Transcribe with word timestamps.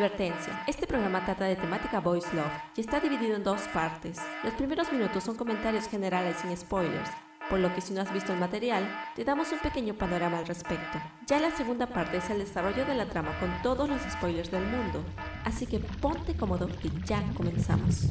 Advertencia. 0.00 0.64
Este 0.66 0.86
programa 0.86 1.22
trata 1.26 1.44
de 1.44 1.56
temática 1.56 2.00
Voice 2.00 2.34
Love 2.34 2.46
y 2.74 2.80
está 2.80 3.00
dividido 3.00 3.36
en 3.36 3.44
dos 3.44 3.68
partes. 3.68 4.18
Los 4.42 4.54
primeros 4.54 4.90
minutos 4.90 5.22
son 5.22 5.36
comentarios 5.36 5.88
generales 5.88 6.38
sin 6.38 6.56
spoilers, 6.56 7.10
por 7.50 7.58
lo 7.58 7.74
que 7.74 7.82
si 7.82 7.92
no 7.92 8.00
has 8.00 8.10
visto 8.10 8.32
el 8.32 8.38
material, 8.38 8.88
te 9.14 9.24
damos 9.26 9.52
un 9.52 9.58
pequeño 9.58 9.92
panorama 9.92 10.38
al 10.38 10.46
respecto. 10.46 10.98
Ya 11.26 11.38
la 11.38 11.50
segunda 11.50 11.86
parte 11.86 12.16
es 12.16 12.30
el 12.30 12.38
desarrollo 12.38 12.86
de 12.86 12.94
la 12.94 13.04
trama 13.04 13.38
con 13.40 13.50
todos 13.62 13.90
los 13.90 14.00
spoilers 14.00 14.50
del 14.50 14.64
mundo, 14.64 15.04
así 15.44 15.66
que 15.66 15.80
ponte 15.80 16.34
cómodo 16.34 16.66
que 16.66 16.88
ya 17.04 17.22
comenzamos. 17.36 18.06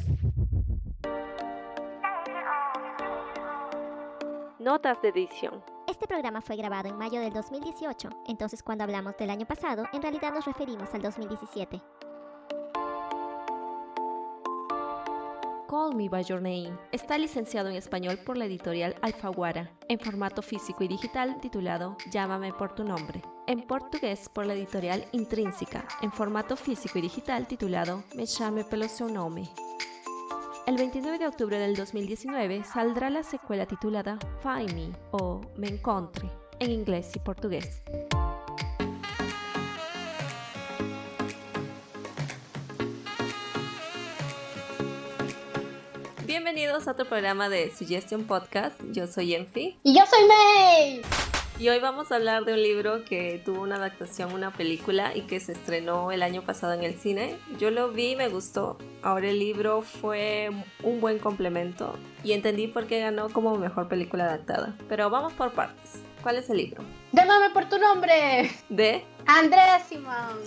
Notas 4.60 5.02
de 5.02 5.08
edición. 5.08 5.79
Este 6.00 6.08
programa 6.08 6.40
fue 6.40 6.56
grabado 6.56 6.88
en 6.88 6.96
mayo 6.96 7.20
del 7.20 7.30
2018, 7.30 8.08
entonces 8.26 8.62
cuando 8.62 8.84
hablamos 8.84 9.18
del 9.18 9.28
año 9.28 9.44
pasado, 9.44 9.84
en 9.92 10.00
realidad 10.00 10.32
nos 10.32 10.46
referimos 10.46 10.88
al 10.94 11.02
2017. 11.02 11.82
Call 15.68 15.94
Me 15.94 16.08
By 16.08 16.24
Your 16.24 16.40
Name 16.40 16.72
está 16.90 17.18
licenciado 17.18 17.68
en 17.68 17.76
español 17.76 18.18
por 18.24 18.38
la 18.38 18.46
editorial 18.46 18.96
Alfaguara, 19.02 19.72
en 19.88 20.00
formato 20.00 20.40
físico 20.40 20.82
y 20.84 20.88
digital 20.88 21.38
titulado 21.38 21.98
Llámame 22.10 22.54
por 22.54 22.74
tu 22.74 22.82
nombre. 22.82 23.20
En 23.46 23.60
portugués 23.66 24.30
por 24.30 24.46
la 24.46 24.54
editorial 24.54 25.04
Intrínseca, 25.12 25.86
en 26.00 26.12
formato 26.12 26.56
físico 26.56 26.98
y 26.98 27.02
digital 27.02 27.46
titulado 27.46 28.04
Me 28.14 28.24
chame 28.24 28.64
pelo 28.64 28.88
seu 28.88 29.10
nome. 29.10 29.50
El 30.70 30.76
29 30.76 31.18
de 31.18 31.26
octubre 31.26 31.58
del 31.58 31.74
2019 31.74 32.62
saldrá 32.62 33.10
la 33.10 33.24
secuela 33.24 33.66
titulada 33.66 34.20
Find 34.40 34.72
Me 34.72 34.92
o 35.10 35.40
Me 35.56 35.66
Encontre 35.66 36.30
en 36.60 36.70
inglés 36.70 37.10
y 37.16 37.18
portugués. 37.18 37.82
Bienvenidos 46.24 46.86
a 46.86 46.92
otro 46.92 47.04
programa 47.04 47.48
de 47.48 47.74
Suggestion 47.74 48.22
Podcast. 48.22 48.80
Yo 48.92 49.08
soy 49.08 49.34
Enfi. 49.34 49.80
Y 49.82 49.98
yo 49.98 50.04
soy 50.06 50.28
May. 50.28 51.29
Y 51.60 51.68
hoy 51.68 51.78
vamos 51.78 52.10
a 52.10 52.14
hablar 52.14 52.46
de 52.46 52.54
un 52.54 52.62
libro 52.62 53.04
que 53.04 53.42
tuvo 53.44 53.60
una 53.60 53.76
adaptación, 53.76 54.32
una 54.32 54.50
película 54.50 55.14
y 55.14 55.26
que 55.26 55.40
se 55.40 55.52
estrenó 55.52 56.10
el 56.10 56.22
año 56.22 56.40
pasado 56.40 56.72
en 56.72 56.82
el 56.82 56.94
cine. 56.94 57.36
Yo 57.58 57.70
lo 57.70 57.90
vi, 57.90 58.16
me 58.16 58.28
gustó. 58.28 58.78
Ahora 59.02 59.28
el 59.28 59.38
libro 59.38 59.82
fue 59.82 60.48
un 60.82 61.02
buen 61.02 61.18
complemento 61.18 61.98
y 62.24 62.32
entendí 62.32 62.66
por 62.66 62.86
qué 62.86 63.00
ganó 63.00 63.28
como 63.28 63.58
mejor 63.58 63.88
película 63.88 64.24
adaptada. 64.24 64.74
Pero 64.88 65.10
vamos 65.10 65.34
por 65.34 65.52
partes. 65.52 66.00
¿Cuál 66.22 66.36
es 66.36 66.48
el 66.48 66.56
libro? 66.56 66.82
Llámame 67.12 67.50
por 67.50 67.68
tu 67.68 67.76
nombre. 67.76 68.50
De 68.70 69.04
Andrea 69.26 69.80
Simón. 69.80 70.38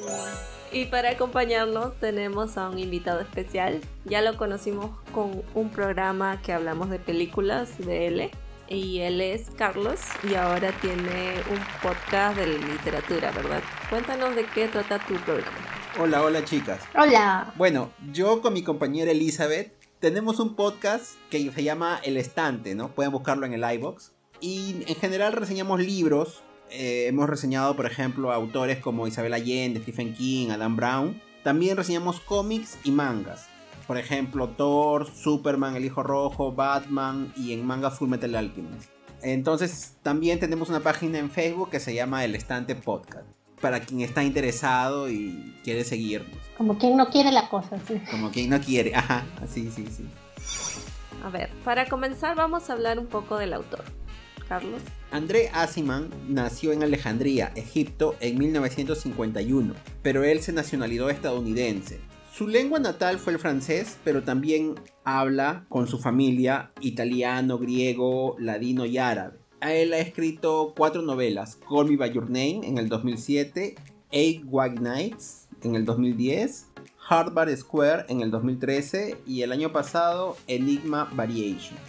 Y 0.72 0.86
para 0.86 1.11
acompañarnos 1.11 1.94
tenemos 2.00 2.58
a 2.58 2.69
un 2.69 2.80
invitado 2.80 3.19
especial. 3.19 3.81
Ya 4.06 4.23
lo 4.23 4.36
conocimos 4.36 4.89
con 5.14 5.44
un 5.53 5.69
programa 5.69 6.41
que 6.41 6.53
hablamos 6.53 6.89
de 6.89 6.97
películas 6.97 7.78
de 7.78 8.08
L 8.08 8.31
y 8.67 9.00
él 9.00 9.22
es 9.22 9.50
Carlos 9.58 10.00
y 10.30 10.36
ahora 10.36 10.72
tiene 10.80 11.36
un 11.52 11.59
podcast 11.81 12.38
de 12.38 12.58
literatura, 12.58 13.31
¿verdad? 13.31 13.61
Cuéntanos 13.89 14.36
de 14.36 14.45
qué 14.45 14.67
trata 14.67 15.00
tu 15.00 15.16
programa. 15.16 15.58
Hola, 16.00 16.23
hola 16.23 16.44
chicas. 16.44 16.80
Hola. 16.95 17.53
Bueno, 17.56 17.91
yo 18.11 18.41
con 18.41 18.53
mi 18.53 18.64
compañera 18.64 19.11
Elizabeth 19.11 19.73
tenemos 20.00 20.39
un 20.39 20.56
podcast 20.56 21.16
que 21.30 21.52
se 21.52 21.64
llama 21.64 22.00
El 22.03 22.17
Estante, 22.17 22.75
¿no? 22.75 22.94
Pueden 22.94 23.11
buscarlo 23.11 23.45
en 23.45 23.53
el 23.53 23.64
iBox. 23.75 24.11
Y 24.41 24.84
en 24.88 24.95
general 24.95 25.34
reseñamos 25.34 25.80
libros. 25.80 26.44
Eh, 26.72 27.06
hemos 27.08 27.30
reseñado, 27.30 27.75
por 27.75 27.86
ejemplo, 27.86 28.34
autores 28.34 28.80
como 28.80 29.08
Isabel 29.08 29.34
Allende, 29.34 29.80
Stephen 29.81 30.14
King, 30.14 30.50
Adam 30.50 30.75
Brown. 30.75 31.22
También 31.44 31.78
reseñamos 31.78 32.19
cómics 32.19 32.78
y 32.84 32.91
mangas 32.91 33.53
por 33.88 33.98
ejemplo, 33.98 34.50
Thor, 34.50 35.08
Superman, 35.09 35.76
El 35.76 35.86
Hijo 35.86 36.03
Rojo, 36.03 36.53
Batman 36.53 37.34
y 37.36 37.53
en 37.53 37.66
manga 37.66 37.92
Full 37.92 38.09
Metal 38.09 38.36
Alchemist. 38.36 38.90
Entonces 39.22 39.96
también 40.03 40.40
tenemos 40.40 40.69
una 40.69 40.81
página 40.81 41.18
en 41.18 41.30
Facebook 41.30 41.69
que 41.69 41.80
se 41.80 41.94
llama 41.94 42.25
El 42.25 42.35
Estante 42.35 42.75
Podcast. 42.75 43.25
Para 43.62 43.80
quien 43.80 44.02
está 44.02 44.24
interesado 44.24 45.09
y 45.09 45.56
quiere 45.63 45.85
seguirnos. 45.85 46.38
Como 46.58 46.78
quien 46.78 46.97
no 46.97 47.09
quiere 47.09 47.31
la 47.31 47.47
cosa, 47.47 47.78
sí. 47.88 48.02
Como 48.12 48.30
quien 48.30 48.50
no 48.50 48.59
quiere, 48.59 48.94
ajá, 48.94 49.24
sí, 49.47 49.72
sí, 49.74 49.88
sí. 49.88 50.06
A 51.24 51.29
ver, 51.29 51.50
para 51.63 51.88
comenzar 51.88 52.35
vamos 52.35 52.69
a 52.69 52.74
hablar 52.74 53.00
un 53.00 53.08
poco 53.08 53.38
del 53.38 53.53
autor. 53.53 53.85
Carlos. 54.50 54.81
André 55.12 55.50
Asiman 55.53 56.09
nació 56.28 56.74
en 56.74 56.84
Alejandría, 56.84 57.53
Egipto, 57.56 58.16
en 58.19 58.38
1951, 58.38 59.74
pero 60.02 60.25
él 60.25 60.41
se 60.41 60.52
nacionalizó 60.52 61.09
estadounidense. 61.09 62.02
Su 62.36 62.48
lengua 62.48 62.80
natal 62.80 63.20
fue 63.20 63.34
el 63.34 63.38
francés, 63.38 64.00
pero 64.04 64.24
también 64.24 64.74
habla 65.04 65.68
con 65.70 65.88
su 65.88 66.00
familia 66.00 66.72
italiano, 66.82 67.60
griego, 67.60 68.36
ladino 68.40 68.88
y 68.88 68.98
árabe. 68.98 69.38
Él 69.62 69.94
ha 69.94 70.00
escrito 70.00 70.74
cuatro 70.76 71.04
novelas, 71.04 71.60
Call 71.70 71.90
Me 71.90 71.96
By 71.96 72.12
Your 72.12 72.24
Name 72.24 72.62
en 72.64 72.80
el 72.80 72.90
2007, 72.90 73.76
Eight 74.10 74.44
White 74.48 74.82
Nights 74.82 75.48
en 75.62 75.76
el 75.76 75.86
2010, 75.86 76.70
Hardbar 76.98 77.56
Square 77.56 78.06
en 78.10 78.22
el 78.22 78.32
2013 78.32 79.16
y 79.28 79.44
el 79.44 79.52
año 79.52 79.72
pasado 79.72 80.36
Enigma 80.48 81.12
Variations. 81.14 81.80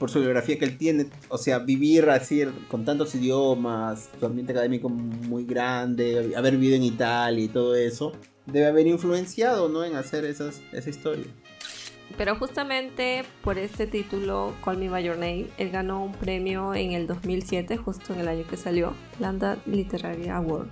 Por 0.00 0.10
su 0.10 0.18
biografía 0.18 0.58
que 0.58 0.64
él 0.64 0.78
tiene, 0.78 1.06
o 1.28 1.38
sea, 1.38 1.60
vivir 1.60 2.10
así 2.10 2.42
con 2.68 2.84
tantos 2.84 3.14
idiomas, 3.14 4.10
su 4.18 4.26
ambiente 4.26 4.50
académico 4.50 4.88
muy 4.88 5.44
grande, 5.44 6.34
haber 6.36 6.54
vivido 6.54 6.74
en 6.74 6.82
Italia 6.82 7.44
y 7.44 7.48
todo 7.48 7.76
eso, 7.76 8.14
debe 8.52 8.66
haber 8.66 8.86
influenciado, 8.86 9.68
¿no? 9.68 9.84
En 9.84 9.96
hacer 9.96 10.24
esas, 10.24 10.60
esa 10.72 10.90
historia. 10.90 11.26
Pero 12.16 12.36
justamente 12.36 13.24
por 13.42 13.58
este 13.58 13.86
título, 13.86 14.54
Call 14.64 14.78
Me 14.78 14.88
By 14.88 15.04
Your 15.04 15.16
Name, 15.16 15.46
él 15.58 15.70
ganó 15.70 16.04
un 16.04 16.12
premio 16.12 16.74
en 16.74 16.92
el 16.92 17.06
2007, 17.06 17.76
justo 17.76 18.12
en 18.12 18.20
el 18.20 18.28
año 18.28 18.44
que 18.48 18.56
salió, 18.56 18.94
Lambda 19.18 19.58
Literary 19.66 20.28
Award. 20.28 20.68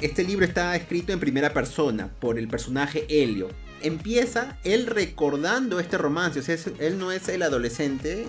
Este 0.00 0.24
libro 0.24 0.44
está 0.44 0.76
escrito 0.76 1.12
en 1.12 1.20
primera 1.20 1.54
persona 1.54 2.10
por 2.20 2.38
el 2.38 2.48
personaje 2.48 3.06
Helio. 3.08 3.48
Empieza 3.82 4.58
él 4.64 4.86
recordando 4.86 5.80
este 5.80 5.96
romance, 5.96 6.40
o 6.40 6.42
sea, 6.42 6.56
él 6.80 6.98
no 6.98 7.12
es 7.12 7.28
el 7.28 7.42
adolescente 7.42 8.26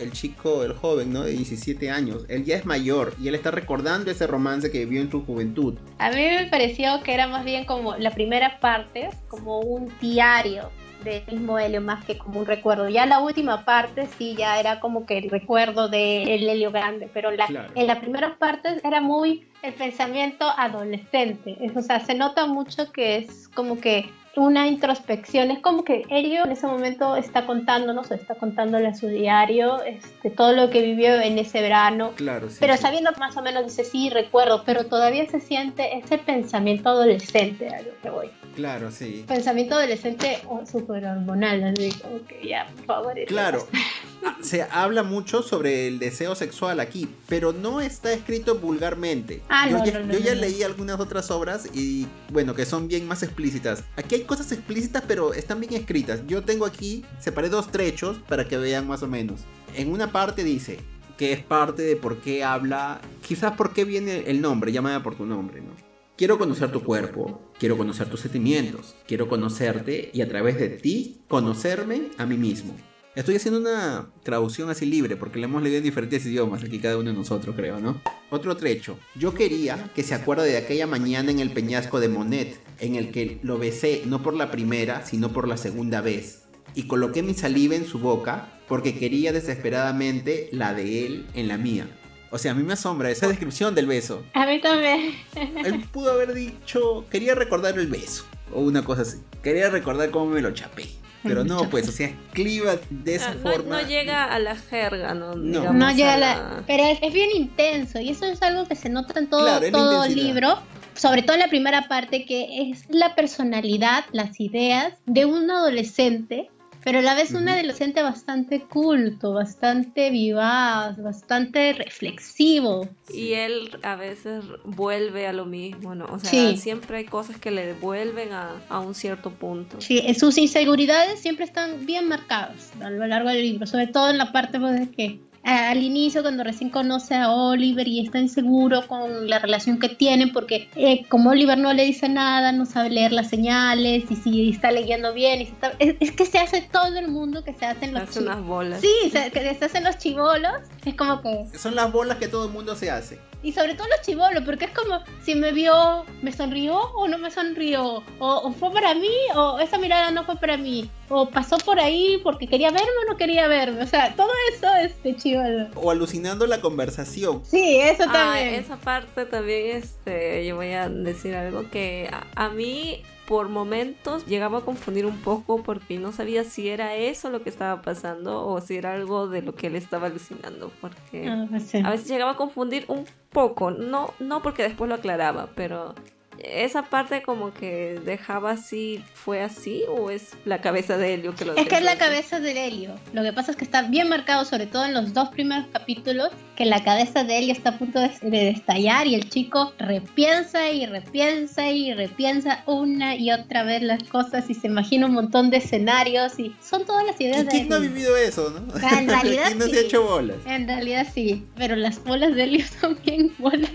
el 0.00 0.12
chico, 0.12 0.64
el 0.64 0.72
joven, 0.72 1.12
¿no? 1.12 1.24
De 1.24 1.32
17 1.32 1.90
años. 1.90 2.24
Él 2.28 2.44
ya 2.44 2.56
es 2.56 2.66
mayor 2.66 3.14
y 3.20 3.28
él 3.28 3.34
está 3.34 3.50
recordando 3.50 4.10
ese 4.10 4.26
romance 4.26 4.70
que 4.70 4.80
vivió 4.80 5.00
en 5.00 5.10
su 5.10 5.24
juventud. 5.24 5.74
A 5.98 6.10
mí 6.10 6.16
me 6.16 6.46
pareció 6.46 7.02
que 7.02 7.14
era 7.14 7.26
más 7.26 7.44
bien 7.44 7.64
como 7.64 7.96
la 7.96 8.10
primera 8.10 8.60
parte, 8.60 9.10
como 9.28 9.60
un 9.60 9.92
diario 10.00 10.70
del 11.04 11.22
mismo 11.30 11.58
Helio 11.58 11.80
más 11.80 12.04
que 12.04 12.18
como 12.18 12.40
un 12.40 12.46
recuerdo. 12.46 12.88
Ya 12.88 13.06
la 13.06 13.20
última 13.20 13.64
parte 13.64 14.08
sí 14.18 14.34
ya 14.36 14.58
era 14.58 14.80
como 14.80 15.06
que 15.06 15.18
el 15.18 15.30
recuerdo 15.30 15.88
del 15.88 16.48
Helio 16.48 16.70
grande, 16.70 17.08
pero 17.12 17.30
la, 17.30 17.46
en 17.74 17.86
las 17.86 17.98
primeras 17.98 18.36
partes 18.36 18.84
era 18.84 19.00
muy 19.00 19.46
el 19.62 19.74
pensamiento 19.74 20.46
adolescente. 20.56 21.56
o 21.74 21.82
sea, 21.82 22.00
se 22.00 22.14
nota 22.14 22.46
mucho 22.46 22.92
que 22.92 23.16
es 23.16 23.48
como 23.48 23.80
que 23.80 24.10
una 24.38 24.68
introspección. 24.68 25.50
Es 25.50 25.58
como 25.58 25.84
que 25.84 26.04
Elio 26.08 26.44
en 26.44 26.52
ese 26.52 26.66
momento 26.66 27.16
está 27.16 27.44
contándonos, 27.44 28.10
está 28.10 28.36
contándole 28.36 28.86
a 28.86 28.94
su 28.94 29.08
diario 29.08 29.82
este, 29.82 30.30
todo 30.30 30.52
lo 30.52 30.70
que 30.70 30.80
vivió 30.80 31.20
en 31.20 31.38
ese 31.38 31.60
verano. 31.60 32.12
Claro, 32.14 32.48
pero 32.60 32.76
sabiendo 32.76 33.10
más 33.18 33.36
o 33.36 33.42
menos, 33.42 33.64
dice, 33.64 33.84
sí, 33.84 34.10
recuerdo, 34.10 34.62
pero 34.64 34.86
todavía 34.86 35.28
se 35.28 35.40
siente 35.40 35.98
ese 35.98 36.18
pensamiento 36.18 36.88
adolescente 36.88 37.68
a 37.68 37.82
lo 37.82 37.90
que 38.00 38.10
voy. 38.10 38.30
Claro, 38.54 38.90
sí. 38.90 39.24
Pensamiento 39.26 39.74
adolescente 39.74 40.38
o 40.48 40.64
súper 40.64 41.04
hormonal, 41.04 41.62
así 41.64 41.90
como 42.00 42.24
que 42.24 42.48
ya, 42.48 42.66
por 42.76 42.84
favor. 42.86 43.14
Claro. 43.26 43.66
Ah, 44.24 44.36
se 44.40 44.62
habla 44.62 45.04
mucho 45.04 45.42
sobre 45.42 45.86
el 45.86 46.00
deseo 46.00 46.34
sexual 46.34 46.80
aquí, 46.80 47.08
pero 47.28 47.52
no 47.52 47.80
está 47.80 48.12
escrito 48.12 48.56
vulgarmente. 48.56 49.42
Ah, 49.48 49.68
yo 49.68 49.78
no, 49.78 49.84
ya, 49.84 49.98
no, 50.00 50.12
yo 50.12 50.18
ya 50.18 50.34
no. 50.34 50.40
leí 50.40 50.64
algunas 50.64 50.98
otras 50.98 51.30
obras 51.30 51.68
y 51.72 52.08
bueno, 52.30 52.52
que 52.54 52.66
son 52.66 52.88
bien 52.88 53.06
más 53.06 53.22
explícitas. 53.22 53.84
Aquí 53.96 54.16
hay 54.16 54.22
cosas 54.28 54.52
explícitas, 54.52 55.02
pero 55.08 55.34
están 55.34 55.58
bien 55.58 55.72
escritas. 55.72 56.20
Yo 56.28 56.44
tengo 56.44 56.64
aquí, 56.64 57.04
separé 57.18 57.48
dos 57.48 57.72
trechos 57.72 58.18
para 58.28 58.46
que 58.46 58.56
vean 58.56 58.86
más 58.86 59.02
o 59.02 59.08
menos. 59.08 59.40
En 59.74 59.90
una 59.90 60.12
parte 60.12 60.44
dice 60.44 60.78
que 61.16 61.32
es 61.32 61.42
parte 61.42 61.82
de 61.82 61.96
por 61.96 62.18
qué 62.18 62.44
habla, 62.44 63.00
quizás 63.26 63.56
por 63.56 63.72
qué 63.72 63.84
viene 63.84 64.30
el 64.30 64.40
nombre, 64.40 64.70
llámame 64.70 65.00
por 65.00 65.16
tu 65.16 65.26
nombre, 65.26 65.60
¿no? 65.60 65.72
Quiero 66.16 66.38
conocer 66.38 66.70
tu 66.70 66.82
cuerpo, 66.82 67.40
quiero 67.58 67.76
conocer 67.76 68.08
tus 68.08 68.20
sentimientos, 68.20 68.94
quiero 69.06 69.28
conocerte 69.28 70.10
y 70.12 70.20
a 70.20 70.28
través 70.28 70.58
de 70.58 70.68
ti 70.68 71.22
conocerme 71.28 72.10
a 72.18 72.26
mí 72.26 72.36
mismo. 72.36 72.76
Estoy 73.18 73.34
haciendo 73.34 73.58
una 73.58 74.06
traducción 74.22 74.70
así 74.70 74.86
libre 74.86 75.16
porque 75.16 75.40
la 75.40 75.46
hemos 75.46 75.60
leído 75.60 75.78
en 75.78 75.82
diferentes 75.82 76.24
idiomas 76.24 76.62
aquí 76.62 76.78
cada 76.78 76.96
uno 76.96 77.10
de 77.10 77.16
nosotros 77.16 77.56
creo, 77.56 77.80
¿no? 77.80 78.00
Otro 78.30 78.56
trecho. 78.56 78.96
Yo 79.16 79.34
quería 79.34 79.90
que 79.92 80.04
se 80.04 80.14
acuerde 80.14 80.48
de 80.48 80.56
aquella 80.56 80.86
mañana 80.86 81.32
en 81.32 81.40
el 81.40 81.50
peñasco 81.50 81.98
de 81.98 82.08
Monet 82.08 82.60
en 82.78 82.94
el 82.94 83.10
que 83.10 83.40
lo 83.42 83.58
besé 83.58 84.02
no 84.06 84.22
por 84.22 84.34
la 84.34 84.52
primera 84.52 85.04
sino 85.04 85.32
por 85.32 85.48
la 85.48 85.56
segunda 85.56 86.00
vez 86.00 86.44
y 86.76 86.84
coloqué 86.84 87.24
mi 87.24 87.34
saliva 87.34 87.74
en 87.74 87.86
su 87.86 87.98
boca 87.98 88.52
porque 88.68 88.96
quería 88.96 89.32
desesperadamente 89.32 90.48
la 90.52 90.72
de 90.72 91.04
él 91.04 91.26
en 91.34 91.48
la 91.48 91.58
mía. 91.58 91.88
O 92.30 92.38
sea, 92.38 92.52
a 92.52 92.54
mí 92.54 92.62
me 92.62 92.74
asombra 92.74 93.10
esa 93.10 93.26
descripción 93.26 93.74
del 93.74 93.88
beso. 93.88 94.22
A 94.34 94.46
mí 94.46 94.60
también. 94.60 95.16
Él 95.64 95.84
pudo 95.90 96.12
haber 96.12 96.34
dicho, 96.34 97.04
quería 97.10 97.34
recordar 97.34 97.76
el 97.80 97.88
beso, 97.88 98.26
o 98.52 98.60
una 98.60 98.84
cosa 98.84 99.02
así. 99.02 99.18
Quería 99.42 99.70
recordar 99.70 100.12
cómo 100.12 100.26
me 100.26 100.40
lo 100.40 100.52
chapé. 100.52 100.84
Pero 101.22 101.44
no, 101.44 101.68
pues, 101.68 101.88
o 101.88 101.92
sea, 101.92 102.12
cliva 102.32 102.76
de 102.90 103.16
esa 103.16 103.30
Ah, 103.30 103.34
no, 103.34 103.50
forma. 103.50 103.82
no 103.82 103.88
llega 103.88 104.24
a 104.24 104.38
la 104.38 104.54
jerga, 104.56 105.14
¿no? 105.14 105.34
No. 105.34 105.60
Digamos, 105.60 105.74
No 105.74 105.90
llega 105.92 106.14
a 106.14 106.18
la... 106.18 106.62
Pero 106.66 106.84
es, 106.84 106.98
es 107.02 107.12
bien 107.12 107.30
intenso 107.34 107.98
y 107.98 108.10
eso 108.10 108.24
es 108.26 108.40
algo 108.42 108.66
que 108.66 108.76
se 108.76 108.88
nota 108.88 109.18
en 109.18 109.28
todo, 109.28 109.42
Claro, 109.44 109.70
todo 109.72 110.04
el 110.04 110.14
libro, 110.14 110.58
sobre 110.94 111.22
todo 111.22 111.34
en 111.34 111.40
la 111.40 111.48
primera 111.48 111.88
parte, 111.88 112.24
que 112.24 112.70
es 112.70 112.84
la 112.88 113.14
personalidad, 113.16 114.04
las 114.12 114.38
ideas 114.40 114.92
de 115.06 115.24
un 115.24 115.50
adolescente, 115.50 116.50
pero 116.88 117.00
a 117.00 117.02
la 117.02 117.14
vez 117.14 117.32
un 117.34 117.46
adolescente 117.46 118.00
bastante 118.02 118.62
culto, 118.62 119.34
bastante 119.34 120.08
vivaz, 120.08 120.96
bastante 121.02 121.74
reflexivo. 121.74 122.88
Y 123.12 123.34
él 123.34 123.68
a 123.82 123.94
veces 123.94 124.42
vuelve 124.64 125.26
a 125.26 125.34
lo 125.34 125.44
mismo, 125.44 125.94
¿no? 125.94 126.06
O 126.06 126.18
sea, 126.18 126.30
Sí. 126.30 126.56
siempre 126.56 126.96
hay 126.96 127.04
cosas 127.04 127.36
que 127.36 127.50
le 127.50 127.66
devuelven 127.66 128.32
a, 128.32 128.52
a 128.70 128.80
un 128.80 128.94
cierto 128.94 129.28
punto. 129.30 129.82
Sí, 129.82 130.02
sus 130.14 130.38
inseguridades 130.38 131.20
siempre 131.20 131.44
están 131.44 131.84
bien 131.84 132.08
marcadas 132.08 132.70
a 132.80 132.88
lo 132.88 133.06
largo 133.06 133.28
del 133.28 133.42
libro, 133.42 133.66
sobre 133.66 133.88
todo 133.88 134.08
en 134.08 134.16
la 134.16 134.32
parte 134.32 134.58
pues, 134.58 134.80
de 134.80 134.90
que 134.90 135.20
al 135.44 135.82
inicio 135.82 136.22
cuando 136.22 136.44
recién 136.44 136.68
conoce 136.70 137.14
a 137.14 137.30
Oliver 137.30 137.86
y 137.88 138.00
está 138.04 138.18
inseguro 138.18 138.86
con 138.86 139.28
la 139.30 139.38
relación 139.38 139.78
que 139.78 139.88
tienen 139.88 140.32
porque 140.32 140.68
eh, 140.76 141.04
como 141.08 141.30
Oliver 141.30 141.56
no 141.56 141.72
le 141.72 141.84
dice 141.84 142.08
nada, 142.08 142.52
no 142.52 142.66
sabe 142.66 142.90
leer 142.90 143.12
las 143.12 143.28
señales 143.30 144.04
y 144.10 144.16
si 144.16 144.50
está 144.50 144.70
leyendo 144.72 145.14
bien 145.14 145.40
y 145.40 145.46
si 145.46 145.52
está- 145.52 145.72
es, 145.78 145.96
es 146.00 146.12
que 146.12 146.26
se 146.26 146.38
hace 146.38 146.62
todo 146.62 146.96
el 146.98 147.08
mundo 147.08 147.44
que 147.44 147.54
se 147.54 147.64
hacen 147.66 147.94
los 147.94 148.02
Hace 148.02 148.20
unas 148.20 148.42
bolas. 148.42 148.80
Sí, 148.80 149.10
se, 149.10 149.30
que 149.30 149.54
se 149.54 149.64
hacen 149.64 149.84
los 149.84 149.96
chivolos, 149.98 150.52
es 150.84 150.94
como 150.94 151.20
que 151.22 151.46
Son 151.58 151.74
las 151.74 151.90
bolas 151.92 152.18
que 152.18 152.28
todo 152.28 152.46
el 152.46 152.52
mundo 152.52 152.74
se 152.76 152.90
hace. 152.90 153.18
y 153.42 153.52
sobre 153.52 153.74
todo 153.74 153.86
los 153.88 154.02
chivolos, 154.04 154.42
porque 154.44 154.64
es 154.66 154.70
como 154.72 155.00
si 155.22 155.34
me 155.34 155.52
vio, 155.52 156.04
me 156.22 156.32
sonrió 156.32 156.76
o 156.76 157.06
no 157.08 157.16
me 157.18 157.30
sonrió, 157.30 158.02
o, 158.18 158.26
o 158.28 158.52
fue 158.52 158.72
para 158.72 158.94
mí 158.94 159.08
o 159.34 159.60
esa 159.60 159.78
mirada 159.78 160.10
no 160.10 160.24
fue 160.24 160.36
para 160.36 160.56
mí, 160.56 160.90
o 161.10 161.28
pasó 161.30 161.58
por 161.58 161.78
ahí 161.80 162.20
porque 162.22 162.46
quería 162.46 162.70
verme 162.70 162.88
o 163.06 163.10
no 163.12 163.16
quería 163.16 163.48
verme, 163.48 163.82
o 163.82 163.86
sea, 163.86 164.14
todo 164.14 164.30
eso 164.54 164.66
es 164.82 165.02
de 165.02 165.16
chivolo. 165.16 165.68
O 165.76 165.90
alucinando 165.90 166.46
la 166.46 166.60
conversación. 166.60 167.42
Sí, 167.44 167.78
eso 167.80 168.04
Ah, 168.08 168.12
también. 168.12 168.54
esa 168.54 168.76
parte 168.76 169.24
también, 169.26 169.76
este, 169.76 170.46
yo 170.46 170.56
voy 170.56 170.72
a 170.72 170.88
decir 170.88 171.34
algo 171.34 171.68
que 171.70 172.10
a, 172.12 172.26
a 172.44 172.48
mí 172.50 173.02
por 173.26 173.50
momentos 173.50 174.24
llegaba 174.26 174.58
a 174.58 174.60
confundir 174.62 175.04
un 175.04 175.18
poco 175.18 175.62
porque 175.62 175.98
no 175.98 176.12
sabía 176.12 176.44
si 176.44 176.68
era 176.70 176.94
eso 176.94 177.28
lo 177.28 177.42
que 177.42 177.50
estaba 177.50 177.82
pasando 177.82 178.46
o 178.46 178.58
si 178.62 178.76
era 178.76 178.94
algo 178.94 179.28
de 179.28 179.42
lo 179.42 179.54
que 179.54 179.66
él 179.66 179.76
estaba 179.76 180.06
alucinando, 180.06 180.72
porque 180.80 181.28
Ah, 181.28 181.46
sí. 181.60 181.82
a 181.84 181.90
veces 181.90 182.08
llegaba 182.08 182.30
a 182.32 182.36
confundir 182.36 182.86
un 182.88 183.04
poco, 183.30 183.70
no, 183.70 184.14
no 184.18 184.40
porque 184.40 184.62
después 184.62 184.88
lo 184.88 184.94
aclaraba, 184.94 185.50
pero 185.54 185.94
esa 186.42 186.82
parte 186.84 187.22
como 187.22 187.52
que 187.52 188.00
dejaba 188.04 188.52
así, 188.52 189.02
¿fue 189.14 189.42
así 189.42 189.82
o 189.88 190.10
es 190.10 190.30
la 190.44 190.60
cabeza 190.60 190.96
de 190.96 191.14
Helio 191.14 191.34
que 191.34 191.44
lo 191.44 191.56
Es 191.56 191.66
que 191.68 191.76
es 191.76 191.82
la 191.82 191.92
así? 191.92 192.00
cabeza 192.00 192.40
de 192.40 192.66
Helio. 192.66 192.94
Lo 193.12 193.22
que 193.22 193.32
pasa 193.32 193.50
es 193.50 193.56
que 193.56 193.64
está 193.64 193.82
bien 193.82 194.08
marcado, 194.08 194.44
sobre 194.44 194.66
todo 194.66 194.84
en 194.84 194.94
los 194.94 195.12
dos 195.12 195.28
primeros 195.30 195.66
capítulos, 195.72 196.30
que 196.56 196.64
la 196.64 196.82
cabeza 196.84 197.24
de 197.24 197.38
Helio 197.38 197.52
está 197.52 197.70
a 197.70 197.78
punto 197.78 197.98
de, 198.00 198.10
de 198.22 198.50
estallar 198.50 199.06
y 199.06 199.14
el 199.14 199.28
chico 199.28 199.72
repiensa 199.78 200.70
y 200.70 200.86
repiensa 200.86 201.70
y 201.70 201.92
repiensa 201.94 202.62
una 202.66 203.16
y 203.16 203.30
otra 203.32 203.62
vez 203.64 203.82
las 203.82 204.02
cosas 204.04 204.48
y 204.50 204.54
se 204.54 204.66
imagina 204.68 205.06
un 205.06 205.14
montón 205.14 205.50
de 205.50 205.58
escenarios 205.58 206.38
y 206.38 206.54
son 206.62 206.84
todas 206.84 207.04
las 207.04 207.20
ideas 207.20 207.42
¿Y 207.42 207.44
de 207.44 207.50
quién 207.50 207.68
no 207.68 207.76
ha 207.76 207.80
vivido 207.80 208.16
eso, 208.16 208.50
no? 208.50 208.72
Ah, 208.82 209.00
en 209.00 209.08
realidad 209.08 209.46
¿Quién 209.46 209.58
no 209.58 209.64
se 209.66 209.70
sí. 209.72 209.76
ha 209.76 209.80
hecho 209.80 210.02
bolas? 210.04 210.36
En 210.46 210.66
realidad 210.66 211.06
sí, 211.12 211.44
pero 211.56 211.76
las 211.76 212.02
bolas 212.04 212.34
de 212.34 212.42
Helio 212.44 212.64
son 212.80 212.98
bien 213.04 213.32
bolas. 213.38 213.70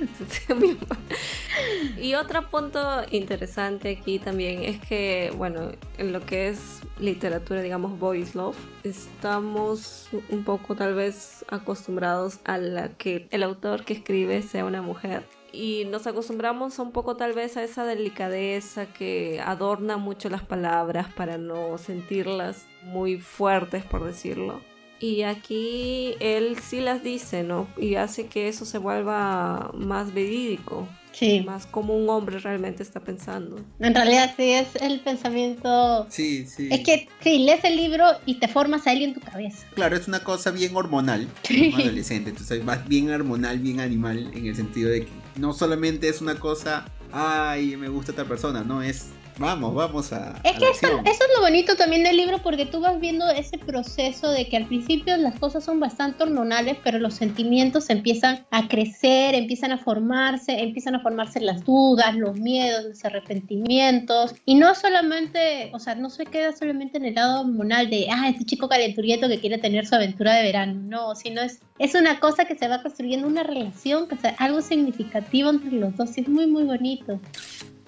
y 2.02 2.14
otro 2.16 2.50
punto 2.54 3.02
interesante 3.10 3.90
aquí 3.90 4.20
también 4.20 4.62
es 4.62 4.80
que, 4.80 5.34
bueno, 5.36 5.72
en 5.98 6.14
lo 6.14 6.24
que 6.24 6.50
es 6.50 6.82
literatura, 7.00 7.64
digamos, 7.64 7.98
boys 7.98 8.36
love, 8.36 8.56
estamos 8.84 10.10
un 10.30 10.44
poco 10.44 10.76
tal 10.76 10.94
vez 10.94 11.44
acostumbrados 11.50 12.42
a 12.46 12.60
la 12.60 12.90
que 12.90 13.28
el 13.32 13.42
autor 13.42 13.86
que 13.86 13.94
escribe 13.94 14.44
sea 14.44 14.66
una 14.66 14.84
mujer. 14.84 15.24
Y 15.52 15.86
nos 15.90 16.06
acostumbramos 16.06 16.78
un 16.78 16.92
poco 16.92 17.18
tal 17.18 17.34
vez 17.34 17.58
a 17.58 17.64
esa 17.64 17.86
delicadeza 17.86 18.86
que 18.86 19.42
adorna 19.44 19.98
mucho 19.98 20.30
las 20.30 20.44
palabras 20.44 21.12
para 21.12 21.40
no 21.40 21.80
sentirlas 21.80 22.68
muy 22.84 23.18
fuertes, 23.18 23.84
por 23.84 24.06
decirlo. 24.06 24.62
Y 25.00 25.24
aquí 25.24 26.14
él 26.20 26.60
sí 26.60 26.82
las 26.82 27.02
dice, 27.02 27.42
¿no? 27.42 27.68
Y 27.78 27.96
hace 27.96 28.28
que 28.28 28.48
eso 28.48 28.64
se 28.64 28.78
vuelva 28.78 29.72
más 29.74 30.14
verídico, 30.14 30.88
Sí, 31.14 31.42
más 31.46 31.66
como 31.68 31.96
un 31.96 32.10
hombre 32.10 32.40
realmente 32.40 32.84
está 32.84 33.00
pensando. 33.00 33.60
en 33.80 33.96
realidad 33.96 34.34
sí 34.36 34.50
es 34.52 34.76
el 34.82 35.00
pensamiento... 35.00 36.08
Sí, 36.10 36.46
sí. 36.48 36.70
Es 36.72 36.82
que 36.82 37.08
sí, 37.22 37.40
lees 37.40 37.64
el 37.64 37.76
libro 37.78 38.06
y 38.26 38.36
te 38.40 38.48
formas 38.48 38.86
a 38.88 38.94
él 38.94 39.04
en 39.04 39.14
tu 39.14 39.20
cabeza. 39.22 39.66
Claro, 39.76 39.96
es 39.96 40.08
una 40.08 40.24
cosa 40.24 40.52
bien 40.52 40.76
hormonal, 40.76 41.28
Sí. 41.44 41.72
como 41.72 41.84
adolescente, 41.84 42.32
entonces 42.32 42.64
más 42.64 42.88
bien 42.88 43.10
hormonal, 43.12 43.60
bien 43.60 43.80
animal, 43.80 44.32
en 44.34 44.48
el 44.48 44.56
sentido 44.56 44.90
de 44.90 45.06
que 45.06 45.12
no 45.38 45.54
solamente 45.54 46.10
es 46.10 46.20
una 46.22 46.36
cosa, 46.40 46.86
ay, 47.12 47.78
me 47.78 47.90
gusta 47.90 48.12
esta 48.12 48.26
persona, 48.26 48.64
no, 48.64 48.82
es, 48.82 49.10
vamos, 49.38 49.74
vamos 49.74 50.14
a... 50.14 50.36
Es 50.44 50.56
a 50.56 50.60
que 50.60 50.70
eso, 50.70 50.88
eso 50.88 51.24
es 51.24 51.30
lo 51.36 51.42
bonito 51.42 51.76
también 51.76 52.04
del 52.04 52.18
libro 52.18 52.40
porque 52.42 52.66
tú 52.66 52.80
vas 52.80 53.00
viendo 53.00 53.30
ese 53.30 53.58
proceso 53.58 54.30
de 54.32 54.48
que 54.48 54.58
al 54.58 54.68
principio 54.68 55.16
las 55.18 55.40
cosas 55.40 55.64
son 55.64 55.80
bastante 55.80 56.24
hormonales, 56.24 56.78
pero 56.84 57.00
los 57.00 57.14
sentimientos 57.16 57.90
empiezan 57.90 58.46
a 58.52 58.68
crecer, 58.68 59.36
empiezan 59.36 59.72
a 59.72 59.78
formarse, 59.78 60.60
empiezan 60.60 60.96
a 60.96 61.00
formarse 61.02 61.40
las 61.40 61.64
dudas, 61.64 62.16
los 62.16 62.40
miedos, 62.40 62.86
los 62.86 63.06
arrepentimientos. 63.06 64.36
Y 64.46 64.56
no 64.56 64.76
solamente, 64.76 65.72
o 65.74 65.80
sea, 65.80 65.96
no 65.96 66.10
se 66.10 66.26
queda 66.26 66.56
solamente 66.56 66.98
en 66.98 67.06
el 67.06 67.16
lado 67.16 67.42
hormonal 67.42 67.90
de, 67.90 68.08
ah, 68.12 68.30
este 68.30 68.46
chico 68.46 68.68
calenturiento 68.68 69.28
que 69.28 69.40
quiere 69.40 69.58
tener 69.58 69.86
su 69.86 69.96
aventura 69.96 70.34
de 70.36 70.44
verano, 70.44 70.74
no, 70.74 71.16
sino 71.16 71.42
es, 71.42 71.62
es 71.80 71.96
una 71.96 72.20
cosa 72.20 72.46
que 72.46 72.56
se 72.56 72.68
va 72.68 72.82
construyendo 72.82 73.28
una 73.28 73.44
relación, 73.44 74.08
que 74.08 74.18
sea 74.18 74.36
algo 74.40 74.62
significativo 74.62 75.50
entre 75.50 75.72
los 75.72 75.96
dos 75.96 76.18
y 76.18 76.22
es 76.22 76.28
muy, 76.28 76.48
muy 76.48 76.64
bonito. 76.64 77.20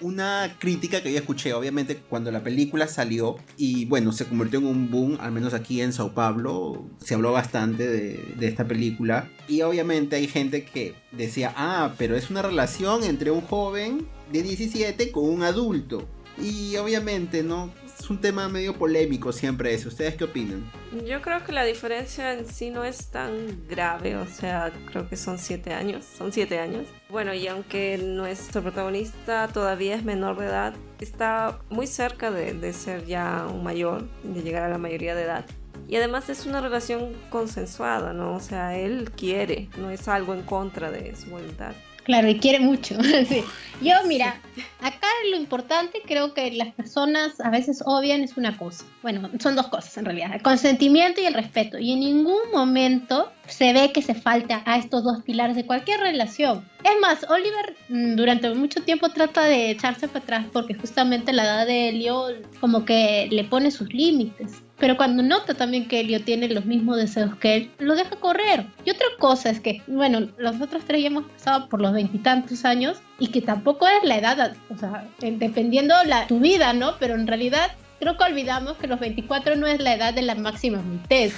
Una 0.00 0.56
crítica 0.58 1.02
que 1.02 1.12
yo 1.12 1.18
escuché, 1.18 1.54
obviamente, 1.54 1.96
cuando 1.96 2.30
la 2.30 2.42
película 2.42 2.86
salió 2.86 3.36
y 3.56 3.86
bueno, 3.86 4.12
se 4.12 4.26
convirtió 4.26 4.58
en 4.58 4.66
un 4.66 4.90
boom, 4.90 5.18
al 5.20 5.32
menos 5.32 5.54
aquí 5.54 5.80
en 5.80 5.92
Sao 5.92 6.12
Paulo, 6.12 6.84
se 7.02 7.14
habló 7.14 7.32
bastante 7.32 7.86
de, 7.86 8.34
de 8.38 8.46
esta 8.46 8.66
película. 8.66 9.30
Y 9.48 9.62
obviamente 9.62 10.16
hay 10.16 10.28
gente 10.28 10.64
que 10.64 10.94
decía, 11.12 11.54
ah, 11.56 11.94
pero 11.96 12.16
es 12.16 12.30
una 12.30 12.42
relación 12.42 13.04
entre 13.04 13.30
un 13.30 13.40
joven 13.40 14.06
de 14.32 14.42
17 14.42 15.10
con 15.12 15.24
un 15.24 15.42
adulto. 15.42 16.06
Y 16.42 16.76
obviamente, 16.76 17.42
¿no? 17.42 17.72
Es 17.98 18.10
un 18.10 18.20
tema 18.20 18.48
medio 18.48 18.74
polémico 18.74 19.32
siempre 19.32 19.72
ese. 19.72 19.88
¿Ustedes 19.88 20.16
qué 20.16 20.24
opinan? 20.24 20.70
Yo 21.06 21.22
creo 21.22 21.42
que 21.44 21.52
la 21.52 21.64
diferencia 21.64 22.34
en 22.34 22.46
sí 22.46 22.70
no 22.70 22.84
es 22.84 23.08
tan 23.08 23.66
grave, 23.68 24.16
o 24.16 24.26
sea, 24.26 24.70
creo 24.90 25.08
que 25.08 25.16
son 25.16 25.38
siete 25.38 25.72
años, 25.72 26.04
son 26.04 26.30
siete 26.30 26.58
años. 26.58 26.86
Bueno, 27.08 27.32
y 27.32 27.48
aunque 27.48 27.98
nuestro 27.98 28.62
protagonista 28.62 29.48
todavía 29.48 29.94
es 29.94 30.04
menor 30.04 30.38
de 30.38 30.46
edad, 30.46 30.74
está 31.00 31.58
muy 31.70 31.86
cerca 31.86 32.30
de, 32.30 32.52
de 32.52 32.72
ser 32.72 33.06
ya 33.06 33.46
un 33.50 33.64
mayor, 33.64 34.06
de 34.22 34.42
llegar 34.42 34.64
a 34.64 34.68
la 34.68 34.78
mayoría 34.78 35.14
de 35.14 35.22
edad. 35.22 35.46
Y 35.88 35.96
además 35.96 36.28
es 36.28 36.46
una 36.46 36.60
relación 36.60 37.12
consensuada, 37.30 38.12
¿no? 38.12 38.34
O 38.34 38.40
sea, 38.40 38.76
él 38.76 39.10
quiere, 39.16 39.68
no 39.78 39.90
es 39.90 40.06
algo 40.08 40.34
en 40.34 40.42
contra 40.42 40.90
de 40.90 41.14
su 41.16 41.30
voluntad. 41.30 41.74
Claro, 42.06 42.28
y 42.28 42.38
quiere 42.38 42.60
mucho. 42.60 42.94
sí. 43.28 43.42
Yo, 43.82 43.94
mira, 44.06 44.40
acá 44.80 45.08
lo 45.30 45.36
importante 45.36 46.00
creo 46.06 46.32
que 46.32 46.52
las 46.52 46.72
personas 46.72 47.40
a 47.40 47.50
veces 47.50 47.82
obvian 47.84 48.22
es 48.22 48.36
una 48.36 48.56
cosa. 48.56 48.84
Bueno, 49.02 49.28
son 49.40 49.56
dos 49.56 49.66
cosas 49.66 49.98
en 49.98 50.04
realidad, 50.04 50.30
el 50.32 50.40
consentimiento 50.40 51.20
y 51.20 51.26
el 51.26 51.34
respeto. 51.34 51.78
Y 51.78 51.92
en 51.92 52.00
ningún 52.00 52.52
momento 52.54 53.32
se 53.48 53.72
ve 53.72 53.92
que 53.92 54.02
se 54.02 54.14
falta 54.14 54.62
a 54.64 54.78
estos 54.78 55.04
dos 55.04 55.22
pilares 55.22 55.56
de 55.56 55.66
cualquier 55.66 56.00
relación. 56.00 56.64
Es 56.84 57.00
más, 57.00 57.24
Oliver 57.30 57.76
mm, 57.88 58.16
durante 58.16 58.54
mucho 58.54 58.82
tiempo 58.82 59.08
trata 59.08 59.44
de 59.44 59.70
echarse 59.70 60.08
para 60.08 60.24
atrás 60.24 60.46
porque 60.52 60.74
justamente 60.74 61.32
la 61.32 61.44
edad 61.44 61.66
de 61.66 61.88
Helio 61.88 62.26
como 62.60 62.84
que 62.84 63.28
le 63.30 63.44
pone 63.44 63.70
sus 63.70 63.92
límites. 63.92 64.62
Pero 64.78 64.96
cuando 64.96 65.22
nota 65.22 65.54
también 65.54 65.88
que 65.88 66.00
Helio 66.00 66.22
tiene 66.22 66.48
los 66.48 66.66
mismos 66.66 66.98
deseos 66.98 67.34
que 67.36 67.54
él, 67.56 67.70
lo 67.78 67.94
deja 67.94 68.16
correr. 68.16 68.66
Y 68.84 68.90
otra 68.90 69.06
cosa 69.18 69.48
es 69.48 69.60
que, 69.60 69.80
bueno, 69.86 70.28
los 70.36 70.60
otros 70.60 70.84
tres 70.86 71.00
ya 71.00 71.06
hemos 71.06 71.24
pasado 71.24 71.68
por 71.68 71.80
los 71.80 71.94
veintitantos 71.94 72.64
años 72.64 72.98
y 73.18 73.28
que 73.28 73.40
tampoco 73.40 73.86
es 73.86 74.06
la 74.06 74.18
edad, 74.18 74.54
o 74.68 74.76
sea, 74.76 75.08
dependiendo 75.18 75.94
la, 76.04 76.26
tu 76.26 76.40
vida, 76.40 76.74
¿no? 76.74 76.96
Pero 76.98 77.14
en 77.14 77.26
realidad 77.26 77.72
creo 77.98 78.16
que 78.16 78.24
olvidamos 78.24 78.76
que 78.76 78.86
los 78.86 79.00
24 79.00 79.56
no 79.56 79.66
es 79.66 79.80
la 79.80 79.94
edad 79.94 80.14
de 80.14 80.22
la 80.22 80.34
máxima 80.34 80.78
adultez. 80.78 81.34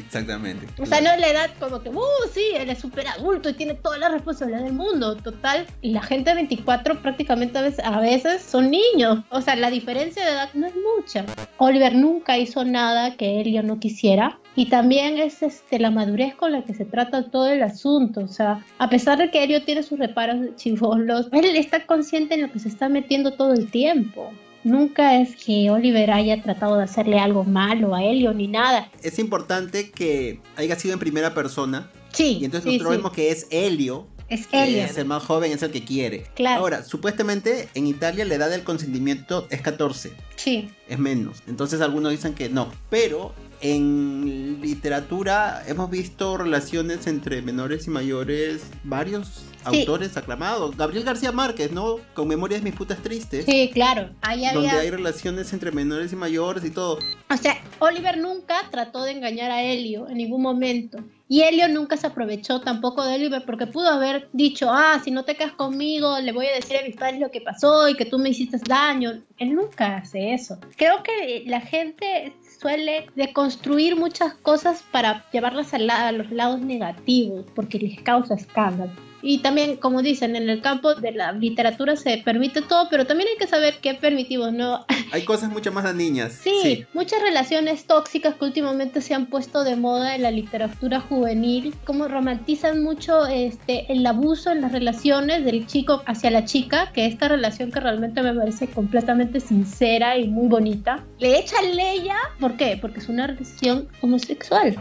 Exactamente. 0.00 0.66
O 0.80 0.86
sea, 0.86 1.00
no 1.00 1.10
es 1.10 1.20
la 1.20 1.28
edad 1.28 1.50
como 1.58 1.80
que, 1.82 1.90
uh, 1.90 2.02
sí, 2.32 2.44
él 2.56 2.70
es 2.70 2.78
súper 2.78 3.06
adulto 3.08 3.50
y 3.50 3.54
tiene 3.54 3.74
toda 3.74 3.98
la 3.98 4.08
responsabilidad 4.08 4.64
del 4.64 4.72
mundo. 4.72 5.16
Total, 5.16 5.66
y 5.82 5.92
la 5.92 6.02
gente 6.02 6.30
de 6.30 6.36
24 6.36 7.02
prácticamente 7.02 7.58
a 7.58 8.00
veces, 8.00 8.42
son 8.42 8.70
niños. 8.70 9.20
O 9.30 9.40
sea, 9.40 9.56
la 9.56 9.70
diferencia 9.70 10.24
de 10.24 10.32
edad 10.32 10.50
no 10.54 10.66
es 10.66 10.74
mucha. 10.74 11.24
Oliver 11.58 11.94
nunca 11.94 12.38
hizo 12.38 12.64
nada 12.64 13.16
que 13.16 13.40
él 13.40 13.50
no 13.66 13.78
quisiera. 13.78 14.38
Y 14.56 14.66
también 14.66 15.18
es 15.18 15.42
este, 15.42 15.78
la 15.78 15.90
madurez 15.90 16.34
con 16.34 16.52
la 16.52 16.62
que 16.62 16.74
se 16.74 16.84
trata 16.84 17.30
todo 17.30 17.48
el 17.48 17.62
asunto. 17.62 18.20
O 18.20 18.28
sea, 18.28 18.64
a 18.78 18.90
pesar 18.90 19.18
de 19.18 19.30
que 19.30 19.42
Elio 19.42 19.62
tiene 19.62 19.82
sus 19.82 19.98
reparos 19.98 20.56
chivolos, 20.56 21.28
él 21.32 21.56
está 21.56 21.86
consciente 21.86 22.34
en 22.34 22.42
lo 22.42 22.52
que 22.52 22.58
se 22.58 22.68
está 22.68 22.88
metiendo 22.88 23.32
todo 23.32 23.52
el 23.52 23.70
tiempo. 23.70 24.32
Nunca 24.64 25.20
es 25.20 25.36
que 25.36 25.70
Oliver 25.70 26.10
haya 26.10 26.42
tratado 26.42 26.76
de 26.76 26.84
hacerle 26.84 27.18
algo 27.18 27.44
malo 27.44 27.94
a 27.94 28.04
Elio 28.04 28.34
ni 28.34 28.46
nada. 28.46 28.90
Es 29.02 29.18
importante 29.18 29.90
que 29.90 30.40
haya 30.56 30.76
sido 30.78 30.94
en 30.94 31.00
primera 31.00 31.34
persona. 31.34 31.90
Sí. 32.12 32.38
Y 32.40 32.44
entonces 32.44 32.70
sí, 32.70 32.76
nosotros 32.76 32.92
sí. 32.92 32.96
vemos 32.98 33.12
que 33.12 33.30
es 33.30 33.46
Helio. 33.50 34.06
Es 34.28 34.46
que 34.46 34.62
Elio. 34.62 34.84
Es 34.84 34.96
el 34.98 35.06
más 35.06 35.24
joven, 35.24 35.50
es 35.52 35.62
el 35.62 35.70
que 35.70 35.84
quiere. 35.84 36.24
Claro. 36.34 36.60
Ahora, 36.60 36.84
supuestamente 36.84 37.68
en 37.74 37.86
Italia 37.86 38.24
la 38.24 38.34
edad 38.34 38.50
del 38.50 38.62
consentimiento 38.62 39.46
es 39.50 39.60
14. 39.60 40.12
Sí. 40.36 40.70
es 40.88 40.98
menos. 40.98 41.42
Entonces 41.46 41.80
algunos 41.80 42.12
dicen 42.12 42.34
que 42.34 42.48
no. 42.48 42.70
Pero 42.90 43.32
en 43.60 44.60
literatura 44.60 45.62
hemos 45.66 45.90
visto 45.90 46.36
relaciones 46.36 47.06
entre 47.06 47.42
menores 47.42 47.86
y 47.86 47.90
mayores, 47.90 48.62
varios 48.84 49.44
Sí. 49.70 49.80
autores 49.80 50.16
aclamados. 50.16 50.74
Gabriel 50.74 51.04
García 51.04 51.32
Márquez, 51.32 51.70
¿no? 51.70 51.96
Con 52.14 52.28
Memorias 52.28 52.62
de 52.62 52.70
mis 52.70 52.78
putas 52.78 53.02
tristes. 53.02 53.44
Sí, 53.44 53.70
claro. 53.74 54.08
Ahí 54.22 54.42
Donde 54.54 54.70
había. 54.70 54.80
hay 54.80 54.88
relaciones 54.90 55.52
entre 55.52 55.70
menores 55.70 56.14
y 56.14 56.16
mayores 56.16 56.64
y 56.64 56.70
todo. 56.70 56.98
O 57.28 57.36
sea, 57.36 57.58
Oliver 57.78 58.16
nunca 58.16 58.56
trató 58.70 59.02
de 59.02 59.10
engañar 59.12 59.50
a 59.50 59.62
Helio 59.62 60.08
en 60.08 60.16
ningún 60.16 60.40
momento. 60.40 60.98
Y 61.28 61.42
Helio 61.42 61.68
nunca 61.68 61.98
se 61.98 62.06
aprovechó 62.06 62.62
tampoco 62.62 63.04
de 63.04 63.14
Oliver 63.16 63.44
porque 63.44 63.66
pudo 63.66 63.88
haber 63.88 64.28
dicho, 64.32 64.68
ah, 64.72 64.98
si 65.04 65.10
no 65.10 65.24
te 65.24 65.36
quedas 65.36 65.52
conmigo, 65.52 66.18
le 66.20 66.32
voy 66.32 66.46
a 66.46 66.54
decir 66.54 66.78
a 66.78 66.82
mis 66.82 66.96
padres 66.96 67.20
lo 67.20 67.30
que 67.30 67.42
pasó 67.42 67.86
y 67.88 67.94
que 67.96 68.06
tú 68.06 68.18
me 68.18 68.30
hiciste 68.30 68.56
daño. 68.66 69.20
Él 69.36 69.54
nunca 69.54 69.98
hace 69.98 70.32
eso. 70.32 70.58
Creo 70.76 71.02
que 71.02 71.44
la 71.46 71.60
gente 71.60 72.32
suele 72.60 73.06
deconstruir 73.16 73.96
muchas 73.96 74.34
cosas 74.34 74.84
para 74.92 75.24
llevarlas 75.32 75.72
a, 75.72 75.78
la- 75.78 76.08
a 76.08 76.12
los 76.12 76.30
lados 76.30 76.60
negativos 76.60 77.46
porque 77.54 77.78
les 77.78 78.00
causa 78.02 78.34
escándalo. 78.34 78.92
Y 79.22 79.38
también, 79.38 79.76
como 79.76 80.02
dicen, 80.02 80.36
en 80.36 80.48
el 80.48 80.60
campo 80.62 80.94
de 80.94 81.12
la 81.12 81.32
literatura 81.32 81.96
se 81.96 82.18
permite 82.18 82.62
todo, 82.62 82.88
pero 82.90 83.06
también 83.06 83.28
hay 83.30 83.36
que 83.38 83.46
saber 83.46 83.76
qué 83.82 83.94
permitimos, 83.94 84.52
¿no? 84.52 84.84
Hay 85.12 85.24
cosas 85.24 85.50
mucho 85.50 85.72
más 85.72 85.92
niñas. 85.94 86.38
Sí, 86.42 86.86
muchas 86.94 87.20
relaciones 87.20 87.84
tóxicas 87.84 88.36
que 88.36 88.44
últimamente 88.44 89.00
se 89.00 89.12
han 89.12 89.26
puesto 89.26 89.64
de 89.64 89.74
moda 89.74 90.14
en 90.14 90.22
la 90.22 90.30
literatura 90.30 91.00
juvenil, 91.00 91.74
como 91.84 92.06
romantizan 92.06 92.82
mucho 92.82 93.26
este 93.26 93.92
el 93.92 94.06
abuso 94.06 94.52
en 94.52 94.60
las 94.60 94.70
relaciones 94.70 95.44
del 95.44 95.66
chico 95.66 96.02
hacia 96.06 96.30
la 96.30 96.44
chica, 96.44 96.92
que 96.92 97.06
esta 97.06 97.26
relación 97.26 97.72
que 97.72 97.80
realmente 97.80 98.22
me 98.22 98.32
parece 98.32 98.68
completamente 98.68 99.40
sincera 99.40 100.16
y 100.16 100.28
muy 100.28 100.46
bonita, 100.48 101.04
le 101.18 101.38
echan 101.40 101.74
leña, 101.74 102.16
¿por 102.38 102.56
qué? 102.56 102.78
Porque 102.80 103.00
es 103.00 103.08
una 103.08 103.26
relación 103.26 103.88
homosexual. 104.02 104.76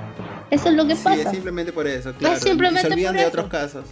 Eso 0.52 0.70
es 0.70 0.76
lo 0.76 0.86
que 0.88 0.96
Sí, 0.96 1.04
pasa. 1.04 1.22
es 1.24 1.30
simplemente 1.32 1.72
por 1.74 1.88
eso, 1.88 2.14
claro. 2.14 2.40
simplemente 2.40 2.88
Se 2.88 2.94
olvidan 2.94 3.14
por 3.14 3.22
de 3.22 3.28
eso. 3.28 3.30
otros 3.30 3.48
casos. 3.50 3.86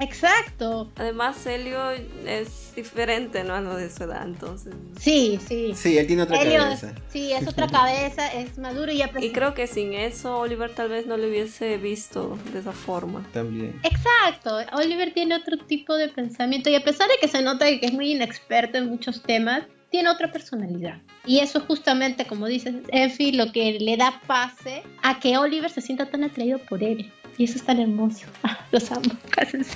Exacto. 0.00 0.90
Además, 0.96 1.44
Helio 1.46 1.90
es 2.26 2.72
diferente, 2.74 3.44
¿no? 3.44 3.54
A 3.54 3.60
lo 3.60 3.76
de 3.76 3.90
su 3.90 4.04
edad, 4.04 4.24
entonces. 4.24 4.74
Sí, 4.98 5.38
sí. 5.46 5.72
Sí, 5.74 5.98
él 5.98 6.06
tiene 6.06 6.22
otra 6.22 6.40
Helio, 6.40 6.60
cabeza. 6.60 6.94
sí, 7.08 7.32
es 7.32 7.46
otra 7.46 7.66
cabeza, 7.68 8.32
es 8.32 8.58
maduro 8.58 8.92
y 8.92 9.02
Y 9.20 9.30
creo 9.30 9.54
que 9.54 9.66
sin 9.66 9.92
eso 9.92 10.38
Oliver 10.38 10.70
tal 10.74 10.88
vez 10.88 11.06
no 11.06 11.16
lo 11.16 11.26
hubiese 11.28 11.76
visto 11.76 12.38
de 12.52 12.60
esa 12.60 12.72
forma. 12.72 13.26
También. 13.32 13.78
Exacto, 13.82 14.58
Oliver 14.72 15.12
tiene 15.12 15.36
otro 15.36 15.58
tipo 15.58 15.94
de 15.94 16.08
pensamiento 16.08 16.70
y 16.70 16.74
a 16.74 16.84
pesar 16.84 17.08
de 17.08 17.14
que 17.20 17.28
se 17.28 17.42
nota 17.42 17.66
que 17.66 17.86
es 17.86 17.92
muy 17.92 18.12
inexperto 18.12 18.78
en 18.78 18.88
muchos 18.88 19.22
temas, 19.22 19.64
tiene 19.90 20.08
otra 20.08 20.32
personalidad. 20.32 20.98
Y 21.24 21.38
eso 21.38 21.58
es 21.58 21.64
justamente, 21.64 22.26
como 22.26 22.46
dices, 22.46 22.74
Effie, 22.88 23.32
lo 23.32 23.52
que 23.52 23.78
le 23.78 23.96
da 23.96 24.20
pase 24.26 24.82
a 25.02 25.20
que 25.20 25.38
Oliver 25.38 25.70
se 25.70 25.80
sienta 25.80 26.06
tan 26.10 26.24
atraído 26.24 26.58
por 26.58 26.82
él. 26.82 27.12
Y 27.38 27.44
eso 27.44 27.56
es 27.56 27.64
tan 27.64 27.80
hermoso. 27.80 28.26
Los 28.72 28.90
amo. 28.92 29.10
Cásense. 29.30 29.72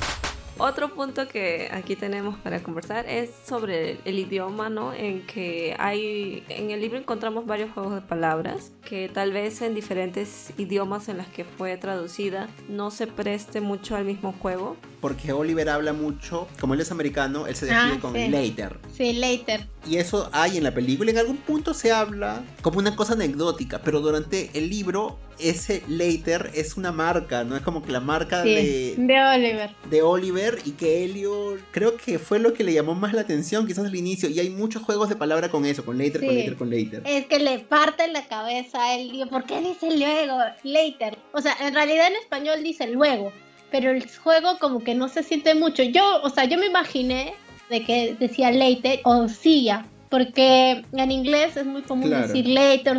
Otro 0.61 0.93
punto 0.93 1.29
que 1.29 1.69
aquí 1.73 1.95
tenemos 1.95 2.37
para 2.41 2.61
conversar 2.65 3.07
es 3.09 3.31
sobre 3.47 3.93
el, 3.93 3.99
el 4.05 4.19
idioma, 4.19 4.69
¿no? 4.69 4.93
En 4.93 5.25
que 5.25 5.77
hay, 5.79 6.43
en 6.49 6.73
el 6.73 6.81
libro 6.81 6.99
encontramos 6.99 7.47
varios 7.47 7.71
juegos 7.71 7.95
de 7.95 8.01
palabras 8.01 8.73
que 8.85 9.09
tal 9.09 9.31
vez 9.33 9.63
en 9.63 9.77
diferentes 9.77 10.53
idiomas 10.59 11.09
en 11.09 11.19
las 11.19 11.29
que 11.29 11.45
fue 11.45 11.77
traducida 11.77 12.49
no 12.69 12.91
se 12.91 13.07
preste 13.07 13.61
mucho 13.61 13.95
al 13.95 14.05
mismo 14.05 14.35
juego. 14.41 14.77
Porque 15.01 15.33
Oliver 15.33 15.69
habla 15.69 15.93
mucho, 15.93 16.49
como 16.59 16.75
él 16.75 16.81
es 16.81 16.91
americano, 16.91 17.47
él 17.47 17.55
se 17.55 17.67
describe 17.67 17.95
Ah, 17.99 18.01
con 18.01 18.15
sí. 18.15 18.29
later. 18.29 18.79
Sí, 18.93 19.13
later. 19.13 19.65
Y 19.87 19.99
eso 19.99 20.29
hay 20.33 20.57
en 20.59 20.65
la 20.65 20.75
película. 20.75 21.13
En 21.13 21.19
algún 21.19 21.37
punto 21.37 21.73
se 21.73 21.93
habla 21.93 22.43
como 22.63 22.81
una 22.81 22.97
cosa 22.97 23.13
anecdótica, 23.13 23.81
pero 23.85 24.01
durante 24.01 24.51
el 24.59 24.69
libro 24.69 25.21
ese 25.41 25.83
later 25.89 26.51
es 26.55 26.77
una 26.77 26.93
marca, 26.93 27.45
¿no? 27.45 27.57
Es 27.57 27.63
como 27.63 27.83
que 27.83 27.93
la 27.93 28.01
marca 28.01 28.43
Sí, 28.43 28.55
de, 28.55 28.95
de 28.99 29.21
Oliver. 29.23 29.71
de 29.91 30.03
Oliver 30.03 30.59
y 30.65 30.73
que 30.73 31.05
Helio 31.05 31.57
creo 31.71 31.97
que 31.97 32.19
fue 32.19 32.39
lo 32.39 32.53
que 32.55 32.65
le 32.65 32.73
llamó 32.73 32.95
más 32.95 33.13
la 33.13 33.21
atención 33.23 33.67
quizás 33.67 33.87
al 33.87 33.95
inicio. 33.95 34.29
Y 34.29 34.39
hay 34.41 34.51
muchos 34.51 34.83
juegos 34.83 35.09
de 35.09 35.17
palabra 35.17 35.49
con 35.51 35.65
eso, 35.65 35.85
con 35.85 35.99
later, 35.99 36.25
con 36.25 36.35
later, 36.35 36.57
con 36.57 36.71
later. 36.71 37.03
Es 37.05 37.27
que 37.27 37.39
le 37.39 37.59
parte 37.61 38.07
la 38.09 38.27
cabeza 38.27 38.83
a 38.83 38.97
él. 38.97 39.11
Digo, 39.11 39.27
¿por 39.29 39.45
qué 39.45 39.61
dice 39.61 39.97
luego? 39.97 40.39
Later. 40.63 41.19
O 41.33 41.41
sea, 41.41 41.57
en 41.61 41.75
realidad 41.75 42.09
en 42.09 42.17
español 42.17 42.63
dice 42.63 42.87
luego. 42.89 43.33
Pero 43.71 43.91
el 43.91 44.09
juego 44.19 44.59
como 44.59 44.83
que 44.83 44.95
no 44.95 45.09
se 45.09 45.23
siente 45.23 45.55
mucho. 45.55 45.83
Yo, 45.83 46.23
o 46.23 46.31
sea, 46.31 46.45
yo 46.45 46.57
me 46.59 46.67
imaginé 46.67 47.35
de 47.69 47.85
que 47.85 48.17
decía 48.19 48.51
later 48.51 49.01
o 49.05 49.29
sia. 49.29 49.87
Porque 50.09 50.85
en 50.93 51.11
inglés 51.13 51.57
es 51.57 51.67
muy 51.67 51.83
común 51.83 52.09
Claro. 52.09 52.29
decir 52.29 52.47
later 52.49 52.99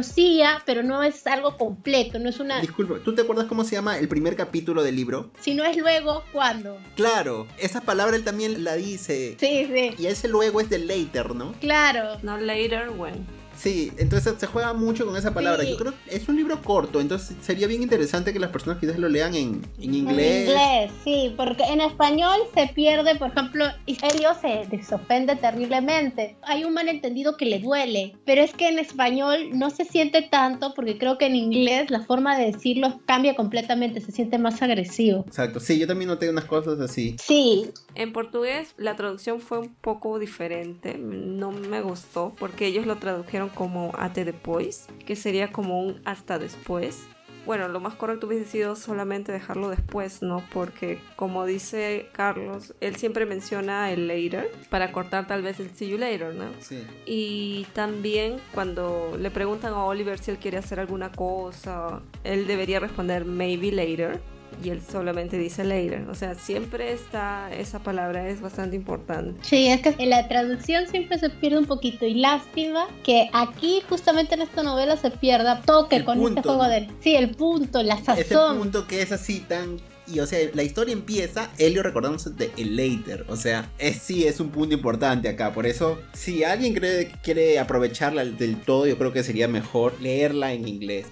pero 0.65 0.83
no 0.83 1.01
es 1.03 1.25
algo 1.27 1.57
completo. 1.57 2.19
No 2.19 2.29
es 2.29 2.39
una. 2.39 2.59
Disculpa, 2.61 2.95
¿tú 3.03 3.15
te 3.15 3.21
acuerdas 3.21 3.47
cómo 3.47 3.63
se 3.63 3.75
llama 3.75 3.97
el 3.97 4.07
primer 4.07 4.35
capítulo 4.35 4.83
del 4.83 4.95
libro? 4.95 5.31
Si 5.39 5.53
no 5.53 5.63
es 5.63 5.77
luego, 5.77 6.23
¿cuándo? 6.31 6.77
Claro, 6.95 7.47
esa 7.57 7.81
palabra 7.81 8.15
él 8.15 8.23
también 8.23 8.63
la 8.63 8.75
dice. 8.75 9.35
Sí, 9.39 9.67
sí. 9.73 9.95
Y 9.97 10.05
ese 10.07 10.27
luego 10.27 10.61
es 10.61 10.69
de 10.69 10.79
later, 10.79 11.35
¿no? 11.35 11.53
Claro. 11.59 12.17
No 12.23 12.37
later, 12.37 12.89
when. 12.91 13.38
Sí, 13.59 13.91
entonces 13.97 14.35
se 14.37 14.47
juega 14.47 14.73
mucho 14.73 15.05
con 15.05 15.17
esa 15.17 15.33
palabra. 15.33 15.63
Sí. 15.63 15.71
Yo 15.71 15.77
creo 15.77 15.93
que 16.05 16.15
es 16.15 16.27
un 16.29 16.37
libro 16.37 16.61
corto, 16.61 17.01
entonces 17.01 17.35
sería 17.41 17.67
bien 17.67 17.83
interesante 17.83 18.31
que 18.31 18.39
las 18.39 18.51
personas 18.51 18.79
quizás 18.79 18.97
lo 18.97 19.09
lean 19.09 19.35
en, 19.35 19.61
en 19.79 19.83
En 19.83 19.93
inglés. 19.95 20.47
inglés, 20.47 20.91
sí, 21.03 21.33
porque 21.35 21.63
en 21.63 21.81
español 21.81 22.39
se 22.53 22.67
pierde, 22.73 23.15
por 23.15 23.29
ejemplo, 23.31 23.65
y 23.85 23.97
Helio 24.01 24.29
se 24.41 24.65
desofende 24.69 25.35
terriblemente. 25.35 26.37
Hay 26.43 26.63
un 26.63 26.73
malentendido 26.73 27.35
que 27.37 27.45
le 27.45 27.59
duele, 27.59 28.15
pero 28.25 28.41
es 28.41 28.53
que 28.53 28.69
en 28.69 28.79
español 28.79 29.49
no 29.51 29.69
se 29.69 29.83
siente 29.85 30.21
tanto 30.21 30.73
porque 30.73 30.97
creo 30.97 31.17
que 31.17 31.25
en 31.25 31.35
inglés 31.35 31.89
la 31.91 32.01
forma 32.01 32.37
de 32.37 32.51
decirlo 32.51 33.01
cambia 33.05 33.35
completamente, 33.35 33.99
se 34.01 34.11
siente 34.11 34.37
más 34.37 34.61
agresivo. 34.61 35.25
Exacto, 35.27 35.59
sí, 35.59 35.77
yo 35.77 35.85
también 35.87 36.07
noté 36.09 36.29
unas 36.29 36.45
cosas 36.45 36.79
así. 36.79 37.15
Sí, 37.21 37.69
En 37.95 38.13
portugués 38.13 38.73
la 38.77 38.95
traducción 38.95 39.41
fue 39.41 39.59
un 39.59 39.75
poco 39.75 40.17
diferente, 40.19 40.97
no 40.97 41.51
me 41.51 41.81
gustó 41.81 42.33
porque 42.39 42.67
ellos 42.67 42.85
lo 42.85 42.97
tradujeron 42.97 43.48
como 43.49 43.91
até 43.97 44.25
depois, 44.25 44.87
que 45.05 45.15
sería 45.15 45.51
como 45.51 45.81
un 45.81 46.01
hasta 46.05 46.39
después. 46.39 47.03
Bueno, 47.45 47.67
lo 47.67 47.79
más 47.79 47.95
correcto 47.95 48.27
hubiese 48.27 48.45
sido 48.45 48.75
solamente 48.75 49.31
dejarlo 49.31 49.69
después, 49.69 50.21
¿no? 50.21 50.43
Porque 50.53 50.99
como 51.15 51.45
dice 51.45 52.09
Carlos, 52.11 52.75
él 52.79 52.95
siempre 52.95 53.25
menciona 53.25 53.91
el 53.91 54.07
later 54.07 54.51
para 54.69 54.91
cortar 54.91 55.25
tal 55.25 55.41
vez 55.41 55.59
el 55.59 55.71
see 55.71 55.89
you 55.89 55.97
later, 55.97 56.35
¿no? 56.35 56.45
Sí. 56.59 56.85
Y 57.05 57.65
también 57.73 58.37
cuando 58.53 59.17
le 59.17 59.31
preguntan 59.31 59.73
a 59.73 59.83
Oliver 59.83 60.19
si 60.19 60.31
él 60.31 60.37
quiere 60.37 60.57
hacer 60.57 60.79
alguna 60.79 61.11
cosa, 61.11 62.01
él 62.23 62.45
debería 62.45 62.79
responder 62.79 63.25
maybe 63.25 63.71
later. 63.71 64.21
Y 64.63 64.69
él 64.69 64.81
solamente 64.81 65.37
dice 65.37 65.63
later. 65.63 66.07
O 66.09 66.15
sea, 66.15 66.35
siempre 66.35 66.91
está 66.91 67.51
esa 67.53 67.79
palabra, 67.79 68.27
es 68.27 68.41
bastante 68.41 68.75
importante. 68.75 69.39
sí, 69.41 69.67
es 69.67 69.81
que 69.81 69.95
en 69.97 70.09
la 70.09 70.27
traducción 70.27 70.87
siempre 70.87 71.17
se 71.17 71.29
pierde 71.29 71.59
un 71.59 71.65
poquito 71.65 72.05
y 72.05 72.15
lástima 72.15 72.87
que 73.03 73.29
aquí 73.33 73.81
justamente 73.87 74.35
en 74.35 74.41
esta 74.41 74.63
novela 74.63 74.97
se 74.97 75.11
pierda 75.11 75.61
toque 75.61 75.97
El 75.97 76.05
con 76.05 76.17
punto, 76.17 76.39
este 76.39 76.49
juego 76.49 76.63
¿no? 76.63 76.69
de... 76.69 76.89
Sí, 77.01 77.15
el 77.15 77.31
punto, 77.31 77.81
la 77.83 77.95
Ese 77.95 78.23
sazón. 78.23 78.57
punto 78.57 78.87
que 78.87 79.01
es 79.01 79.11
así 79.11 79.39
tan... 79.39 79.77
Y 80.11 80.21
o 80.21 80.25
sea, 80.25 80.39
la 80.55 80.63
historia 80.63 80.91
empieza, 80.93 81.51
Helio 81.59 81.83
recordándose 81.83 82.31
de 82.31 82.51
el 82.57 82.75
later. 82.75 83.25
O 83.29 83.35
sea, 83.35 83.69
es, 83.77 83.97
sí 83.97 84.25
es 84.25 84.39
un 84.39 84.49
punto 84.49 84.73
importante 84.73 85.29
acá. 85.29 85.53
Por 85.53 85.67
eso, 85.67 85.99
si 86.13 86.43
alguien 86.43 86.73
cree, 86.73 87.11
quiere 87.21 87.59
aprovecharla 87.59 88.25
del 88.25 88.59
todo, 88.59 88.87
yo 88.87 88.97
creo 88.97 89.13
que 89.13 89.21
sería 89.21 89.47
mejor 89.47 90.01
leerla 90.01 90.51
en 90.53 90.67
inglés. 90.67 91.05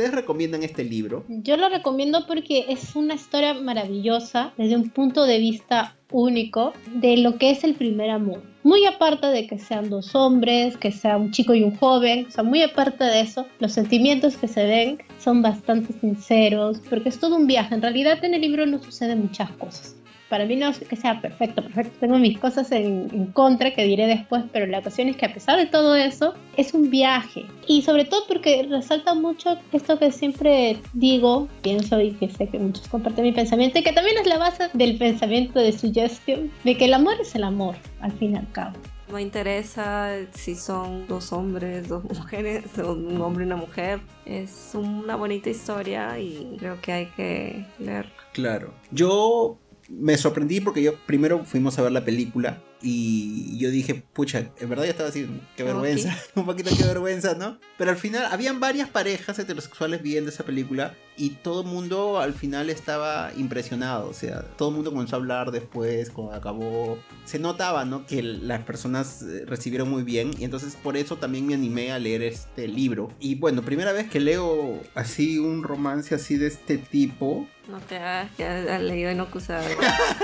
¿Ustedes 0.00 0.14
recomiendan 0.14 0.62
este 0.62 0.82
libro? 0.82 1.26
Yo 1.28 1.58
lo 1.58 1.68
recomiendo 1.68 2.26
porque 2.26 2.64
es 2.70 2.96
una 2.96 3.16
historia 3.16 3.52
maravillosa 3.52 4.54
desde 4.56 4.74
un 4.74 4.88
punto 4.88 5.26
de 5.26 5.38
vista 5.38 5.94
único 6.10 6.72
de 6.94 7.18
lo 7.18 7.36
que 7.36 7.50
es 7.50 7.64
el 7.64 7.74
primer 7.74 8.08
amor. 8.08 8.42
Muy 8.62 8.86
aparte 8.86 9.26
de 9.26 9.46
que 9.46 9.58
sean 9.58 9.90
dos 9.90 10.14
hombres, 10.14 10.78
que 10.78 10.90
sea 10.90 11.18
un 11.18 11.32
chico 11.32 11.52
y 11.52 11.64
un 11.64 11.76
joven, 11.76 12.24
o 12.28 12.30
sea, 12.30 12.42
muy 12.42 12.62
aparte 12.62 13.04
de 13.04 13.20
eso, 13.20 13.44
los 13.58 13.72
sentimientos 13.72 14.38
que 14.38 14.48
se 14.48 14.64
ven 14.64 15.02
son 15.18 15.42
bastante 15.42 15.92
sinceros, 15.92 16.80
porque 16.88 17.10
es 17.10 17.20
todo 17.20 17.36
un 17.36 17.46
viaje. 17.46 17.74
En 17.74 17.82
realidad 17.82 18.24
en 18.24 18.32
el 18.32 18.40
libro 18.40 18.64
no 18.64 18.82
suceden 18.82 19.20
muchas 19.20 19.50
cosas 19.50 19.99
para 20.30 20.46
mí 20.46 20.56
no 20.56 20.68
es 20.68 20.78
que 20.78 20.96
sea 20.96 21.20
perfecto, 21.20 21.60
perfecto. 21.60 21.92
Tengo 22.00 22.16
mis 22.16 22.38
cosas 22.38 22.70
en, 22.70 23.26
contra 23.32 23.74
que 23.74 23.84
diré 23.84 24.06
después, 24.06 24.44
pero 24.52 24.64
la 24.66 24.78
ocasión 24.78 25.08
es 25.08 25.16
que 25.16 25.26
a 25.26 25.34
pesar 25.34 25.58
de 25.58 25.66
todo 25.66 25.96
eso, 25.96 26.34
es 26.56 26.72
un 26.72 26.88
viaje. 26.88 27.44
Y 27.66 27.82
sobre 27.82 28.04
todo 28.04 28.22
porque 28.28 28.66
resalta 28.70 29.14
mucho 29.14 29.58
esto 29.72 29.98
que 29.98 30.12
siempre 30.12 30.78
digo, 30.94 31.48
pienso 31.62 32.00
y 32.00 32.12
que 32.12 32.30
sé 32.30 32.46
que 32.46 32.58
muchos 32.60 32.88
comparten 32.88 33.24
mi 33.24 33.32
pensamiento, 33.32 33.80
y 33.80 33.82
que 33.82 33.92
también 33.92 34.16
es 34.18 34.26
la 34.26 34.38
base 34.38 34.68
del 34.72 34.96
pensamiento 34.96 35.58
de 35.58 35.72
Suggestion, 35.72 36.50
de 36.62 36.76
que 36.76 36.84
el 36.84 36.94
amor 36.94 37.14
es 37.20 37.34
el 37.34 37.42
amor, 37.42 37.74
al 38.00 38.12
fin 38.12 38.34
y 38.34 38.36
al 38.36 38.50
cabo. 38.52 38.76
No 39.10 39.18
interesa 39.18 40.14
si 40.32 40.54
son 40.54 41.08
dos 41.08 41.32
hombres, 41.32 41.88
dos 41.88 42.04
mujeres, 42.04 42.64
o 42.78 42.92
un 42.92 43.20
hombre 43.20 43.42
y 43.42 43.46
una 43.46 43.56
mujer. 43.56 44.00
Es 44.24 44.70
una 44.74 45.16
bonita 45.16 45.50
historia 45.50 46.16
y 46.20 46.56
creo 46.60 46.80
que 46.80 46.92
hay 46.92 47.06
que 47.16 47.66
leer. 47.80 48.12
Claro. 48.32 48.72
Yo 48.92 49.58
me 49.90 50.16
sorprendí 50.16 50.60
porque 50.60 50.82
yo 50.82 50.94
primero 51.06 51.44
fuimos 51.44 51.78
a 51.78 51.82
ver 51.82 51.92
la 51.92 52.04
película 52.04 52.62
y 52.82 53.58
yo 53.58 53.70
dije, 53.70 54.02
pucha, 54.12 54.50
en 54.58 54.68
verdad 54.68 54.84
ya 54.84 54.90
estaba 54.90 55.10
así, 55.10 55.28
qué 55.56 55.64
vergüenza, 55.64 56.16
un 56.34 56.46
poquito 56.46 56.70
qué 56.74 56.84
vergüenza, 56.84 57.34
¿no? 57.34 57.58
Pero 57.76 57.90
al 57.90 57.96
final 57.96 58.26
habían 58.30 58.60
varias 58.60 58.88
parejas 58.88 59.38
heterosexuales 59.38 60.02
viendo 60.02 60.30
esa 60.30 60.44
película 60.44 60.94
y 61.16 61.30
todo 61.30 61.60
el 61.60 61.66
mundo 61.66 62.20
al 62.20 62.32
final 62.32 62.70
estaba 62.70 63.32
impresionado, 63.36 64.08
o 64.08 64.14
sea, 64.14 64.42
todo 64.56 64.70
el 64.70 64.76
mundo 64.76 64.92
comenzó 64.92 65.16
a 65.16 65.18
hablar 65.18 65.50
después, 65.50 66.10
cuando 66.10 66.34
acabó, 66.34 66.98
se 67.24 67.38
notaba, 67.38 67.84
¿no? 67.84 68.06
Que 68.06 68.22
las 68.22 68.62
personas 68.62 69.22
eh, 69.22 69.44
recibieron 69.44 69.90
muy 69.90 70.02
bien 70.02 70.30
y 70.38 70.44
entonces 70.44 70.76
por 70.82 70.96
eso 70.96 71.16
también 71.16 71.46
me 71.46 71.54
animé 71.54 71.92
a 71.92 71.98
leer 71.98 72.22
este 72.22 72.66
libro. 72.66 73.10
Y 73.20 73.34
bueno, 73.34 73.62
primera 73.62 73.92
vez 73.92 74.08
que 74.08 74.20
leo 74.20 74.80
así 74.94 75.38
un 75.38 75.62
romance 75.62 76.14
así 76.14 76.36
de 76.36 76.46
este 76.46 76.78
tipo, 76.78 77.46
no 77.70 77.78
te 77.80 77.96
hagas 77.96 78.30
que 78.36 78.44
has 78.44 78.82
leído 78.82 79.10
Inokusado. 79.10 79.66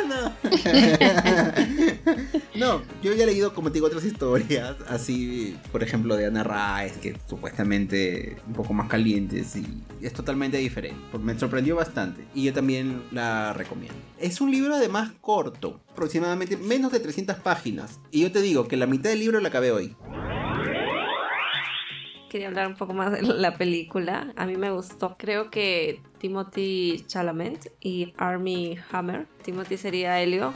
no. 0.09 0.33
no, 2.55 2.83
yo 3.03 3.13
ya 3.15 3.25
he 3.25 3.27
leído, 3.27 3.55
como 3.55 3.71
te 3.71 3.75
digo, 3.75 3.87
otras 3.87 4.05
historias. 4.05 4.77
Así, 4.89 5.57
por 5.73 5.83
ejemplo, 5.83 6.17
de 6.17 6.27
Ana 6.27 6.45
Rice, 6.45 7.01
que 7.01 7.17
supuestamente 7.29 8.37
un 8.47 8.55
poco 8.55 8.73
más 8.73 8.89
calientes 8.89 9.57
y 9.57 9.67
es 10.01 10.13
totalmente 10.13 10.57
diferente. 10.59 10.99
Me 11.19 11.39
sorprendió 11.39 11.77
bastante 11.77 12.25
y 12.35 12.45
yo 12.45 12.53
también 12.53 13.03
la 13.13 13.53
recomiendo. 13.53 13.97
Es 14.19 14.41
un 14.41 14.51
libro 14.51 14.75
además 14.75 15.13
corto, 15.21 15.81
aproximadamente 15.93 16.57
menos 16.57 16.93
de 16.93 17.01
300 17.01 17.37
páginas. 17.37 18.01
Y 18.11 18.23
yo 18.23 18.33
te 18.33 18.41
digo 18.43 18.69
que 18.69 18.77
la 18.77 18.87
mitad 18.87 19.11
del 19.11 19.21
libro 19.21 19.41
la 19.41 19.49
acabé 19.49 19.71
hoy 19.71 19.97
quería 22.29 22.49
hablar 22.49 22.67
un 22.67 22.75
poco 22.75 22.95
más 22.95 23.13
de 23.13 23.23
la 23.23 23.57
película. 23.57 24.33
A 24.37 24.47
mí 24.47 24.57
me 24.57 24.71
gustó. 24.71 25.17
Creo 25.19 25.51
que 25.51 26.01
Timothy 26.19 27.05
Chalamet 27.07 27.73
y 27.81 28.15
Army 28.17 28.79
Hammer. 28.91 29.27
Timothy 29.43 29.77
sería 29.77 30.21
Helio 30.21 30.55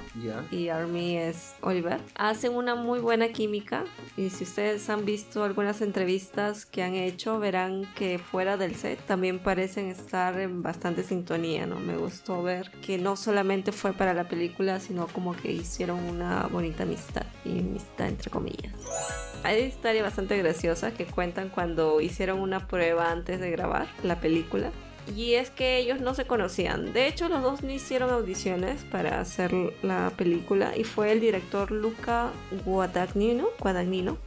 y 0.51 0.69
Army 0.69 1.17
es 1.17 1.55
Oliver. 1.61 2.01
Hacen 2.17 2.55
una 2.55 2.75
muy 2.75 2.99
buena 2.99 3.29
química 3.29 3.85
y 4.17 4.31
si 4.31 4.45
ustedes 4.45 4.91
han 4.91 5.05
visto 5.05 5.45
algunas 5.45 5.81
entrevistas 5.81 6.67
que 6.67 6.83
han 6.83 6.95
hecho 6.95 7.39
verán 7.39 7.87
que 7.95 8.19
fuera 8.19 8.57
del 8.57 8.75
set 8.75 8.99
también 9.07 9.39
parecen 9.39 9.87
estar 9.87 10.41
en 10.41 10.63
bastante 10.63 11.05
sintonía, 11.05 11.67
¿no? 11.67 11.79
Me 11.79 11.97
gustó 11.97 12.43
ver 12.43 12.73
que 12.85 12.99
no 12.99 13.15
solamente 13.15 13.71
fue 13.71 13.93
para 13.93 14.13
la 14.13 14.27
película 14.27 14.81
sino 14.81 15.07
como 15.07 15.37
que 15.37 15.53
hicieron 15.53 16.03
una 16.03 16.49
bonita 16.49 16.83
amistad 16.83 17.27
y 17.45 17.61
amistad 17.61 18.09
entre 18.09 18.31
comillas. 18.31 19.30
Hay 19.43 19.63
historia 19.63 20.03
bastante 20.03 20.37
graciosa 20.39 20.93
que 20.93 21.07
cuentan 21.07 21.49
cuando 21.49 22.01
hicieron 22.01 22.41
una 22.41 22.67
prueba 22.67 23.11
antes 23.11 23.41
de 23.41 23.51
grabar 23.51 23.87
la 24.03 24.21
película 24.21 24.71
y 25.17 25.35
es 25.35 25.51
que 25.51 25.79
ellos 25.79 26.01
no 26.01 26.15
se 26.15 26.25
conocían. 26.25 26.93
De 26.93 27.07
hecho, 27.07 27.29
los 27.29 27.43
dos 27.43 27.63
no 27.63 27.71
hicieron 27.71 28.11
audiciones 28.11 28.85
para 28.85 29.21
hacer 29.21 29.53
la 29.83 30.13
película 30.17 30.77
y 30.77 30.85
fue 30.85 31.13
el 31.13 31.21
director 31.21 31.71
Luca 31.71 32.31
Guadagnino, 32.65 33.49
Guadagnino 33.59 34.19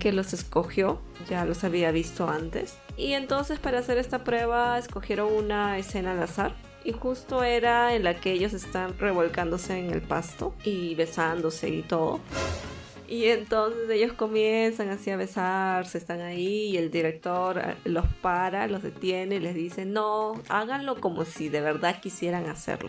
que 0.00 0.12
los 0.12 0.32
escogió. 0.32 1.00
Ya 1.28 1.44
los 1.44 1.64
había 1.64 1.90
visto 1.90 2.28
antes. 2.28 2.78
Y 2.96 3.12
entonces 3.12 3.58
para 3.58 3.80
hacer 3.80 3.98
esta 3.98 4.24
prueba 4.24 4.78
escogieron 4.78 5.32
una 5.32 5.78
escena 5.78 6.12
al 6.12 6.22
azar. 6.22 6.54
Y 6.82 6.92
justo 6.92 7.44
era 7.44 7.94
en 7.94 8.04
la 8.04 8.14
que 8.14 8.32
ellos 8.32 8.54
están 8.54 8.98
revolcándose 8.98 9.78
en 9.78 9.90
el 9.90 10.00
pasto 10.00 10.54
y 10.64 10.94
besándose 10.94 11.68
y 11.68 11.82
todo. 11.82 12.20
Y 13.10 13.26
entonces 13.26 13.90
ellos 13.90 14.12
comienzan 14.12 14.88
así 14.88 15.10
a 15.10 15.16
besarse, 15.16 15.98
están 15.98 16.20
ahí 16.20 16.70
y 16.70 16.76
el 16.76 16.92
director 16.92 17.58
eh, 17.58 17.74
los 17.84 18.06
para, 18.22 18.68
los 18.68 18.84
detiene 18.84 19.34
y 19.34 19.40
les 19.40 19.56
dice, 19.56 19.84
no, 19.84 20.34
háganlo 20.48 21.00
como 21.00 21.24
si 21.24 21.48
de 21.48 21.60
verdad 21.60 22.00
quisieran 22.00 22.48
hacerlo. 22.48 22.88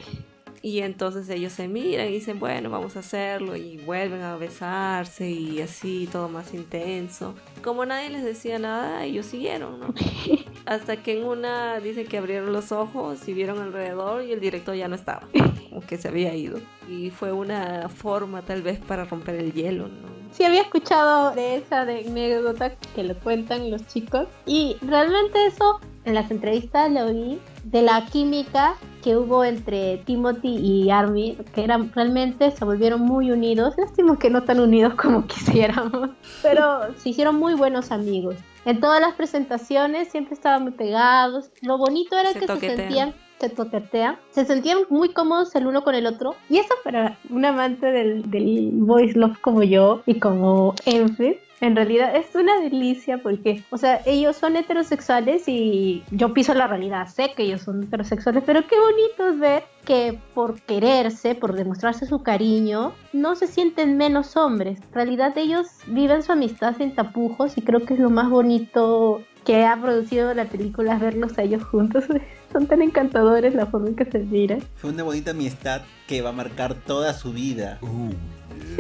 Y 0.64 0.82
entonces 0.82 1.28
ellos 1.30 1.54
se 1.54 1.68
miran 1.68 2.08
y 2.08 2.12
dicen, 2.12 2.40
bueno, 2.40 2.70
vamos 2.70 2.96
a 2.96 3.00
hacerlo 3.00 3.56
y 3.56 3.78
vuelven 3.78 4.22
a 4.22 4.38
besarse 4.38 5.28
y 5.28 5.60
así 5.60 6.08
todo 6.12 6.30
más 6.30 6.54
intenso. 6.54 7.34
Como 7.64 7.84
nadie 7.84 8.12
les 8.12 8.24
decía 8.24 8.60
nada, 8.60 9.04
ellos 9.04 9.26
siguieron, 9.26 9.80
¿no? 9.80 9.94
Hasta 10.68 11.02
que 11.02 11.18
en 11.18 11.26
una 11.26 11.80
dicen 11.80 12.06
que 12.06 12.20
abrieron 12.20 12.54
los 12.54 12.72
ojos 12.72 13.28
y 13.28 13.34
vieron 13.34 13.58
alrededor 13.58 14.24
y 14.24 14.34
el 14.34 14.40
director 14.40 14.76
ya 14.76 14.88
no 14.88 14.94
estaba, 14.94 15.28
como 15.68 15.82
que 15.82 15.98
se 15.98 16.10
había 16.10 16.36
ido. 16.36 16.60
Y 16.88 17.10
fue 17.10 17.32
una 17.32 17.90
forma 17.90 18.44
tal 18.44 18.62
vez 18.62 18.78
para 18.78 19.06
romper 19.06 19.36
el 19.36 19.54
hielo, 19.54 19.88
¿no? 19.88 20.21
Sí, 20.32 20.44
había 20.46 20.62
escuchado 20.62 21.32
de 21.32 21.58
esa 21.58 21.82
anécdota 21.82 22.74
que 22.96 23.04
lo 23.04 23.16
cuentan 23.20 23.70
los 23.70 23.86
chicos 23.88 24.28
y 24.46 24.78
realmente 24.82 25.46
eso 25.46 25.80
en 26.06 26.16
las 26.16 26.32
entrevistas 26.32 26.90
lo 26.92 27.12
vi 27.14 27.40
de 27.64 27.82
la 27.82 28.06
química 28.06 28.76
que 29.04 29.18
hubo 29.18 29.44
entre 29.44 29.98
Timothy 29.98 30.58
y 30.58 30.90
Army, 30.90 31.38
que 31.54 31.64
eran 31.64 31.92
realmente 31.94 32.52
se 32.52 32.66
volvieron 32.66 33.02
muy 33.02 33.32
unidos. 33.32 33.76
Lástima 33.78 34.18
que 34.18 34.30
no 34.30 34.44
tan 34.44 34.60
unidos 34.60 34.94
como 34.96 35.26
quisiéramos, 35.28 36.12
pero 36.42 36.94
se 36.98 37.10
hicieron 37.10 37.36
muy 37.36 37.56
buenos 37.56 37.92
amigos. 37.92 38.36
En 38.64 38.80
todas 38.80 39.02
las 39.02 39.14
presentaciones 39.16 40.10
siempre 40.10 40.36
estaban 40.36 40.64
muy 40.64 40.72
pegados. 40.72 41.52
Lo 41.62 41.78
bonito 41.78 42.16
era 42.18 42.34
que 42.34 42.48
se 42.48 42.60
sentían 42.60 43.16
se 43.42 43.50
toquetea, 43.50 44.20
se 44.30 44.46
sentían 44.46 44.80
muy 44.90 45.10
cómodos 45.10 45.54
el 45.56 45.68
uno 45.68 45.84
con 45.84 45.96
el 45.96 46.06
otro. 46.06 46.36
Y 46.50 46.60
eso 46.60 46.74
para 46.84 47.18
un 47.30 47.44
amante 47.44 47.88
del, 47.88 48.30
del 48.30 48.70
voice 48.74 49.18
love 49.18 49.38
como 49.42 49.64
yo 49.64 50.04
y 50.06 50.20
como 50.20 50.76
Enfi, 50.86 51.38
en 51.62 51.76
realidad 51.76 52.16
es 52.16 52.34
una 52.36 52.60
delicia 52.60 53.20
porque, 53.20 53.64
o 53.70 53.78
sea, 53.78 54.02
ellos 54.06 54.36
son 54.36 54.56
heterosexuales 54.56 55.44
y 55.48 56.04
yo 56.10 56.34
piso 56.34 56.56
la 56.56 56.66
realidad, 56.66 57.08
sé 57.08 57.34
que 57.36 57.44
ellos 57.44 57.62
son 57.62 57.84
heterosexuales, 57.84 58.44
pero 58.46 58.66
qué 58.68 58.76
bonito 58.80 59.30
es 59.30 59.40
ver 59.40 59.64
que 59.86 60.20
por 60.34 60.60
quererse, 60.62 61.36
por 61.36 61.54
demostrarse 61.54 62.08
su 62.08 62.24
cariño, 62.24 62.94
no 63.14 63.36
se 63.36 63.46
sienten 63.46 63.96
menos 63.96 64.36
hombres. 64.38 64.80
En 64.82 64.94
realidad 64.94 65.38
ellos 65.38 65.68
viven 65.88 66.24
su 66.24 66.32
amistad 66.32 66.76
sin 66.78 66.96
tapujos 66.96 67.58
y 67.58 67.62
creo 67.62 67.86
que 67.86 67.94
es 67.94 68.00
lo 68.00 68.10
más 68.10 68.30
bonito 68.30 69.22
que 69.46 69.66
ha 69.66 69.80
producido 69.80 70.34
la 70.34 70.46
película 70.46 70.98
verlos 70.98 71.38
a 71.38 71.44
ellos 71.44 71.64
juntos. 71.64 72.06
Son 72.54 72.68
tan 72.68 72.82
encantadores 72.82 73.56
la 73.56 73.66
forma 73.66 73.90
en 73.90 73.96
que 73.96 74.06
se 74.06 74.20
miran. 74.20 74.62
Fue 74.76 74.90
una 74.92 75.04
bonita 75.04 75.32
amistad 75.32 75.82
que 76.08 76.22
va 76.22 76.30
a 76.30 76.34
marcar 76.34 76.74
toda 76.76 77.14
su 77.14 77.32
vida. 77.32 77.80
Uh. 77.82 78.12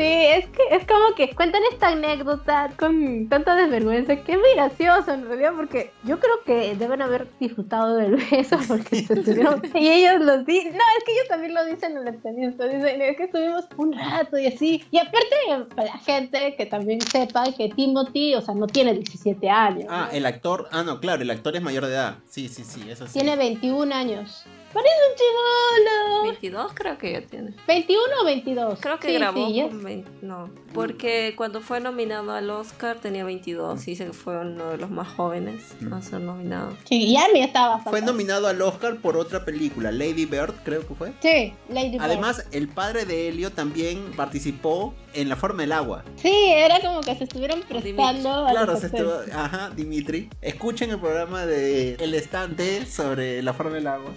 Sí, 0.01 0.07
es 0.07 0.47
que 0.47 0.63
es 0.71 0.87
como 0.87 1.13
que 1.15 1.35
cuentan 1.35 1.61
esta 1.71 1.89
anécdota 1.89 2.71
con 2.75 3.29
tanta 3.29 3.55
desvergüenza 3.55 4.15
que 4.15 4.31
es 4.31 4.39
muy 4.39 4.55
gracioso 4.55 5.11
en 5.13 5.27
realidad 5.27 5.53
porque 5.55 5.91
yo 6.03 6.19
creo 6.19 6.41
que 6.43 6.75
deben 6.75 7.03
haber 7.03 7.27
disfrutado 7.39 7.97
del 7.97 8.15
beso 8.15 8.57
porque 8.67 9.03
se 9.03 9.13
estuvieron 9.13 9.61
y 9.75 9.89
ellos 9.89 10.21
lo 10.21 10.43
dicen, 10.43 10.73
no, 10.73 10.83
es 10.97 11.03
que 11.05 11.11
ellos 11.11 11.27
también 11.29 11.53
lo 11.53 11.63
dicen 11.65 11.95
en 11.97 12.05
la 12.05 12.09
entrevista, 12.09 12.65
dicen 12.65 12.99
es 12.99 13.15
que 13.15 13.25
estuvimos 13.25 13.65
un 13.77 13.93
rato 13.93 14.39
y 14.39 14.47
así 14.47 14.83
y 14.89 14.97
aparte 14.97 15.35
para 15.75 15.89
la 15.89 15.99
gente 15.99 16.55
que 16.55 16.65
también 16.65 16.99
sepa 17.01 17.43
que 17.55 17.69
Timothy, 17.69 18.33
o 18.33 18.41
sea, 18.41 18.55
no 18.55 18.65
tiene 18.65 18.95
17 18.95 19.49
años. 19.51 19.85
Ah, 19.87 20.09
el 20.11 20.25
actor, 20.25 20.67
ah 20.71 20.81
no, 20.81 20.99
claro, 20.99 21.21
el 21.21 21.29
actor 21.29 21.55
es 21.55 21.61
mayor 21.61 21.85
de 21.85 21.93
edad, 21.93 22.15
sí, 22.27 22.49
sí, 22.49 22.63
sí, 22.63 22.89
eso 22.89 23.05
sí. 23.05 23.13
Tiene 23.13 23.35
21 23.35 23.93
años. 23.93 24.45
Parece 24.73 24.95
un 25.09 25.15
chivolo. 25.17 26.23
22 26.23 26.71
creo 26.73 26.97
que 26.97 27.11
ya 27.13 27.21
tiene. 27.21 27.53
21 27.67 28.03
o 28.21 28.25
22. 28.25 28.79
Creo 28.79 28.99
que 28.99 29.07
Sí, 29.09 29.13
grabó 29.15 29.47
sí, 29.47 29.53
ya- 29.55 29.67
con 29.67 29.83
20, 29.83 30.09
no, 30.21 30.49
porque 30.73 31.33
cuando 31.35 31.61
fue 31.61 31.79
nominado 31.79 32.31
al 32.31 32.49
Oscar 32.49 32.99
tenía 32.99 33.23
22 33.25 33.87
y 33.87 33.95
se 33.95 34.13
fue 34.13 34.37
uno 34.39 34.69
de 34.69 34.77
los 34.77 34.89
más 34.89 35.07
jóvenes 35.09 35.61
a 35.91 36.01
ser 36.01 36.21
nominado. 36.21 36.75
Sí, 36.85 37.11
ya 37.11 37.25
me 37.33 37.43
estaba 37.43 37.75
bastante. 37.75 37.89
Fue 37.89 38.01
nominado 38.01 38.47
al 38.47 38.61
Oscar 38.61 38.97
por 38.97 39.17
otra 39.17 39.43
película, 39.45 39.91
Lady 39.91 40.25
Bird, 40.25 40.53
creo 40.63 40.87
que 40.87 40.93
fue. 40.95 41.13
Sí, 41.21 41.53
Lady 41.69 41.91
Bird. 41.91 42.01
Además, 42.03 42.45
el 42.51 42.67
padre 42.67 43.05
de 43.05 43.27
Helio 43.29 43.51
también 43.51 44.11
participó 44.15 44.93
en 45.13 45.27
La 45.29 45.35
Forma 45.35 45.63
del 45.63 45.71
Agua. 45.73 46.03
Sí, 46.15 46.31
era 46.47 46.79
como 46.79 47.01
que 47.01 47.15
se 47.15 47.25
estuvieron 47.25 47.61
prestando 47.63 48.29
a 48.47 48.51
Claro, 48.51 48.77
se 48.77 48.87
estuvo, 48.87 49.13
ajá, 49.33 49.69
Dimitri. 49.75 50.29
Escuchen 50.41 50.91
el 50.91 50.99
programa 50.99 51.45
de 51.45 51.95
El 51.95 52.13
Estante 52.13 52.85
sobre 52.85 53.41
La 53.43 53.53
Forma 53.53 53.75
del 53.75 53.87
Agua. 53.87 54.11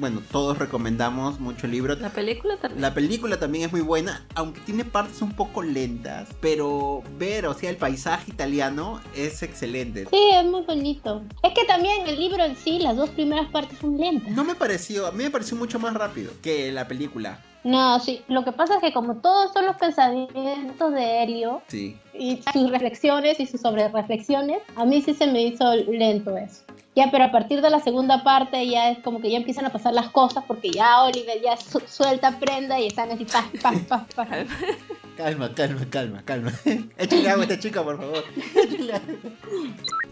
Bueno, 0.00 0.22
todos 0.32 0.56
recomendamos 0.58 1.38
mucho 1.40 1.66
el 1.66 1.72
libro. 1.72 1.94
La 1.96 2.08
película 2.08 2.56
también. 2.56 2.80
La 2.80 2.94
película 2.94 3.38
también 3.38 3.66
es 3.66 3.72
muy 3.72 3.82
buena, 3.82 4.24
aunque 4.34 4.58
tiene 4.60 4.86
partes 4.86 5.20
un 5.20 5.32
poco 5.34 5.62
lentas, 5.62 6.30
pero 6.40 7.02
ver, 7.18 7.44
o 7.46 7.52
sea, 7.52 7.68
el 7.68 7.76
paisaje 7.76 8.30
italiano 8.30 8.98
es 9.14 9.42
excelente. 9.42 10.06
Sí, 10.10 10.30
es 10.32 10.46
muy 10.46 10.62
bonito. 10.62 11.22
Es 11.42 11.52
que 11.52 11.66
también 11.66 12.08
el 12.08 12.18
libro 12.18 12.42
en 12.42 12.56
sí, 12.56 12.78
las 12.78 12.96
dos 12.96 13.10
primeras 13.10 13.50
partes 13.50 13.78
son 13.78 13.98
lentas. 13.98 14.30
No 14.32 14.42
me 14.42 14.54
pareció, 14.54 15.06
a 15.06 15.12
mí 15.12 15.22
me 15.24 15.30
pareció 15.30 15.54
mucho 15.58 15.78
más 15.78 15.92
rápido 15.92 16.32
que 16.42 16.72
la 16.72 16.88
película. 16.88 17.38
No, 17.62 18.00
sí, 18.00 18.22
lo 18.28 18.42
que 18.42 18.52
pasa 18.52 18.76
es 18.76 18.80
que 18.80 18.94
como 18.94 19.16
todos 19.16 19.52
son 19.52 19.66
los 19.66 19.76
pensamientos 19.76 20.94
de 20.94 21.22
Helio 21.22 21.60
Sí. 21.68 21.94
y 22.14 22.40
sus 22.54 22.70
reflexiones 22.70 23.38
y 23.38 23.44
sus 23.46 23.60
sobre 23.60 23.86
reflexiones, 23.88 24.62
a 24.76 24.86
mí 24.86 25.02
sí 25.02 25.12
se 25.12 25.26
me 25.26 25.42
hizo 25.42 25.74
lento 25.76 26.34
eso. 26.38 26.62
Ya, 26.96 27.08
pero 27.12 27.24
a 27.24 27.30
partir 27.30 27.62
de 27.62 27.70
la 27.70 27.78
segunda 27.80 28.24
parte 28.24 28.66
ya 28.68 28.90
es 28.90 28.98
como 28.98 29.20
que 29.20 29.30
ya 29.30 29.36
empiezan 29.38 29.64
a 29.64 29.70
pasar 29.70 29.94
las 29.94 30.10
cosas 30.10 30.42
porque 30.46 30.70
ya 30.70 31.04
Oliver 31.04 31.40
ya 31.40 31.56
su- 31.56 31.80
suelta 31.86 32.38
prenda 32.40 32.80
y 32.80 32.88
están 32.88 33.10
así, 33.12 33.24
pa, 33.24 33.44
pa, 33.62 33.72
pa, 33.88 34.06
pa. 34.16 34.26
Calma, 35.16 35.52
calma, 35.54 35.80
calma, 35.90 36.22
calma. 36.24 36.50
Échale 36.98 37.28
agua 37.28 37.42
a 37.44 37.46
esta 37.46 37.58
chica, 37.60 37.82
por 37.84 37.98
favor. 37.98 38.24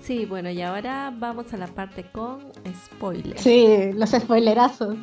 Sí, 0.02 0.26
bueno, 0.26 0.50
y 0.50 0.60
ahora 0.62 1.12
vamos 1.16 1.52
a 1.52 1.56
la 1.56 1.66
parte 1.66 2.04
con 2.12 2.40
spoilers. 2.74 3.40
Sí, 3.40 3.92
los 3.94 4.10
spoilerazos. 4.10 4.96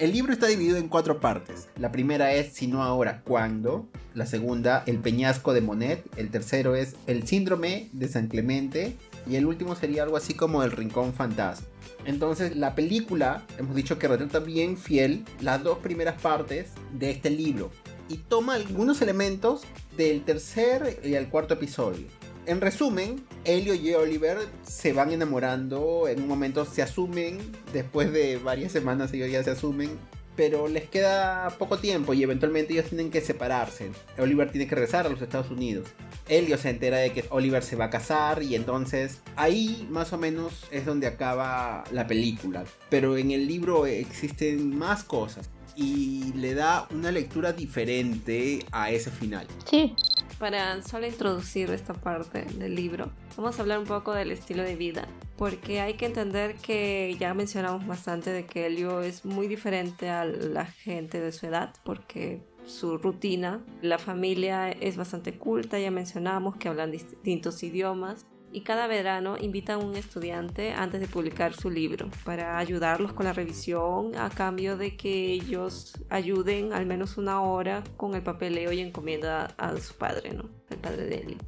El 0.00 0.12
libro 0.12 0.32
está 0.32 0.46
dividido 0.46 0.78
en 0.78 0.88
cuatro 0.88 1.20
partes. 1.20 1.68
La 1.76 1.92
primera 1.92 2.32
es 2.32 2.54
Si 2.54 2.66
no 2.66 2.82
ahora, 2.82 3.20
¿cuándo? 3.22 3.86
La 4.14 4.24
segunda, 4.24 4.82
El 4.86 4.98
peñasco 4.98 5.52
de 5.52 5.60
Monet. 5.60 6.06
El 6.16 6.30
tercero 6.30 6.74
es 6.74 6.96
El 7.06 7.26
síndrome 7.26 7.90
de 7.92 8.08
San 8.08 8.28
Clemente. 8.28 8.96
Y 9.28 9.36
el 9.36 9.44
último 9.44 9.76
sería 9.76 10.04
algo 10.04 10.16
así 10.16 10.32
como 10.32 10.62
El 10.62 10.72
rincón 10.72 11.12
fantasma. 11.12 11.66
Entonces, 12.06 12.56
la 12.56 12.74
película, 12.74 13.44
hemos 13.58 13.76
dicho 13.76 13.98
que 13.98 14.08
retrata 14.08 14.38
bien 14.38 14.78
fiel 14.78 15.22
las 15.42 15.62
dos 15.62 15.76
primeras 15.80 16.18
partes 16.18 16.70
de 16.94 17.10
este 17.10 17.28
libro. 17.28 17.70
Y 18.08 18.16
toma 18.16 18.54
algunos 18.54 19.02
elementos 19.02 19.64
del 19.98 20.24
tercer 20.24 20.98
y 21.04 21.12
el 21.12 21.28
cuarto 21.28 21.52
episodio. 21.52 22.06
En 22.46 22.60
resumen, 22.60 23.24
Elio 23.44 23.74
y 23.74 23.92
Oliver 23.94 24.38
se 24.62 24.92
van 24.92 25.12
enamorando, 25.12 26.08
en 26.08 26.22
un 26.22 26.28
momento 26.28 26.64
se 26.64 26.82
asumen, 26.82 27.38
después 27.72 28.12
de 28.12 28.38
varias 28.38 28.72
semanas 28.72 29.12
ellos 29.12 29.30
ya 29.30 29.44
se 29.44 29.50
asumen, 29.50 29.90
pero 30.36 30.68
les 30.68 30.88
queda 30.88 31.54
poco 31.58 31.78
tiempo 31.78 32.14
y 32.14 32.22
eventualmente 32.22 32.72
ellos 32.72 32.86
tienen 32.86 33.10
que 33.10 33.20
separarse. 33.20 33.90
Oliver 34.18 34.50
tiene 34.50 34.66
que 34.66 34.74
regresar 34.74 35.06
a 35.06 35.10
los 35.10 35.20
Estados 35.20 35.50
Unidos. 35.50 35.88
Elio 36.28 36.56
se 36.56 36.70
entera 36.70 36.98
de 36.98 37.12
que 37.12 37.24
Oliver 37.30 37.62
se 37.62 37.76
va 37.76 37.86
a 37.86 37.90
casar 37.90 38.42
y 38.42 38.54
entonces 38.54 39.20
ahí 39.36 39.86
más 39.90 40.12
o 40.12 40.18
menos 40.18 40.64
es 40.70 40.86
donde 40.86 41.06
acaba 41.06 41.84
la 41.92 42.06
película. 42.06 42.64
Pero 42.88 43.18
en 43.18 43.32
el 43.32 43.46
libro 43.46 43.84
existen 43.84 44.78
más 44.78 45.04
cosas 45.04 45.50
y 45.76 46.32
le 46.34 46.54
da 46.54 46.86
una 46.90 47.10
lectura 47.10 47.52
diferente 47.52 48.64
a 48.72 48.90
ese 48.90 49.10
final. 49.10 49.46
Sí, 49.64 49.94
Para 50.38 50.80
solo 50.82 51.06
introducir 51.06 51.70
esta 51.70 51.94
parte 51.94 52.42
del 52.44 52.74
libro, 52.74 53.10
vamos 53.36 53.58
a 53.58 53.62
hablar 53.62 53.78
un 53.78 53.84
poco 53.84 54.12
del 54.14 54.30
estilo 54.30 54.62
de 54.62 54.74
vida, 54.74 55.06
porque 55.36 55.80
hay 55.80 55.94
que 55.94 56.06
entender 56.06 56.54
que 56.56 57.16
ya 57.20 57.34
mencionamos 57.34 57.86
bastante 57.86 58.30
de 58.30 58.46
que 58.46 58.66
Elio 58.66 59.02
es 59.02 59.24
muy 59.24 59.48
diferente 59.48 60.08
a 60.08 60.24
la 60.24 60.64
gente 60.64 61.20
de 61.20 61.32
su 61.32 61.46
edad, 61.46 61.74
porque 61.84 62.42
su 62.64 62.98
rutina, 62.98 63.62
la 63.82 63.98
familia 63.98 64.70
es 64.70 64.96
bastante 64.96 65.36
culta, 65.36 65.78
ya 65.78 65.90
mencionamos 65.90 66.56
que 66.56 66.68
hablan 66.68 66.90
distintos 66.90 67.62
idiomas. 67.62 68.26
Y 68.52 68.62
cada 68.62 68.88
verano 68.88 69.36
invitan 69.38 69.80
a 69.80 69.84
un 69.84 69.94
estudiante 69.94 70.72
antes 70.72 71.00
de 71.00 71.06
publicar 71.06 71.54
su 71.54 71.70
libro 71.70 72.10
para 72.24 72.58
ayudarlos 72.58 73.12
con 73.12 73.26
la 73.26 73.32
revisión 73.32 74.16
a 74.16 74.28
cambio 74.28 74.76
de 74.76 74.96
que 74.96 75.32
ellos 75.32 75.92
ayuden 76.08 76.72
al 76.72 76.84
menos 76.84 77.16
una 77.16 77.42
hora 77.42 77.84
con 77.96 78.14
el 78.14 78.22
papeleo 78.22 78.72
y 78.72 78.80
encomienda 78.80 79.54
a 79.56 79.76
su 79.78 79.94
padre, 79.94 80.32
¿no? 80.32 80.48
El 80.68 80.78
padre 80.78 81.06
de 81.06 81.16
Elio. 81.16 81.38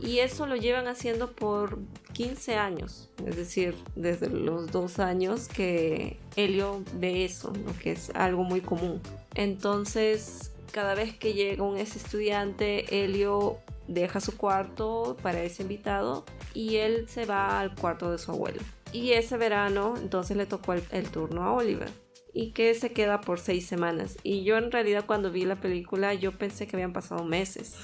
Y 0.00 0.18
eso 0.18 0.46
lo 0.46 0.56
llevan 0.56 0.86
haciendo 0.86 1.32
por 1.32 1.78
15 2.12 2.54
años, 2.56 3.10
es 3.26 3.36
decir, 3.36 3.74
desde 3.96 4.28
los 4.28 4.70
dos 4.70 4.98
años 4.98 5.48
que 5.48 6.18
Helio 6.36 6.82
ve 6.94 7.24
eso, 7.24 7.52
¿no? 7.52 7.76
que 7.78 7.92
es 7.92 8.10
algo 8.14 8.44
muy 8.44 8.60
común. 8.60 9.00
Entonces, 9.34 10.52
cada 10.72 10.94
vez 10.94 11.16
que 11.16 11.34
llega 11.34 11.64
un 11.64 11.76
ese 11.76 11.98
estudiante, 11.98 13.02
Helio 13.02 13.58
deja 13.90 14.20
su 14.20 14.36
cuarto 14.36 15.16
para 15.20 15.42
ese 15.42 15.62
invitado 15.62 16.24
y 16.54 16.76
él 16.76 17.08
se 17.08 17.26
va 17.26 17.60
al 17.60 17.74
cuarto 17.74 18.10
de 18.10 18.18
su 18.18 18.30
abuelo. 18.30 18.60
Y 18.92 19.12
ese 19.12 19.36
verano, 19.36 19.94
entonces 19.96 20.36
le 20.36 20.46
tocó 20.46 20.72
el, 20.72 21.10
turno 21.10 21.42
a 21.42 21.52
Oliver 21.52 21.90
y 22.32 22.52
que 22.52 22.74
se 22.74 22.92
queda 22.92 23.20
por 23.20 23.40
seis 23.40 23.66
semanas. 23.66 24.16
Y 24.22 24.44
yo 24.44 24.56
en 24.56 24.70
realidad 24.70 25.04
cuando 25.06 25.30
vi 25.30 25.44
la 25.44 25.60
película 25.60 26.14
yo 26.14 26.32
pensé 26.32 26.66
que 26.66 26.76
habían 26.76 26.92
pasado 26.92 27.24
meses. 27.24 27.76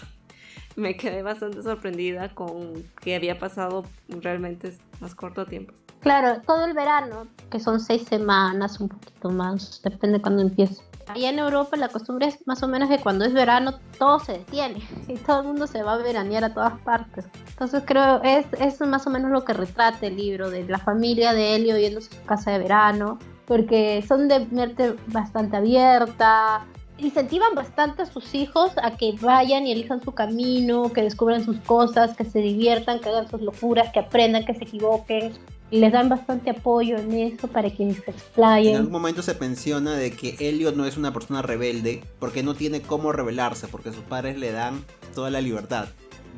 Me 0.76 0.96
quedé 0.96 1.22
bastante 1.22 1.62
sorprendida 1.62 2.34
con 2.34 2.84
que 3.00 3.16
había 3.16 3.38
pasado 3.38 3.84
realmente 4.08 4.76
más 5.00 5.14
corto 5.14 5.46
tiempo. 5.46 5.74
claro, 6.00 6.40
todo 6.46 6.66
el 6.66 6.74
verano, 6.74 7.26
que 7.50 7.58
son 7.58 7.80
seis 7.80 8.02
semanas, 8.02 8.78
un 8.78 8.88
poquito 8.88 9.30
más, 9.30 9.80
depende 9.82 10.20
cuando 10.20 10.42
empiece. 10.42 10.82
Allá 11.08 11.30
en 11.30 11.38
Europa 11.38 11.76
la 11.76 11.88
costumbre 11.88 12.26
es 12.26 12.46
más 12.46 12.62
o 12.62 12.68
menos 12.68 12.88
que 12.88 12.98
cuando 12.98 13.24
es 13.24 13.32
verano 13.32 13.78
todo 13.98 14.18
se 14.18 14.32
detiene 14.32 14.82
y 15.08 15.14
todo 15.14 15.40
el 15.40 15.46
mundo 15.46 15.66
se 15.66 15.82
va 15.82 15.94
a 15.94 15.98
veranear 15.98 16.44
a 16.44 16.54
todas 16.54 16.78
partes. 16.80 17.26
Entonces 17.48 17.82
creo 17.86 18.22
es, 18.22 18.46
es 18.60 18.80
más 18.80 19.06
o 19.06 19.10
menos 19.10 19.30
lo 19.30 19.44
que 19.44 19.52
retrata 19.52 20.06
el 20.06 20.16
libro 20.16 20.50
de 20.50 20.64
la 20.64 20.78
familia 20.78 21.32
de 21.32 21.54
Helio 21.54 21.78
yendo 21.78 22.00
a 22.00 22.02
su 22.02 22.10
casa 22.24 22.50
de 22.50 22.58
verano, 22.58 23.18
porque 23.46 24.04
son 24.06 24.28
de 24.28 24.40
mente 24.46 24.96
bastante 25.06 25.56
abierta, 25.56 26.66
incentivan 26.98 27.54
bastante 27.54 28.02
a 28.02 28.06
sus 28.06 28.34
hijos 28.34 28.72
a 28.82 28.96
que 28.96 29.14
vayan 29.20 29.66
y 29.66 29.72
elijan 29.72 30.02
su 30.02 30.12
camino, 30.12 30.92
que 30.92 31.02
descubran 31.02 31.44
sus 31.44 31.58
cosas, 31.60 32.16
que 32.16 32.24
se 32.24 32.40
diviertan, 32.40 33.00
que 33.00 33.08
hagan 33.08 33.28
sus 33.28 33.40
locuras, 33.42 33.92
que 33.92 34.00
aprendan, 34.00 34.44
que 34.44 34.54
se 34.54 34.64
equivoquen. 34.64 35.32
Y 35.70 35.80
les 35.80 35.92
dan 35.92 36.08
bastante 36.08 36.50
apoyo 36.50 36.96
en 36.96 37.12
eso 37.12 37.48
para 37.48 37.68
que 37.70 37.76
se 37.78 37.82
En 37.84 37.90
explayen. 38.06 38.76
algún 38.76 38.92
momento 38.92 39.22
se 39.22 39.34
menciona 39.34 39.94
de 39.94 40.12
que 40.12 40.36
Elliot 40.38 40.76
no 40.76 40.86
es 40.86 40.96
una 40.96 41.12
persona 41.12 41.42
rebelde 41.42 42.04
porque 42.20 42.42
no 42.44 42.54
tiene 42.54 42.80
cómo 42.82 43.10
rebelarse, 43.12 43.66
porque 43.66 43.92
sus 43.92 44.02
padres 44.04 44.38
le 44.38 44.52
dan 44.52 44.84
toda 45.14 45.30
la 45.30 45.40
libertad. 45.40 45.88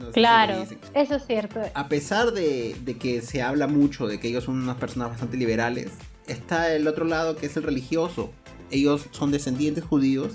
No 0.01 0.07
si 0.07 0.13
Claro, 0.13 0.61
dicen. 0.61 0.79
eso 0.95 1.17
es 1.17 1.27
cierto. 1.27 1.61
A 1.75 1.89
pesar 1.89 2.33
de, 2.33 2.75
de 2.85 2.97
que 2.97 3.21
se 3.21 3.43
habla 3.43 3.67
mucho 3.67 4.07
de 4.07 4.19
que 4.19 4.29
ellos 4.29 4.45
son 4.45 4.63
unas 4.63 4.77
personas 4.77 5.11
bastante 5.11 5.37
liberales, 5.37 5.91
está 6.27 6.73
el 6.75 6.87
otro 6.89 7.05
lado 7.05 7.37
que 7.37 7.47
es 7.47 7.57
el 7.59 7.65
religioso. 7.65 8.31
Ellos 8.71 9.07
son 9.11 9.31
descendientes 9.31 9.85
judíos 9.85 10.33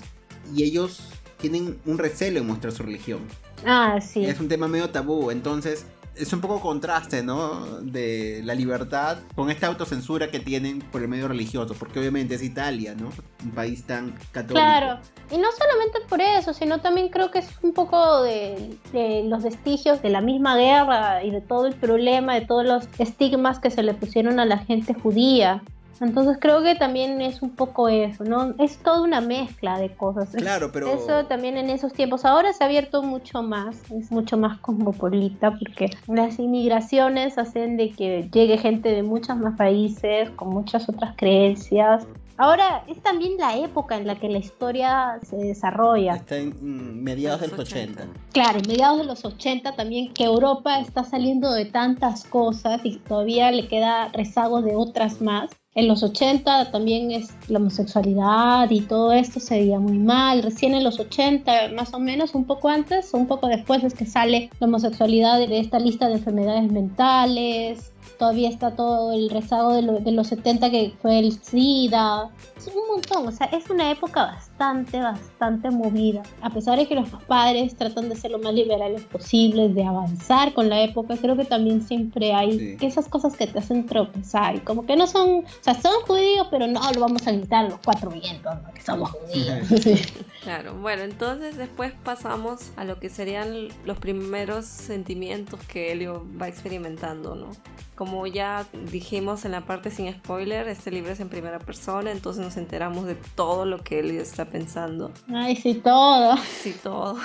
y 0.54 0.62
ellos 0.64 1.00
tienen 1.38 1.78
un 1.84 1.98
recelo 1.98 2.38
en 2.40 2.46
mostrar 2.46 2.72
su 2.72 2.82
religión. 2.84 3.20
Ah, 3.66 3.98
sí. 4.00 4.24
Es 4.24 4.38
un 4.38 4.48
tema 4.48 4.68
medio 4.68 4.90
tabú, 4.90 5.30
entonces 5.30 5.84
es 6.16 6.32
un 6.32 6.40
poco 6.40 6.60
contraste, 6.60 7.22
¿no? 7.22 7.80
De 7.80 8.40
la 8.44 8.54
libertad 8.54 9.18
con 9.34 9.50
esta 9.50 9.66
autocensura 9.66 10.30
que 10.30 10.40
tienen 10.40 10.80
por 10.80 11.02
el 11.02 11.08
medio 11.08 11.28
religioso, 11.28 11.74
porque 11.74 11.98
obviamente 11.98 12.34
es 12.34 12.42
Italia, 12.42 12.94
¿no? 12.94 13.10
Un 13.42 13.50
país 13.50 13.84
tan 13.84 14.12
católico. 14.32 14.54
Claro, 14.54 15.00
y 15.30 15.38
no 15.38 15.48
solamente 15.52 15.98
por 16.08 16.20
eso, 16.20 16.54
sino 16.54 16.80
también 16.80 17.08
creo 17.08 17.30
que 17.30 17.40
es 17.40 17.48
un 17.62 17.72
poco 17.72 18.22
de, 18.22 18.78
de 18.92 19.24
los 19.24 19.42
vestigios 19.42 20.02
de 20.02 20.10
la 20.10 20.20
misma 20.20 20.56
guerra 20.56 21.24
y 21.24 21.30
de 21.30 21.40
todo 21.40 21.66
el 21.66 21.74
problema, 21.74 22.34
de 22.34 22.46
todos 22.46 22.64
los 22.64 22.88
estigmas 22.98 23.58
que 23.58 23.70
se 23.70 23.82
le 23.82 23.94
pusieron 23.94 24.40
a 24.40 24.44
la 24.44 24.58
gente 24.58 24.94
judía. 24.94 25.62
Entonces 26.00 26.38
creo 26.40 26.62
que 26.62 26.74
también 26.74 27.20
es 27.20 27.42
un 27.42 27.50
poco 27.50 27.88
eso, 27.88 28.24
¿no? 28.24 28.54
Es 28.58 28.78
toda 28.78 29.02
una 29.02 29.20
mezcla 29.20 29.78
de 29.78 29.94
cosas. 29.94 30.30
Claro, 30.30 30.70
pero 30.72 30.88
Eso 30.92 31.26
también 31.26 31.56
en 31.56 31.70
esos 31.70 31.92
tiempos. 31.92 32.24
Ahora 32.24 32.52
se 32.52 32.64
ha 32.64 32.66
abierto 32.66 33.02
mucho 33.02 33.42
más, 33.42 33.90
es 33.90 34.10
mucho 34.10 34.36
más 34.36 34.58
cosmopolita 34.58 35.52
porque 35.58 35.90
las 36.06 36.38
inmigraciones 36.38 37.38
hacen 37.38 37.76
de 37.76 37.90
que 37.90 38.28
llegue 38.32 38.58
gente 38.58 38.90
de 38.90 39.02
muchos 39.02 39.36
más 39.36 39.56
países, 39.56 40.30
con 40.30 40.48
muchas 40.48 40.88
otras 40.88 41.14
creencias. 41.16 42.06
Ahora 42.36 42.82
es 42.88 43.00
también 43.00 43.36
la 43.38 43.56
época 43.56 43.96
en 43.96 44.08
la 44.08 44.18
que 44.18 44.28
la 44.28 44.38
historia 44.38 45.20
se 45.22 45.36
desarrolla. 45.36 46.16
Está 46.16 46.36
en 46.36 46.48
mm, 46.48 47.02
mediados 47.02 47.40
de 47.40 47.48
los 47.48 47.60
80. 47.60 48.06
Claro, 48.32 48.58
en 48.58 48.68
mediados 48.68 48.98
de 48.98 49.04
los 49.04 49.24
80 49.24 49.76
también 49.76 50.12
que 50.12 50.24
Europa 50.24 50.80
está 50.80 51.04
saliendo 51.04 51.52
de 51.52 51.66
tantas 51.66 52.24
cosas 52.24 52.80
y 52.82 52.98
todavía 52.98 53.52
le 53.52 53.68
queda 53.68 54.08
rezago 54.08 54.62
de 54.62 54.74
otras 54.74 55.20
más. 55.20 55.50
En 55.76 55.88
los 55.88 56.04
80 56.04 56.70
también 56.70 57.10
es 57.10 57.34
la 57.48 57.58
homosexualidad 57.58 58.70
y 58.70 58.80
todo 58.82 59.12
esto 59.12 59.40
se 59.40 59.58
veía 59.58 59.80
muy 59.80 59.98
mal. 59.98 60.42
Recién 60.42 60.74
en 60.74 60.84
los 60.84 61.00
80, 61.00 61.70
más 61.74 61.92
o 61.94 61.98
menos, 61.98 62.34
un 62.34 62.44
poco 62.44 62.68
antes 62.68 63.12
o 63.12 63.16
un 63.16 63.26
poco 63.26 63.48
después 63.48 63.82
es 63.82 63.92
que 63.94 64.06
sale 64.06 64.50
la 64.60 64.68
homosexualidad 64.68 65.38
de 65.38 65.58
esta 65.58 65.80
lista 65.80 66.06
de 66.06 66.14
enfermedades 66.14 66.70
mentales 66.70 67.92
todavía 68.18 68.48
está 68.48 68.74
todo 68.74 69.12
el 69.12 69.30
rezago 69.30 69.74
de, 69.74 70.12
los 70.12 70.26
70 70.28 70.70
que 70.70 70.94
fue 71.00 71.18
el 71.18 71.32
SIDA. 71.32 72.30
Es 72.56 72.68
un 72.68 72.86
montón, 72.88 73.28
o 73.28 73.32
sea, 73.32 73.46
es 73.46 73.68
una 73.70 73.90
época 73.90 74.24
bastante, 74.24 74.53
bastante 74.58 75.70
movida. 75.70 76.22
A 76.40 76.50
pesar 76.50 76.78
de 76.78 76.86
que 76.86 76.94
los 76.94 77.08
padres 77.26 77.74
tratan 77.76 78.08
de 78.08 78.16
ser 78.16 78.30
lo 78.30 78.38
más 78.38 78.54
liberales 78.54 79.02
posibles, 79.02 79.74
de 79.74 79.84
avanzar 79.84 80.54
con 80.54 80.68
la 80.68 80.82
época, 80.82 81.16
creo 81.16 81.36
que 81.36 81.44
también 81.44 81.82
siempre 81.82 82.32
hay 82.32 82.76
esas 82.80 83.08
cosas 83.08 83.36
que 83.36 83.46
te 83.46 83.58
hacen 83.58 83.86
tropezar 83.86 84.56
y 84.56 84.60
como 84.60 84.86
que 84.86 84.96
no 84.96 85.06
son, 85.06 85.40
o 85.40 85.44
sea, 85.60 85.74
son 85.74 85.92
judíos, 86.06 86.46
pero 86.50 86.66
no 86.66 86.80
lo 86.92 87.00
vamos 87.00 87.26
a 87.26 87.32
gritar 87.32 87.64
los 87.64 87.78
cuatro 87.84 88.10
vientos, 88.10 88.52
que 88.74 88.80
somos 88.80 89.10
judíos. 89.10 89.68
Claro, 90.44 90.74
bueno, 90.74 91.04
entonces 91.04 91.56
después 91.56 91.94
pasamos 92.04 92.72
a 92.76 92.84
lo 92.84 93.00
que 93.00 93.08
serían 93.08 93.68
los 93.86 93.96
primeros 93.96 94.66
sentimientos 94.66 95.58
que 95.60 95.90
Helio 95.90 96.26
va 96.38 96.48
experimentando, 96.48 97.34
¿no? 97.34 97.48
Como 97.94 98.26
ya 98.26 98.66
dijimos 98.90 99.46
en 99.46 99.52
la 99.52 99.62
parte 99.62 99.90
sin 99.90 100.12
spoiler, 100.12 100.68
este 100.68 100.90
libro 100.90 101.12
es 101.12 101.20
en 101.20 101.30
primera 101.30 101.60
persona, 101.60 102.10
entonces 102.10 102.44
nos 102.44 102.58
enteramos 102.58 103.06
de 103.06 103.14
todo 103.14 103.64
lo 103.64 103.78
que 103.78 104.00
Helio 104.00 104.20
está 104.20 104.43
pensando. 104.48 105.12
Ay, 105.28 105.56
sí, 105.56 105.74
todo. 105.74 106.36
Sí, 106.36 106.74
todo. 106.82 107.16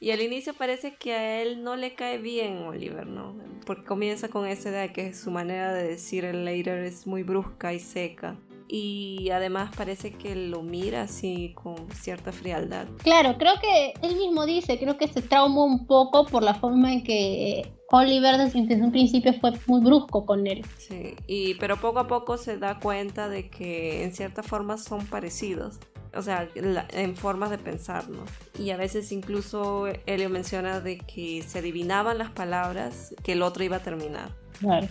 Y 0.00 0.10
al 0.10 0.20
inicio 0.20 0.52
parece 0.54 0.96
que 0.96 1.14
a 1.14 1.42
él 1.42 1.62
no 1.62 1.76
le 1.76 1.94
cae 1.94 2.18
bien 2.18 2.58
Oliver, 2.58 3.06
¿no? 3.06 3.36
Porque 3.64 3.84
comienza 3.84 4.28
con 4.28 4.46
esa 4.46 4.68
idea 4.68 4.82
de 4.82 4.92
que 4.92 5.14
su 5.14 5.30
manera 5.30 5.72
de 5.72 5.84
decir 5.84 6.24
el 6.24 6.44
later 6.44 6.84
es 6.84 7.06
muy 7.06 7.22
brusca 7.22 7.72
y 7.72 7.80
seca 7.80 8.36
y 8.68 9.30
además 9.30 9.70
parece 9.76 10.12
que 10.12 10.34
lo 10.34 10.62
mira 10.62 11.02
así 11.02 11.52
con 11.54 11.90
cierta 11.92 12.32
frialdad. 12.32 12.86
Claro, 13.02 13.36
creo 13.38 13.54
que 13.60 13.94
él 14.02 14.16
mismo 14.16 14.46
dice, 14.46 14.78
creo 14.78 14.96
que 14.96 15.08
se 15.08 15.22
traumó 15.22 15.64
un 15.64 15.86
poco 15.86 16.26
por 16.26 16.42
la 16.42 16.54
forma 16.54 16.92
en 16.92 17.04
que 17.04 17.72
Oliver 17.90 18.36
desde, 18.38 18.82
un 18.82 18.90
principio 18.90 19.32
fue 19.34 19.52
muy 19.66 19.80
brusco 19.80 20.24
con 20.26 20.46
él. 20.46 20.64
Sí, 20.78 21.14
y, 21.26 21.54
pero 21.54 21.76
poco 21.76 22.00
a 22.00 22.08
poco 22.08 22.36
se 22.36 22.58
da 22.58 22.80
cuenta 22.80 23.28
de 23.28 23.48
que 23.48 24.02
en 24.02 24.14
cierta 24.14 24.42
forma 24.42 24.78
son 24.78 25.06
parecidos. 25.06 25.78
O 26.16 26.22
sea, 26.22 26.48
en 26.54 27.16
formas 27.16 27.50
de 27.50 27.58
pensar, 27.58 28.08
¿no? 28.08 28.24
Y 28.58 28.70
a 28.70 28.76
veces 28.76 29.12
incluso 29.12 29.86
Elio 30.06 30.30
menciona 30.30 30.80
de 30.80 30.98
que 30.98 31.42
se 31.42 31.58
adivinaban 31.58 32.18
las 32.18 32.30
palabras 32.30 33.14
que 33.22 33.32
el 33.32 33.42
otro 33.42 33.64
iba 33.64 33.76
a 33.76 33.82
terminar. 33.82 34.43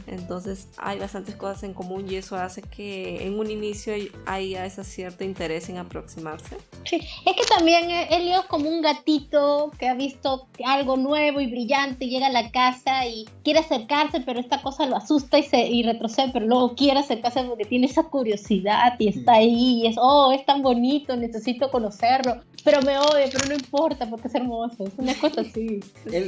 Entonces 0.07 0.67
hay 0.77 0.99
bastantes 0.99 1.35
cosas 1.35 1.63
en 1.63 1.73
común 1.73 2.05
y 2.09 2.15
eso 2.15 2.35
hace 2.35 2.61
que 2.61 3.25
en 3.25 3.39
un 3.39 3.49
inicio 3.49 3.93
haya 4.25 4.65
ese 4.65 4.83
cierto 4.83 5.23
interés 5.23 5.69
en 5.69 5.77
aproximarse. 5.77 6.57
Sí, 6.85 6.97
es 6.97 7.35
que 7.35 7.45
también 7.47 7.89
Elio 7.89 8.41
es 8.41 8.45
como 8.45 8.69
un 8.69 8.81
gatito 8.81 9.71
que 9.79 9.87
ha 9.87 9.93
visto 9.93 10.47
algo 10.65 10.97
nuevo 10.97 11.39
y 11.39 11.47
brillante, 11.47 12.07
llega 12.07 12.27
a 12.27 12.31
la 12.31 12.51
casa 12.51 13.05
y 13.07 13.25
quiere 13.43 13.59
acercarse, 13.59 14.21
pero 14.21 14.39
esta 14.39 14.61
cosa 14.61 14.85
lo 14.85 14.97
asusta 14.97 15.39
y, 15.39 15.43
se, 15.43 15.67
y 15.67 15.83
retrocede, 15.83 16.31
pero 16.33 16.45
luego 16.45 16.75
quiere 16.75 16.99
acercarse 16.99 17.43
porque 17.43 17.65
tiene 17.65 17.87
esa 17.87 18.03
curiosidad 18.03 18.95
y 18.99 19.07
está 19.07 19.33
ahí 19.33 19.81
y 19.83 19.87
es, 19.87 19.95
oh, 19.99 20.31
es 20.31 20.45
tan 20.45 20.61
bonito, 20.61 21.15
necesito 21.15 21.71
conocerlo, 21.71 22.41
pero 22.63 22.81
me 22.81 22.97
odia, 22.97 23.29
pero 23.31 23.47
no 23.47 23.53
importa 23.53 24.09
porque 24.09 24.27
es 24.27 24.35
hermoso, 24.35 24.85
es 24.85 24.93
una 24.97 25.15
cosa 25.15 25.41
así. 25.41 25.79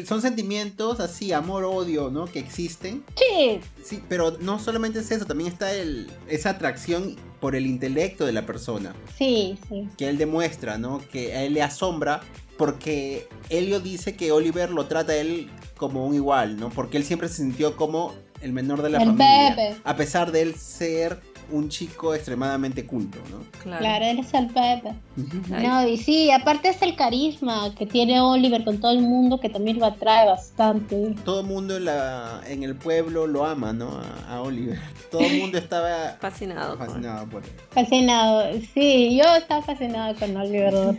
son 0.05 0.21
sentimientos 0.21 0.99
así, 0.99 1.31
amor, 1.31 1.63
odio, 1.63 2.09
¿no? 2.09 2.25
Que 2.25 2.39
existen. 2.39 3.03
Sí, 3.15 3.34
Sí. 3.83 4.01
pero 4.07 4.37
no 4.39 4.59
solamente 4.59 4.99
es 4.99 5.11
eso, 5.11 5.25
también 5.25 5.51
está 5.51 5.73
el, 5.73 6.09
esa 6.27 6.51
atracción 6.51 7.15
por 7.39 7.55
el 7.55 7.65
intelecto 7.65 8.25
de 8.25 8.31
la 8.31 8.45
persona. 8.45 8.95
Sí, 9.17 9.57
sí. 9.69 9.87
Que 9.97 10.09
él 10.09 10.17
demuestra, 10.17 10.77
¿no? 10.77 11.01
Que 11.11 11.35
a 11.35 11.43
él 11.43 11.53
le 11.53 11.61
asombra 11.61 12.21
porque 12.57 13.27
Helio 13.49 13.79
dice 13.79 14.15
que 14.15 14.31
Oliver 14.31 14.69
lo 14.71 14.85
trata 14.85 15.11
a 15.13 15.15
él 15.15 15.49
como 15.77 16.05
un 16.05 16.15
igual, 16.15 16.57
¿no? 16.57 16.69
Porque 16.69 16.97
él 16.97 17.03
siempre 17.03 17.27
se 17.27 17.35
sintió 17.35 17.75
como 17.75 18.13
el 18.41 18.53
menor 18.53 18.81
de 18.81 18.89
la 18.89 18.99
familia. 18.99 19.77
A 19.83 19.95
pesar 19.95 20.31
de 20.31 20.41
él 20.41 20.55
ser 20.55 21.19
un 21.51 21.69
chico 21.69 22.13
extremadamente 22.13 22.85
culto, 22.85 23.19
¿no? 23.31 23.39
Claro, 23.61 24.05
él 24.05 24.19
es 24.19 24.33
el 24.33 24.47
Pepe. 24.47 24.93
no, 25.49 25.87
y 25.87 25.97
sí, 25.97 26.31
aparte 26.31 26.69
es 26.69 26.81
el 26.81 26.95
carisma 26.95 27.73
que 27.75 27.85
tiene 27.85 28.19
Oliver 28.21 28.63
con 28.63 28.79
todo 28.79 28.91
el 28.91 29.01
mundo 29.01 29.39
que 29.39 29.49
también 29.49 29.79
lo 29.79 29.85
atrae 29.85 30.25
bastante. 30.25 31.15
Todo 31.23 31.41
el 31.41 31.47
mundo 31.47 31.77
en, 31.77 31.85
la, 31.85 32.41
en 32.47 32.63
el 32.63 32.75
pueblo 32.75 33.27
lo 33.27 33.45
ama, 33.45 33.73
¿no? 33.73 34.01
A, 34.29 34.41
Oliver. 34.41 34.79
Todo 35.11 35.21
el 35.21 35.39
mundo 35.39 35.57
estaba 35.57 36.17
fascinado. 36.19 36.77
Fascinado 36.77 37.27
por 37.27 37.43
él. 37.43 37.49
Fascinado, 37.71 38.43
sí, 38.73 39.17
yo 39.17 39.35
estaba 39.35 39.61
fascinado 39.61 40.15
con 40.15 40.35
Oliver. 40.35 40.73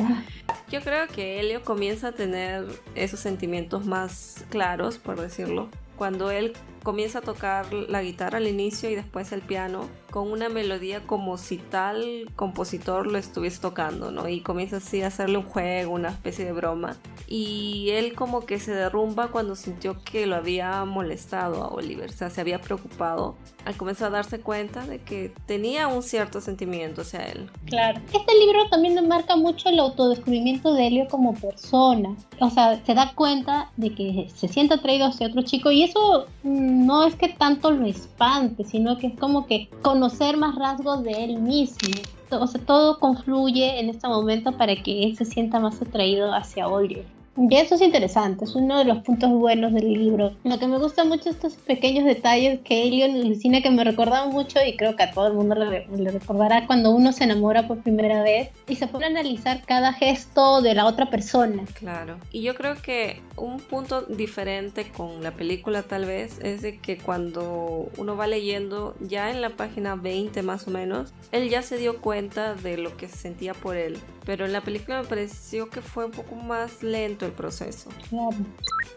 Yo 0.71 0.81
creo 0.81 1.07
que 1.07 1.39
Helio 1.39 1.63
comienza 1.63 2.09
a 2.09 2.13
tener 2.13 2.67
esos 2.97 3.21
sentimientos 3.21 3.87
más 3.87 4.45
claros, 4.49 4.99
por 4.99 5.21
decirlo, 5.21 5.69
cuando 5.97 6.33
él 6.33 6.55
comienza 6.87 7.18
a 7.18 7.22
tocar 7.22 7.72
la 7.72 8.01
guitarra 8.01 8.38
al 8.38 8.46
inicio 8.46 8.88
y 8.88 8.94
después 8.94 9.33
el 9.33 9.42
piano 9.42 9.88
con 10.12 10.31
una 10.31 10.49
melodía 10.49 11.01
como 11.05 11.37
si 11.37 11.59
tal 11.59 12.31
compositor 12.37 13.09
lo 13.09 13.18
estuviese 13.18 13.61
tocando, 13.61 14.12
¿no? 14.12 14.29
Y 14.29 14.38
comienza 14.38 14.77
así 14.77 15.03
a 15.03 15.09
hacerle 15.09 15.38
un 15.38 15.44
juego, 15.44 15.94
una 15.94 16.11
especie 16.11 16.44
de 16.44 16.53
broma. 16.53 16.96
Y 17.27 17.88
él 17.90 18.14
como 18.14 18.46
que 18.46 18.61
se 18.61 18.72
derrumba 18.72 19.33
cuando 19.33 19.57
sintió 19.57 20.01
que 20.05 20.27
lo 20.27 20.37
había 20.37 20.85
molestado 20.85 21.64
a 21.64 21.68
Oliver, 21.70 22.09
o 22.09 22.12
sea, 22.12 22.31
se 22.31 22.40
había 22.40 22.61
preocupado 22.61 23.35
al 23.64 23.77
comenzar 23.77 24.09
a 24.09 24.18
darse 24.18 24.38
cuenta 24.38 24.87
de 24.87 25.01
que 25.01 25.33
tenía 25.46 25.88
un 25.88 26.05
cierto 26.05 26.40
sentimiento 26.40 27.01
hacia 27.01 27.27
él. 27.27 27.51
Claro. 27.66 28.01
Este 28.14 28.33
libro 28.38 28.68
también 28.70 29.09
marca 29.09 29.35
mucho 29.35 29.70
el 29.70 29.81
autodescubrimiento 29.81 30.72
de 30.72 30.87
Helio 30.87 31.09
como 31.11 31.35
persona. 31.35 32.14
O 32.38 32.49
sea, 32.49 32.81
se 32.87 32.94
da 32.94 33.12
cuenta 33.16 33.72
de 33.77 33.92
que 33.92 34.29
se 34.33 34.46
siente 34.46 34.75
atraído 34.75 35.07
hacia 35.07 35.27
otro 35.27 35.42
chico 35.42 35.72
y 35.72 35.83
eso 35.83 36.29
no 36.77 37.05
es 37.05 37.15
que 37.17 37.29
tanto 37.29 37.71
lo 37.71 37.87
espante, 37.87 38.65
sino 38.65 38.99
que 38.99 39.09
es 39.09 39.19
como 39.19 39.47
que 39.47 39.69
conocer 39.83 40.37
más 40.37 40.55
rasgos 40.57 41.03
de 41.03 41.25
él 41.25 41.41
mismo. 41.41 41.95
O 42.31 42.47
sea, 42.47 42.61
todo 42.61 42.99
confluye 42.99 43.81
en 43.81 43.89
este 43.89 44.09
momento 44.09 44.53
para 44.53 44.77
que 44.77 45.05
él 45.05 45.17
se 45.17 45.25
sienta 45.25 45.61
más 45.61 45.81
atraído 45.81 46.35
hacia 46.35 46.69
Oliver. 46.69 47.15
Y 47.37 47.55
eso 47.57 47.75
es 47.75 47.83
interesante, 47.83 48.44
es 48.44 48.55
uno 48.55 48.79
de 48.79 48.85
los 48.85 48.99
puntos 49.03 49.31
buenos 49.31 49.72
del 49.75 49.92
libro. 49.92 50.35
Lo 50.42 50.59
que 50.59 50.66
me 50.66 50.79
gusta 50.79 51.05
mucho 51.05 51.29
estos 51.29 51.55
pequeños 51.55 52.05
detalles 52.07 52.61
que 52.64 52.87
Elion 52.87 53.35
cine 53.37 53.62
que 53.62 53.70
me 53.70 53.85
recordaban 53.85 54.31
mucho 54.31 54.59
y 54.66 54.77
creo 54.77 54.96
que 54.96 55.03
a 55.03 55.11
todo 55.11 55.27
el 55.27 55.35
mundo 55.35 55.55
le, 55.55 55.87
recordará 56.11 56.66
cuando 56.66 56.90
uno 56.90 57.12
se 57.12 57.25
enamora 57.25 57.68
por 57.68 57.83
primera 57.83 58.22
vez 58.22 58.51
y 58.66 58.77
se 58.77 58.87
pone 58.87 59.05
a 59.05 59.09
analizar 59.09 59.62
cada 59.66 59.92
gesto 59.92 60.62
de 60.62 60.75
la 60.75 60.87
otra 60.87 61.11
persona. 61.11 61.64
Claro, 61.75 62.18
y 62.33 62.42
yo 62.42 62.55
creo 62.55 62.81
que 62.81 63.20
un 63.37 63.59
punto 63.59 64.03
diferente 64.03 64.90
con 64.96 65.22
la 65.22 65.33
película 65.33 65.83
tal 65.83 66.07
vez 66.07 66.38
es 66.42 66.62
de 66.62 66.79
que 66.79 66.96
cuando 66.96 67.90
uno 67.99 68.16
va 68.16 68.27
leyendo 68.27 68.94
ya 69.01 69.31
en 69.31 69.42
la 69.42 69.51
página 69.51 69.94
20 69.94 70.42
más 70.42 70.66
o 70.68 70.70
menos, 70.70 71.12
él 71.33 71.51
ya 71.51 71.61
se 71.61 71.77
dio 71.77 72.01
cuenta 72.01 72.55
de 72.55 72.79
lo 72.79 72.96
que 72.96 73.09
sentía 73.09 73.53
por 73.53 73.77
él 73.77 73.99
pero 74.27 74.44
en 74.44 74.53
la 74.53 74.61
película 74.61 75.01
me 75.01 75.09
pareció 75.09 75.70
que 75.70 75.81
fue 75.81 76.05
un 76.05 76.11
poco 76.11 76.35
más 76.35 76.83
lento 76.83 77.26
el 77.27 77.33
proceso. 77.33 77.91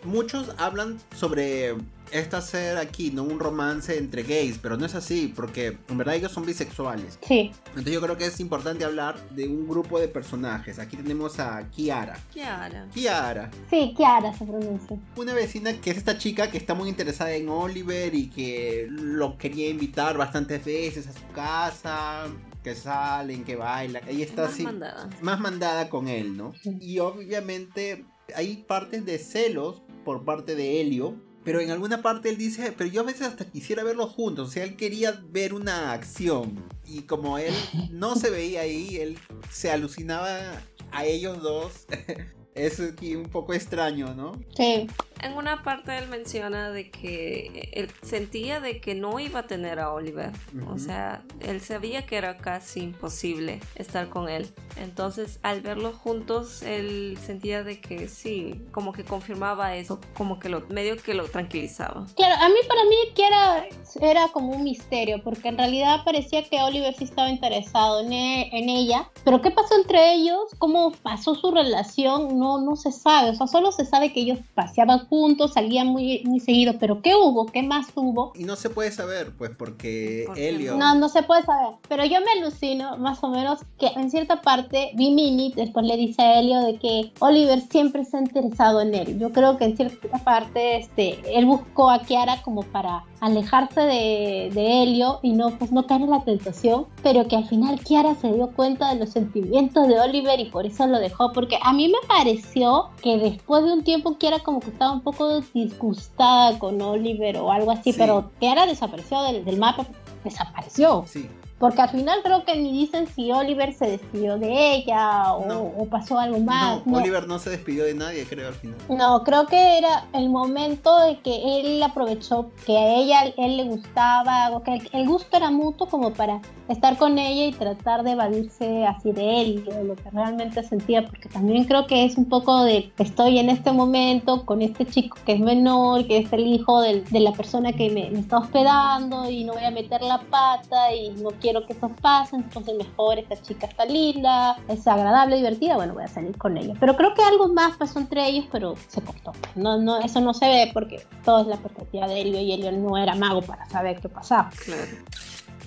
Muchos 0.04 0.52
hablan 0.58 0.98
sobre 1.16 1.76
esta 2.12 2.42
ser 2.42 2.78
aquí, 2.78 3.12
¿no? 3.12 3.24
Un 3.24 3.40
romance 3.40 3.98
entre 3.98 4.24
gays, 4.24 4.58
pero 4.58 4.78
no 4.78 4.86
es 4.86 4.96
así, 4.96 5.32
porque 5.36 5.78
en 5.88 5.98
verdad 5.98 6.16
ellos 6.16 6.32
son 6.32 6.46
bisexuales. 6.46 7.20
Sí. 7.22 7.52
Entonces 7.68 7.94
yo 7.94 8.02
creo 8.02 8.18
que 8.18 8.26
es 8.26 8.40
importante 8.40 8.86
hablar 8.86 9.20
de 9.30 9.48
un 9.48 9.68
grupo 9.68 10.00
de 10.00 10.08
personajes. 10.08 10.80
Aquí 10.80 10.98
tenemos 10.98 11.40
a 11.40 11.70
Kiara. 11.70 12.18
Kiara. 12.34 12.88
Kiara. 12.94 13.52
Sí, 13.70 13.94
Kiara 13.96 14.34
se 14.36 14.46
pronuncia. 14.46 14.98
Una 15.16 15.34
vecina 15.34 15.74
que 15.74 15.92
es 15.92 15.98
esta 15.98 16.18
chica 16.18 16.50
que 16.50 16.58
está 16.58 16.74
muy 16.74 16.90
interesada 16.90 17.34
en 17.34 17.50
Oliver 17.50 18.16
y 18.16 18.30
que 18.30 18.88
lo 18.90 19.38
quería 19.38 19.70
invitar 19.70 20.18
bastantes 20.18 20.64
veces 20.66 21.08
a 21.08 21.14
su 21.14 21.28
casa 21.34 22.28
que 22.64 22.76
salen, 22.76 23.44
que 23.44 23.56
bailan. 23.56 24.02
Ella 24.08 24.26
está 24.26 24.44
más 24.44 24.52
así. 24.52 24.64
Mandada. 24.64 25.10
Más 25.22 25.40
mandada 25.40 25.90
con 25.90 26.08
él, 26.08 26.36
¿no? 26.36 26.54
Y 26.64 27.00
obviamente 27.00 28.06
hay 28.36 28.64
partes 28.68 29.06
de 29.06 29.18
celos 29.18 29.82
por 30.06 30.26
parte 30.26 30.56
de 30.56 30.82
Helio. 30.82 31.16
Pero 31.44 31.62
en 31.62 31.72
alguna 31.72 32.02
parte 32.02 32.30
él 32.30 32.38
dice, 32.38 32.74
pero 32.78 32.90
yo 32.90 33.02
a 33.02 33.06
veces 33.06 33.24
hasta 33.24 33.46
quisiera 33.46 33.84
verlos 33.84 34.12
juntos. 34.12 34.50
O 34.50 34.52
sea, 34.52 34.64
él 34.66 34.76
quería 34.76 35.24
ver 35.30 35.54
una 35.54 35.94
acción. 35.94 36.64
Y 36.86 37.04
como 37.04 37.38
él 37.38 37.54
no 37.92 38.16
se 38.16 38.30
veía 38.30 38.62
ahí, 38.62 38.98
él 38.98 39.18
se 39.50 39.72
alucinaba 39.72 40.62
a 40.92 41.06
ellos 41.06 41.42
dos. 41.42 41.88
es 42.56 42.80
aquí 42.80 43.16
un 43.16 43.30
poco 43.30 43.54
extraño, 43.54 44.14
¿no? 44.16 44.34
Sí. 44.56 44.88
en 45.22 45.34
una 45.34 45.64
parte 45.64 45.98
él 45.98 46.08
menciona 46.08 46.70
de 46.72 46.90
que 46.92 47.70
él 47.74 47.92
sentía 48.02 48.60
de 48.60 48.80
que 48.80 48.96
no 48.96 49.20
iba 49.20 49.42
a 49.42 49.48
tener 49.48 49.80
a 49.80 49.92
Oliver. 49.92 50.32
O 50.68 50.78
sea, 50.78 51.24
él 51.42 51.62
sabía 51.62 52.06
que 52.06 52.18
era 52.18 52.38
casi 52.38 52.82
imposible 52.82 53.60
estar 53.76 54.10
con 54.10 54.30
él. 54.30 54.48
Entonces, 54.78 55.40
al 55.44 55.62
verlos 55.62 55.96
juntos, 55.96 56.62
él 56.64 57.18
sentía 57.22 57.64
de 57.64 57.82
que 57.82 58.08
sí, 58.08 58.62
como 58.72 58.94
que 58.94 59.04
confirmaba 59.04 59.76
eso, 59.76 60.00
como 60.14 60.40
que 60.40 60.48
lo 60.48 60.62
medio 60.70 60.96
que 60.98 61.14
lo 61.14 61.26
tranquilizaba. 61.26 62.06
Claro, 62.16 62.36
a 62.42 62.48
mí 62.48 62.56
para 62.68 62.84
mí 62.86 62.96
que 63.14 63.28
era, 63.28 63.66
era 64.02 64.28
como 64.30 64.54
un 64.54 64.64
misterio, 64.64 65.22
porque 65.24 65.50
en 65.50 65.58
realidad 65.58 66.04
parecía 66.06 66.44
que 66.44 66.62
Oliver 66.62 66.96
sí 66.96 67.04
estaba 67.04 67.30
interesado 67.30 68.02
en, 68.02 68.14
e, 68.14 68.50
en 68.58 68.70
ella, 68.70 69.10
pero 69.26 69.42
¿qué 69.42 69.52
pasó 69.52 69.76
entre 69.76 70.14
ellos? 70.14 70.40
¿Cómo 70.58 70.92
pasó 70.92 71.36
su 71.36 71.52
relación? 71.52 72.39
No, 72.40 72.62
no 72.62 72.76
se 72.76 72.92
sabe, 72.92 73.32
o 73.32 73.36
sea, 73.36 73.48
solo 73.48 73.72
se 73.72 73.86
sabe 73.86 74.14
que 74.14 74.22
ellos 74.22 74.40
paseaban 74.56 75.08
juntos, 75.08 75.54
salían 75.54 75.88
muy, 75.88 76.24
muy 76.26 76.40
seguido, 76.40 76.76
pero 76.80 77.02
¿qué 77.02 77.16
hubo? 77.16 77.46
¿Qué 77.48 77.64
más 77.64 77.88
hubo? 77.96 78.32
Y 78.36 78.46
no 78.46 78.56
se 78.56 78.70
puede 78.70 78.92
saber, 78.92 79.34
pues, 79.38 79.52
porque 79.58 80.26
Helio... 80.36 80.78
No, 80.78 80.96
no 80.96 81.10
se 81.10 81.24
puede 81.24 81.44
saber, 81.44 81.76
pero 81.88 82.06
yo 82.06 82.20
me 82.22 82.40
alucino 82.40 82.98
más 82.98 83.24
o 83.24 83.30
menos 83.30 83.60
que 83.78 83.88
en 83.88 84.10
cierta 84.10 84.42
parte, 84.42 84.92
Mini 84.96 85.54
después 85.56 85.86
le 85.86 85.98
dice 85.98 86.22
a 86.22 86.40
Helio 86.40 86.62
de 86.62 86.78
que 86.78 87.12
Oliver 87.20 87.62
siempre 87.70 88.06
se 88.06 88.18
ha 88.18 88.22
interesado 88.22 88.82
en 88.82 88.94
él. 88.94 89.20
Yo 89.20 89.32
creo 89.32 89.58
que 89.58 89.66
en 89.66 89.76
cierta 89.76 90.18
parte, 90.20 90.78
este, 90.78 91.20
él 91.38 91.46
buscó 91.46 91.90
a 91.90 92.00
Kiara 92.00 92.42
como 92.42 92.64
para 92.64 93.04
alejarse 93.20 93.82
de, 93.82 94.52
de 94.54 94.84
Helio 94.84 95.20
y 95.22 95.34
no, 95.34 95.52
pues 95.58 95.72
no 95.72 95.86
caer 95.86 96.02
en 96.02 96.12
la 96.12 96.24
tentación, 96.24 96.86
pero 97.04 97.28
que 97.28 97.36
al 97.36 97.48
final 97.48 97.80
Kiara 97.82 98.16
se 98.16 98.32
dio 98.32 98.52
cuenta 98.52 98.94
de 98.94 99.00
los 99.00 99.10
sentimientos 99.10 99.88
de 99.88 100.00
Oliver 100.00 100.40
y 100.40 100.46
por 100.46 100.66
eso 100.66 100.88
lo 100.88 101.00
dejó, 101.00 101.32
porque 101.34 101.58
a 101.62 101.74
mí 101.74 101.88
me 101.88 102.08
pareció 102.30 102.90
que 103.02 103.18
después 103.18 103.64
de 103.64 103.74
un 103.74 103.84
tiempo 103.84 104.18
Kiara 104.18 104.40
como 104.40 104.60
que 104.60 104.70
estaba 104.70 104.92
un 104.92 105.02
poco 105.02 105.42
disgustada 105.54 106.60
con 106.60 106.82
Oliver 106.82 107.38
o 107.38 107.52
algo 107.52 107.72
así, 107.72 107.94
pero 107.94 108.32
Kiara 108.40 108.66
desapareció 108.66 109.22
del, 109.24 109.46
del 109.46 109.58
mapa, 109.58 109.86
desapareció. 110.24 111.06
Sí. 111.08 111.30
Porque 111.60 111.82
al 111.82 111.90
final 111.90 112.22
creo 112.24 112.46
que 112.46 112.56
ni 112.56 112.72
dicen 112.72 113.06
si 113.08 113.32
Oliver 113.34 113.74
se 113.74 113.92
despidió 113.92 114.38
de 114.38 114.76
ella 114.76 115.34
o, 115.34 115.86
pasó 115.88 116.18
algo 116.18 116.40
más. 116.40 116.86
No, 116.88 116.98
Oliver 116.98 117.28
no 117.28 117.38
se 117.38 117.50
despidió 117.50 117.84
de 117.84 117.94
nadie, 117.94 118.26
creo, 118.26 118.48
al 118.48 118.54
final. 118.54 118.78
No, 118.88 119.24
creo 119.26 119.46
que 119.46 119.78
era 119.78 120.06
el 120.14 120.30
momento 120.30 120.98
de 121.00 121.20
que 121.20 121.60
él 121.60 121.84
aprovechó 121.84 122.50
que 122.66 122.78
a 122.78 122.96
ella 122.96 123.34
él 123.38 123.58
le 123.58 123.66
gustaba, 123.66 124.52
o 124.52 124.64
que 124.64 124.82
el, 124.94 125.08
gusto 125.08 125.36
era 125.36 125.52
mutuo 125.52 125.88
como 125.88 126.14
para 126.14 126.42
estar 126.70 126.98
con 126.98 127.18
ella 127.18 127.48
y 127.48 127.52
tratar 127.52 128.04
de 128.04 128.12
evadirse 128.12 128.86
así 128.86 129.12
de 129.12 129.42
él, 129.42 129.66
de 129.66 129.84
lo 129.84 129.96
que 129.96 130.10
realmente 130.12 130.64
sentía, 130.64 131.06
porque 131.06 131.28
también 131.28 131.66
creo 131.66 131.88
que 131.88 132.06
es 132.06 132.16
un 132.18 132.30
poco 132.30 132.64
de 132.64 132.92
estoy 133.00 133.38
en 133.40 133.50
este 133.50 133.74
momento 133.74 134.46
con 134.46 134.62
este 134.62 134.86
chico 134.86 135.18
que 135.26 135.34
es 135.34 135.40
menor, 135.42 136.08
que 136.08 136.20
es 136.20 136.32
el 136.32 136.48
hijo 136.48 136.80
de 136.82 137.04
la 137.20 137.34
persona 137.34 137.74
que 137.74 137.90
me, 137.90 138.10
me 138.12 138.20
está 138.20 138.38
hospedando 138.38 139.30
y 139.30 139.44
no 139.44 139.54
voy 139.54 139.64
a 139.64 139.72
meter 139.72 140.02
la 140.02 140.20
pata 140.20 140.94
y 140.94 141.10
no 141.10 141.32
quiero 141.42 141.49
quiero 141.50 141.66
que 141.66 141.74
eso 141.74 141.90
pase, 142.02 142.36
entonces 142.36 142.76
mejor, 142.76 143.18
esta 143.18 143.42
chica 143.42 143.66
está 143.66 143.84
linda, 143.84 144.56
es 144.68 144.86
agradable, 144.88 145.38
divertida, 145.38 145.76
bueno, 145.76 145.96
voy 145.96 146.04
a 146.04 146.08
salir 146.08 146.38
con 146.38 146.56
ella. 146.58 146.76
Pero 146.80 146.96
creo 146.96 147.16
que 147.16 147.24
algo 147.24 147.52
más 147.52 147.76
pasó 147.76 147.98
entre 147.98 148.28
ellos, 148.28 148.46
pero 148.52 148.76
se 148.88 149.02
cortó. 149.02 149.32
No, 149.56 149.80
no, 149.80 150.00
eso 150.00 150.22
no 150.22 150.36
se 150.36 150.48
ve 150.48 150.70
porque 150.72 151.04
todo 151.26 151.42
es 151.42 151.48
la 151.48 151.58
perspectiva 151.58 152.08
de 152.08 152.22
Elio 152.22 152.40
y 152.40 152.52
Elio 152.52 152.72
no 152.72 152.98
era 152.98 153.16
mago 153.16 153.42
para 153.42 153.68
saber 153.68 154.00
qué 154.00 154.10
pasaba. 154.10 154.52
Claro. 154.64 154.92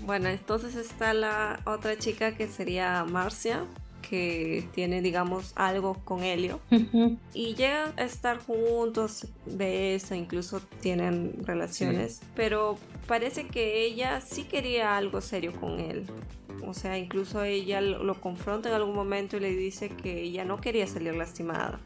Bueno, 0.06 0.28
entonces 0.28 0.76
está 0.76 1.14
la 1.14 1.58
otra 1.66 1.98
chica 1.98 2.36
que 2.36 2.46
sería 2.46 3.04
Marcia, 3.04 3.64
que 4.12 4.68
tiene, 4.74 5.00
digamos, 5.00 5.54
algo 5.56 5.96
con 6.04 6.22
Helio. 6.22 6.60
Y 7.32 7.54
llegan 7.54 7.94
a 7.96 8.02
estar 8.02 8.36
juntos, 8.36 9.26
de 9.46 9.94
eso, 9.94 10.14
incluso 10.14 10.60
tienen 10.82 11.32
relaciones. 11.46 12.20
Pero 12.36 12.76
parece 13.06 13.46
que 13.46 13.86
ella 13.86 14.20
sí 14.20 14.44
quería 14.44 14.98
algo 14.98 15.22
serio 15.22 15.54
con 15.58 15.80
él. 15.80 16.04
O 16.66 16.74
sea, 16.74 16.98
incluso 16.98 17.42
ella 17.42 17.80
lo 17.80 18.20
confronta 18.20 18.68
en 18.68 18.74
algún 18.74 18.94
momento 18.94 19.38
y 19.38 19.40
le 19.40 19.56
dice 19.56 19.88
que 19.88 20.20
ella 20.20 20.44
no 20.44 20.60
quería 20.60 20.86
salir 20.86 21.16
lastimada. 21.16 21.80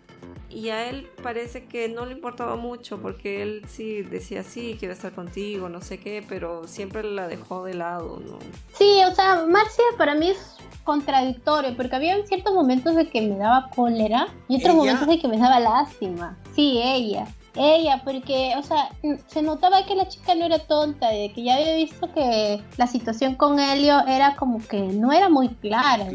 Y 0.51 0.69
a 0.71 0.89
él 0.89 1.09
parece 1.23 1.65
que 1.67 1.89
no 1.89 2.07
le 2.07 2.13
importaba 2.13 2.57
mucho 2.57 2.99
porque 3.01 3.43
él 3.43 3.63
sí 3.67 4.03
decía, 4.03 4.43
sí, 4.43 4.77
quiero 4.79 4.95
estar 4.95 5.13
contigo, 5.13 5.69
no 5.69 5.81
sé 5.81 5.99
qué, 5.99 6.25
pero 6.29 6.67
siempre 6.67 7.03
la 7.03 7.27
dejó 7.29 7.65
de 7.65 7.75
lado, 7.75 8.21
¿no? 8.25 8.39
Sí, 8.75 9.01
o 9.11 9.15
sea, 9.15 9.45
Marcia 9.47 9.85
para 9.99 10.15
mí 10.15 10.31
es 10.31 10.57
contradictorio, 10.85 11.77
porque 11.77 11.97
había 11.97 12.25
ciertos 12.27 12.55
momentos 12.55 12.95
de 12.95 13.09
que 13.09 13.21
me 13.21 13.37
daba 13.37 13.69
cólera 13.75 14.29
y 14.49 14.59
otros 14.59 14.77
momentos 14.77 15.09
de 15.09 15.19
que 15.19 15.29
me 15.29 15.37
daba 15.37 15.59
lástima. 15.59 16.39
Sí, 16.55 16.81
ella. 16.83 17.27
Ella, 17.57 18.03
porque, 18.05 18.55
o 18.57 18.63
sea, 18.63 18.91
se 19.27 19.43
notaba 19.43 19.85
que 19.87 19.95
la 19.95 20.09
chica 20.09 20.35
no 20.35 20.45
era 20.45 20.59
tonta, 20.59 21.09
de 21.09 21.33
que 21.33 21.45
ya 21.45 21.57
había 21.57 21.75
visto 21.77 22.13
que 22.13 22.63
la 22.77 22.87
situación 22.87 23.35
con 23.35 23.59
Helio 23.59 24.07
era 24.07 24.37
como 24.37 24.59
que 24.67 24.81
no 24.81 25.13
era 25.13 25.29
muy 25.29 25.49
clara. 25.49 26.07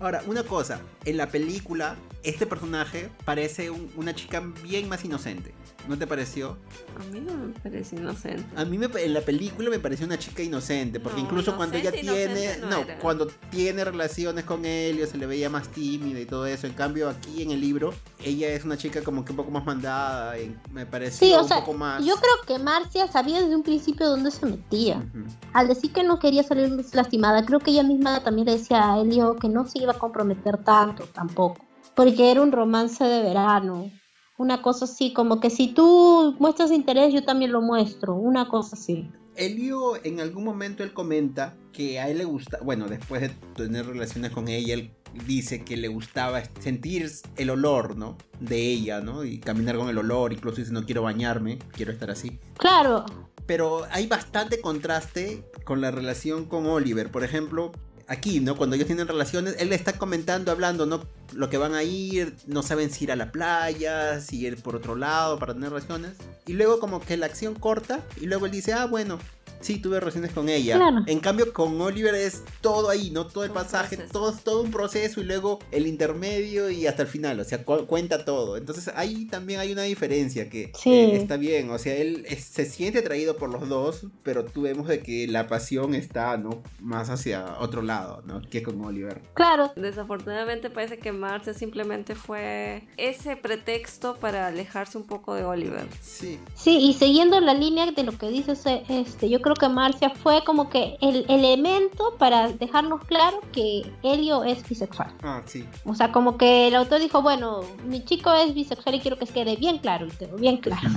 Ahora, 0.00 0.22
una 0.26 0.42
cosa, 0.44 0.80
en 1.04 1.16
la 1.16 1.28
película, 1.28 1.96
este 2.22 2.46
personaje 2.46 3.10
parece 3.24 3.70
una 3.70 4.14
chica 4.14 4.42
bien 4.62 4.88
más 4.88 5.04
inocente. 5.04 5.54
¿No 5.88 5.98
te 5.98 6.06
pareció? 6.06 6.56
A 6.98 7.04
mí 7.12 7.20
no 7.20 7.34
me 7.34 7.52
parece 7.52 7.96
inocente. 7.96 8.44
A 8.56 8.64
mí 8.64 8.78
me, 8.78 8.86
en 8.86 9.12
la 9.12 9.20
película 9.20 9.68
me 9.68 9.78
pareció 9.78 10.06
una 10.06 10.18
chica 10.18 10.42
inocente, 10.42 10.98
porque 10.98 11.20
incluso 11.20 11.56
cuando 11.56 11.76
ella 11.76 11.92
tiene, 11.92 12.58
no, 12.70 12.84
cuando 13.02 13.26
tiene 13.50 13.84
relaciones 13.84 14.44
con 14.44 14.64
Helio 14.64 15.06
se 15.06 15.18
le 15.18 15.26
veía 15.26 15.50
más 15.50 15.68
tímida 15.68 16.20
y 16.20 16.24
todo 16.24 16.46
eso. 16.46 16.66
En 16.66 16.72
cambio 16.72 17.10
aquí 17.10 17.42
en 17.42 17.50
el 17.50 17.60
libro 17.60 17.92
ella 18.24 18.48
es 18.48 18.64
una 18.64 18.78
chica 18.78 19.02
como 19.02 19.24
que 19.24 19.32
un 19.32 19.36
poco 19.36 19.50
más 19.50 19.66
mandada, 19.66 20.38
y 20.38 20.56
me 20.72 20.86
parece 20.86 21.36
un 21.36 21.48
poco 21.48 21.74
más. 21.74 22.02
Yo 22.04 22.14
creo 22.16 22.34
que 22.46 22.62
Marcia 22.62 23.06
sabía 23.06 23.42
desde 23.42 23.54
un 23.54 23.62
principio 23.62 24.08
dónde 24.08 24.30
se 24.30 24.46
metía. 24.46 25.04
Al 25.52 25.68
decir 25.68 25.92
que 25.92 26.02
no 26.02 26.18
quería 26.18 26.42
salir 26.42 26.72
lastimada, 26.92 27.44
creo 27.44 27.60
que 27.60 27.72
ella 27.72 27.82
misma 27.82 28.20
también 28.20 28.46
le 28.46 28.56
decía 28.56 28.92
a 28.92 29.00
Helio 29.00 29.36
que 29.36 29.48
no 29.48 29.66
se 29.66 29.82
iba 29.82 29.92
a 29.92 29.98
comprometer 29.98 30.64
tanto 30.64 31.04
tampoco, 31.12 31.58
porque 31.94 32.30
era 32.30 32.40
un 32.40 32.52
romance 32.52 33.04
de 33.04 33.22
verano 33.22 33.90
una 34.36 34.62
cosa 34.62 34.84
así, 34.86 35.12
como 35.12 35.40
que 35.40 35.50
si 35.50 35.68
tú 35.68 36.34
muestras 36.38 36.70
interés, 36.72 37.12
yo 37.12 37.24
también 37.24 37.52
lo 37.52 37.60
muestro. 37.60 38.14
Una 38.14 38.48
cosa 38.48 38.76
así. 38.76 39.08
Elio, 39.36 40.02
en 40.04 40.20
algún 40.20 40.44
momento 40.44 40.82
él 40.82 40.92
comenta 40.92 41.54
que 41.72 41.98
a 41.98 42.08
él 42.08 42.18
le 42.18 42.24
gusta, 42.24 42.58
bueno, 42.62 42.86
después 42.86 43.20
de 43.20 43.28
tener 43.56 43.86
relaciones 43.86 44.30
con 44.30 44.48
ella, 44.48 44.74
él 44.74 44.92
dice 45.26 45.64
que 45.64 45.76
le 45.76 45.88
gustaba 45.88 46.42
sentir 46.60 47.10
el 47.36 47.50
olor, 47.50 47.96
¿no? 47.96 48.16
De 48.40 48.58
ella, 48.58 49.00
¿no? 49.00 49.24
Y 49.24 49.38
caminar 49.38 49.76
con 49.76 49.88
el 49.88 49.98
olor, 49.98 50.32
incluso 50.32 50.58
dice 50.58 50.72
no 50.72 50.84
quiero 50.84 51.02
bañarme, 51.02 51.58
quiero 51.72 51.92
estar 51.92 52.10
así. 52.10 52.38
Claro. 52.58 53.04
Pero 53.46 53.84
hay 53.90 54.06
bastante 54.06 54.60
contraste 54.60 55.44
con 55.64 55.80
la 55.80 55.90
relación 55.90 56.46
con 56.46 56.66
Oliver. 56.66 57.10
Por 57.10 57.24
ejemplo, 57.24 57.72
aquí, 58.08 58.40
¿no? 58.40 58.56
Cuando 58.56 58.76
ellos 58.76 58.86
tienen 58.86 59.08
relaciones, 59.08 59.56
él 59.58 59.70
le 59.70 59.76
está 59.76 59.98
comentando, 59.98 60.52
hablando, 60.52 60.86
¿no? 60.86 61.04
Lo 61.32 61.50
que 61.50 61.58
van 61.58 61.74
a 61.74 61.82
ir, 61.82 62.34
no 62.46 62.62
saben 62.62 62.90
si 62.90 63.04
ir 63.04 63.12
a 63.12 63.16
la 63.16 63.32
playa, 63.32 64.20
si 64.20 64.44
ir 64.46 64.62
por 64.62 64.76
otro 64.76 64.96
lado 64.96 65.38
para 65.38 65.54
tener 65.54 65.70
relaciones. 65.70 66.12
Y 66.46 66.52
luego 66.52 66.80
como 66.80 67.00
que 67.00 67.16
la 67.16 67.26
acción 67.26 67.54
corta 67.54 68.00
y 68.20 68.26
luego 68.26 68.46
él 68.46 68.52
dice, 68.52 68.72
ah, 68.72 68.86
bueno, 68.86 69.18
sí 69.64 69.78
tuve 69.78 69.98
relaciones 69.98 70.32
con 70.32 70.48
ella. 70.48 70.78
En 71.06 71.20
cambio, 71.20 71.52
con 71.52 71.80
Oliver 71.80 72.14
es 72.14 72.42
todo 72.60 72.90
ahí, 72.90 73.10
¿no? 73.10 73.26
Todo 73.26 73.44
el 73.44 73.50
pasaje, 73.50 73.96
todo, 73.96 74.32
todo 74.32 74.62
un 74.62 74.70
proceso 74.70 75.20
y 75.20 75.24
luego 75.24 75.58
el 75.70 75.86
intermedio 75.86 76.70
y 76.70 76.86
hasta 76.86 77.02
el 77.02 77.08
final, 77.08 77.40
o 77.40 77.44
sea, 77.44 77.64
cuenta 77.64 78.24
todo. 78.24 78.56
Entonces 78.56 78.90
ahí 78.94 79.24
también 79.26 79.60
hay 79.60 79.72
una 79.72 79.82
diferencia 79.82 80.50
que 80.50 80.72
está 80.84 81.36
bien, 81.36 81.70
o 81.70 81.78
sea, 81.78 81.96
él 81.96 82.26
se 82.38 82.66
siente 82.66 82.98
atraído 82.98 83.36
por 83.36 83.50
los 83.50 83.68
dos, 83.68 84.06
pero 84.22 84.44
tú 84.44 84.62
vemos 84.62 84.88
de 84.88 85.00
que 85.00 85.26
la 85.26 85.46
pasión 85.46 85.94
está, 85.94 86.36
¿no? 86.36 86.62
Más 86.80 87.08
hacia 87.10 87.56
otro 87.60 87.82
lado, 87.82 88.22
¿no? 88.26 88.42
Que 88.42 88.62
con 88.62 88.80
Oliver. 88.84 89.22
Claro. 89.34 89.72
Desafortunadamente 89.76 90.70
parece 90.70 90.98
que 90.98 91.12
Marcia 91.12 91.54
simplemente 91.54 92.14
fue 92.14 92.86
ese 92.96 93.36
pretexto 93.36 94.16
para 94.16 94.46
alejarse 94.48 94.98
un 94.98 95.04
poco 95.04 95.34
de 95.34 95.44
Oliver. 95.44 95.86
Sí. 96.00 96.38
Sí, 96.54 96.78
y 96.78 96.94
siguiendo 96.94 97.40
la 97.40 97.54
línea 97.54 97.90
de 97.90 98.02
lo 98.02 98.16
que 98.16 98.28
dices, 98.28 98.62
este, 98.88 99.28
yo 99.28 99.40
creo 99.40 99.53
que 99.54 99.68
Marcia 99.68 100.10
fue 100.10 100.42
como 100.44 100.68
que 100.68 100.96
el 101.00 101.24
elemento 101.28 102.14
para 102.18 102.48
dejarnos 102.48 103.04
claro 103.04 103.40
que 103.52 103.82
Helio 104.02 104.44
es 104.44 104.66
bisexual. 104.68 105.12
Ah, 105.22 105.42
sí. 105.44 105.64
O 105.84 105.94
sea, 105.94 106.12
como 106.12 106.36
que 106.36 106.68
el 106.68 106.74
autor 106.74 107.00
dijo, 107.00 107.22
bueno, 107.22 107.60
mi 107.86 108.04
chico 108.04 108.32
es 108.32 108.54
bisexual 108.54 108.96
y 108.96 109.00
quiero 109.00 109.18
que 109.18 109.26
quede 109.26 109.56
bien 109.56 109.78
claro, 109.78 110.06
y 110.06 110.40
bien 110.40 110.58
claro. 110.58 110.88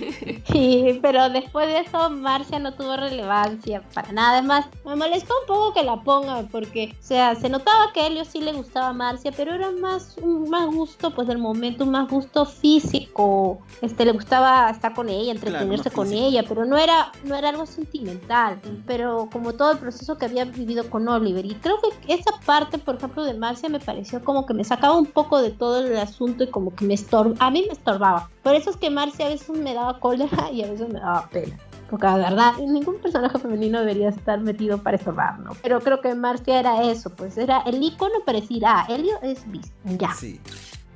sí, 0.52 0.98
pero 1.02 1.28
después 1.30 1.66
de 1.66 1.80
eso 1.80 2.10
Marcia 2.10 2.58
no 2.58 2.74
tuvo 2.74 2.96
relevancia 2.96 3.82
para 3.94 4.12
nada. 4.12 4.38
Es 4.38 4.44
más, 4.44 4.66
me 4.84 4.96
molestó 4.96 5.34
un 5.42 5.46
poco 5.46 5.74
que 5.74 5.82
la 5.82 6.02
ponga 6.02 6.42
porque, 6.50 6.96
o 6.98 7.04
sea, 7.04 7.34
se 7.34 7.48
notaba 7.48 7.92
que 7.92 8.00
a 8.00 8.06
Helio 8.06 8.24
sí 8.24 8.40
le 8.40 8.52
gustaba 8.52 8.88
a 8.88 8.92
Marcia, 8.92 9.32
pero 9.36 9.54
era 9.54 9.70
más 9.70 10.16
un 10.20 10.48
más 10.48 10.66
gusto, 10.66 11.10
pues 11.10 11.28
del 11.28 11.38
momento, 11.38 11.84
un 11.84 11.90
más 11.90 12.08
gusto 12.08 12.44
físico. 12.44 13.60
Este, 13.82 14.04
le 14.04 14.12
gustaba 14.12 14.70
estar 14.70 14.94
con 14.94 15.08
ella, 15.08 15.32
entretenerse 15.32 15.90
con 15.90 16.12
ella, 16.12 16.44
pero 16.48 16.64
no 16.64 16.76
era, 16.76 17.12
no 17.24 17.34
era 17.34 17.48
algo 17.48 17.66
sentimental 17.66 18.05
sentimental, 18.06 18.60
pero 18.86 19.28
como 19.32 19.52
todo 19.54 19.72
el 19.72 19.78
proceso 19.78 20.16
que 20.16 20.26
había 20.26 20.44
vivido 20.44 20.88
con 20.88 21.08
Oliver. 21.08 21.44
Y 21.44 21.54
creo 21.56 21.76
que 21.80 22.14
esa 22.14 22.32
parte, 22.44 22.78
por 22.78 22.96
ejemplo, 22.96 23.24
de 23.24 23.34
Marcia 23.34 23.68
me 23.68 23.80
pareció 23.80 24.22
como 24.24 24.46
que 24.46 24.54
me 24.54 24.64
sacaba 24.64 24.96
un 24.96 25.06
poco 25.06 25.40
de 25.40 25.50
todo 25.50 25.84
el 25.84 25.96
asunto 25.96 26.44
y 26.44 26.48
como 26.48 26.74
que 26.74 26.84
me 26.84 26.94
estorbaba, 26.94 27.36
a 27.46 27.50
mí 27.50 27.64
me 27.66 27.72
estorbaba. 27.72 28.30
Por 28.42 28.54
eso 28.54 28.70
es 28.70 28.76
que 28.76 28.90
Marcia 28.90 29.26
a 29.26 29.30
veces 29.30 29.50
me 29.50 29.74
daba 29.74 29.98
cólera 29.98 30.50
y 30.52 30.62
a 30.62 30.70
veces 30.70 30.88
me 30.88 31.00
daba 31.00 31.28
pena. 31.30 31.58
Porque 31.90 32.06
la 32.06 32.16
verdad, 32.16 32.56
ningún 32.58 33.00
personaje 33.00 33.38
femenino 33.38 33.78
debería 33.78 34.08
estar 34.08 34.40
metido 34.40 34.78
para 34.78 34.96
estorbar, 34.96 35.38
¿no? 35.38 35.52
Pero 35.62 35.80
creo 35.80 36.00
que 36.00 36.14
Marcia 36.16 36.58
era 36.58 36.82
eso, 36.82 37.10
pues 37.10 37.38
era 37.38 37.60
el 37.60 37.80
icono 37.80 38.20
para 38.24 38.40
decir, 38.40 38.64
ah, 38.66 38.86
Helio 38.88 39.14
es 39.22 39.48
bis, 39.50 39.72
ya. 39.84 40.12
Sí. 40.12 40.40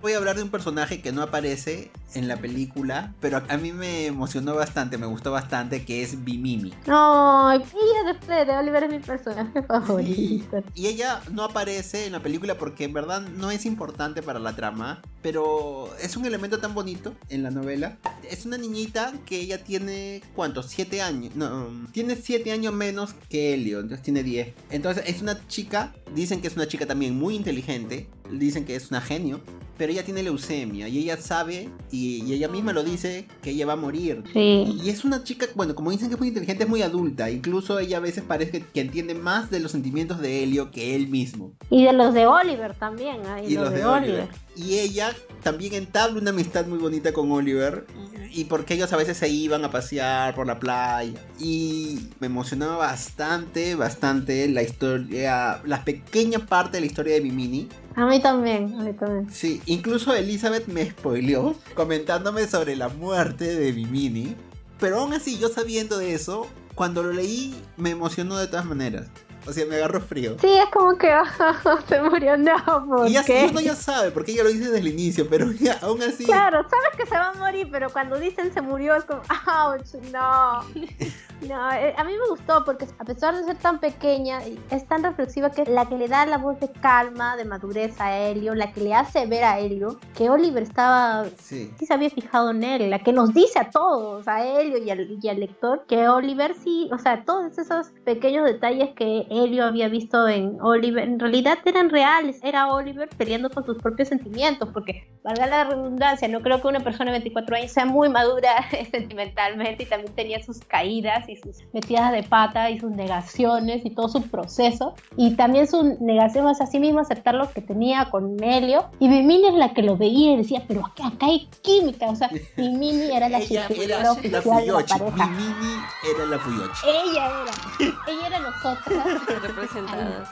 Voy 0.03 0.15
a 0.15 0.17
hablar 0.17 0.37
de 0.37 0.43
un 0.43 0.49
personaje 0.49 1.03
que 1.03 1.13
no 1.13 1.23
aparece 1.23 1.91
en 2.15 2.27
la 2.27 2.39
película, 2.39 3.13
pero 3.21 3.43
a 3.47 3.57
mí 3.59 3.73
me 3.73 4.07
emocionó 4.07 4.55
bastante, 4.55 4.97
me 4.97 5.05
gustó 5.05 5.31
bastante, 5.31 5.85
que 5.85 6.03
es 6.03 6.25
Bimini. 6.25 6.73
Ay, 6.87 7.63
ella 7.63 8.19
de, 8.27 8.45
de 8.47 8.57
Oliver 8.57 8.85
es 8.85 8.91
mi 8.91 8.99
personaje 8.99 9.63
favorito. 9.63 10.63
Y 10.75 10.87
ella 10.87 11.21
no 11.31 11.45
aparece 11.45 12.07
en 12.07 12.13
la 12.13 12.21
película 12.21 12.57
porque 12.57 12.85
en 12.85 12.95
verdad 12.95 13.21
no 13.21 13.51
es 13.51 13.67
importante 13.67 14.23
para 14.23 14.39
la 14.39 14.57
trama, 14.57 15.03
pero 15.21 15.91
es 16.01 16.17
un 16.17 16.25
elemento 16.25 16.61
tan 16.61 16.75
bonito 16.75 17.15
en 17.29 17.43
la 17.43 17.51
novela. 17.51 17.99
Es 18.29 18.47
una 18.47 18.57
niñita 18.57 19.13
que 19.27 19.39
ella 19.39 19.63
tiene, 19.63 20.23
¿cuántos? 20.35 20.67
Siete 20.67 21.03
años. 21.03 21.37
No, 21.37 21.69
tiene 21.93 22.17
siete 22.17 22.53
años 22.53 22.73
menos 22.73 23.13
que 23.29 23.53
Helio, 23.53 23.81
entonces 23.81 24.03
tiene 24.03 24.23
diez. 24.23 24.55
Entonces 24.71 25.05
es 25.07 25.21
una 25.21 25.47
chica, 25.47 25.93
dicen 26.15 26.41
que 26.41 26.49
es 26.49 26.57
una 26.57 26.67
chica 26.67 26.87
también 26.87 27.19
muy 27.19 27.37
inteligente, 27.37 28.09
dicen 28.33 28.65
que 28.65 28.77
es 28.77 28.91
una 28.91 29.01
genio, 29.01 29.41
pero 29.81 29.93
ella 29.93 30.05
tiene 30.05 30.23
leucemia 30.23 30.89
y 30.89 30.99
ella 30.99 31.17
sabe 31.17 31.71
y, 31.91 32.31
ella 32.35 32.49
misma 32.49 32.75
lo 32.75 32.85
dice 32.85 33.27
que 33.41 33.49
ella 33.49 33.65
va 33.65 33.73
a 33.73 33.77
morir. 33.77 34.23
Sí. 34.31 34.79
Y 34.85 34.91
es 34.91 35.07
una 35.07 35.25
chica, 35.25 35.47
bueno, 35.55 35.75
como 35.75 35.91
dicen 35.91 36.09
que 36.09 36.17
es 36.17 36.21
muy 36.21 36.29
inteligente, 36.29 36.65
es 36.65 36.69
muy 36.69 36.83
adulta. 36.83 37.31
Incluso 37.31 37.79
ella 37.79 37.97
a 37.97 38.01
veces 38.01 38.23
parece 38.23 38.63
que, 38.63 38.81
entiende 38.83 39.15
más 39.15 39.51
de 39.51 39.59
los 39.59 39.73
sentimientos 39.73 40.21
de 40.21 40.43
Helio 40.43 40.71
que 40.71 40.95
él 40.95 41.09
mismo. 41.09 41.55
Y 41.71 41.87
de 41.87 41.95
los 41.95 42.13
de 42.13 42.27
Oliver 42.27 42.75
también. 42.75 43.23
¿eh? 43.23 43.47
Y, 43.49 43.55
los, 43.55 43.73
de, 43.73 43.87
Oliver. 43.87 44.29
Y 44.55 44.81
ella 44.81 45.17
también 45.43 45.73
entabla 45.73 46.21
una 46.21 46.29
amistad 46.29 46.67
muy 46.67 46.79
bonita 46.79 47.15
con 47.15 47.33
Oliver. 47.33 47.87
Y 48.33 48.45
porque 48.45 48.75
ellos 48.75 48.93
a 48.93 48.99
veces 48.99 49.17
se 49.17 49.31
iban 49.31 49.65
a 49.65 49.71
pasear 49.71 50.35
por 50.35 50.47
la 50.47 50.61
playa. 50.61 51.19
Y 51.39 52.11
me 52.21 52.27
emocionaba 52.27 52.77
bastante, 52.77 53.77
bastante 53.77 54.47
la 54.47 54.63
historia, 54.63 55.63
la 55.65 55.85
pequeña 55.87 56.41
parte 56.41 56.77
de 56.77 56.81
la 56.83 56.87
historia 56.87 57.15
de 57.15 57.23
Mimini. 57.23 57.67
A 57.97 58.07
mí 58.07 58.21
también, 58.21 58.75
a 58.79 58.85
mí 58.85 58.93
también. 58.93 59.29
Sí, 59.31 59.61
incluso 59.67 60.15
Elizabeth 60.15 60.67
me 60.69 60.89
spoileó 60.91 61.55
comentándome 61.75 62.47
sobre 62.47 62.77
la 62.77 62.89
muerte 62.89 63.57
de 63.57 63.73
Mimini. 63.73 64.37
Pero 64.79 65.01
aún 65.01 65.13
así, 65.13 65.39
yo 65.39 65.49
sabiendo 65.49 65.99
de 65.99 66.15
eso, 66.15 66.47
cuando 66.75 67.03
lo 67.03 67.13
leí 67.13 67.55
me 67.77 67.91
emocionó 67.91 68.39
de 68.39 68.47
todas 68.47 68.65
maneras. 68.65 69.09
O 69.47 69.53
sea, 69.53 69.65
me 69.67 69.77
agarró 69.77 70.01
frío. 70.01 70.37
Sí, 70.41 70.49
es 70.49 70.67
como 70.71 70.97
que 70.99 71.11
se 71.89 72.03
murió, 72.03 72.37
no, 72.37 72.55
¿por 72.87 73.09
y 73.09 73.13
ya, 73.15 73.25
qué? 73.25 73.49
uno 73.51 73.61
ya 73.61 73.75
sabe, 73.75 74.11
porque 74.11 74.33
ella 74.33 74.45
lo 74.45 74.51
dice 74.51 74.65
desde 74.67 74.79
el 74.79 74.89
inicio, 74.89 75.27
pero 75.29 75.51
ya, 75.61 75.79
aún 75.83 76.03
así... 76.03 76.25
Claro, 76.25 76.59
sabes 76.69 76.97
que 76.97 77.07
se 77.07 77.15
va 77.15 77.31
a 77.31 77.35
morir, 77.35 77.69
pero 77.71 77.91
cuando 77.91 78.19
dicen 78.19 78.53
se 78.53 78.61
murió 78.61 78.95
es 78.97 79.05
como, 79.05 79.21
ouch, 79.21 79.95
no. 80.13 80.61
No, 81.41 81.73
eh, 81.73 81.95
a 81.97 82.05
mí 82.05 82.13
me 82.13 82.29
gustó 82.29 82.67
porque 82.67 82.87
a 82.99 83.05
pesar 83.05 83.35
de 83.35 83.43
ser 83.45 83.57
tan 83.57 83.81
pequeña, 83.81 84.41
es 84.71 84.87
tan 84.87 85.03
reflexiva 85.03 85.51
que 85.51 85.65
la 85.65 85.87
que 85.89 85.97
le 85.97 86.07
da 86.07 86.27
la 86.27 86.37
voz 86.37 86.61
de 86.61 86.71
calma, 86.71 87.35
de 87.35 87.47
madurez 87.47 87.99
a 87.99 88.15
Helio, 88.15 88.55
la 88.55 88.75
que 88.75 88.83
le 88.83 88.93
hace 88.93 89.25
ver 89.25 89.45
a 89.45 89.59
Helio 89.59 89.99
que 90.15 90.29
Oliver 90.29 90.63
estaba, 90.63 91.25
Sí. 91.39 91.73
sí 91.79 91.87
se 91.87 91.95
había 91.95 92.11
fijado 92.11 92.51
en 92.51 92.63
él, 92.63 92.91
la 92.91 92.99
que 92.99 93.15
nos 93.15 93.33
dice 93.33 93.59
a 93.59 93.71
todos, 93.71 94.29
a 94.29 94.45
Helio 94.45 94.77
y 94.85 94.91
al, 94.91 95.17
y 95.19 95.29
al 95.31 95.41
lector, 95.41 95.87
que 95.89 96.11
Oliver 96.11 96.55
sí, 96.63 96.91
o 96.93 96.99
sea, 96.99 97.25
todos 97.25 97.57
esos 97.57 97.87
pequeños 98.05 98.45
detalles 98.45 98.91
que 98.95 99.27
Helio 99.31 99.65
había 99.65 99.89
visto 99.89 100.29
en 100.29 100.61
Oliver, 100.61 101.05
en 101.05 101.19
realidad 101.19 101.59
eran 101.65 101.89
reales, 101.89 102.41
era 102.43 102.73
Oliver 102.73 103.09
peleando 103.17 103.49
con 103.49 103.65
sus 103.65 103.79
propios 103.79 104.09
sentimientos, 104.09 104.69
porque, 104.73 105.09
valga 105.23 105.47
la 105.47 105.65
redundancia, 105.65 106.27
no 106.29 106.41
creo 106.41 106.61
que 106.61 106.69
una 106.69 106.81
persona 106.81 107.13
de 107.13 107.19
24 107.19 107.57
años 107.57 107.73
sea 107.73 107.85
muy 107.85 108.09
madura 108.09 108.51
sentimentalmente 108.91 109.85
y 109.85 109.87
también 109.87 110.15
tenía 110.15 110.43
sus 110.43 110.59
caídas 110.59 111.29
y 111.29 111.37
sus 111.37 111.59
metidas 111.73 112.13
de 112.13 112.23
pata 112.23 112.71
y 112.71 112.81
sus 112.81 112.91
negaciones 112.91 113.85
y 113.85 113.91
todo 113.91 114.09
su 114.09 114.23
proceso, 114.23 114.95
y 115.17 115.37
también 115.37 115.67
su 115.69 115.97
negación 116.01 116.47
hacia 116.49 116.67
sí 116.67 116.81
mismo, 116.81 117.01
aceptar 117.01 117.35
lo 117.35 117.51
que 117.51 117.61
tenía 117.61 118.07
con 118.11 118.43
Helio, 118.43 118.87
y 118.99 119.09
Mimini 119.09 119.49
es 119.49 119.55
la 119.55 119.73
que 119.73 119.83
lo 119.83 119.97
veía 119.97 120.33
y 120.33 120.37
decía, 120.39 120.65
pero 120.67 120.85
acá, 120.85 121.07
acá 121.07 121.27
hay 121.27 121.49
química, 121.63 122.07
o 122.07 122.17
sea, 122.17 122.31
Mimini 122.57 123.13
era 123.15 123.29
la 123.29 123.41
psicóloga 123.41 123.85
era 123.85 124.03
la 124.03 124.13
oficial 124.13 124.67
de 124.67 124.73
la 124.73 124.85
pareja. 124.85 125.27
Mimini 125.27 125.75
era 126.15 126.27
la 126.27 126.39
Fuyoshi. 126.39 126.87
Ella 126.89 127.27
era, 127.27 127.93
ella 128.09 128.27
era 128.27 128.39
nosotras. 128.41 129.20
representadas. 129.43 130.31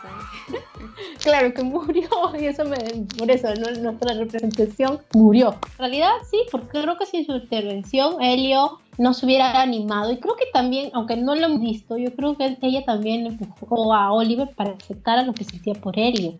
Claro 1.22 1.52
que 1.52 1.62
murió 1.62 2.08
y 2.40 2.46
eso 2.46 2.64
me 2.64 2.76
por 3.18 3.30
eso 3.30 3.48
¿no? 3.54 3.70
nuestra 3.80 4.14
representación 4.14 5.00
murió. 5.14 5.58
En 5.72 5.78
realidad 5.78 6.12
sí, 6.30 6.38
porque 6.50 6.80
creo 6.82 6.96
que 6.96 7.06
sin 7.06 7.26
su 7.26 7.32
intervención 7.32 8.22
Helio 8.22 8.78
no 8.98 9.14
se 9.14 9.26
hubiera 9.26 9.60
animado 9.60 10.12
y 10.12 10.18
creo 10.18 10.36
que 10.36 10.46
también, 10.52 10.90
aunque 10.92 11.16
no 11.16 11.34
lo 11.34 11.46
hemos 11.46 11.60
visto, 11.60 11.96
yo 11.96 12.12
creo 12.14 12.36
que 12.36 12.56
ella 12.62 12.84
también 12.84 13.26
empujó 13.26 13.94
a 13.94 14.12
Oliver 14.12 14.50
para 14.56 14.72
aceptar 14.72 15.18
a 15.18 15.22
lo 15.22 15.32
que 15.32 15.44
sentía 15.44 15.74
por 15.74 15.98
Helio. 15.98 16.38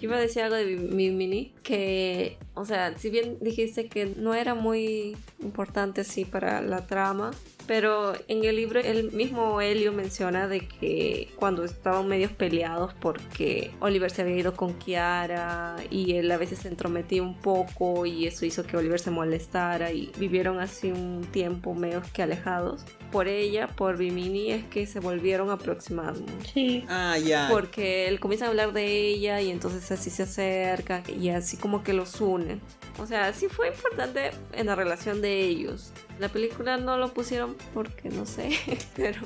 Yo 0.00 0.08
iba 0.08 0.16
a 0.16 0.20
decir 0.20 0.42
algo 0.42 0.56
de 0.56 0.64
mi 0.64 1.10
mini, 1.10 1.52
que, 1.62 2.38
o 2.54 2.64
sea, 2.64 2.96
si 2.96 3.10
bien 3.10 3.36
dijiste 3.42 3.86
que 3.86 4.06
no 4.06 4.34
era 4.34 4.54
muy 4.54 5.14
importante 5.40 6.04
sí 6.04 6.24
para 6.24 6.62
la 6.62 6.86
trama, 6.86 7.32
pero 7.70 8.14
en 8.26 8.42
el 8.42 8.56
libro 8.56 8.80
el 8.80 9.12
mismo 9.12 9.60
Helio 9.60 9.92
menciona 9.92 10.48
de 10.48 10.66
que 10.66 11.28
cuando 11.36 11.62
estaban 11.64 12.08
medios 12.08 12.32
peleados 12.32 12.94
porque 12.94 13.70
Oliver 13.78 14.10
se 14.10 14.22
había 14.22 14.38
ido 14.38 14.54
con 14.54 14.74
Kiara 14.74 15.76
y 15.88 16.14
él 16.16 16.32
a 16.32 16.36
veces 16.36 16.58
se 16.58 16.66
entrometía 16.66 17.22
un 17.22 17.36
poco 17.36 18.06
y 18.06 18.26
eso 18.26 18.44
hizo 18.44 18.64
que 18.64 18.76
Oliver 18.76 18.98
se 18.98 19.12
molestara 19.12 19.92
y 19.92 20.10
vivieron 20.18 20.58
así 20.58 20.90
un 20.90 21.24
tiempo 21.30 21.72
medio 21.72 22.02
que 22.12 22.24
alejados. 22.24 22.84
Por 23.10 23.28
ella, 23.28 23.68
por 23.68 23.96
Bimini, 23.96 24.52
es 24.52 24.64
que 24.66 24.86
se 24.86 25.00
volvieron 25.00 25.50
aproximados. 25.50 26.22
Sí. 26.52 26.84
Ah, 26.88 27.18
ya. 27.18 27.48
Porque 27.50 28.08
él 28.08 28.20
comienza 28.20 28.46
a 28.46 28.48
hablar 28.48 28.72
de 28.72 28.86
ella 28.86 29.40
y 29.40 29.50
entonces 29.50 29.90
así 29.90 30.10
se 30.10 30.24
acerca 30.24 31.02
y 31.08 31.30
así 31.30 31.56
como 31.56 31.82
que 31.82 31.92
los 31.92 32.20
une. 32.20 32.60
O 32.98 33.06
sea, 33.06 33.32
sí 33.32 33.48
fue 33.48 33.68
importante 33.68 34.30
en 34.52 34.66
la 34.66 34.74
relación 34.74 35.20
de 35.22 35.40
ellos. 35.40 35.92
La 36.18 36.28
película 36.28 36.76
no 36.76 36.98
lo 36.98 37.12
pusieron 37.14 37.56
porque 37.72 38.10
no 38.10 38.26
sé, 38.26 38.50
pero 38.96 39.22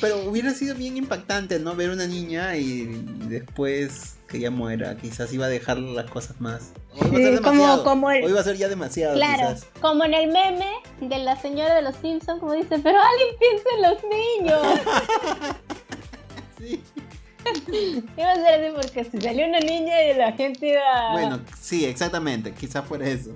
Pero 0.00 0.18
hubiera 0.28 0.52
sido 0.52 0.74
bien 0.74 0.96
impactante, 0.96 1.58
¿no? 1.58 1.74
Ver 1.74 1.90
una 1.90 2.06
niña 2.06 2.56
y 2.56 2.84
después 3.28 4.16
que 4.28 4.38
ella 4.38 4.50
muera. 4.50 4.96
Quizás 4.96 5.32
iba 5.32 5.46
a 5.46 5.48
dejar 5.48 5.78
las 5.78 6.10
cosas 6.10 6.40
más. 6.40 6.72
Hoy 6.94 7.00
va 7.00 7.06
a 7.06 7.10
Sí, 7.16 7.22
ser 7.22 7.40
como- 7.42 7.50
demasiado. 7.62 7.84
como 7.84 8.10
el- 8.10 8.24
Hoy 8.24 8.32
va 8.32 8.40
a 8.40 8.44
ser 8.44 8.56
ya 8.56 8.68
demasiado, 8.68 9.14
Claro, 9.14 9.54
quizás. 9.54 9.66
como 9.80 10.04
en 10.04 10.14
el 10.14 10.26
meme 10.32 10.70
de 11.00 11.18
la 11.18 11.40
señora 11.40 11.74
de 11.74 11.82
los 11.82 11.96
Simpsons, 11.96 12.40
como 12.40 12.52
dice, 12.52 12.78
pero 12.82 12.98
alguien 13.00 13.28
piensa 13.38 13.68
en 13.76 13.82
los 13.82 14.02
niños. 14.04 15.56
Sí. 16.58 16.82
Iba 18.16 18.32
a 18.32 18.34
ser 18.36 18.64
así 18.64 18.74
porque 18.74 19.04
si 19.04 19.20
salió 19.20 19.46
una 19.46 19.60
niña 19.60 20.02
y 20.04 20.14
la 20.16 20.32
gente 20.32 20.68
iba... 20.70 21.12
Bueno, 21.12 21.40
sí, 21.60 21.84
exactamente. 21.84 22.52
Quizás 22.52 22.84
fuera 22.84 23.06
eso. 23.06 23.30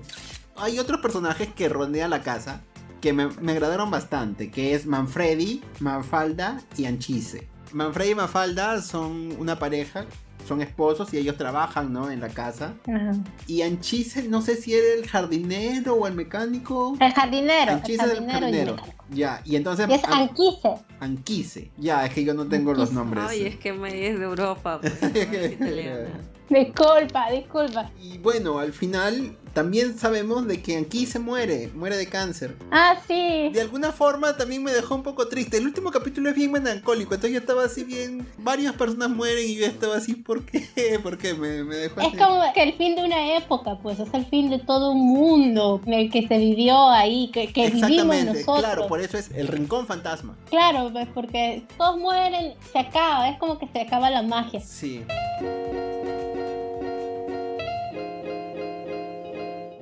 Hay 0.57 0.79
otros 0.79 1.01
personajes 1.01 1.49
que 1.55 1.69
rodean 1.69 2.11
la 2.11 2.23
casa 2.23 2.63
que 3.01 3.13
me, 3.13 3.29
me 3.41 3.53
agradaron 3.53 3.91
bastante, 3.91 4.51
que 4.51 4.75
es 4.75 4.87
Manfredi, 4.87 5.63
Mafalda 5.81 6.61
y 6.77 6.87
Anchise. 6.87 7.47
Manfredi 7.73 8.11
y 8.11 8.15
Mafalda 8.15 8.83
son 8.83 9.33
una 9.39 9.59
pareja, 9.59 10.07
son 10.51 10.61
esposos 10.63 11.15
y 11.15 11.19
ellos 11.19 11.37
trabajan, 11.37 11.93
¿no? 11.93 12.11
En 12.11 12.19
la 12.21 12.29
casa. 12.29 12.75
Ajá. 12.89 13.13
Y 13.47 13.63
Anchise, 13.63 14.25
no 14.29 14.43
sé 14.43 14.57
si 14.57 14.75
era 14.75 14.95
el 14.99 15.07
jardinero 15.07 15.95
o 15.95 16.09
el 16.09 16.15
mecánico. 16.15 16.97
El 16.99 17.13
jardinero. 17.13 17.73
Anchise 17.75 18.03
el 18.03 18.09
jardinero 18.11 18.29
y 18.29 18.41
jardinero. 18.41 18.73
mecánico. 18.75 19.05
Ya, 19.11 19.41
y 19.45 19.55
entonces... 19.55 19.89
Y 19.89 19.93
es 19.93 20.05
An- 20.05 20.13
Anquise. 20.15 20.75
Anquise. 20.99 21.71
Ya, 21.79 22.05
es 22.05 22.13
que 22.13 22.25
yo 22.25 22.35
no 22.35 22.47
tengo 22.49 22.75
los 22.75 22.91
nombres. 22.93 23.25
ay, 23.29 23.43
es 23.47 23.57
que 23.57 23.73
me 23.73 24.09
es 24.09 24.19
de 24.19 24.25
Europa, 24.25 24.81
pues, 24.81 25.01
es 25.15 25.53
italiana. 25.53 26.09
Disculpa, 26.61 27.31
disculpa. 27.31 27.91
Y 28.03 28.19
bueno, 28.19 28.59
al 28.59 28.73
final 28.73 29.37
también 29.55 29.97
sabemos 29.99 30.47
de 30.47 30.61
que 30.63 30.77
Anquise 30.77 31.19
muere, 31.19 31.71
muere 31.75 31.97
de 31.97 32.07
cáncer. 32.09 32.57
Ah, 32.71 32.97
sí. 33.07 33.51
De 33.53 33.61
alguna 33.61 33.91
forma 33.93 34.37
también 34.37 34.63
me 34.63 34.73
dejó 34.73 34.95
un 34.97 35.03
poco 35.03 35.27
triste. 35.29 35.57
El 35.59 35.67
último 35.67 35.91
capítulo 35.91 36.29
es 36.29 36.35
bien 36.37 36.53
melancólico, 36.53 37.15
entonces 37.15 37.33
yo 37.33 37.39
estaba 37.41 37.65
así 37.65 37.85
bien... 37.85 38.27
Varias 38.39 38.75
personas 38.75 39.11
mueren 39.11 39.49
y 39.49 39.57
yo 39.57 39.67
estaba 39.67 39.97
así, 39.97 40.15
¿por 40.15 40.45
qué? 40.45 40.69
¿Por 41.03 41.19
qué? 41.19 41.35
Me, 41.35 41.65
me 41.65 41.77
dejó 41.77 42.01
Es 42.01 42.09
así. 42.09 42.17
como 42.17 42.43
que 42.53 42.63
el 42.63 42.73
fin 42.75 42.95
de 42.97 43.05
una 43.05 43.37
época, 43.37 43.79
pues, 43.83 43.99
es 44.01 44.13
el 44.15 44.27
fin 44.27 44.51
de 44.51 44.59
todo 44.59 44.91
un 44.93 45.07
mundo 45.09 45.81
en 45.87 45.93
el 45.95 46.11
que 46.11 46.27
se 46.29 46.39
vivió 46.39 46.89
ahí, 46.91 47.31
que, 47.33 47.53
que 47.53 47.71
vivimos 47.71 48.25
nosotros. 48.25 48.59
claro, 48.61 48.87
por 48.89 49.01
eso 49.01 49.19
es 49.19 49.31
el 49.35 49.49
rincón 49.49 49.87
fantasma. 49.87 50.37
Claro, 50.49 50.91
pues, 50.93 51.09
porque 51.15 51.65
todos 51.77 51.97
mueren, 51.99 52.55
se 52.73 52.79
acaba, 52.79 53.29
es 53.29 53.39
como 53.39 53.59
que 53.59 53.67
se 53.69 53.81
acaba 53.81 54.11
la 54.11 54.23
magia. 54.23 54.61
Sí. 54.61 55.03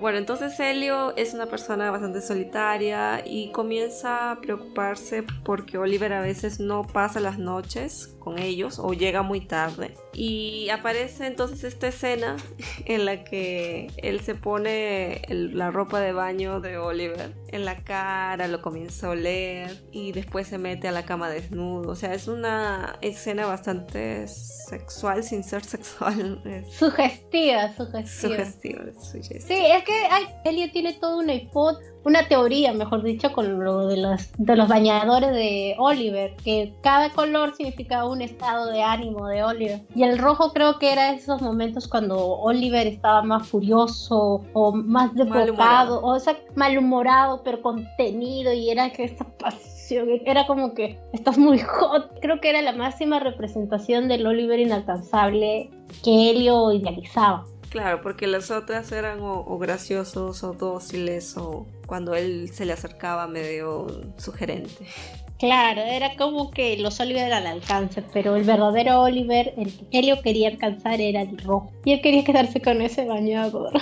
Bueno, 0.00 0.18
entonces 0.18 0.58
Helio 0.60 1.16
es 1.16 1.34
una 1.34 1.46
persona 1.46 1.90
bastante 1.90 2.20
solitaria 2.20 3.24
y 3.26 3.50
comienza 3.50 4.30
a 4.30 4.40
preocuparse 4.40 5.24
porque 5.44 5.76
Oliver 5.76 6.12
a 6.12 6.20
veces 6.20 6.60
no 6.60 6.84
pasa 6.84 7.18
las 7.18 7.38
noches 7.38 8.16
con 8.28 8.38
ellos 8.38 8.78
o 8.78 8.92
llega 8.92 9.22
muy 9.22 9.40
tarde. 9.40 9.94
Y 10.12 10.68
aparece 10.68 11.26
entonces 11.26 11.64
esta 11.64 11.88
escena 11.88 12.36
en 12.84 13.06
la 13.06 13.24
que 13.24 13.90
él 13.96 14.20
se 14.20 14.34
pone 14.34 15.22
la 15.30 15.70
ropa 15.70 15.98
de 16.00 16.12
baño 16.12 16.60
de 16.60 16.76
Oliver 16.76 17.32
en 17.48 17.64
la 17.64 17.76
cara, 17.84 18.46
lo 18.48 18.60
comienza 18.60 19.06
a 19.06 19.10
oler 19.10 19.82
y 19.92 20.12
después 20.12 20.46
se 20.46 20.58
mete 20.58 20.88
a 20.88 20.92
la 20.92 21.06
cama 21.06 21.30
desnudo. 21.30 21.92
O 21.92 21.96
sea, 21.96 22.12
es 22.12 22.28
una 22.28 22.98
escena 23.00 23.46
bastante 23.46 24.28
sexual 24.28 25.24
sin 25.24 25.42
ser 25.42 25.64
sexual. 25.76 26.42
Sugestiva, 26.70 27.74
sugestiva. 27.74 28.34
Sugestiva, 28.34 28.84
sugestiva. 29.00 29.40
Sí, 29.40 29.54
es 29.54 29.84
que 29.84 29.94
ay, 30.10 30.24
Elliot 30.44 30.72
tiene 30.72 30.92
toda 31.00 31.16
una 31.16 31.32
hipótesis, 31.32 31.94
una 32.08 32.26
teoría, 32.26 32.72
mejor 32.72 33.02
dicho, 33.02 33.32
con 33.32 33.62
lo 33.62 33.86
de 33.86 33.98
los, 33.98 34.32
de 34.38 34.56
los 34.56 34.66
bañadores 34.66 35.30
de 35.30 35.76
Oliver, 35.78 36.34
que 36.42 36.74
cada 36.82 37.10
color 37.10 37.54
significa 37.54 38.06
un 38.06 38.22
estado 38.22 38.66
de 38.72 38.82
ánimo 38.82 39.28
de 39.28 39.44
Oliver. 39.44 39.80
Y 39.94 40.02
el 40.02 40.18
rojo 40.18 40.52
creo 40.52 40.78
que 40.78 40.90
era 40.90 41.12
esos 41.12 41.42
momentos 41.42 41.86
cuando 41.86 42.16
Oliver 42.18 42.86
estaba 42.86 43.22
más 43.22 43.46
furioso 43.46 44.42
o 44.54 44.72
más 44.72 45.14
desbocado, 45.14 46.00
o 46.02 46.18
sea, 46.18 46.36
malhumorado, 46.56 47.42
pero 47.44 47.60
contenido, 47.60 48.52
y 48.52 48.70
era 48.70 48.90
que 48.90 49.04
esta 49.04 49.24
pasión, 49.24 50.08
era 50.24 50.46
como 50.46 50.74
que 50.74 50.98
estás 51.12 51.36
muy 51.36 51.58
hot. 51.58 52.18
Creo 52.20 52.40
que 52.40 52.50
era 52.50 52.62
la 52.62 52.72
máxima 52.72 53.20
representación 53.20 54.08
del 54.08 54.26
Oliver 54.26 54.58
inalcanzable 54.58 55.70
que 56.02 56.30
Helio 56.30 56.72
idealizaba. 56.72 57.44
Claro, 57.70 58.00
porque 58.00 58.26
las 58.26 58.50
otras 58.50 58.90
eran 58.92 59.18
o, 59.20 59.58
graciosos 59.58 60.42
o 60.42 60.52
dóciles 60.54 61.36
o 61.36 61.66
cuando 61.86 62.14
él 62.14 62.50
se 62.52 62.64
le 62.64 62.72
acercaba 62.72 63.26
medio 63.26 63.86
sugerente. 64.16 64.86
Claro, 65.38 65.82
era 65.82 66.16
como 66.16 66.50
que 66.50 66.76
los 66.78 66.98
Oliver 66.98 67.32
al 67.32 67.46
alcance, 67.46 68.02
pero 68.12 68.34
el 68.34 68.42
verdadero 68.42 69.02
Oliver, 69.02 69.54
el 69.56 69.72
que 69.72 69.98
Helio 69.98 70.20
quería 70.20 70.48
alcanzar 70.48 71.00
era 71.00 71.22
el 71.22 71.38
rojo. 71.38 71.70
Y 71.84 71.92
él 71.92 72.00
quería 72.00 72.24
quedarse 72.24 72.60
con 72.60 72.80
ese 72.82 73.04
bañador. 73.04 73.72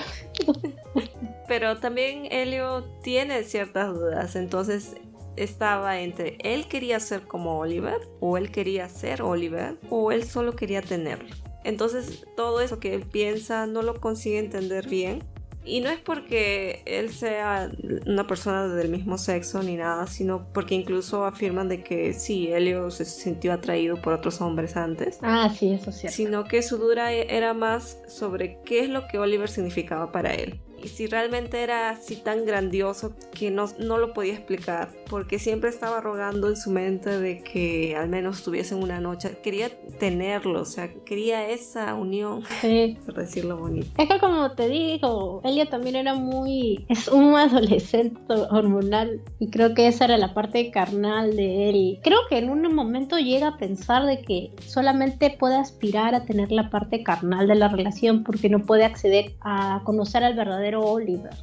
pero 1.48 1.78
también 1.78 2.28
Helio 2.30 2.84
tiene 3.02 3.42
ciertas 3.44 3.94
dudas, 3.94 4.36
entonces 4.36 4.96
estaba 5.36 6.00
entre 6.00 6.38
él 6.40 6.66
quería 6.66 6.98
ser 7.00 7.22
como 7.22 7.58
Oliver, 7.58 8.00
o 8.20 8.36
él 8.36 8.50
quería 8.50 8.88
ser 8.88 9.22
Oliver, 9.22 9.78
o 9.88 10.12
él 10.12 10.24
solo 10.24 10.56
quería 10.56 10.82
tenerlo. 10.82 11.45
Entonces 11.66 12.24
todo 12.36 12.60
eso 12.60 12.78
que 12.78 12.94
él 12.94 13.02
piensa 13.02 13.66
no 13.66 13.82
lo 13.82 14.00
consigue 14.00 14.38
entender 14.38 14.88
bien. 14.88 15.24
Y 15.64 15.80
no 15.80 15.90
es 15.90 15.98
porque 15.98 16.82
él 16.86 17.10
sea 17.10 17.72
una 18.06 18.24
persona 18.28 18.68
del 18.68 18.88
mismo 18.88 19.18
sexo 19.18 19.64
ni 19.64 19.74
nada, 19.74 20.06
sino 20.06 20.46
porque 20.52 20.76
incluso 20.76 21.24
afirman 21.24 21.68
de 21.68 21.82
que 21.82 22.12
sí, 22.12 22.46
Helio 22.52 22.88
se 22.92 23.04
sintió 23.04 23.52
atraído 23.52 24.00
por 24.00 24.12
otros 24.12 24.40
hombres 24.40 24.76
antes. 24.76 25.18
Ah, 25.22 25.52
sí, 25.52 25.72
eso 25.72 25.90
sí. 25.90 26.06
Sino 26.06 26.44
que 26.44 26.62
su 26.62 26.76
duda 26.78 27.12
era 27.12 27.52
más 27.52 27.98
sobre 28.06 28.60
qué 28.64 28.84
es 28.84 28.88
lo 28.88 29.08
que 29.08 29.18
Oliver 29.18 29.48
significaba 29.48 30.12
para 30.12 30.34
él 30.34 30.60
y 30.82 30.88
si 30.88 31.06
realmente 31.06 31.62
era 31.62 31.90
así 31.90 32.16
tan 32.16 32.44
grandioso 32.44 33.14
que 33.32 33.50
no, 33.50 33.66
no 33.78 33.98
lo 33.98 34.12
podía 34.12 34.34
explicar, 34.34 34.90
porque 35.08 35.38
siempre 35.38 35.70
estaba 35.70 36.00
rogando 36.00 36.48
en 36.48 36.56
su 36.56 36.70
mente 36.70 37.18
de 37.18 37.42
que 37.42 37.96
al 37.96 38.08
menos 38.08 38.42
tuviesen 38.42 38.82
una 38.82 39.00
noche, 39.00 39.38
quería 39.42 39.70
tenerlo, 39.98 40.62
o 40.62 40.64
sea, 40.64 40.92
quería 41.04 41.48
esa 41.48 41.94
unión, 41.94 42.42
sí. 42.60 42.98
por 43.04 43.14
decirlo 43.14 43.56
bonito. 43.56 43.88
Es 43.98 44.08
que 44.08 44.18
como 44.18 44.52
te 44.52 44.68
digo, 44.68 45.40
Elia 45.44 45.68
también 45.68 45.96
era 45.96 46.14
muy, 46.14 46.84
es 46.88 47.08
un 47.08 47.34
adolescente 47.34 48.20
hormonal 48.50 49.20
y 49.38 49.50
creo 49.50 49.74
que 49.74 49.86
esa 49.86 50.06
era 50.06 50.18
la 50.18 50.34
parte 50.34 50.70
carnal 50.70 51.36
de 51.36 51.70
él. 51.70 52.00
Creo 52.02 52.18
que 52.28 52.38
en 52.38 52.50
un 52.50 52.74
momento 52.74 53.18
llega 53.18 53.48
a 53.48 53.56
pensar 53.56 54.04
de 54.04 54.22
que 54.22 54.52
solamente 54.66 55.36
puede 55.38 55.56
aspirar 55.56 56.14
a 56.14 56.24
tener 56.24 56.52
la 56.52 56.70
parte 56.70 57.02
carnal 57.02 57.46
de 57.46 57.54
la 57.54 57.68
relación 57.68 58.24
porque 58.24 58.48
no 58.48 58.64
puede 58.64 58.84
acceder 58.84 59.34
a 59.40 59.82
conocer 59.84 60.24
al 60.24 60.34
verdadero 60.34 60.65
Oliver. 60.74 61.34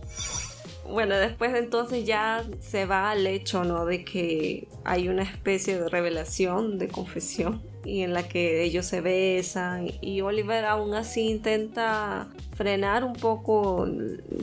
Bueno, 0.89 1.15
después 1.15 1.53
de 1.53 1.59
entonces 1.59 2.05
ya 2.05 2.43
se 2.59 2.85
va 2.85 3.11
al 3.11 3.25
hecho, 3.25 3.63
¿no? 3.63 3.85
De 3.85 4.03
que 4.03 4.67
hay 4.83 5.07
una 5.07 5.23
especie 5.23 5.79
de 5.79 5.87
revelación, 5.87 6.77
de 6.77 6.89
confesión, 6.89 7.61
y 7.85 8.01
en 8.01 8.13
la 8.13 8.27
que 8.27 8.63
ellos 8.63 8.85
se 8.85 9.01
besan 9.01 9.89
y 10.01 10.21
Oliver 10.21 10.65
aún 10.65 10.93
así 10.93 11.29
intenta 11.29 12.29
frenar 12.55 13.03
un 13.03 13.13
poco 13.13 13.87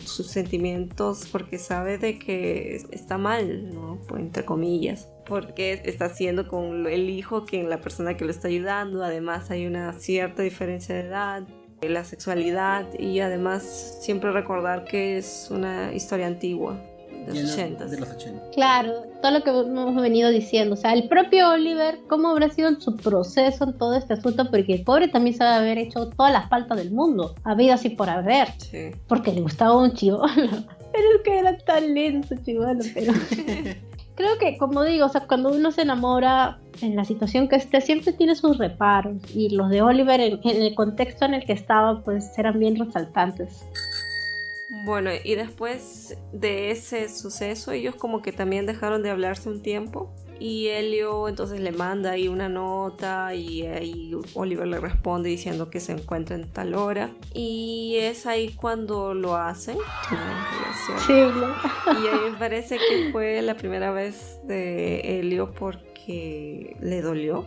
sus 0.05 0.27
sentimientos 0.27 1.27
porque 1.31 1.59
sabe 1.59 1.99
de 1.99 2.19
que 2.19 2.77
está 2.91 3.19
mal, 3.19 3.73
¿no? 3.73 3.99
Entre 4.17 4.45
comillas 4.45 5.09
porque 5.27 5.81
está 5.85 6.07
haciendo 6.07 6.49
con 6.49 6.89
el 6.89 7.09
hijo 7.09 7.45
que 7.45 7.63
la 7.63 7.81
persona 7.81 8.17
que 8.17 8.25
lo 8.25 8.33
está 8.33 8.49
ayudando, 8.49 9.05
además 9.05 9.51
hay 9.53 9.65
una 9.65 9.93
cierta 9.93 10.43
diferencia 10.43 10.97
de 10.97 11.03
edad 11.03 11.47
la 11.89 12.05
sexualidad 12.05 12.87
y 12.99 13.21
además 13.21 13.99
siempre 14.01 14.33
recordar 14.33 14.85
que 14.85 15.17
es 15.17 15.49
una 15.51 15.93
historia 15.95 16.27
antigua. 16.27 16.79
De 17.27 17.43
los, 17.43 17.53
80. 17.53 17.85
de 17.85 18.01
los 18.01 18.09
80. 18.09 18.51
Claro, 18.55 19.03
todo 19.21 19.33
lo 19.33 19.45
que 19.45 19.51
hemos 19.51 19.95
venido 20.01 20.31
diciendo. 20.31 20.73
O 20.73 20.77
sea, 20.77 20.95
el 20.95 21.07
propio 21.07 21.51
Oliver, 21.51 21.99
¿cómo 22.09 22.29
habrá 22.29 22.49
sido 22.49 22.81
su 22.81 22.97
proceso 22.97 23.65
en 23.65 23.77
todo 23.77 23.95
este 23.95 24.15
asunto? 24.15 24.51
Porque 24.51 24.73
el 24.73 24.85
pobre 24.85 25.09
también 25.09 25.37
sabe 25.37 25.57
haber 25.57 25.77
hecho 25.77 26.09
todas 26.09 26.33
las 26.33 26.49
faltas 26.49 26.79
del 26.79 26.93
mundo, 26.93 27.35
habido 27.45 27.75
así 27.75 27.91
por 27.91 28.09
haber. 28.09 28.49
Sí. 28.59 28.93
Porque 29.07 29.33
le 29.33 29.43
gustaba 29.43 29.77
un 29.77 29.93
chivolo. 29.93 30.27
Pero 30.93 31.05
es 31.17 31.23
que 31.23 31.39
era 31.39 31.57
tan 31.59 31.95
lento, 31.95 32.35
chivolo, 32.43 32.81
pero. 32.95 33.13
creo 34.21 34.39
que, 34.39 34.59
como 34.59 34.85
digo, 34.85 35.07
o 35.07 35.09
sea, 35.09 35.27
cuando 35.27 35.51
uno 35.51 35.73
se 35.73 35.83
enamora 35.83 36.59
en 36.83 36.95
la 36.95 37.05
situación 37.05 37.49
que 37.49 37.57
esté, 37.57 37.81
siempre 37.81 38.13
tiene 38.13 38.35
sus 38.35 38.59
reparos. 38.59 39.17
Y 39.35 39.51
los 39.51 39.71
de 39.71 39.83
Oliver, 39.83 40.21
en, 40.21 40.41
el 40.45 40.75
contexto 40.75 41.25
en 41.25 41.35
el 41.35 41.45
que 41.45 41.53
estaba, 41.53 42.03
pues 42.03 42.31
eran 42.39 42.59
bien 42.59 42.77
resaltantes. 42.77 43.65
Bueno, 44.85 45.11
y 45.25 45.35
después 45.35 46.17
de 46.33 46.71
ese 46.71 47.09
suceso, 47.09 47.73
ellos 47.73 47.95
como 47.95 48.23
que 48.23 48.33
también 48.33 48.67
dejaron 48.67 49.03
de 49.03 49.11
hablarse 49.11 49.49
un 49.49 49.63
tiempo. 49.63 50.11
Y 50.41 50.69
Helio 50.69 51.29
entonces 51.29 51.61
le 51.61 51.71
manda 51.71 52.13
ahí 52.13 52.27
una 52.27 52.49
nota 52.49 53.35
y 53.35 53.67
ahí 53.67 54.17
Oliver 54.35 54.67
le 54.67 54.81
responde 54.81 55.29
diciendo 55.29 55.69
que 55.69 55.81
se 55.81 55.93
encuentra 55.93 56.35
en 56.35 56.49
tal 56.51 56.75
hora. 56.75 57.11
Y 57.35 57.97
es 58.01 58.27
ahí 58.27 58.55
cuando 58.55 59.13
lo 59.15 59.37
hacen. 59.37 59.77
Sí, 61.07 61.13
Y 61.13 62.07
ahí 62.07 62.31
me 62.33 62.39
parece 62.39 62.79
que 62.79 63.11
fue 63.13 63.43
la 63.43 63.55
primera 63.55 63.93
vez 63.93 64.39
de 64.45 65.19
Helio 65.21 65.53
porque 65.53 66.77
le 66.81 67.03
dolió. 67.03 67.47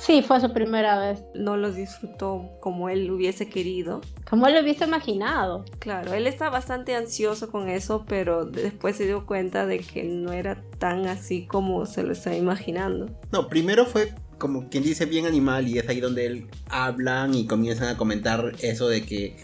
Sí, 0.00 0.22
fue 0.22 0.40
su 0.40 0.50
primera 0.52 0.98
vez. 0.98 1.22
No 1.34 1.58
lo 1.58 1.70
disfrutó 1.72 2.52
como 2.60 2.88
él 2.88 3.10
hubiese 3.10 3.50
querido. 3.50 4.00
Como 4.28 4.46
él 4.46 4.54
lo 4.54 4.60
hubiese 4.60 4.84
imaginado. 4.84 5.66
Claro, 5.78 6.14
él 6.14 6.26
está 6.26 6.48
bastante 6.48 6.96
ansioso 6.96 7.50
con 7.50 7.68
eso, 7.68 8.06
pero 8.08 8.46
después 8.46 8.96
se 8.96 9.04
dio 9.04 9.26
cuenta 9.26 9.66
de 9.66 9.80
que 9.80 10.02
no 10.04 10.32
era 10.32 10.62
tan 10.78 11.06
así 11.06 11.46
como 11.46 11.84
se 11.84 12.02
lo 12.02 12.12
estaba 12.12 12.34
imaginando. 12.34 13.10
No, 13.30 13.48
primero 13.48 13.84
fue 13.84 14.14
como 14.40 14.68
quien 14.68 14.82
dice 14.82 15.04
bien 15.04 15.26
animal 15.26 15.68
y 15.68 15.78
es 15.78 15.88
ahí 15.88 16.00
donde 16.00 16.26
él 16.26 16.48
hablan 16.68 17.34
y 17.34 17.46
comienzan 17.46 17.88
a 17.88 17.96
comentar 17.96 18.54
eso 18.62 18.88
de 18.88 19.04
que 19.04 19.36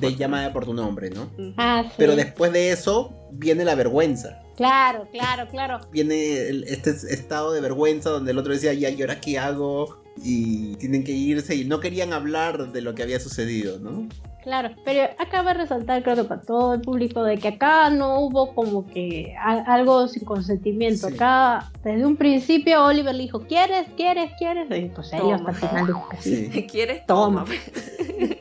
de 0.00 0.16
llamada 0.16 0.52
por 0.52 0.64
tu 0.64 0.74
nombre, 0.74 1.10
¿no? 1.10 1.30
Ah, 1.56 1.84
sí. 1.86 1.94
Pero 1.98 2.16
después 2.16 2.52
de 2.52 2.72
eso 2.72 3.14
viene 3.30 3.64
la 3.64 3.76
vergüenza. 3.76 4.42
Claro, 4.56 5.06
claro, 5.12 5.46
claro. 5.48 5.80
Viene 5.92 6.48
este 6.66 6.90
estado 6.90 7.52
de 7.52 7.60
vergüenza 7.60 8.10
donde 8.10 8.32
el 8.32 8.38
otro 8.38 8.52
decía, 8.52 8.72
ya, 8.72 8.90
¿y 8.90 9.00
ahora 9.00 9.20
qué 9.20 9.38
hago? 9.38 10.02
Y 10.24 10.74
tienen 10.76 11.04
que 11.04 11.12
irse 11.12 11.54
y 11.54 11.64
no 11.64 11.78
querían 11.78 12.12
hablar 12.12 12.72
de 12.72 12.80
lo 12.80 12.94
que 12.94 13.04
había 13.04 13.20
sucedido, 13.20 13.78
¿no? 13.78 14.08
Claro, 14.48 14.70
pero 14.82 15.02
acaba 15.18 15.52
de 15.52 15.58
resaltar, 15.60 16.02
creo 16.02 16.16
que 16.16 16.24
para 16.24 16.40
todo 16.40 16.72
el 16.72 16.80
público, 16.80 17.22
de 17.22 17.36
que 17.36 17.48
acá 17.48 17.90
no 17.90 18.20
hubo 18.20 18.54
como 18.54 18.86
que 18.86 19.36
algo 19.36 20.08
sin 20.08 20.24
consentimiento. 20.24 21.08
Acá, 21.08 21.70
desde 21.84 22.06
un 22.06 22.16
principio, 22.16 22.82
Oliver 22.82 23.14
le 23.14 23.24
dijo: 23.24 23.40
¿Quieres, 23.40 23.86
quieres, 23.94 24.32
quieres? 24.38 24.66
Y 24.70 24.88
pues 24.88 25.12
él 25.12 25.34
hasta 25.34 25.50
el 25.50 25.56
final 25.56 25.86
dijo 25.86 26.08
que 26.08 26.16
sí. 26.16 26.66
¿Quieres? 26.70 27.04
Toma. 27.04 27.44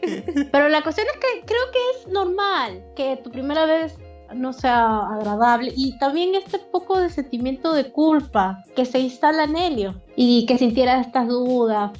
pero 0.52 0.70
la 0.70 0.82
cuestión 0.82 1.08
es 1.14 1.20
que 1.20 1.46
creo 1.46 1.72
que 1.74 1.80
es 2.00 2.08
normal 2.08 2.82
que 2.96 3.18
tu 3.18 3.30
primera 3.30 3.66
vez 3.66 3.98
no 4.34 4.54
sea 4.54 5.00
agradable 5.00 5.74
y 5.76 5.98
también 6.00 6.36
este 6.36 6.60
poco 6.60 7.00
de 7.00 7.10
sentimiento 7.10 7.74
de 7.74 7.92
culpa 7.92 8.64
que 8.78 8.86
se 8.86 9.00
instala 9.00 9.44
en 9.44 9.58
Helio 9.58 10.02
y 10.16 10.46
que 10.46 10.58
sintiera 10.58 11.02
estas 11.02 11.28
dudas. 11.28 11.92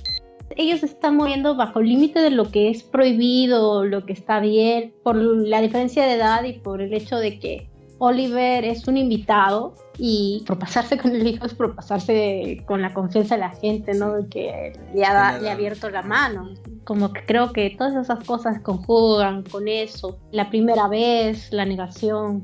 Ellos 0.56 0.84
están 0.84 1.18
moviendo 1.18 1.56
bajo 1.56 1.80
el 1.80 1.90
límite 1.90 2.20
de 2.20 2.32
lo 2.32 2.50
que 2.50 2.70
es 2.70 2.84
prohibido, 2.84 3.84
lo 3.84 4.06
que 4.06 4.14
está 4.14 4.40
bien, 4.40 4.94
por 5.04 5.16
la 5.16 5.62
diferencia 5.62 6.06
de 6.06 6.14
edad 6.14 6.44
y 6.44 6.54
por 6.54 6.82
el 6.82 6.94
hecho 6.94 7.18
de 7.18 7.40
que 7.40 7.70
Oliver 8.00 8.64
es 8.64 8.88
un 8.88 8.98
invitado 8.98 9.76
y 9.98 10.44
propasarse 10.46 10.98
con 10.98 11.16
el 11.16 11.26
hijo 11.26 11.46
es 11.46 11.56
propasarse 11.56 12.64
con 12.68 12.82
la 12.82 12.94
confianza 12.94 13.36
de 13.36 13.42
la 13.42 13.50
gente, 13.50 13.94
¿no? 13.94 14.14
De 14.14 14.30
que 14.30 14.74
le 14.94 15.04
ha, 15.04 15.40
le 15.40 15.50
ha 15.50 15.54
abierto 15.54 15.90
la 15.90 16.04
mano. 16.04 16.54
como 16.84 17.12
que 17.12 17.26
creo 17.26 17.52
que 17.52 17.72
todas 17.72 17.96
esas 17.96 18.24
cosas 18.24 18.62
conjugan 18.62 19.44
con 19.44 19.68
eso. 19.68 20.20
La 20.32 20.50
primera 20.50 20.88
vez, 20.88 21.52
la 21.52 21.66
negación. 21.66 22.44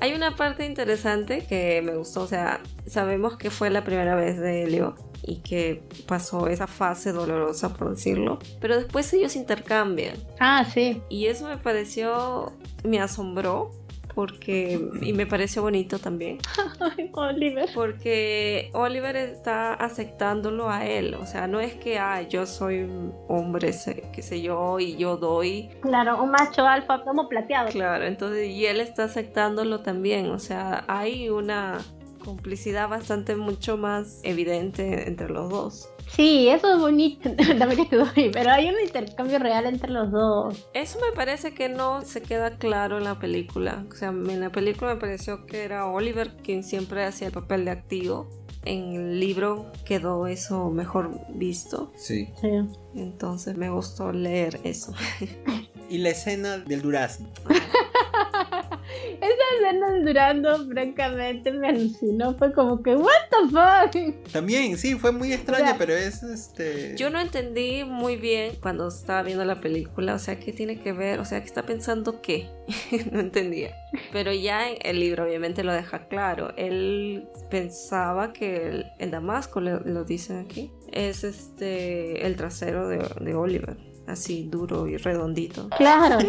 Hay 0.00 0.12
una 0.14 0.34
parte 0.34 0.66
interesante 0.66 1.44
que 1.48 1.80
me 1.80 1.94
gustó, 1.94 2.22
o 2.22 2.26
sea, 2.26 2.60
sabemos 2.86 3.36
que 3.36 3.50
fue 3.50 3.70
la 3.70 3.84
primera 3.84 4.16
vez 4.16 4.40
de 4.40 4.64
Helio 4.64 4.96
y 5.22 5.36
que 5.36 5.82
pasó 6.06 6.48
esa 6.48 6.66
fase 6.66 7.12
dolorosa, 7.12 7.74
por 7.74 7.90
decirlo, 7.90 8.38
pero 8.60 8.76
después 8.76 9.12
ellos 9.12 9.36
intercambian. 9.36 10.16
Ah, 10.40 10.64
sí. 10.64 11.00
Y 11.08 11.26
eso 11.26 11.46
me 11.46 11.56
pareció, 11.56 12.52
me 12.84 13.00
asombró 13.00 13.70
porque 14.14 14.78
y 15.00 15.12
me 15.12 15.26
pareció 15.26 15.62
bonito 15.62 15.98
también. 15.98 16.38
Oliver. 17.12 17.68
Porque 17.74 18.70
Oliver 18.74 19.16
está 19.16 19.74
aceptándolo 19.74 20.70
a 20.70 20.86
él, 20.86 21.14
o 21.14 21.26
sea, 21.26 21.46
no 21.46 21.60
es 21.60 21.74
que 21.74 21.98
ah, 21.98 22.22
yo 22.22 22.46
soy 22.46 22.82
un 22.82 23.14
hombre, 23.28 23.72
qué 24.12 24.22
sé 24.22 24.42
yo, 24.42 24.78
y 24.80 24.96
yo 24.96 25.16
doy. 25.16 25.70
Claro, 25.80 26.22
un 26.22 26.30
macho 26.30 26.66
alfa 26.66 27.02
como 27.04 27.28
plateado. 27.28 27.70
Claro, 27.70 28.04
entonces 28.04 28.48
y 28.48 28.66
él 28.66 28.80
está 28.80 29.04
aceptándolo 29.04 29.80
también, 29.80 30.30
o 30.30 30.38
sea, 30.38 30.84
hay 30.88 31.28
una 31.28 31.78
complicidad 32.22 32.88
bastante 32.88 33.36
mucho 33.36 33.76
más 33.76 34.20
evidente 34.22 35.08
entre 35.08 35.28
los 35.28 35.50
dos. 35.50 35.88
Sí, 36.14 36.48
eso 36.48 36.74
es 36.74 36.80
bonito, 36.80 37.30
también 37.58 37.88
pero 38.32 38.50
hay 38.50 38.68
un 38.68 38.80
intercambio 38.80 39.38
real 39.38 39.66
entre 39.66 39.90
los 39.90 40.10
dos. 40.10 40.68
Eso 40.74 40.98
me 41.00 41.14
parece 41.14 41.54
que 41.54 41.68
no 41.68 42.02
se 42.02 42.22
queda 42.22 42.58
claro 42.58 42.98
en 42.98 43.04
la 43.04 43.18
película. 43.18 43.84
O 43.90 43.94
sea, 43.94 44.08
en 44.08 44.40
la 44.40 44.50
película 44.50 44.94
me 44.94 45.00
pareció 45.00 45.46
que 45.46 45.64
era 45.64 45.86
Oliver 45.86 46.36
quien 46.42 46.64
siempre 46.64 47.04
hacía 47.04 47.28
el 47.28 47.32
papel 47.32 47.64
de 47.64 47.70
activo. 47.70 48.28
En 48.64 48.92
el 48.92 49.20
libro 49.20 49.72
quedó 49.84 50.26
eso 50.26 50.70
mejor 50.70 51.18
visto. 51.30 51.92
Sí. 51.96 52.28
Sí. 52.40 52.48
Entonces 52.94 53.56
me 53.56 53.70
gustó 53.70 54.12
leer 54.12 54.60
eso. 54.62 54.94
y 55.88 55.98
la 55.98 56.10
escena 56.10 56.58
del 56.58 56.82
durazno. 56.82 57.28
Esa 59.20 59.68
escena 59.68 59.92
de 59.92 60.00
Durando, 60.02 60.66
francamente, 60.66 61.52
me 61.52 61.68
alucinó. 61.68 62.36
Fue 62.36 62.52
como 62.52 62.82
que, 62.82 62.94
¿What 62.94 63.12
the 63.30 63.50
fuck? 63.50 64.32
También, 64.32 64.76
sí, 64.76 64.94
fue 64.94 65.12
muy 65.12 65.32
extraña, 65.32 65.76
pero 65.78 65.94
es 65.94 66.22
este. 66.22 66.94
Yo 66.96 67.10
no 67.10 67.20
entendí 67.20 67.84
muy 67.84 68.16
bien 68.16 68.56
cuando 68.60 68.88
estaba 68.88 69.22
viendo 69.22 69.44
la 69.44 69.60
película. 69.60 70.14
O 70.14 70.18
sea, 70.18 70.38
¿qué 70.38 70.52
tiene 70.52 70.80
que 70.80 70.92
ver? 70.92 71.20
O 71.20 71.24
sea, 71.24 71.40
¿qué 71.40 71.46
está 71.46 71.64
pensando 71.64 72.20
qué? 72.20 72.48
no 73.12 73.20
entendía. 73.20 73.74
Pero 74.12 74.32
ya 74.32 74.70
en 74.70 74.78
el 74.82 75.00
libro, 75.00 75.24
obviamente, 75.24 75.64
lo 75.64 75.72
deja 75.72 76.08
claro. 76.08 76.52
Él 76.56 77.28
pensaba 77.50 78.32
que 78.32 78.84
el, 78.98 79.10
Damasco, 79.10 79.60
lo 79.60 80.04
dicen 80.04 80.38
aquí, 80.38 80.72
es 80.90 81.24
este 81.24 82.26
el 82.26 82.36
trasero 82.36 82.88
de, 82.88 82.98
de 83.20 83.34
Oliver 83.34 83.91
así 84.12 84.48
duro 84.50 84.86
y 84.86 84.96
redondito. 84.96 85.68
Claro. 85.76 86.18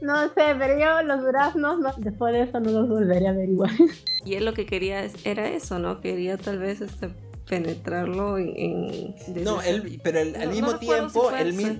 no 0.00 0.24
sé, 0.28 0.54
pero 0.58 0.78
yo 0.78 1.02
los 1.02 1.20
duraznos, 1.22 1.78
después 1.98 2.32
de 2.32 2.42
eso 2.42 2.60
no 2.60 2.70
los 2.70 2.88
volveré 2.88 3.28
a 3.28 3.32
ver 3.32 3.48
igual. 3.48 3.76
Y 4.24 4.34
él 4.34 4.44
lo 4.44 4.54
que 4.54 4.66
quería 4.66 5.06
era 5.24 5.48
eso, 5.48 5.78
¿no? 5.78 6.00
Quería 6.00 6.36
tal 6.36 6.58
vez 6.58 6.80
este 6.80 7.10
penetrarlo 7.48 8.38
en, 8.38 9.14
no 9.36 9.62
él 9.62 10.00
pero 10.02 10.18
al 10.18 10.48
mismo 10.48 10.78
tiempo 10.78 11.30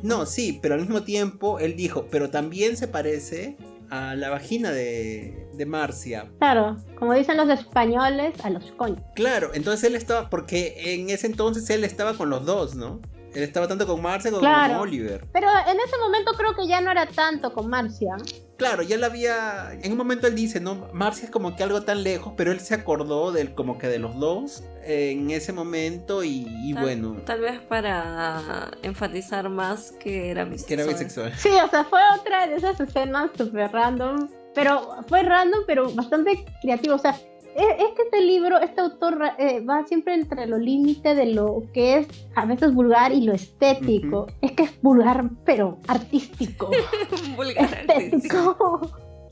no 0.04 0.24
sí 0.24 0.60
pero 0.62 0.74
al 0.74 0.80
mismo 0.82 1.02
tiempo 1.02 1.58
él 1.58 1.74
dijo 1.74 2.06
pero 2.08 2.30
también 2.30 2.76
se 2.76 2.86
parece 2.86 3.56
a 3.90 4.14
la 4.14 4.30
vagina 4.30 4.70
de, 4.70 5.48
de 5.52 5.66
Marcia. 5.66 6.30
Claro, 6.38 6.76
como 6.98 7.14
dicen 7.14 7.36
los 7.36 7.48
españoles, 7.48 8.34
a 8.44 8.50
los 8.50 8.72
coños. 8.72 9.00
Claro, 9.14 9.50
entonces 9.54 9.84
él 9.84 9.96
estaba, 9.96 10.28
porque 10.30 10.74
en 10.94 11.10
ese 11.10 11.26
entonces 11.26 11.68
él 11.70 11.84
estaba 11.84 12.14
con 12.14 12.30
los 12.30 12.44
dos, 12.44 12.74
¿no? 12.74 13.00
Él 13.34 13.42
estaba 13.42 13.68
tanto 13.68 13.86
con 13.86 14.00
Marcia 14.00 14.30
como 14.30 14.42
con 14.42 14.70
Oliver. 14.76 15.26
Pero 15.32 15.48
en 15.50 15.78
ese 15.78 15.98
momento 15.98 16.32
creo 16.32 16.54
que 16.54 16.66
ya 16.66 16.80
no 16.80 16.90
era 16.90 17.06
tanto 17.06 17.52
con 17.52 17.68
Marcia. 17.68 18.16
Claro, 18.56 18.82
ya 18.82 18.96
la 18.96 19.06
había. 19.06 19.72
En 19.82 19.92
un 19.92 19.98
momento 19.98 20.26
él 20.26 20.34
dice, 20.34 20.60
¿no? 20.60 20.88
Marcia 20.92 21.26
es 21.26 21.30
como 21.30 21.56
que 21.56 21.62
algo 21.62 21.82
tan 21.82 22.02
lejos, 22.02 22.32
pero 22.36 22.52
él 22.52 22.60
se 22.60 22.74
acordó 22.74 23.30
del, 23.30 23.54
como 23.54 23.78
que 23.78 23.88
de 23.88 23.98
los 23.98 24.18
dos 24.18 24.64
en 24.82 25.30
ese 25.30 25.52
momento 25.52 26.24
y, 26.24 26.72
bueno. 26.72 27.16
Tal 27.26 27.40
vez 27.40 27.60
para 27.60 28.70
enfatizar 28.82 29.48
más 29.50 29.92
que 29.92 30.30
era 30.30 30.44
bisexual. 30.44 30.68
Que 30.68 30.74
era 30.74 30.84
bisexual. 30.86 31.34
Sí, 31.36 31.50
o 31.50 31.68
sea, 31.68 31.84
fue 31.84 32.00
otra 32.18 32.46
de 32.46 32.56
esas 32.56 32.80
escenas 32.80 33.30
super 33.36 33.70
random. 33.72 34.28
Pero 34.54 35.04
fue 35.06 35.22
random, 35.22 35.60
pero 35.66 35.92
bastante 35.92 36.42
creativo. 36.62 36.94
O 36.94 36.98
sea, 36.98 37.14
es, 37.56 37.94
que 37.94 38.02
este 38.02 38.20
libro, 38.20 38.58
este 38.58 38.80
autor 38.80 39.18
eh, 39.38 39.60
va 39.60 39.86
siempre 39.86 40.14
entre 40.14 40.46
los 40.46 40.60
límites 40.60 41.16
de 41.16 41.26
lo 41.26 41.62
que 41.72 41.98
es 41.98 42.08
a 42.34 42.44
veces 42.44 42.74
vulgar 42.74 43.12
y 43.12 43.22
lo 43.22 43.32
estético. 43.32 44.26
Es 44.40 44.52
que 44.52 44.64
es 44.64 44.82
vulgar, 44.82 45.30
pero 45.44 45.78
artístico. 45.88 46.70
vulgar 47.36 47.64
estético. 47.64 48.80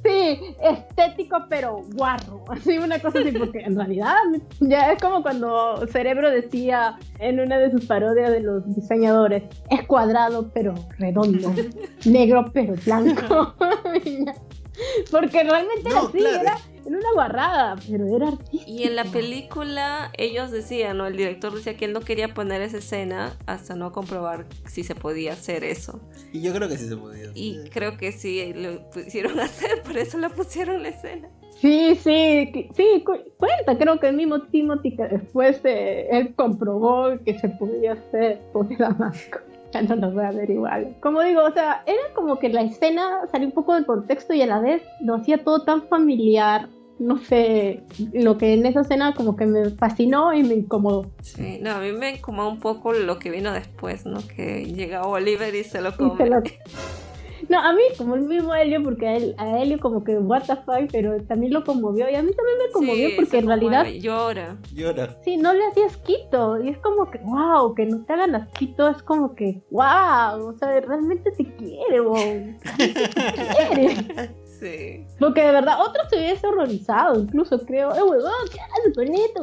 Sí, 0.05 0.55
estético 0.63 1.39
pero 1.49 1.81
guarro, 1.95 2.45
así 2.51 2.77
una 2.77 2.99
cosa 2.99 3.21
así, 3.21 3.33
porque 3.33 3.61
en 3.61 3.75
realidad 3.75 4.17
ya 4.61 4.93
es 4.93 5.01
como 5.01 5.23
cuando 5.23 5.87
Cerebro 5.87 6.31
decía 6.31 6.99
en 7.21 7.41
una 7.41 7.57
de 7.57 7.71
sus 7.71 7.87
parodias 7.87 8.31
de 8.31 8.41
los 8.41 8.75
diseñadores, 8.75 9.45
es 9.71 9.87
cuadrado 9.87 10.51
pero 10.53 10.75
redondo, 10.99 11.55
negro 12.05 12.45
pero 12.53 12.75
blanco. 12.85 13.55
porque 15.11 15.43
realmente 15.43 15.89
así, 15.97 16.19
era 16.19 16.59
en 16.87 16.97
una 16.97 17.13
guarrada, 17.13 17.77
pero 17.89 18.17
era 18.17 18.29
artístico. 18.29 18.65
Y 18.67 18.85
en 18.85 18.97
la 18.97 19.05
película 19.05 20.11
ellos 20.17 20.51
decían, 20.51 20.99
¿no? 20.99 21.07
El 21.07 21.17
director 21.17 21.55
decía 21.55 21.77
que 21.77 21.85
él 21.85 21.93
no 21.93 22.01
quería 22.01 22.35
poner 22.35 22.63
esa 22.63 22.79
escena 22.79 23.37
hasta 23.47 23.75
no 23.75 23.93
comprobar 23.93 24.47
si 24.67 24.85
se 24.85 24.95
podía 24.95 25.33
hacer 25.33 25.65
eso. 25.65 26.01
Y 26.33 26.43
yo 26.43 26.53
creo 26.53 26.69
que 26.69 26.77
sí 26.79 26.89
se 26.89 26.97
podía. 26.97 27.31
Y 27.35 27.69
creo 27.71 27.97
que 27.97 28.13
sí 28.13 28.53
lo 28.55 28.91
pusieron 28.91 29.41
a 29.41 29.45
hacer, 29.45 29.83
por 29.83 29.97
eso 29.97 30.19
la 30.19 30.29
pusieron 30.29 30.83
la 30.83 30.91
escena. 30.91 31.29
Sí, 31.61 31.95
sí, 31.95 32.69
sí, 32.75 33.05
cuenta, 33.39 33.79
creo 33.79 33.99
que 33.99 34.09
el 34.09 34.17
mismo 34.17 34.43
Timothy 34.43 34.97
que 34.97 35.05
después 35.05 35.61
eh, 35.65 36.09
él 36.11 36.35
comprobó 36.35 37.19
que 37.25 37.39
se 37.39 37.49
podía 37.49 37.93
hacer 37.93 38.41
por 38.53 38.77
Damasco. 38.77 39.39
Ya 39.75 39.83
no 39.83 39.97
lo 39.97 40.13
voy 40.13 40.25
a 40.25 40.31
ver 40.31 40.49
igual. 40.51 40.95
Como 41.01 41.21
digo, 41.23 41.43
o 41.43 41.53
sea, 41.53 41.83
era 41.87 42.15
como 42.15 42.39
que 42.39 42.49
la 42.49 42.63
escena 42.63 43.27
salió 43.31 43.49
un 43.49 43.53
poco 43.53 43.75
del 43.75 43.87
contexto 43.87 44.33
y 44.33 44.43
a 44.43 44.47
la 44.47 44.61
vez 44.61 44.83
lo 45.01 45.17
hacía 45.17 45.43
todo 45.43 45.65
tan 45.65 45.83
familiar 45.89 46.69
no 46.99 47.19
sé, 47.19 47.83
lo 48.13 48.39
que 48.39 48.55
en 48.55 48.67
esa 48.67 48.83
escena 48.83 49.15
como 49.15 49.37
que 49.37 49.47
me 49.47 49.71
fascinó 49.71 50.33
y 50.33 50.45
me 50.45 50.55
incomodó. 50.55 51.11
Sí, 51.23 51.59
no, 51.61 51.73
a 51.73 51.81
mí 51.81 51.93
me 51.93 52.13
incomodó 52.13 52.49
un 52.49 52.61
poco 52.61 52.93
lo 52.93 53.19
que 53.19 53.31
vino 53.31 53.53
después, 53.53 54.07
¿no? 54.07 54.21
Que 54.29 54.65
llega 54.65 55.03
Oliver 55.03 55.53
y 55.55 55.65
se 55.65 55.81
lo 55.81 55.97
come. 55.97 56.31
No, 57.49 57.59
a 57.59 57.73
mí 57.73 57.83
como 57.97 58.15
el 58.15 58.23
mismo 58.23 58.55
Helio, 58.55 58.83
porque 58.83 59.09
a, 59.09 59.17
él, 59.17 59.35
a 59.39 59.59
Helio 59.59 59.79
como 59.79 60.05
que 60.05 60.19
what 60.19 60.43
the 60.45 60.57
fuck, 60.57 60.91
pero 60.91 61.21
también 61.25 61.53
lo 61.53 61.65
conmovió 61.65 62.09
y 62.11 62.15
a 62.15 62.23
mí 62.23 62.31
también 62.33 62.59
me 62.59 62.73
conmovió 62.73 63.09
porque 63.17 63.39
en 63.39 63.47
realidad... 63.47 63.87
Llora. 63.87 64.57
Llora. 64.73 65.17
Sí, 65.23 65.37
no 65.37 65.53
le 65.53 65.67
hacías 65.67 65.97
quito 65.99 66.63
y 66.63 66.71
es 66.71 66.79
como 66.79 67.11
que 67.11 67.19
wow, 67.19 67.75
que 67.75 67.87
no 67.87 68.05
te 68.05 68.13
hagan 68.13 68.35
asquito 68.35 68.89
es 68.89 69.03
como 69.03 69.35
que 69.35 69.63
wow, 69.71 70.49
o 70.49 70.55
sea, 70.59 70.81
realmente 70.81 71.31
te 71.33 71.45
quiere, 71.57 72.01
wow. 72.01 72.17
te 72.77 72.93
quiere. 72.93 74.44
Sí. 74.65 75.07
Porque 75.19 75.43
de 75.43 75.53
verdad, 75.53 75.79
otros 75.79 76.09
se 76.09 76.17
hubiese 76.17 76.47
horrorizado, 76.47 77.21
incluso 77.21 77.59
creo, 77.67 77.95
¡eh, 77.95 78.03
huevón, 78.03 78.33
qué 78.51 78.61
haces 78.61 78.95
con 78.95 79.15
esto, 79.15 79.43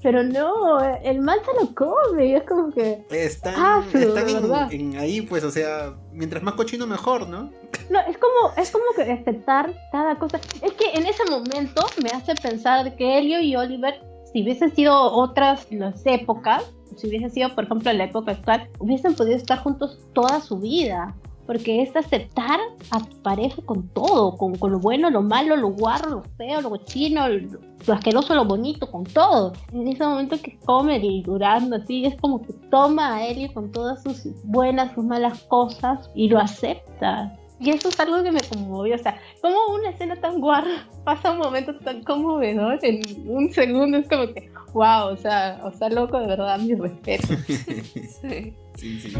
Pero 0.00 0.22
no, 0.22 0.80
el 1.02 1.20
mal 1.20 1.40
se 1.44 1.60
lo 1.60 1.74
come 1.74 2.26
y 2.26 2.34
es 2.34 2.44
como 2.44 2.70
que. 2.70 3.04
Están, 3.10 3.54
ah, 3.56 3.84
están 3.92 4.70
en, 4.70 4.96
ahí, 4.96 5.22
pues, 5.22 5.42
o 5.42 5.50
sea, 5.50 5.94
mientras 6.12 6.40
más 6.44 6.54
cochino, 6.54 6.86
mejor, 6.86 7.28
¿no? 7.28 7.50
No, 7.90 7.98
es 8.08 8.16
como, 8.16 8.54
es 8.56 8.70
como 8.70 8.84
que 8.94 9.10
aceptar 9.10 9.74
cada 9.90 10.16
cosa. 10.20 10.38
Es 10.62 10.72
que 10.74 10.92
en 10.92 11.06
ese 11.06 11.24
momento 11.28 11.84
me 12.00 12.10
hace 12.10 12.36
pensar 12.36 12.94
que 12.94 13.18
Helio 13.18 13.40
y 13.40 13.56
Oliver, 13.56 14.00
si 14.32 14.44
hubiesen 14.44 14.72
sido 14.72 14.94
otras 14.94 15.66
las 15.72 16.00
épocas, 16.06 16.62
si 16.96 17.08
hubiese 17.08 17.28
sido, 17.30 17.52
por 17.56 17.64
ejemplo, 17.64 17.90
en 17.90 17.98
la 17.98 18.04
época 18.04 18.30
actual, 18.30 18.70
hubiesen 18.78 19.16
podido 19.16 19.36
estar 19.36 19.58
juntos 19.58 19.98
toda 20.12 20.40
su 20.40 20.60
vida 20.60 21.12
porque 21.46 21.82
es 21.82 21.94
aceptar 21.94 22.58
a 22.90 23.00
tu 23.00 23.16
pareja 23.22 23.60
con 23.64 23.88
todo, 23.88 24.36
con, 24.36 24.54
lo 24.60 24.78
bueno, 24.78 25.10
lo 25.10 25.22
malo, 25.22 25.56
lo 25.56 25.68
guarro, 25.68 26.10
lo 26.10 26.22
feo, 26.36 26.60
lo 26.60 26.70
cochino, 26.70 27.28
lo, 27.28 27.94
asqueroso, 27.94 28.34
lo 28.34 28.44
bonito, 28.44 28.90
con 28.90 29.04
todo. 29.04 29.52
En 29.72 29.88
ese 29.88 30.04
momento 30.04 30.36
que 30.40 30.58
come 30.60 30.98
y 30.98 31.22
durando 31.22 31.76
así, 31.76 32.06
es 32.06 32.16
como 32.20 32.42
que 32.42 32.52
toma 32.70 33.16
a 33.16 33.26
él 33.26 33.52
con 33.52 33.70
todas 33.72 34.02
sus 34.02 34.24
buenas, 34.44 34.94
sus 34.94 35.04
malas 35.04 35.42
cosas 35.44 36.10
y 36.14 36.28
lo 36.28 36.38
acepta. 36.38 37.36
Y 37.60 37.70
eso 37.70 37.88
es 37.88 38.00
algo 38.00 38.22
que 38.22 38.32
me 38.32 38.40
conmovió, 38.40 38.96
o 38.96 38.98
sea, 38.98 39.18
como 39.40 39.56
una 39.74 39.90
escena 39.90 40.16
tan 40.16 40.40
guarra 40.40 40.88
pasa 41.04 41.30
un 41.30 41.38
momento 41.38 41.74
tan 41.76 42.02
conmovedor 42.02 42.78
en 42.82 43.00
un 43.28 43.50
segundo, 43.52 43.98
es 43.98 44.08
como 44.08 44.26
que, 44.34 44.50
wow, 44.72 45.12
o 45.12 45.16
sea, 45.16 45.60
o 45.62 45.70
sea, 45.70 45.88
loco, 45.88 46.18
de 46.18 46.26
verdad, 46.26 46.58
mi 46.58 46.74
respeto. 46.74 47.28
sí. 47.46 48.54
Sí, 48.74 49.00
sí. 49.00 49.14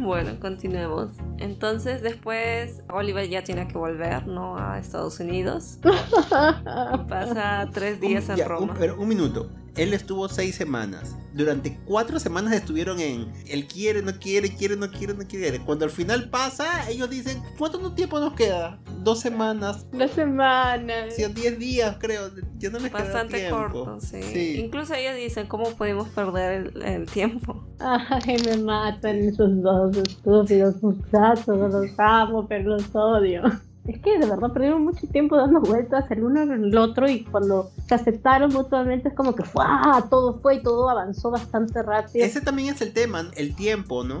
Bueno, 0.00 0.32
continuemos. 0.40 1.10
Entonces 1.38 2.00
después 2.02 2.82
Oliver 2.90 3.28
ya 3.28 3.44
tiene 3.44 3.68
que 3.68 3.76
volver, 3.76 4.26
¿no? 4.26 4.56
A 4.56 4.78
Estados 4.78 5.20
Unidos. 5.20 5.78
Pasa 7.08 7.68
tres 7.72 8.00
días 8.00 8.28
en 8.30 8.48
Roma. 8.48 8.74
pero 8.78 8.98
un 8.98 9.08
minuto. 9.08 9.50
Él 9.76 9.94
estuvo 9.94 10.28
seis 10.28 10.54
semanas. 10.54 11.16
Durante 11.32 11.78
cuatro 11.84 12.18
semanas 12.18 12.52
estuvieron 12.52 12.98
en 12.98 13.32
él 13.46 13.68
quiere, 13.68 14.02
no 14.02 14.12
quiere, 14.18 14.54
quiere, 14.54 14.76
no 14.76 14.90
quiere, 14.90 15.14
no 15.14 15.24
quiere. 15.26 15.60
Cuando 15.60 15.84
al 15.84 15.90
final 15.90 16.28
pasa, 16.28 16.90
ellos 16.90 17.08
dicen, 17.08 17.40
¿cuánto 17.56 17.92
tiempo 17.92 18.18
nos 18.18 18.34
queda? 18.34 18.80
Dos 19.02 19.20
semanas. 19.20 19.86
Dos 19.92 20.10
semanas. 20.10 21.14
Sí, 21.14 21.24
diez 21.34 21.58
días, 21.58 21.96
creo. 22.00 22.30
Ya 22.58 22.70
no 22.70 22.80
les 22.80 22.90
Bastante 22.92 23.36
queda 23.38 23.48
tiempo. 23.48 23.84
corto, 23.84 24.00
sí. 24.00 24.60
Incluso 24.60 24.94
ellos 24.94 25.14
dicen, 25.16 25.46
¿cómo 25.46 25.70
pudimos 25.76 26.08
perder 26.08 26.72
el, 26.74 26.82
el 26.82 27.06
tiempo? 27.06 27.64
Ay, 27.78 28.36
me 28.44 28.56
matan 28.58 29.16
esos 29.20 29.62
dos 29.62 29.96
estúpidos 29.96 30.82
muchachos, 30.82 31.46
los 31.46 31.90
amo, 31.98 32.46
pero 32.48 32.70
los 32.76 32.94
odio. 32.94 33.42
Es 33.90 33.98
que 33.98 34.20
de 34.20 34.26
verdad 34.26 34.52
perdieron 34.52 34.84
mucho 34.84 35.08
tiempo 35.08 35.36
dando 35.36 35.60
vueltas 35.60 36.08
el 36.12 36.22
uno 36.22 36.42
en 36.42 36.52
el 36.52 36.78
otro 36.78 37.10
y 37.10 37.24
cuando 37.24 37.72
se 37.88 37.96
aceptaron 37.96 38.52
mutuamente 38.52 39.08
es 39.08 39.14
como 39.14 39.34
que 39.34 39.42
fue, 39.42 39.64
todo 40.08 40.38
fue 40.38 40.54
y 40.56 40.62
todo 40.62 40.88
avanzó 40.88 41.32
bastante 41.32 41.82
rápido. 41.82 42.24
Ese 42.24 42.40
también 42.40 42.72
es 42.72 42.80
el 42.82 42.92
tema, 42.92 43.28
el 43.36 43.56
tiempo, 43.56 44.04
¿no? 44.04 44.20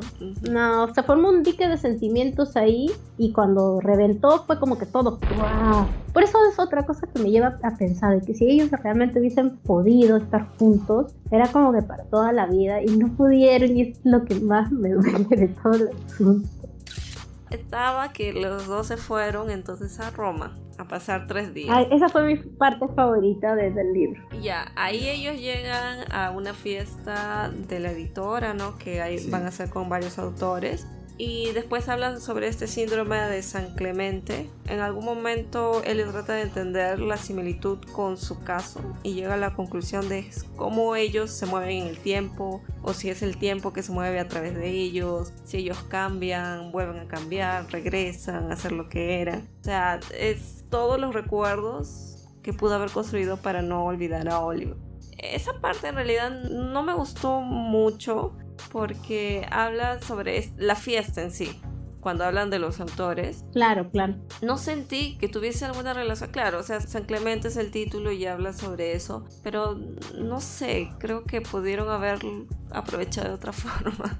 No, 0.50 0.92
se 0.92 1.04
formó 1.04 1.28
un 1.28 1.44
dique 1.44 1.68
de 1.68 1.76
sentimientos 1.76 2.56
ahí 2.56 2.90
y 3.16 3.30
cuando 3.30 3.80
reventó 3.80 4.42
fue 4.44 4.58
como 4.58 4.76
que 4.76 4.86
todo, 4.86 5.20
¡wow! 5.36 5.86
Por 6.12 6.24
eso 6.24 6.38
es 6.50 6.58
otra 6.58 6.84
cosa 6.84 7.06
que 7.06 7.22
me 7.22 7.30
lleva 7.30 7.56
a 7.62 7.76
pensar 7.76 8.18
de 8.18 8.26
que 8.26 8.34
si 8.34 8.50
ellos 8.50 8.72
realmente 8.72 9.20
hubiesen 9.20 9.56
podido 9.58 10.16
estar 10.16 10.48
juntos, 10.58 11.14
era 11.30 11.46
como 11.46 11.72
que 11.72 11.82
para 11.82 12.02
toda 12.06 12.32
la 12.32 12.46
vida 12.46 12.82
y 12.82 12.88
no 12.96 13.06
pudieron 13.16 13.76
y 13.76 13.82
es 13.82 14.00
lo 14.02 14.24
que 14.24 14.34
más 14.40 14.72
me 14.72 14.88
duele 14.88 15.28
de 15.28 15.46
todo 15.46 15.74
el 15.74 15.90
asunto 16.08 16.59
estaba 17.50 18.12
que 18.12 18.32
los 18.32 18.66
dos 18.66 18.86
se 18.86 18.96
fueron 18.96 19.50
entonces 19.50 19.98
a 20.00 20.10
Roma 20.10 20.56
a 20.78 20.88
pasar 20.88 21.26
tres 21.26 21.52
días. 21.52 21.86
esa 21.90 22.08
fue 22.08 22.22
mi 22.22 22.36
parte 22.36 22.86
favorita 22.96 23.54
desde 23.54 23.82
el 23.82 23.92
libro. 23.92 24.22
Ya, 24.40 24.72
ahí 24.76 25.08
ellos 25.08 25.38
llegan 25.38 26.10
a 26.10 26.30
una 26.30 26.54
fiesta 26.54 27.50
de 27.68 27.80
la 27.80 27.92
editora, 27.92 28.54
¿no? 28.54 28.78
Que 28.78 29.02
ahí 29.02 29.28
van 29.28 29.46
a 29.46 29.50
ser 29.50 29.68
con 29.68 29.88
varios 29.88 30.18
autores. 30.18 30.86
Y 31.22 31.52
después 31.52 31.86
hablan 31.90 32.18
sobre 32.18 32.48
este 32.48 32.66
síndrome 32.66 33.18
de 33.18 33.42
San 33.42 33.74
Clemente. 33.74 34.48
En 34.66 34.80
algún 34.80 35.04
momento 35.04 35.82
él 35.84 36.02
trata 36.10 36.32
de 36.32 36.40
entender 36.40 36.98
la 36.98 37.18
similitud 37.18 37.76
con 37.92 38.16
su 38.16 38.42
caso 38.42 38.80
y 39.02 39.12
llega 39.12 39.34
a 39.34 39.36
la 39.36 39.54
conclusión 39.54 40.08
de 40.08 40.30
cómo 40.56 40.96
ellos 40.96 41.30
se 41.30 41.44
mueven 41.44 41.82
en 41.82 41.88
el 41.88 41.98
tiempo 41.98 42.62
o 42.80 42.94
si 42.94 43.10
es 43.10 43.20
el 43.20 43.36
tiempo 43.36 43.74
que 43.74 43.82
se 43.82 43.92
mueve 43.92 44.18
a 44.18 44.28
través 44.28 44.54
de 44.54 44.70
ellos, 44.70 45.34
si 45.44 45.58
ellos 45.58 45.82
cambian, 45.90 46.72
vuelven 46.72 47.00
a 47.00 47.06
cambiar, 47.06 47.70
regresan 47.70 48.50
a 48.50 48.56
ser 48.56 48.72
lo 48.72 48.88
que 48.88 49.20
eran. 49.20 49.46
O 49.60 49.64
sea, 49.64 50.00
es 50.18 50.64
todos 50.70 50.98
los 50.98 51.12
recuerdos 51.12 52.30
que 52.42 52.54
pudo 52.54 52.76
haber 52.76 52.90
construido 52.90 53.36
para 53.36 53.60
no 53.60 53.84
olvidar 53.84 54.26
a 54.30 54.40
Oliver. 54.40 54.78
Esa 55.18 55.52
parte 55.60 55.88
en 55.88 55.96
realidad 55.96 56.30
no 56.30 56.82
me 56.82 56.94
gustó 56.94 57.42
mucho 57.42 58.38
porque 58.72 59.46
habla 59.50 60.00
sobre 60.00 60.50
la 60.56 60.74
fiesta 60.74 61.22
en 61.22 61.30
sí 61.30 61.60
cuando 62.00 62.24
hablan 62.24 62.50
de 62.50 62.58
los 62.58 62.80
autores. 62.80 63.44
Claro, 63.52 63.90
claro. 63.90 64.14
No 64.42 64.58
sentí 64.58 65.16
que 65.18 65.28
tuviese 65.28 65.66
alguna 65.66 65.92
relación, 65.92 66.30
claro, 66.30 66.58
o 66.58 66.62
sea, 66.62 66.80
San 66.80 67.04
Clemente 67.04 67.48
es 67.48 67.56
el 67.56 67.70
título 67.70 68.10
y 68.10 68.26
habla 68.26 68.52
sobre 68.52 68.94
eso, 68.94 69.24
pero 69.42 69.78
no 70.18 70.40
sé, 70.40 70.90
creo 70.98 71.24
que 71.24 71.40
pudieron 71.40 71.88
haber 71.88 72.18
aprovechado 72.70 73.28
de 73.28 73.34
otra 73.34 73.52
forma. 73.52 74.18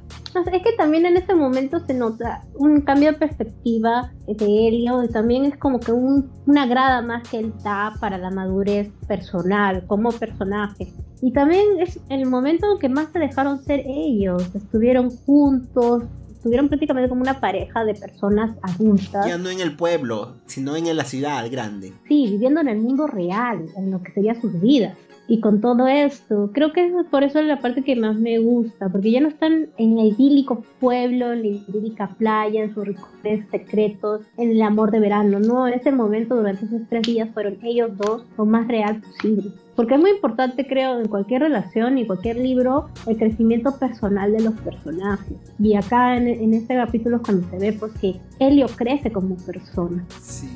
Es 0.52 0.62
que 0.62 0.72
también 0.76 1.06
en 1.06 1.16
ese 1.16 1.34
momento 1.34 1.80
se 1.80 1.94
nota 1.94 2.44
un 2.54 2.82
cambio 2.82 3.12
de 3.12 3.18
perspectiva 3.18 4.12
de 4.26 4.68
Helio 4.68 5.02
y 5.02 5.08
también 5.08 5.44
es 5.44 5.58
como 5.58 5.80
que 5.80 5.92
un, 5.92 6.30
una 6.46 6.66
grada 6.66 7.02
más 7.02 7.28
que 7.28 7.38
él 7.38 7.52
da 7.64 7.94
para 8.00 8.16
la 8.16 8.30
madurez 8.30 8.92
personal, 9.08 9.84
como 9.86 10.12
personaje. 10.12 10.92
Y 11.22 11.32
también 11.32 11.64
es 11.78 12.00
el 12.08 12.26
momento 12.26 12.72
en 12.72 12.78
que 12.78 12.88
más 12.88 13.12
se 13.12 13.18
dejaron 13.18 13.62
ser 13.62 13.82
ellos, 13.86 14.42
estuvieron 14.54 15.10
juntos, 15.10 16.04
estuvieron 16.30 16.68
prácticamente 16.68 17.10
como 17.10 17.20
una 17.20 17.38
pareja 17.38 17.84
de 17.84 17.94
personas 17.94 18.56
adultas. 18.62 19.26
Ya 19.26 19.36
no 19.36 19.50
en 19.50 19.60
el 19.60 19.76
pueblo, 19.76 20.36
sino 20.46 20.74
en 20.76 20.96
la 20.96 21.04
ciudad 21.04 21.50
grande. 21.50 21.92
Sí, 22.08 22.28
viviendo 22.30 22.60
en 22.62 22.68
el 22.68 22.78
mundo 22.78 23.06
real, 23.06 23.66
en 23.76 23.90
lo 23.90 24.02
que 24.02 24.12
sería 24.12 24.40
sus 24.40 24.58
vidas. 24.58 24.96
Y 25.30 25.38
con 25.38 25.60
todo 25.60 25.86
esto, 25.86 26.50
creo 26.52 26.72
que 26.72 26.86
es 26.86 26.92
por 27.08 27.22
eso 27.22 27.40
la 27.40 27.60
parte 27.60 27.84
que 27.84 27.94
más 27.94 28.16
me 28.16 28.40
gusta, 28.40 28.88
porque 28.88 29.12
ya 29.12 29.20
no 29.20 29.28
están 29.28 29.68
en 29.78 29.96
el 29.96 30.08
idílico 30.08 30.64
pueblo, 30.80 31.32
en 31.32 31.42
la 31.42 31.46
idílica 31.46 32.16
playa, 32.18 32.64
en 32.64 32.74
sus 32.74 32.84
rincones 32.84 33.48
secretos, 33.48 34.22
en 34.36 34.50
el 34.50 34.60
amor 34.60 34.90
de 34.90 34.98
verano, 34.98 35.38
no, 35.38 35.68
en 35.68 35.74
ese 35.74 35.92
momento 35.92 36.34
durante 36.34 36.64
esos 36.64 36.80
tres 36.88 37.02
días 37.02 37.28
fueron 37.32 37.58
ellos 37.62 37.96
dos 37.96 38.24
lo 38.36 38.44
más 38.44 38.66
real 38.66 39.00
posible. 39.00 39.52
Porque 39.76 39.94
es 39.94 40.00
muy 40.00 40.10
importante, 40.10 40.66
creo, 40.66 40.98
en 40.98 41.06
cualquier 41.06 41.42
relación 41.42 41.96
y 41.96 42.08
cualquier 42.08 42.36
libro, 42.36 42.88
el 43.06 43.16
crecimiento 43.16 43.78
personal 43.78 44.32
de 44.32 44.40
los 44.40 44.54
personajes. 44.54 45.36
Y 45.60 45.76
acá 45.76 46.16
en, 46.16 46.52
este 46.54 46.74
capítulo 46.74 47.18
es 47.18 47.22
cuando 47.22 47.48
se 47.50 47.58
ve 47.58 47.72
pues, 47.72 47.92
que 48.00 48.16
Helio 48.40 48.66
crece 48.76 49.12
como 49.12 49.36
persona. 49.36 50.04
Sí. 50.18 50.48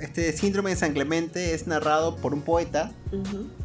Este 0.00 0.32
síndrome 0.32 0.70
de 0.70 0.76
San 0.76 0.92
Clemente 0.92 1.54
es 1.54 1.66
narrado 1.66 2.16
por 2.16 2.34
un 2.34 2.42
poeta 2.42 2.92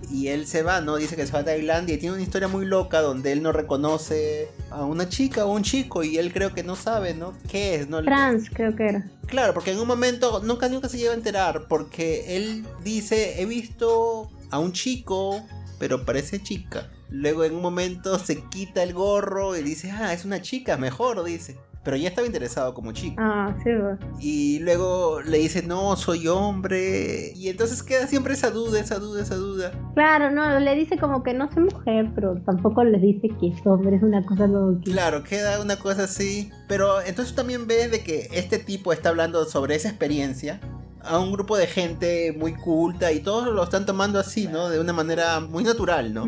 y 0.10 0.28
él 0.28 0.46
se 0.48 0.64
va, 0.64 0.82
¿no? 0.82 0.98
Dice 0.98 1.16
que 1.16 1.26
se 1.26 1.32
va 1.32 1.40
a 1.40 1.46
Tailandia 1.46 1.96
y 1.96 1.98
tiene 1.98 2.16
una 2.16 2.24
historia 2.24 2.48
muy 2.48 2.66
loca 2.66 3.02
donde 3.02 3.32
él 3.32 3.42
no 3.42 3.52
reconoce 3.52 4.50
a 4.70 4.86
una 4.86 5.10
chica 5.10 5.46
o 5.46 5.54
un 5.54 5.64
chico 5.64 6.04
y 6.04 6.18
él 6.18 6.34
creo 6.34 6.54
que 6.54 6.64
no 6.64 6.76
sabe, 6.76 7.14
¿no? 7.14 7.34
¿Qué 7.50 7.76
es? 7.76 7.90
¿no? 7.90 8.04
Trans, 8.04 8.50
creo 8.50 8.76
que 8.76 8.88
era. 8.88 9.10
Claro, 9.28 9.54
porque 9.54 9.72
en 9.72 9.80
un 9.80 9.88
momento 9.88 10.42
nunca, 10.44 10.70
nunca 10.70 10.90
se 10.90 10.98
lleva 10.98 11.14
a 11.14 11.18
enterar 11.18 11.68
porque 11.68 12.36
él 12.36 12.66
dice, 12.84 13.42
he 13.42 13.46
visto 13.46 14.30
a 14.50 14.60
un 14.60 14.74
chico, 14.74 15.44
pero 15.80 16.06
parece 16.06 16.42
chica. 16.42 16.90
Luego 17.10 17.44
en 17.44 17.56
un 17.56 17.62
momento 17.62 18.20
se 18.20 18.44
quita 18.50 18.84
el 18.84 18.94
gorro 18.94 19.58
y 19.58 19.64
dice, 19.64 19.92
ah, 19.92 20.14
es 20.14 20.26
una 20.26 20.42
chica, 20.42 20.78
mejor, 20.78 21.24
dice. 21.24 21.58
Pero 21.84 21.98
ya 21.98 22.10
estaba 22.10 22.28
interesado 22.28 22.74
como 22.74 22.92
chico. 22.92 23.16
Ah, 23.18 23.56
sí, 23.64 23.72
Y 24.20 24.60
luego 24.60 25.22
le 25.22 25.40
dice, 25.40 25.64
no, 25.64 25.96
soy 25.96 26.28
hombre. 26.28 27.34
Y 27.36 27.50
entonces 27.50 27.82
queda 27.82 28.06
siempre 28.06 28.34
esa 28.34 28.52
duda, 28.52 28.80
esa 28.80 29.00
duda, 29.00 29.24
esa 29.24 29.36
duda. 29.36 29.72
Claro, 29.96 30.30
no, 30.30 30.60
le 30.60 30.76
dice 30.76 30.98
como 30.98 31.24
que 31.24 31.34
no 31.34 31.52
soy 31.52 31.64
mujer, 31.64 32.12
pero 32.14 32.40
tampoco 32.46 32.84
le 32.84 33.00
dice 33.00 33.30
que 33.40 33.48
es 33.48 33.66
hombre, 33.66 33.96
es 33.96 34.04
una 34.04 34.24
cosa 34.24 34.48
como 34.48 34.80
que... 34.80 34.92
Claro, 34.92 35.24
queda 35.24 35.60
una 35.60 35.78
cosa 35.78 36.04
así. 36.04 36.52
Pero 36.68 37.02
entonces 37.02 37.36
también 37.36 37.66
ves 37.66 37.90
de 37.90 38.04
que 38.04 38.30
este 38.32 38.60
tipo 38.60 38.94
está 38.94 39.10
hablando 39.10 39.44
sobre 39.46 39.76
esa 39.76 39.90
experiencia 39.90 40.60
a 41.04 41.20
un 41.20 41.32
grupo 41.32 41.58
de 41.58 41.68
gente 41.68 42.36
muy 42.38 42.54
culta 42.54 43.12
y 43.12 43.20
todos 43.20 43.54
lo 43.54 43.64
están 43.64 43.86
tomando 43.86 44.20
así, 44.20 44.48
¿no? 44.48 44.70
De 44.70 44.80
una 44.80 44.94
manera 44.94 45.40
muy 45.40 45.64
natural, 45.64 46.14
¿no? 46.14 46.28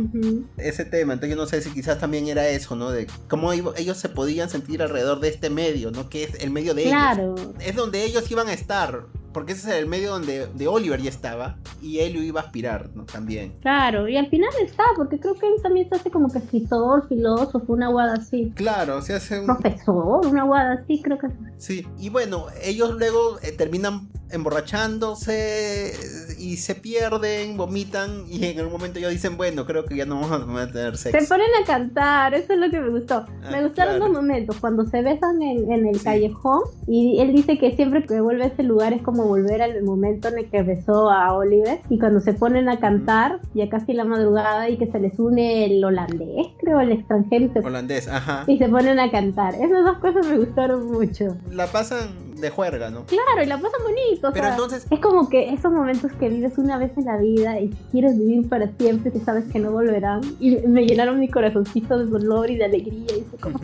Ese 0.57 0.85
tema, 0.85 1.13
entonces 1.13 1.35
yo 1.35 1.41
no 1.41 1.47
sé 1.47 1.61
si 1.61 1.71
quizás 1.71 1.99
también 1.99 2.27
era 2.27 2.47
eso, 2.47 2.75
¿no? 2.75 2.91
De 2.91 3.07
cómo 3.27 3.51
ellos 3.53 3.97
se 3.97 4.09
podían 4.09 4.49
sentir 4.49 4.81
alrededor 4.81 5.19
de 5.19 5.29
este 5.29 5.49
medio, 5.49 5.91
¿no? 5.91 6.09
Que 6.09 6.23
es 6.23 6.35
el 6.43 6.51
medio 6.51 6.73
de 6.73 6.83
claro. 6.83 7.35
ellos. 7.37 7.49
Es 7.59 7.75
donde 7.75 8.03
ellos 8.03 8.29
iban 8.31 8.47
a 8.47 8.53
estar 8.53 9.05
porque 9.33 9.53
ese 9.53 9.69
es 9.69 9.75
el 9.77 9.87
medio 9.87 10.11
donde 10.11 10.47
de 10.47 10.67
Oliver 10.67 11.01
ya 11.01 11.09
estaba 11.09 11.57
y 11.81 11.99
él 11.99 12.13
lo 12.13 12.21
iba 12.21 12.41
a 12.41 12.43
aspirar 12.43 12.89
¿no? 12.95 13.05
también. 13.05 13.53
Claro, 13.61 14.07
y 14.07 14.17
al 14.17 14.29
final 14.29 14.49
está, 14.63 14.83
porque 14.95 15.19
creo 15.19 15.35
que 15.35 15.47
él 15.47 15.61
también 15.61 15.89
se 15.89 15.95
hace 15.95 16.11
como 16.11 16.31
que 16.31 16.39
escritor, 16.39 17.07
filósofo, 17.07 17.73
una 17.73 17.89
guada 17.89 18.13
así. 18.13 18.51
Claro, 18.55 19.01
se 19.01 19.13
hace 19.13 19.39
un... 19.39 19.45
Profesor, 19.47 20.25
una 20.25 20.43
guada 20.43 20.73
así, 20.73 21.01
creo 21.01 21.17
que 21.17 21.27
sí. 21.57 21.85
y 21.99 22.09
bueno, 22.09 22.47
ellos 22.61 22.95
luego 22.95 23.39
eh, 23.41 23.51
terminan 23.51 24.09
emborrachándose 24.33 25.93
y 26.39 26.57
se 26.57 26.75
pierden, 26.75 27.55
vomitan 27.55 28.25
y 28.27 28.45
en 28.45 28.59
algún 28.59 28.73
momento 28.73 28.99
ellos 28.99 29.11
dicen, 29.11 29.37
bueno, 29.37 29.65
creo 29.65 29.85
que 29.85 29.95
ya 29.95 30.05
no 30.05 30.19
vamos 30.19 30.59
a 30.59 30.67
tener 30.71 30.97
sexo. 30.97 31.19
Se 31.19 31.27
ponen 31.27 31.49
a 31.61 31.65
cantar, 31.65 32.33
eso 32.33 32.53
es 32.53 32.59
lo 32.59 32.69
que 32.69 32.81
me 32.81 32.89
gustó. 32.89 33.25
Ah, 33.43 33.51
me 33.51 33.63
gustaron 33.63 33.99
los 33.99 34.09
momentos 34.09 34.57
cuando 34.59 34.85
se 34.85 35.01
besan 35.01 35.41
en, 35.41 35.85
el 35.85 36.01
callejón 36.01 36.61
y 36.87 37.19
él 37.19 37.33
dice 37.33 37.59
que 37.59 37.75
siempre 37.75 38.03
que 38.03 38.19
vuelve 38.21 38.45
a 38.45 38.47
ese 38.47 38.63
lugar 38.63 38.93
es 38.93 39.03
como 39.03 39.22
volver 39.23 39.61
al 39.61 39.83
momento 39.83 40.27
en 40.27 40.39
el 40.39 40.49
que 40.49 40.63
besó 40.63 41.09
a 41.09 41.33
Oliver 41.33 41.79
y 41.89 41.99
cuando 41.99 42.19
se 42.19 42.33
ponen 42.33 42.69
a 42.69 42.79
cantar 42.79 43.39
ya 43.53 43.69
casi 43.69 43.93
la 43.93 44.05
madrugada 44.05 44.69
y 44.69 44.77
que 44.77 44.87
se 44.87 44.99
les 44.99 45.17
une 45.19 45.65
el 45.65 45.83
holandés, 45.83 46.47
creo, 46.59 46.79
el 46.79 46.91
extranjero. 46.91 47.51
holandés, 47.63 48.07
ajá. 48.07 48.43
Y 48.47 48.57
se 48.57 48.69
ponen 48.69 48.99
a 48.99 49.09
cantar. 49.11 49.55
Esas 49.55 49.83
dos 49.83 49.97
cosas 49.97 50.27
me 50.27 50.37
gustaron 50.37 50.91
mucho. 50.91 51.35
La 51.49 51.67
pasan 51.67 52.32
de 52.43 52.49
juerga, 52.51 52.91
¿no? 52.91 53.05
Claro, 53.05 53.41
y 53.43 53.47
la 53.47 53.55
pasan 53.57 53.81
bonito. 53.83 54.29
Pero 54.33 54.47
entonces... 54.49 54.85
Es 54.91 54.99
como 54.99 55.29
que 55.29 55.51
esos 55.53 55.71
momentos 55.71 56.11
que 56.19 56.29
vives 56.29 56.57
una 56.59 56.77
vez 56.77 56.91
en 56.97 57.05
la 57.05 57.17
vida 57.17 57.59
y 57.59 57.69
quieres 57.91 58.17
vivir 58.17 58.47
para 58.47 58.67
siempre, 58.77 59.11
que 59.11 59.19
sabes 59.19 59.45
que 59.51 59.57
no 59.59 59.71
volverán. 59.71 60.21
Y 60.39 60.57
me 60.67 60.85
llenaron 60.85 61.19
mi 61.19 61.29
corazoncito 61.29 61.97
de 61.97 62.05
dolor 62.05 62.49
y 62.51 62.57
de 62.57 62.65
alegría. 62.65 63.07
Y 63.17 63.37
como... 63.37 63.59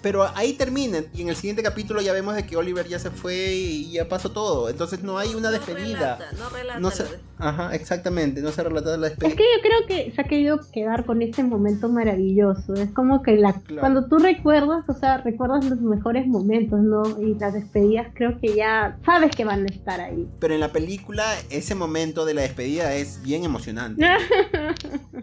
Pero 0.00 0.24
ahí 0.34 0.54
termina. 0.54 0.98
Y 1.14 1.22
en 1.22 1.28
el 1.28 1.36
siguiente 1.36 1.62
capítulo 1.62 2.00
ya 2.00 2.12
vemos 2.12 2.34
de 2.34 2.44
que 2.44 2.56
Oliver 2.56 2.88
ya 2.88 2.98
se 2.98 3.10
fue 3.10 3.52
y 3.54 3.92
ya 3.92 4.08
pasó 4.08 4.32
todo. 4.32 4.68
Entonces 4.68 5.02
no 5.04 5.16
hay 5.18 5.34
una 5.34 5.50
despedida. 5.52 6.18
No 6.18 6.18
relata, 6.18 6.32
no 6.38 6.48
relata 6.50 6.80
No 6.80 6.90
se- 6.90 7.02
la 7.04 7.08
Ajá, 7.38 7.74
exactamente. 7.74 8.40
No 8.40 8.50
se 8.50 8.62
relata 8.64 8.96
la 8.96 9.08
Es 9.08 9.12
despedida. 9.18 9.36
que 9.36 9.42
yo 9.42 9.62
creo 9.62 9.86
que 9.86 10.12
se 10.12 10.20
ha 10.20 10.24
querido 10.24 10.60
quedar 10.72 11.04
con 11.04 11.22
ese 11.22 11.42
momento 11.44 11.88
maravilloso. 11.88 12.74
Es 12.74 12.90
como 12.90 13.22
que 13.22 13.36
la, 13.36 13.52
Claro. 13.52 13.80
cuando 13.80 14.06
tú 14.06 14.18
recuerdas, 14.18 14.84
o 14.88 14.94
sea, 14.94 15.18
recuerdas 15.18 15.64
los 15.66 15.80
mejores 15.80 16.26
momentos, 16.26 16.80
¿no? 16.80 17.02
Y 17.20 17.34
las 17.34 17.52
despedidas 17.72 18.08
creo 18.14 18.38
que 18.40 18.54
ya 18.54 18.98
sabes 19.04 19.34
que 19.34 19.44
van 19.44 19.62
a 19.64 19.66
estar 19.66 20.00
ahí. 20.00 20.28
Pero 20.40 20.54
en 20.54 20.60
la 20.60 20.72
película 20.72 21.34
ese 21.50 21.74
momento 21.74 22.24
de 22.24 22.34
la 22.34 22.42
despedida 22.42 22.94
es 22.94 23.22
bien 23.22 23.44
emocionante. 23.44 24.04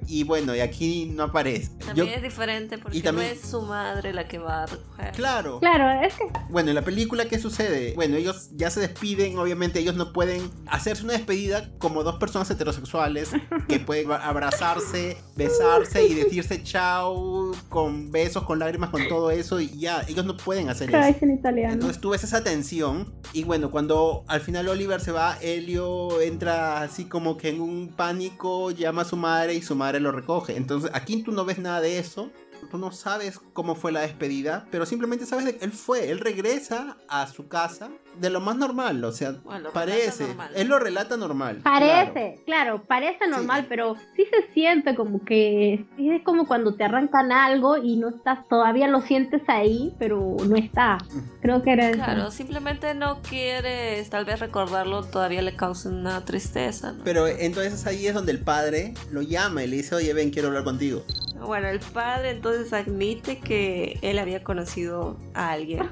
Y 0.07 0.23
bueno, 0.23 0.55
y 0.55 0.59
aquí 0.59 1.05
no 1.13 1.23
aparece. 1.23 1.69
Yo- 1.79 1.85
También 1.87 2.09
es 2.09 2.23
diferente 2.23 2.77
porque 2.79 2.97
y 2.97 3.01
también- 3.01 3.27
no 3.27 3.33
es 3.33 3.41
su 3.41 3.61
madre 3.61 4.11
la 4.11 4.27
que 4.27 4.39
va 4.39 4.63
a 4.63 4.65
recoger. 4.65 5.11
Claro. 5.11 5.59
claro, 5.59 6.03
es 6.03 6.15
que 6.15 6.23
Bueno, 6.49 6.69
en 6.69 6.75
la 6.75 6.81
película, 6.83 7.25
¿qué 7.25 7.37
sucede? 7.37 7.93
Bueno, 7.95 8.15
ellos 8.17 8.49
ya 8.55 8.71
se 8.71 8.79
despiden, 8.79 9.37
obviamente 9.37 9.79
ellos 9.79 9.95
no 9.95 10.11
pueden 10.11 10.49
hacerse 10.65 11.03
una 11.03 11.13
despedida 11.13 11.69
como 11.77 12.03
dos 12.03 12.15
personas 12.15 12.49
heterosexuales 12.49 13.29
que 13.67 13.79
pueden 13.85 14.11
abrazarse, 14.11 15.17
besarse 15.35 16.07
y 16.07 16.15
decirse 16.15 16.63
chao 16.63 17.51
con 17.69 18.11
besos, 18.11 18.43
con 18.43 18.57
lágrimas, 18.59 18.89
con 18.89 19.07
todo 19.07 19.29
eso 19.29 19.59
y 19.59 19.69
ya, 19.77 20.01
ellos 20.07 20.25
no 20.25 20.35
pueden 20.37 20.69
hacer 20.69 20.89
cada 20.89 21.09
eso. 21.09 21.19
en 21.25 21.31
italiano. 21.33 21.73
Entonces 21.73 22.01
tú 22.01 22.09
ves 22.09 22.23
esa 22.23 22.38
tensión 22.43 23.13
y 23.33 23.43
bueno, 23.43 23.69
cuando 23.71 24.23
al 24.27 24.41
final 24.41 24.67
Oliver 24.67 25.01
se 25.01 25.11
va, 25.11 25.37
Helio 25.41 26.21
entra 26.21 26.81
así 26.81 27.05
como 27.05 27.37
que 27.37 27.49
en 27.49 27.61
un 27.61 27.89
pánico, 27.95 28.71
llama 28.71 29.03
a 29.03 29.05
su 29.05 29.17
madre 29.17 29.53
y 29.53 29.61
su 29.61 29.75
madre 29.75 29.99
lo 29.99 30.11
recoge. 30.11 30.55
Entonces 30.55 30.89
aquí 30.93 31.23
tú 31.23 31.31
no 31.31 31.45
ves 31.45 31.59
nada 31.59 31.81
de 31.81 31.99
eso. 31.99 32.31
Tú 32.69 32.77
no 32.77 32.91
sabes 32.91 33.39
cómo 33.53 33.75
fue 33.75 33.91
la 33.91 34.01
despedida, 34.01 34.67
pero 34.71 34.85
simplemente 34.85 35.25
sabes 35.25 35.45
de 35.45 35.57
que 35.57 35.65
él 35.65 35.71
fue, 35.71 36.09
él 36.11 36.19
regresa 36.19 36.97
a 37.07 37.27
su 37.27 37.47
casa 37.47 37.89
de 38.19 38.29
lo 38.29 38.41
más 38.41 38.57
normal, 38.57 39.03
o 39.03 39.11
sea, 39.11 39.33
Bueno, 39.43 39.69
parece, 39.73 40.25
él 40.55 40.67
lo 40.67 40.79
relata 40.79 41.15
normal. 41.17 41.61
Parece, 41.63 42.41
claro. 42.45 42.83
parece 42.83 43.27
normal, 43.27 43.67
pero 43.69 43.95
sí 44.15 44.25
se 44.25 44.53
siente 44.53 44.95
como 44.95 45.23
que 45.23 45.85
sí 45.95 46.09
es 46.09 46.23
como 46.23 46.47
cuando 46.47 46.75
te 46.75 46.83
arrancan 46.83 47.31
algo 47.31 47.77
y 47.77 47.95
no 47.97 48.09
estás, 48.09 48.47
todavía 48.47 48.87
lo 48.87 49.01
sientes 49.01 49.41
ahí, 49.47 49.95
pero 49.99 50.35
no 50.47 50.55
está. 50.55 50.97
Creo 51.41 51.63
que 51.63 51.71
era 51.71 51.89
eso. 51.89 52.03
Claro, 52.03 52.31
simplemente 52.31 52.93
no 52.93 53.21
quieres 53.21 54.09
tal 54.09 54.25
vez 54.25 54.39
recordarlo, 54.39 55.03
todavía 55.03 55.41
le 55.41 55.55
causa 55.55 55.89
una 55.89 56.23
tristeza. 56.25 56.91
¿no? 56.91 57.03
Pero 57.03 57.27
entonces 57.27 57.85
ahí 57.85 58.07
es 58.07 58.13
donde 58.13 58.31
el 58.31 58.39
padre 58.39 58.93
lo 59.11 59.21
llama 59.21 59.63
y 59.63 59.67
le 59.67 59.77
dice, 59.77 59.95
oye, 59.95 60.13
ven, 60.13 60.31
quiero 60.31 60.49
hablar 60.49 60.63
contigo. 60.63 61.03
Bueno, 61.45 61.67
el 61.67 61.79
padre 61.79 62.31
entonces 62.31 62.73
admite 62.73 63.39
que 63.39 63.97
él 64.01 64.19
había 64.19 64.43
conocido 64.43 65.17
a 65.33 65.51
alguien 65.51 65.89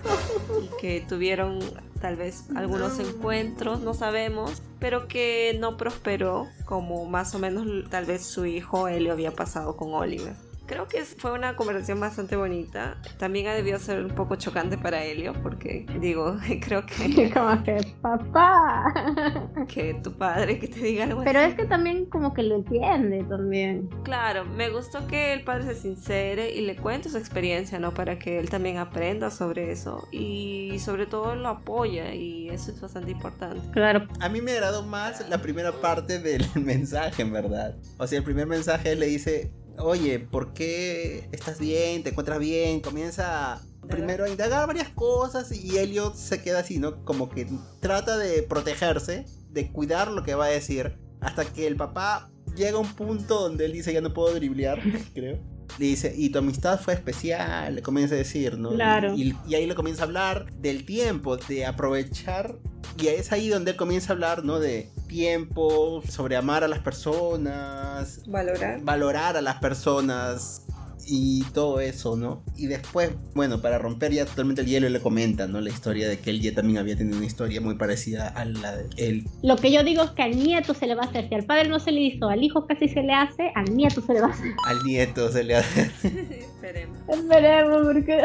y 0.62 0.70
que 0.80 1.02
tuvieron 1.08 1.60
tal 2.00 2.16
vez 2.16 2.46
algunos 2.56 3.00
encuentros, 3.00 3.82
no 3.82 3.94
sabemos, 3.94 4.62
pero 4.80 5.08
que 5.08 5.58
no 5.60 5.78
prosperó 5.78 6.48
como 6.66 7.06
más 7.06 7.34
o 7.34 7.40
menos 7.40 7.66
tal 7.90 8.06
vez 8.06 8.24
su 8.24 8.46
hijo 8.46 8.88
Helio 8.88 9.14
había 9.14 9.32
pasado 9.32 9.76
con 9.78 9.94
Oliver. 9.94 10.47
Creo 10.68 10.88
que 10.88 11.04
fue 11.06 11.32
una 11.32 11.56
conversación 11.56 12.00
bastante 12.00 12.36
bonita. 12.36 12.98
También 13.18 13.46
debió 13.46 13.80
ser 13.80 14.04
un 14.04 14.12
poco 14.14 14.36
chocante 14.36 14.78
para 14.78 15.04
Helio, 15.04 15.34
porque 15.42 15.86
digo, 16.02 16.38
creo 16.62 16.86
que, 16.86 17.32
como 17.32 17.64
que, 17.64 17.78
papá. 18.02 18.94
que 19.68 19.94
tu 20.04 20.12
padre 20.18 20.60
que 20.60 20.68
te 20.68 20.80
diga 20.80 21.06
algo 21.06 21.24
Pero 21.24 21.40
así. 21.40 21.52
es 21.52 21.56
que 21.56 21.66
también 21.66 22.06
como 22.06 22.34
que 22.34 22.44
lo 22.44 22.56
entiende 22.56 23.24
también. 23.24 23.90
Claro, 24.04 24.44
me 24.46 24.70
gustó 24.70 25.08
que 25.08 25.34
el 25.34 25.44
padre 25.44 25.64
se 25.74 25.76
sincere 25.76 26.54
y 26.54 26.62
le 26.62 26.76
cuente 26.76 27.10
su 27.10 27.18
experiencia, 27.18 27.80
¿no? 27.80 27.94
Para 27.94 28.20
que 28.20 28.38
él 28.38 28.50
también 28.50 28.78
aprenda 28.78 29.32
sobre 29.32 29.72
eso 29.72 30.08
y 30.12 30.78
sobre 30.80 31.06
todo 31.06 31.36
lo 31.36 31.48
apoya 31.50 32.14
y 32.14 32.50
eso 32.50 32.72
es 32.72 32.82
bastante 32.82 33.12
importante. 33.12 33.62
Claro. 33.72 34.08
A 34.20 34.28
mí 34.30 34.42
me 34.42 34.52
agradó 34.52 34.84
más 34.84 35.28
la 35.30 35.42
primera 35.42 35.72
parte 35.72 36.20
del 36.20 36.46
mensaje, 36.56 37.22
en 37.22 37.32
verdad. 37.32 37.76
O 37.98 38.06
sea, 38.06 38.18
el 38.18 38.24
primer 38.26 38.48
mensaje 38.48 38.96
le 38.96 39.06
dice, 39.06 39.52
oye, 39.80 40.20
¿por 40.20 40.54
qué 40.54 41.28
estás 41.32 41.60
bien? 41.60 42.04
¿Te 42.04 42.10
encuentras 42.10 42.40
bien? 42.40 42.82
Comienza 42.82 43.62
primero 43.88 44.26
a 44.26 44.30
indagar 44.30 44.68
varias 44.68 44.90
cosas 44.90 45.52
y 45.52 45.78
Elliot 45.78 46.16
se 46.16 46.42
queda 46.42 46.60
así, 46.60 46.80
¿no? 46.80 47.04
Como 47.06 47.30
que 47.30 47.48
trata 47.80 48.18
de 48.18 48.44
protegerse, 48.44 49.26
de 49.50 49.72
cuidar 49.72 50.12
lo 50.12 50.24
que 50.24 50.36
va 50.36 50.46
a 50.46 50.50
decir, 50.50 50.98
hasta 51.22 51.46
que 51.46 51.68
el 51.68 51.76
papá 51.76 52.30
llega 52.56 52.78
a 52.78 52.82
un 52.82 52.94
punto 52.94 53.42
donde 53.42 53.66
él 53.66 53.74
dice, 53.74 53.94
ya 53.94 54.02
no 54.02 54.14
puedo 54.14 54.34
driblear, 54.34 54.82
creo. 55.14 55.40
Le 55.80 55.86
dice, 55.86 56.14
y 56.16 56.30
tu 56.30 56.40
amistad 56.40 56.80
fue 56.80 56.94
especial, 56.94 57.76
le 57.76 57.82
comienza 57.82 58.16
a 58.16 58.18
decir, 58.18 58.58
¿no? 58.58 58.70
Claro. 58.72 59.14
Y, 59.16 59.36
y 59.48 59.56
ahí 59.56 59.66
le 59.66 59.76
comienza 59.76 60.04
a 60.04 60.06
hablar 60.06 60.52
del 60.54 60.86
tiempo, 60.86 61.38
de 61.38 61.66
aprovechar. 61.66 62.58
Y 63.00 63.08
es 63.08 63.32
ahí 63.32 63.50
donde 63.50 63.72
él 63.72 63.78
comienza 63.78 64.12
a 64.12 64.14
hablar, 64.16 64.44
¿no? 64.44 64.60
De 64.60 64.90
tiempo, 65.08 66.02
sobre 66.10 66.36
amar 66.36 66.64
a 66.64 66.68
las 66.68 66.80
personas, 66.80 68.22
Valorar. 68.28 68.82
valorar 68.82 69.38
a 69.38 69.42
las 69.42 69.56
personas 69.58 70.66
y 71.10 71.44
todo 71.54 71.80
eso, 71.80 72.18
¿no? 72.18 72.44
Y 72.58 72.68
después, 72.68 73.12
bueno, 73.34 73.62
para 73.62 73.78
romper 73.78 74.12
ya 74.12 74.26
totalmente 74.26 74.62
el 74.62 74.68
hielo, 74.68 74.90
le 74.90 75.00
comenta, 75.00 75.48
¿no? 75.48 75.62
La 75.62 75.70
historia 75.70 76.10
de 76.10 76.20
que 76.20 76.32
él 76.32 76.42
ya 76.42 76.54
también 76.54 76.80
había 76.80 76.98
tenido 76.98 77.16
una 77.18 77.26
historia 77.26 77.62
muy 77.62 77.76
parecida 77.76 78.28
a 78.28 78.44
la 78.44 78.76
de 78.76 78.90
él. 78.98 79.24
Lo 79.42 79.56
que 79.56 79.72
yo 79.72 79.84
digo 79.84 80.04
es 80.04 80.12
que 80.12 80.24
al 80.24 80.36
nieto 80.38 80.74
se 80.74 80.86
le 80.88 80.96
va 80.96 81.04
a 81.04 81.06
hacer. 81.06 81.30
Si 81.30 81.36
al 81.36 81.46
padre 81.46 81.70
no 81.70 81.80
se 81.80 81.92
le 81.94 82.02
hizo, 82.02 82.28
al 82.28 82.44
hijo 82.44 82.68
casi 82.68 82.90
se 82.90 83.04
le 83.04 83.14
hace, 83.14 83.52
al 83.56 83.74
nieto 83.76 84.02
se 84.02 84.14
le 84.14 84.22
va 84.22 84.28
a 84.28 84.32
hacer. 84.32 84.52
Al 84.66 84.84
nieto 84.84 85.32
se 85.32 85.44
le 85.46 85.56
hace. 85.56 85.82
Esperemos. 86.04 86.98
Esperemos, 87.08 87.82
porque. 87.86 88.22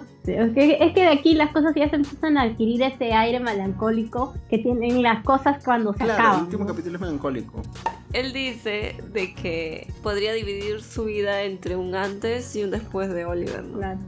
Sí, 0.24 0.32
es, 0.32 0.52
que, 0.52 0.76
es 0.84 0.92
que 0.92 1.00
de 1.00 1.08
aquí 1.08 1.34
las 1.34 1.50
cosas 1.50 1.72
ya 1.74 1.88
se 1.88 1.96
empiezan 1.96 2.36
a 2.36 2.42
adquirir 2.42 2.82
ese 2.82 3.12
aire 3.14 3.40
melancólico 3.40 4.34
que 4.50 4.58
tienen 4.58 5.02
las 5.02 5.24
cosas 5.24 5.64
cuando 5.64 5.92
se 5.92 6.04
Claro, 6.04 6.12
el 6.12 6.20
acaban. 6.20 6.44
último 6.44 6.64
¿no? 6.64 6.70
capítulo 6.70 6.94
es 6.96 7.00
melancólico. 7.00 7.62
Él 8.12 8.32
dice 8.34 8.96
de 9.12 9.34
que 9.34 9.86
podría 10.02 10.32
dividir 10.34 10.82
su 10.82 11.04
vida 11.06 11.42
entre 11.44 11.76
un 11.76 11.94
antes 11.94 12.54
y 12.54 12.64
un 12.64 12.70
después 12.70 13.08
de 13.12 13.24
Oliver, 13.24 13.64
¿no? 13.64 13.78
Claro. 13.78 14.00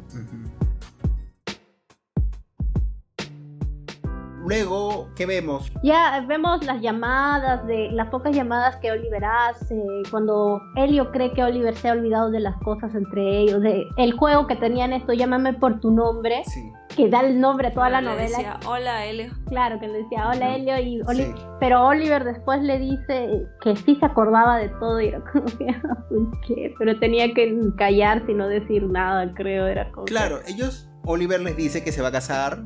Luego, 4.45 5.09
¿qué 5.15 5.25
vemos? 5.25 5.71
Ya 5.83 6.25
vemos 6.27 6.65
las 6.65 6.81
llamadas, 6.81 7.65
de 7.67 7.91
las 7.93 8.09
pocas 8.09 8.35
llamadas 8.35 8.77
que 8.77 8.91
Oliver 8.91 9.25
hace, 9.25 9.81
cuando 10.11 10.61
Helio 10.77 11.11
cree 11.13 11.33
que 11.33 11.45
Oliver 11.45 11.75
se 11.77 11.89
ha 11.89 11.93
olvidado 11.93 12.31
de 12.31 12.41
las 12.41 12.57
cosas 12.59 12.93
entre 12.95 13.39
ellos, 13.41 13.61
de 13.63 13.87
el 13.97 14.13
juego 14.15 14.47
que 14.49 14.57
tenían 14.57 14.93
esto, 14.93 15.13
llámame 15.13 15.53
por 15.55 15.79
tu 15.81 15.93
nombre, 15.93 16.43
Sí. 16.47 16.61
que 16.97 17.09
da 17.09 17.21
el 17.21 17.41
nombre 17.41 17.69
a 17.69 17.73
toda 17.73 17.89
la 17.89 18.01
Le 18.01 18.09
novela. 18.11 18.25
decía, 18.37 18.61
hola 18.67 19.07
Helio. 19.07 19.33
Claro, 19.49 19.79
que 19.79 19.87
le 19.87 19.99
decía 20.03 20.29
hola 20.29 20.57
Helio 20.57 20.79
y 20.81 21.01
Oli- 21.03 21.23
Sí. 21.25 21.35
pero 21.61 21.87
Oliver 21.87 22.25
después 22.25 22.61
le 22.63 22.79
dice 22.81 23.47
que 23.63 23.77
sí 23.77 23.95
se 23.97 24.05
acordaba 24.07 24.59
de 24.59 24.69
todo 24.71 25.01
y 25.01 25.07
era 25.09 25.21
como 25.33 25.45
que 25.47 25.67
"Ah, 25.71 26.05
¿por 26.09 26.41
qué? 26.41 26.75
Pero 26.79 26.99
tenía 26.99 27.33
que 27.33 27.57
callarse 27.77 28.33
y 28.33 28.35
no 28.35 28.49
decir 28.49 28.83
nada, 28.85 29.33
creo, 29.35 29.67
era 29.69 29.91
como 29.93 30.07
que- 30.07 30.13
Claro, 30.13 30.41
ellos, 30.49 30.89
Oliver 31.05 31.41
les 31.41 31.57
dice 31.57 31.85
que 31.85 31.93
se 31.93 32.03
va 32.03 32.09
a 32.09 32.13
casar. 32.13 32.59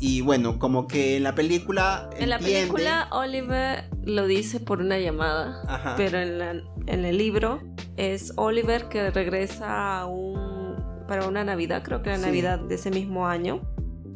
Y 0.00 0.22
bueno, 0.22 0.58
como 0.58 0.86
que 0.86 1.16
en 1.18 1.22
la 1.24 1.34
película. 1.34 2.08
En 2.18 2.30
la 2.30 2.38
película 2.38 3.08
Oliver 3.12 3.84
lo 4.04 4.26
dice 4.26 4.58
por 4.58 4.80
una 4.80 4.98
llamada, 4.98 5.62
Ajá. 5.68 5.94
pero 5.96 6.18
en, 6.18 6.38
la- 6.38 6.62
en 6.86 7.04
el 7.04 7.18
libro 7.18 7.60
es 7.96 8.32
Oliver 8.36 8.88
que 8.88 9.10
regresa 9.10 10.00
a 10.00 10.06
un, 10.06 10.76
para 11.06 11.28
una 11.28 11.44
Navidad, 11.44 11.82
creo 11.84 12.02
que 12.02 12.08
era 12.10 12.18
Sí. 12.18 12.24
Navidad 12.24 12.58
de 12.60 12.76
ese 12.76 12.90
mismo 12.90 13.26
año, 13.26 13.60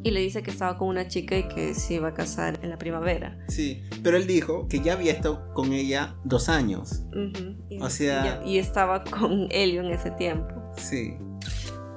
y 0.03 0.11
le 0.11 0.19
dice 0.21 0.41
que 0.43 0.49
estaba 0.51 0.77
con 0.77 0.87
una 0.87 1.07
chica 1.07 1.37
y 1.37 1.47
que 1.47 1.73
se 1.75 1.95
iba 1.95 2.07
a 2.09 2.13
casar 2.13 2.59
en 2.63 2.69
la 2.71 2.77
primavera. 2.77 3.37
Sí, 3.47 3.83
pero 4.03 4.17
él 4.17 4.25
dijo 4.27 4.67
que 4.67 4.79
ya 4.79 4.93
había 4.93 5.11
estado 5.11 5.51
con 5.53 5.71
ella 5.73 6.15
dos 6.23 6.49
años. 6.49 7.03
Ujú. 7.09 7.57
Y, 7.69 7.79
O 7.81 7.89
sea- 7.89 8.41
y, 8.45 8.51
y 8.53 8.57
estaba 8.59 9.03
con 9.03 9.47
Helio 9.51 9.81
en 9.81 9.91
ese 9.91 10.09
tiempo. 10.11 10.53
Sí. 10.77 11.15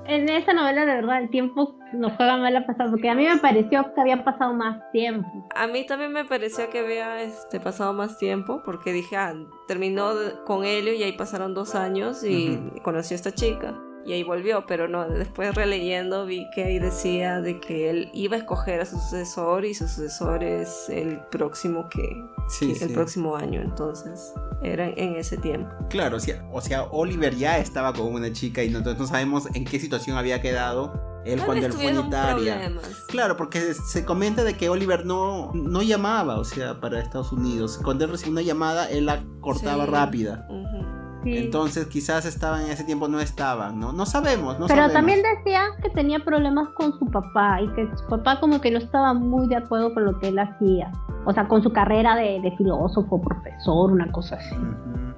En 0.09 0.27
esa 0.31 0.55
novela, 0.55 0.87
de 0.87 0.95
verdad, 0.95 1.21
el 1.21 1.29
tiempo 1.29 1.79
nos 1.93 2.15
juega 2.15 2.39
mal 2.39 2.57
a 2.57 2.67
pasar, 2.67 2.89
porque 2.91 3.11
a 3.11 3.15
mí 3.15 3.27
me 3.27 3.37
pareció 3.37 3.93
que 3.95 4.01
había 4.01 4.25
pasado 4.25 4.55
más 4.55 4.81
tiempo. 4.91 5.29
A 5.55 5.67
mí 5.67 5.85
también 5.87 6.13
me 6.13 6.25
pareció 6.25 6.71
que 6.71 6.79
había 6.79 7.23
este, 7.23 7.61
pasado 7.61 7.93
más 7.93 8.17
tiempo 8.17 8.63
porque 8.65 8.95
dije, 8.95 9.17
ah, 9.17 9.35
terminó 9.67 10.13
con 10.47 10.65
Helio 10.65 10.95
y 10.95 11.03
ahí 11.03 11.13
pasaron 11.13 11.53
dos 11.53 11.75
años 11.75 12.25
y 12.25 12.59
conoció 12.83 13.17
a 13.17 13.17
esta 13.17 13.33
chica. 13.33 13.79
Y 14.09 14.13
ahí 14.15 14.23
volvió, 14.23 14.65
pero 14.67 14.89
no, 14.89 15.07
después 15.07 15.55
releyendo 15.55 16.25
vi 16.25 16.47
que 16.55 16.65
ahí 16.65 16.79
decía 16.79 17.43
de 17.43 17.61
que 17.61 17.91
él 17.91 18.09
iba 18.15 18.37
a 18.37 18.39
escoger 18.39 18.81
a 18.81 18.87
su 18.87 18.97
sucesor 18.99 19.67
y 19.67 19.75
su 19.75 19.87
sucesor 19.87 20.43
es 20.43 20.89
el 20.89 21.21
próximo 21.31 21.91
que 21.91 22.09
Sí, 22.49 22.71
el 22.81 22.89
sí. 22.89 22.95
próximo 22.95 23.37
año, 23.37 23.61
entonces 23.61 24.33
era 24.63 24.87
en 24.89 25.17
ese 25.17 25.37
tiempo. 25.37 25.69
Claro, 25.91 26.17
o 26.17 26.21
sea, 26.21 26.43
o 26.51 26.63
sea, 26.63 26.85
Oliver 26.85 27.37
ya 27.37 27.59
estaba 27.59 27.93
con 27.93 28.07
una 28.15 28.33
chica 28.33 28.65
y 28.65 28.71
nosotros 28.71 28.99
no 28.99 29.07
sabemos 29.07 29.47
en 29.55 29.67
qué 29.67 29.79
situación 29.79 30.17
había 30.17 30.41
quedado 30.41 30.95
él 31.27 31.37
Tal 31.37 31.45
cuando 31.47 31.67
él 31.67 31.73
fue 31.75 31.89
en 31.91 31.99
Italia. 32.07 32.55
problemas. 32.55 33.05
Claro, 33.09 33.37
porque 33.37 33.75
se 33.75 34.05
comenta 34.07 34.45
de 34.45 34.57
que 34.57 34.71
Oliver 34.71 35.05
no, 35.05 35.53
no 35.53 35.83
llamaba, 35.83 36.39
o 36.39 36.45
sea, 36.45 36.81
para 36.81 37.01
Estados 37.01 37.33
Unidos. 37.33 37.79
Cuando 37.85 38.07
él 38.07 38.11
recibía 38.13 38.33
una 38.33 38.41
llamada, 38.43 38.89
él 38.89 39.05
la 39.05 39.23
cortaba 39.43 39.85
Sí. 39.85 39.91
rápida. 39.91 40.49
Entonces 41.25 41.87
quizás 41.87 42.25
estaban 42.25 42.65
en 42.65 42.71
ese 42.71 42.85
tiempo, 42.85 43.09
no 43.09 43.21
estaban, 43.21 43.79
¿no? 43.79 43.93
No 43.93 44.07
sabemos, 44.07 44.59
no 44.59 44.67
Pero 44.67 44.91
también 44.91 45.21
decía 45.23 45.63
que 45.83 45.91
tenía 45.91 46.21
problemas 46.21 46.69
con 46.71 46.99
su 46.99 47.07
papá 47.07 47.61
y 47.61 47.69
que 47.75 47.89
su 47.97 48.07
papá 48.07 48.41
como 48.41 48.61
que 48.61 48.71
no 48.71 48.79
estaba 48.79 49.15
muy 49.15 49.49
de 49.49 49.57
acuerdo 49.57 49.93
con 49.95 50.05
lo 50.05 50.19
que 50.21 50.29
él 50.29 50.39
hacía. 50.39 50.93
O 51.25 51.33
sea, 51.33 51.47
con 51.49 51.63
su 51.63 51.73
carrera 51.73 52.17
de, 52.17 52.55
filósofo, 52.57 53.21
profesor, 53.21 53.93
una 53.93 54.11
cosa 54.13 54.37
así. 54.37 54.57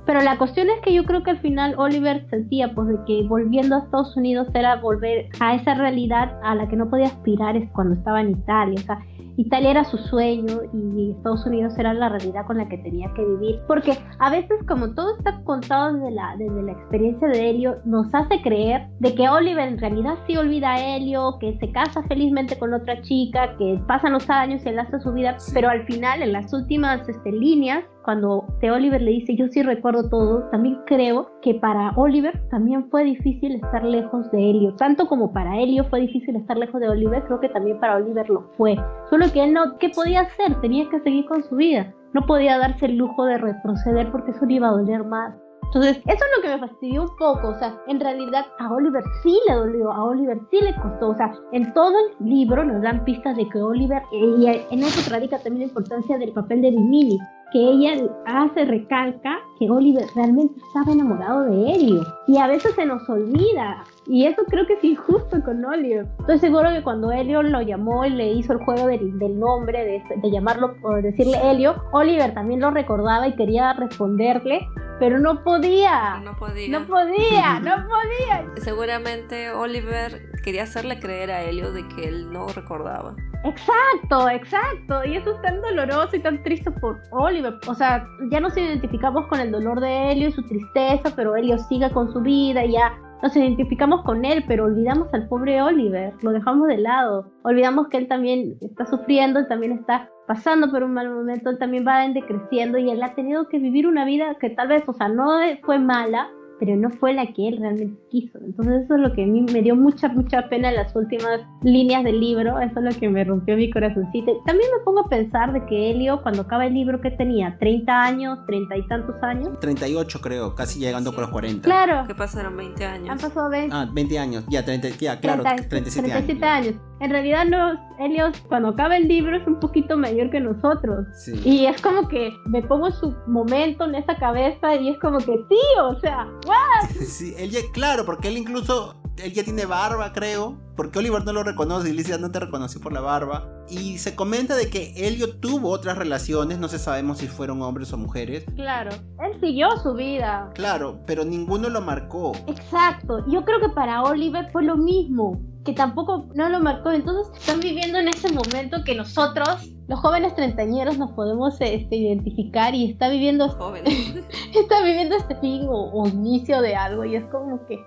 Pero 0.06 0.22
la 0.22 0.38
cuestión 0.38 0.68
es 0.70 0.80
que 0.82 0.92
yo 0.92 1.04
creo 1.04 1.22
que 1.22 1.30
al 1.30 1.38
final 1.38 1.74
Oliver 1.78 2.26
sentía 2.30 2.74
pues 2.74 2.88
de 2.88 2.96
que 3.06 3.22
volviendo 3.28 3.76
a 3.76 3.78
Estados 3.80 4.16
Unidos 4.16 4.48
era 4.54 4.76
volver 4.76 5.28
a 5.38 5.54
esa 5.54 5.74
realidad 5.74 6.36
a 6.42 6.54
la 6.54 6.66
que 6.68 6.76
no 6.76 6.88
podía 6.90 7.06
aspirar 7.06 7.54
cuando 7.72 7.94
estaba 7.94 8.20
en 8.20 8.30
Italia. 8.30 8.80
O 8.80 8.86
sea, 8.86 8.98
Italia 9.40 9.70
era 9.70 9.84
su 9.84 9.96
sueño 9.96 10.60
y 10.74 11.12
Estados 11.12 11.46
Unidos 11.46 11.72
era 11.78 11.94
la 11.94 12.10
realidad 12.10 12.44
con 12.46 12.58
la 12.58 12.68
que 12.68 12.76
tenía 12.76 13.10
que 13.14 13.24
vivir. 13.24 13.60
Porque 13.66 13.92
a 14.18 14.30
veces 14.30 14.58
como 14.68 14.92
todo 14.94 15.16
está 15.16 15.42
contado 15.44 15.94
desde 15.94 16.10
la, 16.10 16.36
desde 16.36 16.62
la 16.62 16.72
experiencia 16.72 17.26
de 17.26 17.48
Helio, 17.48 17.76
nos 17.86 18.14
hace 18.14 18.42
creer 18.42 18.88
de 18.98 19.14
que 19.14 19.28
Oliver 19.30 19.66
en 19.66 19.78
realidad 19.78 20.18
sí 20.26 20.36
olvida 20.36 20.72
a 20.72 20.96
Helio, 20.96 21.38
que 21.40 21.56
se 21.58 21.72
casa 21.72 22.02
felizmente 22.02 22.58
con 22.58 22.74
otra 22.74 23.00
chica, 23.00 23.56
que 23.56 23.80
pasan 23.88 24.12
los 24.12 24.28
años 24.28 24.60
y 24.66 24.68
él 24.68 24.78
hace 24.78 25.00
su 25.00 25.10
vida, 25.12 25.38
pero 25.54 25.70
al 25.70 25.86
final 25.86 26.22
en 26.22 26.34
las 26.34 26.52
últimas 26.52 27.08
este, 27.08 27.32
líneas 27.32 27.84
cuando 28.02 28.44
T. 28.60 28.70
Oliver 28.70 29.00
le 29.00 29.10
dice 29.10 29.36
yo 29.36 29.46
sí 29.48 29.62
recuerdo 29.62 30.08
todo, 30.08 30.48
también 30.50 30.78
creo 30.86 31.30
que 31.42 31.54
para 31.54 31.92
Oliver 31.96 32.40
también 32.50 32.88
fue 32.90 33.04
difícil 33.04 33.56
estar 33.56 33.84
lejos 33.84 34.30
de 34.30 34.50
Helio. 34.50 34.74
Tanto 34.76 35.06
como 35.06 35.32
para 35.32 35.58
Helio 35.60 35.84
fue 35.84 36.00
difícil 36.00 36.36
estar 36.36 36.56
lejos 36.56 36.80
de 36.80 36.88
Oliver, 36.88 37.22
creo 37.24 37.40
que 37.40 37.48
también 37.50 37.78
para 37.78 37.96
Oliver 37.96 38.28
lo 38.28 38.50
fue. 38.56 38.76
Solo 39.08 39.29
que 39.32 39.44
él 39.44 39.52
no, 39.52 39.78
¿qué 39.78 39.88
podía 39.90 40.20
hacer? 40.22 40.60
Tenía 40.60 40.88
que 40.88 41.00
seguir 41.00 41.26
con 41.26 41.42
su 41.44 41.56
vida. 41.56 41.92
No 42.12 42.26
podía 42.26 42.58
darse 42.58 42.86
el 42.86 42.96
lujo 42.96 43.24
de 43.24 43.38
retroceder 43.38 44.10
porque 44.10 44.32
eso 44.32 44.44
le 44.46 44.54
iba 44.54 44.68
a 44.68 44.72
doler 44.72 45.04
más. 45.04 45.34
Entonces, 45.72 45.98
eso 45.98 46.24
es 46.24 46.36
lo 46.36 46.42
que 46.42 46.48
me 46.48 46.58
fastidió 46.68 47.02
un 47.02 47.16
poco. 47.16 47.48
O 47.48 47.58
sea, 47.58 47.76
en 47.86 48.00
realidad 48.00 48.44
a 48.58 48.72
Oliver 48.72 49.04
sí 49.22 49.38
le 49.46 49.54
dolió, 49.54 49.92
a 49.92 50.04
Oliver 50.04 50.38
sí 50.50 50.60
le 50.60 50.74
costó. 50.74 51.10
O 51.10 51.14
sea, 51.14 51.32
en 51.52 51.72
todo 51.74 51.94
el 52.18 52.26
libro 52.28 52.64
nos 52.64 52.82
dan 52.82 53.04
pistas 53.04 53.36
de 53.36 53.48
que 53.48 53.62
Oliver, 53.62 54.02
y 54.10 54.46
en 54.46 54.80
eso 54.80 55.10
radica 55.10 55.38
también 55.38 55.60
la 55.60 55.68
importancia 55.68 56.18
del 56.18 56.32
papel 56.32 56.62
de 56.62 56.70
Vimini, 56.70 57.18
que 57.52 57.60
ella 57.60 58.04
hace, 58.26 58.64
recalca 58.64 59.38
que 59.60 59.70
Oliver 59.70 60.06
realmente 60.16 60.58
estaba 60.66 60.90
enamorado 60.90 61.44
de 61.44 61.70
Helio. 61.70 62.02
Y 62.26 62.38
a 62.38 62.46
veces 62.46 62.74
se 62.74 62.86
nos 62.86 63.06
olvida. 63.10 63.84
Y 64.06 64.24
eso 64.24 64.42
creo 64.48 64.66
que 64.66 64.72
es 64.72 64.82
injusto 64.82 65.42
con 65.44 65.62
Oliver. 65.62 66.08
Estoy 66.20 66.38
seguro 66.38 66.70
que 66.70 66.82
cuando 66.82 67.12
Helio 67.12 67.42
lo 67.42 67.60
llamó 67.60 68.06
y 68.06 68.10
le 68.10 68.32
hizo 68.32 68.54
el 68.54 68.60
juego 68.60 68.86
del, 68.86 69.38
nombre, 69.38 69.84
de, 69.84 70.02
de, 70.16 70.30
llamarlo 70.30 70.74
o 70.82 70.94
decirle 70.94 71.38
Helio, 71.44 71.76
Oliver 71.92 72.32
también 72.32 72.60
lo 72.60 72.70
recordaba 72.70 73.28
y 73.28 73.36
quería 73.36 73.74
responderle, 73.74 74.66
pero 74.98 75.18
no 75.18 75.44
podía. 75.44 76.20
No 76.24 76.34
podía. 76.38 76.78
No 76.78 76.86
podía, 76.86 77.60
no 77.62 77.86
podía. 77.86 78.50
Seguramente 78.56 79.50
Oliver 79.50 80.22
quería 80.42 80.62
hacerle 80.62 80.98
creer 80.98 81.30
a 81.30 81.42
Helio 81.42 81.70
de 81.70 81.86
que 81.88 82.08
él 82.08 82.32
no 82.32 82.48
recordaba. 82.48 83.14
Exacto, 83.44 84.28
exacto. 84.28 85.04
Y 85.04 85.16
eso 85.16 85.34
es 85.34 85.42
tan 85.42 85.60
doloroso 85.62 86.16
y 86.16 86.20
tan 86.20 86.42
triste 86.42 86.70
por 86.70 87.00
Oliver. 87.10 87.54
O 87.66 87.74
sea, 87.74 88.06
ya 88.30 88.40
nos 88.40 88.56
identificamos 88.56 89.26
con 89.28 89.40
el 89.40 89.49
dolor 89.50 89.80
de 89.80 90.12
Helio 90.12 90.28
y 90.28 90.32
su 90.32 90.42
tristeza, 90.42 91.12
pero 91.14 91.36
Helio 91.36 91.58
sigue 91.58 91.90
con 91.90 92.12
su 92.12 92.20
vida 92.20 92.64
y 92.64 92.72
ya 92.72 92.92
nos 93.22 93.36
identificamos 93.36 94.02
con 94.04 94.24
él, 94.24 94.44
pero 94.48 94.64
olvidamos 94.64 95.12
al 95.12 95.28
pobre 95.28 95.60
Oliver, 95.62 96.14
lo 96.22 96.32
dejamos 96.32 96.68
de 96.68 96.78
lado. 96.78 97.30
Olvidamos 97.42 97.88
que 97.88 97.98
él 97.98 98.08
también 98.08 98.56
está 98.60 98.86
sufriendo, 98.86 99.40
él 99.40 99.48
también 99.48 99.72
está 99.72 100.08
pasando 100.26 100.70
por 100.70 100.82
un 100.82 100.94
mal 100.94 101.10
momento, 101.10 101.50
él 101.50 101.58
también 101.58 101.86
va 101.86 102.06
decreciendo 102.08 102.78
y 102.78 102.90
él 102.90 103.02
ha 103.02 103.14
tenido 103.14 103.48
que 103.48 103.58
vivir 103.58 103.86
una 103.86 104.04
vida 104.04 104.36
que 104.40 104.50
tal 104.50 104.68
vez, 104.68 104.84
o 104.86 104.92
sea, 104.92 105.08
no 105.08 105.28
fue 105.64 105.78
mala, 105.78 106.28
pero 106.58 106.76
no 106.76 106.90
fue 106.90 107.12
la 107.12 107.26
que 107.32 107.48
él 107.48 107.58
realmente 107.58 107.99
quiso. 108.10 108.38
Entonces 108.44 108.84
eso 108.84 108.96
es 108.96 109.00
lo 109.00 109.12
que 109.14 109.24
a 109.24 109.26
mí 109.26 109.46
me 109.52 109.62
dio 109.62 109.76
mucha, 109.76 110.08
mucha 110.08 110.48
pena 110.48 110.68
en 110.68 110.76
las 110.76 110.94
últimas 110.94 111.40
líneas 111.62 112.04
del 112.04 112.20
libro, 112.20 112.58
eso 112.60 112.80
es 112.80 112.94
lo 112.94 113.00
que 113.00 113.08
me 113.08 113.24
rompió 113.24 113.56
mi 113.56 113.70
corazoncito. 113.70 114.42
También 114.44 114.68
me 114.76 114.84
pongo 114.84 115.00
a 115.00 115.08
pensar 115.08 115.52
de 115.52 115.64
que 115.66 115.90
Helio, 115.90 116.20
cuando 116.22 116.42
acaba 116.42 116.66
el 116.66 116.74
libro, 116.74 117.00
que 117.00 117.10
tenía? 117.10 117.58
¿30 117.58 117.88
años? 117.88 118.38
¿30 118.46 118.78
y 118.78 118.88
tantos 118.88 119.16
años? 119.22 119.58
38 119.60 120.20
creo, 120.20 120.54
casi 120.54 120.80
llegando 120.80 121.12
con 121.12 121.22
los 121.22 121.30
40. 121.30 121.62
Claro. 121.62 122.04
¿Qué 122.06 122.14
pasaron 122.14 122.56
20 122.56 122.84
años? 122.84 123.10
Han 123.10 123.18
pasado 123.18 123.48
20. 123.48 123.74
Ah, 123.74 123.88
20 123.92 124.18
años, 124.18 124.44
ya, 124.48 124.64
30, 124.64 124.88
ya 124.98 125.20
claro, 125.20 125.42
37, 125.42 126.10
37 126.10 126.44
años. 126.44 126.74
En 127.00 127.10
realidad 127.10 127.46
no, 127.46 127.80
Helios 127.98 128.38
cuando 128.48 128.68
acaba 128.68 128.96
el 128.98 129.08
libro 129.08 129.34
es 129.34 129.46
un 129.46 129.58
poquito 129.58 129.96
mayor 129.96 130.30
que 130.30 130.38
nosotros. 130.38 131.06
Sí. 131.14 131.32
Y 131.44 131.64
es 131.64 131.80
como 131.80 132.06
que 132.08 132.30
me 132.44 132.62
pongo 132.62 132.88
en 132.88 132.92
su 132.92 133.14
momento 133.26 133.86
en 133.86 133.94
esa 133.94 134.16
cabeza 134.16 134.74
y 134.74 134.90
es 134.90 134.98
como 134.98 135.16
que, 135.18 135.32
tío, 135.48 135.88
o 135.88 135.98
sea, 136.00 136.28
¿what? 136.46 136.90
Sí, 137.06 137.34
él 137.38 137.50
ya, 137.50 137.60
claro, 137.72 137.99
porque 138.04 138.28
él 138.28 138.36
incluso 138.36 139.00
él 139.22 139.32
ya 139.32 139.44
tiene 139.44 139.66
barba, 139.66 140.12
creo. 140.12 140.58
Porque 140.76 140.98
Oliver 140.98 141.24
no 141.24 141.32
lo 141.32 141.42
reconoce 141.42 141.90
y 141.90 141.92
Lizzie 141.92 142.18
no 142.18 142.30
te 142.30 142.40
reconoció 142.40 142.80
por 142.80 142.92
la 142.92 143.00
barba. 143.00 143.48
Y 143.68 143.98
se 143.98 144.14
comenta 144.14 144.56
de 144.56 144.70
que 144.70 144.94
Helio 144.96 145.36
tuvo 145.36 145.70
otras 145.70 145.98
relaciones, 145.98 146.58
no 146.58 146.68
se 146.68 146.78
sabemos 146.78 147.18
si 147.18 147.28
fueron 147.28 147.60
hombres 147.62 147.92
o 147.92 147.98
mujeres. 147.98 148.44
Claro, 148.56 148.90
él 148.90 149.40
siguió 149.40 149.68
su 149.82 149.94
vida. 149.94 150.50
Claro, 150.54 151.00
pero 151.06 151.24
ninguno 151.24 151.68
lo 151.68 151.80
marcó. 151.80 152.32
Exacto, 152.46 153.24
yo 153.28 153.44
creo 153.44 153.60
que 153.60 153.68
para 153.68 154.02
Oliver 154.02 154.50
fue 154.52 154.64
lo 154.64 154.76
mismo, 154.76 155.40
que 155.64 155.72
tampoco 155.72 156.28
no 156.34 156.48
lo 156.48 156.60
marcó. 156.60 156.90
Entonces 156.90 157.32
están 157.38 157.60
viviendo 157.60 157.98
en 157.98 158.08
ese 158.08 158.32
momento 158.32 158.78
que 158.84 158.94
nosotros, 158.94 159.70
los 159.88 160.00
jóvenes 160.00 160.34
treintañeros, 160.34 160.98
nos 160.98 161.12
podemos 161.12 161.54
este, 161.60 161.96
identificar 161.96 162.74
y 162.74 162.90
está 162.90 163.08
viviendo, 163.08 163.46
está 164.54 164.82
viviendo 164.82 165.16
este 165.16 165.36
fin 165.36 165.66
o 165.68 166.06
inicio 166.06 166.60
de 166.60 166.76
algo 166.76 167.04
y 167.04 167.16
es 167.16 167.24
como 167.26 167.66
que 167.66 167.78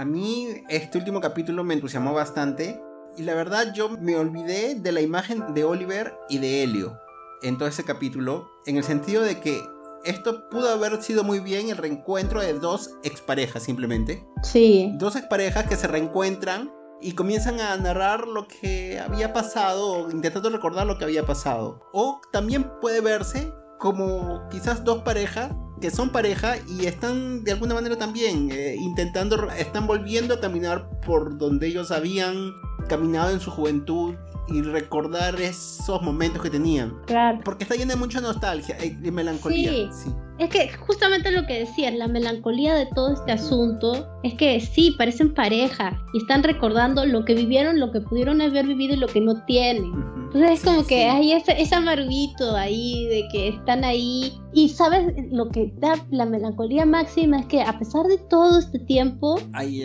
a 0.00 0.04
mí 0.04 0.48
este 0.68 0.96
último 0.96 1.20
capítulo 1.20 1.64
me 1.64 1.74
entusiasmó 1.74 2.14
bastante 2.14 2.80
y 3.16 3.22
la 3.22 3.34
verdad 3.34 3.74
yo 3.74 3.90
me 3.90 4.16
olvidé 4.16 4.74
de 4.76 4.92
la 4.92 5.00
imagen 5.00 5.52
de 5.52 5.64
Oliver 5.64 6.14
y 6.30 6.38
de 6.38 6.62
Helio 6.62 6.98
en 7.42 7.58
todo 7.58 7.68
ese 7.68 7.84
capítulo, 7.84 8.48
en 8.66 8.76
el 8.76 8.84
sentido 8.84 9.22
de 9.22 9.40
que 9.40 9.62
esto 10.04 10.48
pudo 10.48 10.70
haber 10.70 11.02
sido 11.02 11.24
muy 11.24 11.40
bien 11.40 11.68
el 11.68 11.76
reencuentro 11.76 12.40
de 12.40 12.54
dos 12.54 12.92
exparejas 13.02 13.62
simplemente. 13.62 14.24
Sí. 14.42 14.92
Dos 14.94 15.16
exparejas 15.16 15.66
que 15.66 15.76
se 15.76 15.86
reencuentran 15.86 16.72
y 17.02 17.12
comienzan 17.12 17.60
a 17.60 17.76
narrar 17.76 18.26
lo 18.28 18.46
que 18.46 19.00
había 19.00 19.32
pasado, 19.32 20.10
intentando 20.10 20.50
recordar 20.50 20.86
lo 20.86 20.98
que 20.98 21.04
había 21.04 21.26
pasado. 21.26 21.88
O 21.92 22.20
también 22.32 22.70
puede 22.80 23.00
verse 23.00 23.52
como 23.78 24.48
quizás 24.50 24.84
dos 24.84 25.02
parejas 25.02 25.52
que 25.80 25.90
son 25.90 26.10
pareja 26.10 26.56
y 26.68 26.86
están 26.86 27.42
de 27.42 27.52
alguna 27.52 27.74
manera 27.74 27.96
también 27.96 28.50
eh, 28.52 28.76
intentando, 28.78 29.50
están 29.52 29.86
volviendo 29.86 30.34
a 30.34 30.40
caminar 30.40 30.90
por 31.00 31.38
donde 31.38 31.68
ellos 31.68 31.90
habían 31.90 32.52
caminado 32.88 33.30
en 33.30 33.40
su 33.40 33.50
juventud 33.50 34.14
y 34.50 34.62
recordar 34.62 35.40
esos 35.40 36.02
momentos 36.02 36.42
que 36.42 36.50
tenían. 36.50 36.94
Claro. 37.06 37.40
Porque 37.44 37.64
está 37.64 37.76
lleno 37.76 37.92
de 37.92 37.96
mucha 37.96 38.20
nostalgia 38.20 38.76
y 38.84 39.10
melancolía. 39.10 39.70
Sí. 39.70 39.88
sí. 40.04 40.10
Es 40.40 40.48
que 40.48 40.70
justamente 40.72 41.30
lo 41.30 41.46
que 41.46 41.58
decías, 41.58 41.92
la 41.92 42.08
melancolía 42.08 42.74
de 42.74 42.86
todo 42.86 43.12
este 43.12 43.32
asunto, 43.32 44.08
es 44.22 44.32
que 44.34 44.58
sí, 44.58 44.94
parecen 44.96 45.34
pareja 45.34 46.02
y 46.14 46.18
están 46.18 46.42
recordando 46.42 47.04
lo 47.04 47.26
que 47.26 47.34
vivieron, 47.34 47.78
lo 47.78 47.92
que 47.92 48.00
pudieron 48.00 48.40
haber 48.40 48.66
vivido 48.66 48.94
y 48.94 48.96
lo 48.96 49.06
que 49.06 49.20
no 49.20 49.44
tienen. 49.44 49.92
Entonces 50.32 50.52
es 50.52 50.64
como 50.64 50.86
que 50.86 51.10
hay 51.10 51.32
ese, 51.32 51.60
ese 51.60 51.74
amarguito 51.74 52.56
ahí 52.56 53.04
de 53.08 53.28
que 53.30 53.48
están 53.48 53.84
ahí. 53.84 54.32
Y 54.54 54.70
sabes, 54.70 55.12
lo 55.30 55.50
que 55.50 55.74
da 55.76 56.02
la 56.10 56.24
melancolía 56.24 56.86
máxima 56.86 57.40
es 57.40 57.46
que 57.46 57.60
a 57.60 57.78
pesar 57.78 58.06
de 58.06 58.16
todo 58.16 58.60
este 58.60 58.78
tiempo, 58.78 59.38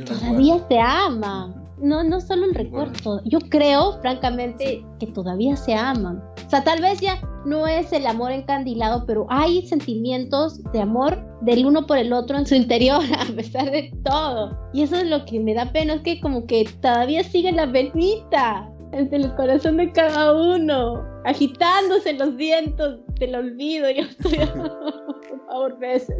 todavía 0.05 0.65
se 0.69 0.79
ama 0.79 1.64
no, 1.77 2.03
no 2.03 2.21
solo 2.21 2.45
el 2.45 2.55
recuerdo. 2.55 3.21
Yo 3.25 3.39
creo, 3.49 3.99
francamente, 4.01 4.85
que 4.99 5.07
todavía 5.07 5.55
se 5.55 5.73
aman. 5.73 6.21
O 6.45 6.49
sea, 6.49 6.63
tal 6.63 6.81
vez 6.81 6.99
ya 7.01 7.19
no 7.45 7.67
es 7.67 7.91
el 7.93 8.07
amor 8.07 8.31
encandilado, 8.31 9.05
pero 9.05 9.25
hay 9.29 9.65
sentimientos 9.67 10.63
de 10.71 10.81
amor 10.81 11.23
del 11.41 11.65
uno 11.65 11.85
por 11.85 11.97
el 11.97 12.11
otro 12.13 12.37
en 12.37 12.45
su 12.45 12.55
interior, 12.55 13.01
a 13.19 13.25
pesar 13.35 13.71
de 13.71 13.91
todo. 14.03 14.57
Y 14.73 14.83
eso 14.83 14.95
es 14.95 15.07
lo 15.07 15.25
que 15.25 15.39
me 15.39 15.53
da 15.53 15.71
pena, 15.71 15.95
es 15.95 16.01
que 16.01 16.19
como 16.21 16.45
que 16.45 16.67
todavía 16.81 17.23
sigue 17.23 17.51
la 17.51 17.65
venita 17.65 18.69
entre 18.91 19.17
el 19.17 19.35
corazón 19.35 19.77
de 19.77 19.91
cada 19.91 20.33
uno, 20.33 21.03
agitándose 21.25 22.13
los 22.13 22.35
vientos 22.35 22.99
del 23.19 23.35
olvido. 23.35 23.89
Yo 23.91 24.03
estoy, 24.09 24.37
por 24.37 25.45
favor, 25.47 25.79
veces. 25.79 26.17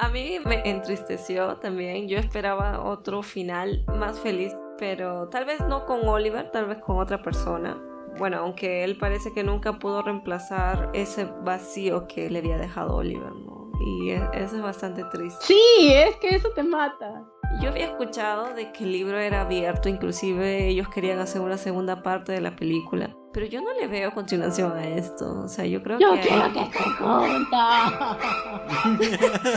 A 0.00 0.08
mí 0.08 0.38
me 0.46 0.62
entristeció 0.64 1.56
también. 1.56 2.08
Yo 2.08 2.16
esperaba 2.16 2.82
otro 2.82 3.22
final 3.22 3.84
más 3.98 4.18
feliz, 4.18 4.56
pero 4.78 5.28
tal 5.28 5.44
vez 5.44 5.60
no 5.68 5.84
con 5.84 6.08
Oliver, 6.08 6.50
tal 6.50 6.68
vez 6.68 6.78
con 6.78 6.98
otra 6.98 7.20
persona. 7.20 7.78
Bueno, 8.18 8.38
aunque 8.38 8.82
él 8.82 8.96
parece 8.96 9.30
que 9.34 9.44
nunca 9.44 9.78
pudo 9.78 10.00
reemplazar 10.00 10.88
ese 10.94 11.28
vacío 11.44 12.08
que 12.08 12.30
le 12.30 12.38
había 12.38 12.56
dejado 12.56 12.96
Oliver, 12.96 13.30
¿no? 13.30 13.70
Y 13.78 14.12
e, 14.12 14.22
eso 14.32 14.56
es 14.56 14.62
bastante 14.62 15.04
triste. 15.04 15.44
Sí, 15.44 15.92
es 15.92 16.16
que 16.16 16.34
eso 16.34 16.48
te 16.54 16.62
mata. 16.62 17.22
Yo 17.60 17.68
había 17.68 17.84
escuchado 17.84 18.54
de 18.54 18.72
que 18.72 18.84
el 18.84 18.92
libro 18.92 19.18
era 19.18 19.42
abierto, 19.42 19.90
inclusive 19.90 20.66
ellos 20.66 20.88
querían 20.88 21.18
hacer 21.18 21.42
una 21.42 21.58
segunda 21.58 22.02
parte 22.02 22.32
de 22.32 22.40
la 22.40 22.56
película. 22.56 23.14
Pero 23.32 23.46
yo 23.46 23.60
no 23.60 23.72
le 23.72 23.86
veo 23.86 24.12
continuación 24.12 24.72
a 24.72 24.88
esto. 24.88 25.42
O 25.44 25.48
sea, 25.48 25.64
yo 25.64 25.82
creo 25.82 25.98
Yo 26.00 26.14
que. 26.14 26.20
quiero 26.20 26.52
que 26.52 26.60
estén 26.62 26.92
juntos. 26.94 27.58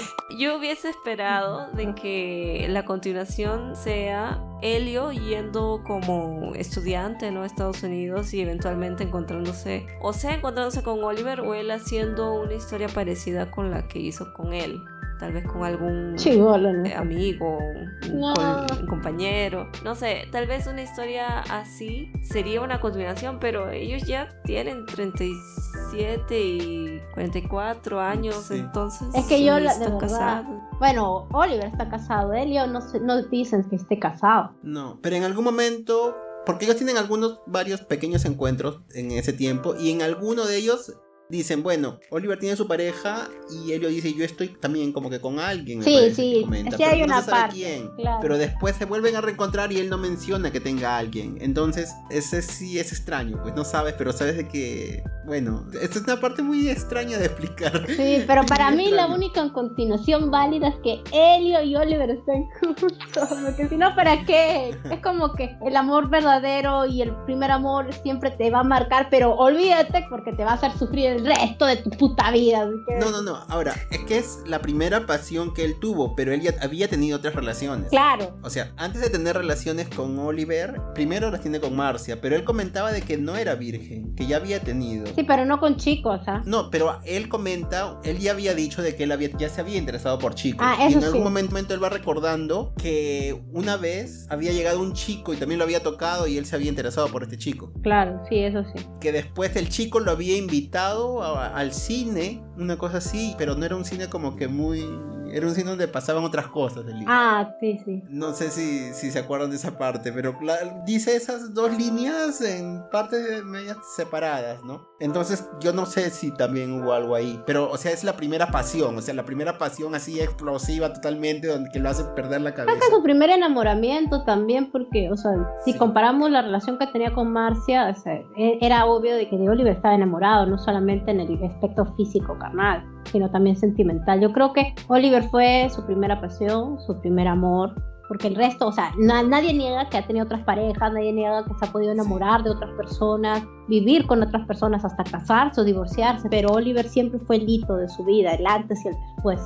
Yo 0.38 0.58
hubiese 0.58 0.90
esperado 0.90 1.72
de 1.72 1.94
que 1.96 2.68
la 2.70 2.86
continuación 2.86 3.76
sea 3.76 4.44
Helio 4.62 5.12
yendo 5.12 5.82
como 5.86 6.54
estudiante 6.56 7.32
¿no? 7.32 7.44
a 7.44 7.46
Estados 7.46 7.84
Unidos 7.84 8.34
y 8.34 8.42
eventualmente 8.42 9.04
encontrándose, 9.04 9.86
o 10.02 10.14
sea, 10.14 10.34
encontrándose 10.36 10.84
con 10.84 11.04
Oliver 11.04 11.42
o 11.42 11.54
él 11.54 11.70
haciendo 11.72 12.34
una 12.34 12.54
historia 12.54 12.88
parecida 12.88 13.52
con 13.52 13.72
la 13.72 13.88
que 13.88 14.00
hizo 14.00 14.34
con 14.34 14.54
él. 14.54 14.82
Tal 15.20 15.32
vez 15.34 15.46
con 15.48 15.64
algún 15.64 16.16
eh, 16.26 16.94
amigo, 16.96 17.58
un, 17.60 18.20
No. 18.20 18.34
col- 18.34 18.80
un 18.82 18.88
compañero. 18.88 19.70
No 19.84 19.96
sé, 19.96 20.28
tal 20.32 20.48
vez 20.48 20.68
una 20.68 20.82
historia 20.84 21.40
así 21.50 22.12
sería 22.24 22.62
una 22.62 22.82
continuación, 22.82 23.38
pero 23.40 23.70
ellos 23.70 24.04
ya 24.08 24.30
tienen 24.44 24.86
37 24.86 26.40
y 26.40 27.02
44 27.14 28.00
años, 28.02 28.36
Sí. 28.48 28.56
entonces. 28.56 29.08
Es 29.16 29.26
que 29.26 29.44
yo, 29.44 29.60
la- 29.60 29.74
de 29.78 29.84
están 29.86 29.98
verdad, 30.00 30.10
casados. 30.44 30.62
Bueno, 30.80 31.28
Oliver 31.32 31.66
está 31.66 31.90
casado. 31.90 32.34
Elio 32.34 32.68
no, 32.68 32.80
no 33.02 33.24
dicen 33.24 33.64
que 33.70 33.76
esté 33.78 34.00
casado. 34.00 34.52
No, 34.64 35.00
pero 35.02 35.16
en 35.16 35.24
algún 35.24 35.44
momento, 35.46 36.18
porque 36.46 36.66
ellos 36.66 36.78
tienen 36.78 36.98
algunos, 36.98 37.40
varios 37.48 37.82
pequeños 37.82 38.26
encuentros 38.26 38.82
en 38.94 39.12
ese 39.12 39.32
tiempo, 39.34 39.76
y 39.80 39.92
en 39.92 40.02
alguno 40.02 40.46
de 40.46 40.58
ellos 40.58 40.94
dicen, 41.38 41.64
bueno, 41.64 42.00
Oliver 42.10 42.38
tiene 42.40 42.56
su 42.56 42.68
pareja 42.68 43.28
y 43.50 43.72
Elio 43.72 43.90
dice, 43.90 44.14
yo 44.14 44.24
estoy 44.24 44.50
también 44.50 44.92
como 44.94 45.10
que 45.10 45.20
con 45.20 45.40
alguien. 45.40 45.80
me 45.80 45.86
Sí, 45.86 45.94
parece 45.96 46.16
sí, 46.16 46.42
comenta, 46.44 46.70
es 46.70 46.76
que 46.78 46.84
pero 46.84 46.92
hay 46.94 47.00
no 47.00 47.06
una 47.06 47.22
se 47.22 47.30
sabe 47.30 47.42
parte, 47.42 47.56
quién. 47.56 47.90
claro. 47.96 48.20
Pero 48.22 48.38
después 48.38 48.76
se 48.76 48.86
vuelven 48.86 49.16
a 49.16 49.22
reencontrar 49.22 49.72
y 49.72 49.78
él 49.80 49.90
no 49.90 49.98
menciona 49.98 50.52
que 50.52 50.60
tenga 50.60 50.96
a 50.96 50.98
alguien. 51.00 51.38
Entonces, 51.42 51.92
ese 52.10 52.42
sí 52.42 52.80
es 52.80 52.92
extraño, 52.92 53.40
pues 53.42 53.56
no 53.56 53.64
sabes, 53.66 53.96
pero 53.98 54.14
sabes 54.14 54.38
de 54.38 54.48
que, 54.48 55.04
bueno, 55.26 55.66
esta 55.82 55.98
es 56.00 56.04
una 56.06 56.20
parte 56.20 56.42
muy 56.44 56.70
extraña 56.70 57.18
de 57.18 57.26
explicar. 57.26 57.86
Sí, 57.88 58.24
pero 58.28 58.44
para 58.48 58.70
mí 58.72 58.84
la 58.92 59.04
extraño. 59.04 59.16
única 59.16 59.54
continuación 59.54 60.30
válida 60.32 60.68
es 60.70 60.76
que 60.84 61.02
Elio 61.12 61.62
y 61.64 61.76
Oliver 61.76 62.10
estén 62.12 62.46
juntos, 62.60 62.94
porque 63.14 63.68
si 63.68 63.78
no, 63.78 63.96
¿para 63.96 64.24
qué? 64.26 64.78
Es 64.92 65.00
como 65.02 65.34
que 65.34 65.58
el 65.66 65.76
amor 65.76 66.10
verdadero 66.10 66.86
y 66.86 67.02
el 67.02 67.16
primer 67.26 67.52
amor 67.52 67.92
siempre 68.04 68.32
te 68.32 68.50
va 68.52 68.60
a 68.60 68.64
marcar, 68.64 69.08
pero 69.10 69.34
olvídate 69.36 70.06
porque 70.10 70.34
te 70.34 70.44
va 70.44 70.52
a 70.52 70.54
hacer 70.56 70.72
sufrir 70.78 71.08
el 71.08 71.23
resto 71.26 71.66
de 71.66 71.78
tu 71.78 71.90
puta 71.92 72.32
vida. 72.32 72.66
No, 73.00 73.12
no, 73.12 73.22
no. 73.22 73.36
Ahora, 73.50 73.76
es 73.92 74.00
que 74.02 74.18
es 74.18 74.40
la 74.46 74.60
primera 74.62 75.06
pasión 75.06 75.54
que 75.54 75.64
él 75.66 75.80
tuvo, 75.80 76.16
pero 76.16 76.34
él 76.34 76.42
ya 76.42 76.54
había 76.62 76.88
tenido 76.88 77.18
otras 77.18 77.36
relaciones. 77.36 77.90
Claro, 77.90 78.38
O 78.42 78.50
sea, 78.50 78.72
antes 78.78 79.02
de 79.02 79.10
tener 79.10 79.36
relaciones 79.36 79.88
con 79.90 80.18
Oliver, 80.20 80.80
primero 80.94 81.30
las 81.32 81.42
tiene 81.42 81.60
con 81.60 81.76
Marcia, 81.76 82.20
pero 82.22 82.36
él 82.36 82.44
comentaba 82.44 82.92
de 82.92 83.02
que 83.02 83.18
no 83.18 83.36
era 83.36 83.56
virgen, 83.56 84.16
que 84.16 84.28
ya 84.28 84.38
había 84.38 84.60
tenido. 84.60 85.06
sí, 85.16 85.24
pero 85.24 85.46
no 85.46 85.60
con 85.60 85.78
chicos, 85.78 86.22
¿ah? 86.28 86.42
No, 86.46 86.70
pero 86.70 87.00
él 87.06 87.30
comenta, 87.30 88.00
él 88.04 88.20
ya 88.20 88.32
había 88.32 88.54
dicho 88.54 88.82
de 88.82 88.96
que 88.96 89.04
él 89.04 89.12
había, 89.12 89.30
ya 89.38 89.50
se 89.50 89.62
había 89.62 89.78
interesado 89.78 90.20
por 90.20 90.36
chicos. 90.36 90.66
Ah, 90.68 90.78
y 90.80 90.88
eso 90.90 91.00
en 91.00 91.04
algún 91.06 91.22
sí. 91.22 91.24
momento 91.24 91.74
él 91.74 91.84
va 91.84 91.90
recordando 91.90 92.74
que 92.78 93.42
una 93.52 93.78
vez 93.78 94.28
había 94.30 94.52
llegado 94.52 94.80
un 94.82 94.94
chico 94.94 95.34
y 95.34 95.38
también 95.38 95.58
lo 95.60 95.66
había 95.66 95.82
tocado 95.84 96.28
y 96.28 96.38
él 96.38 96.46
se 96.46 96.56
había 96.56 96.70
interesado 96.70 97.08
por 97.10 97.24
este 97.24 97.38
chico. 97.38 97.72
Claro, 97.82 98.22
sí, 98.30 98.40
eso 98.40 98.64
sí. 98.76 98.86
Que 99.00 99.12
después 99.12 99.56
el 99.56 99.70
chico 99.70 100.00
lo 100.00 100.12
había 100.12 100.38
invitado 100.38 101.03
al 101.04 101.74
cine, 101.74 102.42
una 102.58 102.78
cosa 102.78 102.98
así, 102.98 103.36
pero 103.38 103.56
no 103.56 103.66
era 103.66 103.76
un 103.76 103.86
cine 103.86 104.08
como 104.10 104.36
que 104.36 104.48
muy... 104.48 104.86
Era 105.32 105.48
un 105.48 105.56
cine 105.56 105.72
donde 105.72 105.88
pasaban 105.88 106.24
otras 106.24 106.46
cosas 106.48 106.86
del 106.86 107.00
libro. 107.00 107.12
Ah, 107.12 107.56
sí, 107.60 107.80
sí. 107.84 108.04
No 108.08 108.34
sé 108.34 108.52
si, 108.52 108.94
si 108.94 109.10
se 109.10 109.18
acuerdan 109.18 109.50
de 109.50 109.56
esa 109.56 109.80
parte, 109.80 110.12
pero 110.14 110.38
la- 110.44 110.84
dice 110.86 111.16
esas 111.16 111.56
dos 111.56 111.76
líneas 111.76 112.40
en 112.42 112.84
partes 112.92 113.44
medias 113.44 113.78
separadas, 113.96 114.64
¿no? 114.64 114.86
Entonces 115.00 115.50
yo 115.60 115.74
no 115.74 115.88
sé 115.88 116.12
si 116.12 116.32
también 116.36 116.80
hubo 116.80 116.94
algo 116.94 117.16
ahí, 117.16 117.42
pero 117.48 117.72
o 117.72 117.78
sea, 117.78 117.92
es 117.92 118.04
la 118.04 118.16
primera 118.16 118.52
pasión, 118.52 118.96
o 118.96 119.02
sea, 119.02 119.16
la 119.16 119.26
primera 119.26 119.58
pasión 119.58 119.96
así 119.96 120.20
explosiva 120.22 120.94
totalmente, 120.94 121.48
donde 121.48 121.72
que 121.72 121.80
lo 121.80 121.90
hace 121.90 122.04
perder 122.16 122.42
la 122.42 122.54
cabeza. 122.54 122.78
Creo 122.78 122.90
que 122.92 122.96
su 122.96 123.02
primer 123.02 123.32
enamoramiento 123.32 124.24
también, 124.26 124.70
porque, 124.72 125.10
o 125.12 125.18
sea, 125.18 125.32
si 125.66 125.72
Sí. 125.74 125.78
comparamos 125.80 126.30
la 126.30 126.44
relación 126.44 126.78
que 126.78 126.86
tenía 126.88 127.12
con 127.14 127.32
Marcia, 127.34 127.90
o 127.90 128.00
sea, 128.00 128.14
e- 128.38 128.60
era 128.62 128.86
obvio 128.86 129.16
de 129.16 129.28
que 129.30 129.38
de 129.38 129.50
Oliver 129.50 129.74
estaba 129.76 129.96
enamorado, 129.96 130.46
no 130.46 130.60
solamente 130.60 131.10
en 131.10 131.22
el 131.22 131.44
aspecto 131.44 131.86
físico, 131.96 132.38
carnal, 132.44 132.84
sino 133.12 133.30
también 133.32 133.56
sentimental. 133.56 134.20
Yo 134.20 134.32
creo 134.34 134.52
que 134.54 134.76
Oliver 134.88 135.24
fue 135.30 135.70
su 135.74 135.86
primera 135.86 136.20
pasión, 136.20 136.80
su 136.86 137.00
primer 137.00 137.28
amor, 137.28 137.74
porque 138.10 138.28
el 138.28 138.36
resto, 138.36 138.68
o 138.68 138.72
sea, 138.72 138.92
na- 139.00 139.24
nadie 139.24 139.54
niega 139.54 139.88
que 139.90 139.98
ha 139.98 140.06
tenido 140.06 140.26
otras 140.26 140.44
parejas, 140.44 140.92
nadie 140.94 141.14
niega 141.14 141.46
que 141.46 141.54
se 141.58 141.66
ha 141.66 141.72
podido 141.72 141.94
enamorar 141.94 142.44
de 142.44 142.50
otras 142.52 142.72
personas, 142.76 143.42
vivir 143.70 144.06
con 144.06 144.22
otras 144.22 144.46
personas 144.46 144.84
hasta 144.84 145.04
casarse 145.06 145.62
o 145.62 145.64
divorciarse, 145.64 146.28
pero 146.30 146.50
Oliver 146.52 146.88
siempre 146.88 147.20
fue 147.26 147.38
el 147.38 147.50
hito 147.50 147.76
de 147.78 147.88
su 147.88 148.04
vida, 148.04 148.32
el 148.34 148.46
antes 148.46 148.84
y 148.84 148.90
el 148.90 148.96
después. 149.16 149.40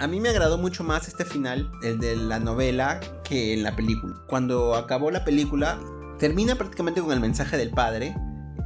A 0.00 0.06
mí 0.06 0.18
me 0.20 0.30
agradó 0.30 0.56
mucho 0.58 0.82
más 0.84 1.08
este 1.08 1.24
final, 1.24 1.70
el 1.82 1.98
de 1.98 2.16
la 2.16 2.38
novela, 2.38 3.00
que 3.24 3.54
en 3.54 3.62
la 3.62 3.74
película. 3.76 4.14
Cuando 4.28 4.74
acabó 4.74 5.10
la 5.10 5.24
película, 5.24 5.78
termina 6.18 6.54
prácticamente 6.54 7.00
con 7.00 7.12
el 7.12 7.20
mensaje 7.20 7.56
del 7.56 7.70
padre, 7.70 8.14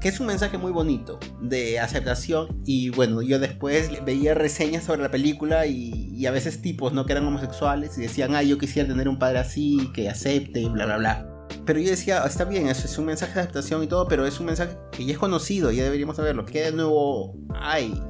que 0.00 0.08
es 0.08 0.20
un 0.20 0.26
mensaje 0.26 0.58
muy 0.58 0.72
bonito, 0.72 1.18
de 1.40 1.78
aceptación. 1.80 2.62
Y 2.64 2.90
bueno, 2.90 3.22
yo 3.22 3.38
después 3.38 3.90
veía 4.04 4.34
reseñas 4.34 4.84
sobre 4.84 5.02
la 5.02 5.10
película 5.10 5.66
y, 5.66 6.26
a 6.26 6.30
veces 6.30 6.62
tipos, 6.62 6.92
¿no? 6.92 7.06
Que 7.06 7.12
eran 7.12 7.26
homosexuales 7.26 7.96
y 7.98 8.02
decían, 8.02 8.34
ah, 8.34 8.42
yo 8.42 8.58
quisiera 8.58 8.88
tener 8.88 9.08
un 9.08 9.18
padre 9.18 9.38
así, 9.38 9.90
que 9.94 10.08
acepte 10.08 10.68
bla, 10.68 10.86
bla, 10.86 10.96
bla. 10.96 11.28
Pero 11.64 11.78
yo 11.78 11.90
decía, 11.90 12.24
está 12.24 12.44
bien, 12.44 12.68
eso 12.68 12.86
es 12.86 12.98
un 12.98 13.06
mensaje 13.06 13.34
de 13.34 13.40
aceptación 13.40 13.82
y 13.82 13.86
todo, 13.86 14.08
pero 14.08 14.26
es 14.26 14.38
un 14.40 14.46
mensaje 14.46 14.76
que 14.92 15.04
ya 15.04 15.12
es 15.12 15.18
conocido, 15.18 15.70
ya 15.70 15.84
deberíamos 15.84 16.16
saberlo. 16.16 16.44
¿Qué 16.44 16.62
de 16.62 16.72
nuevo 16.72 17.36
hay? 17.54 18.00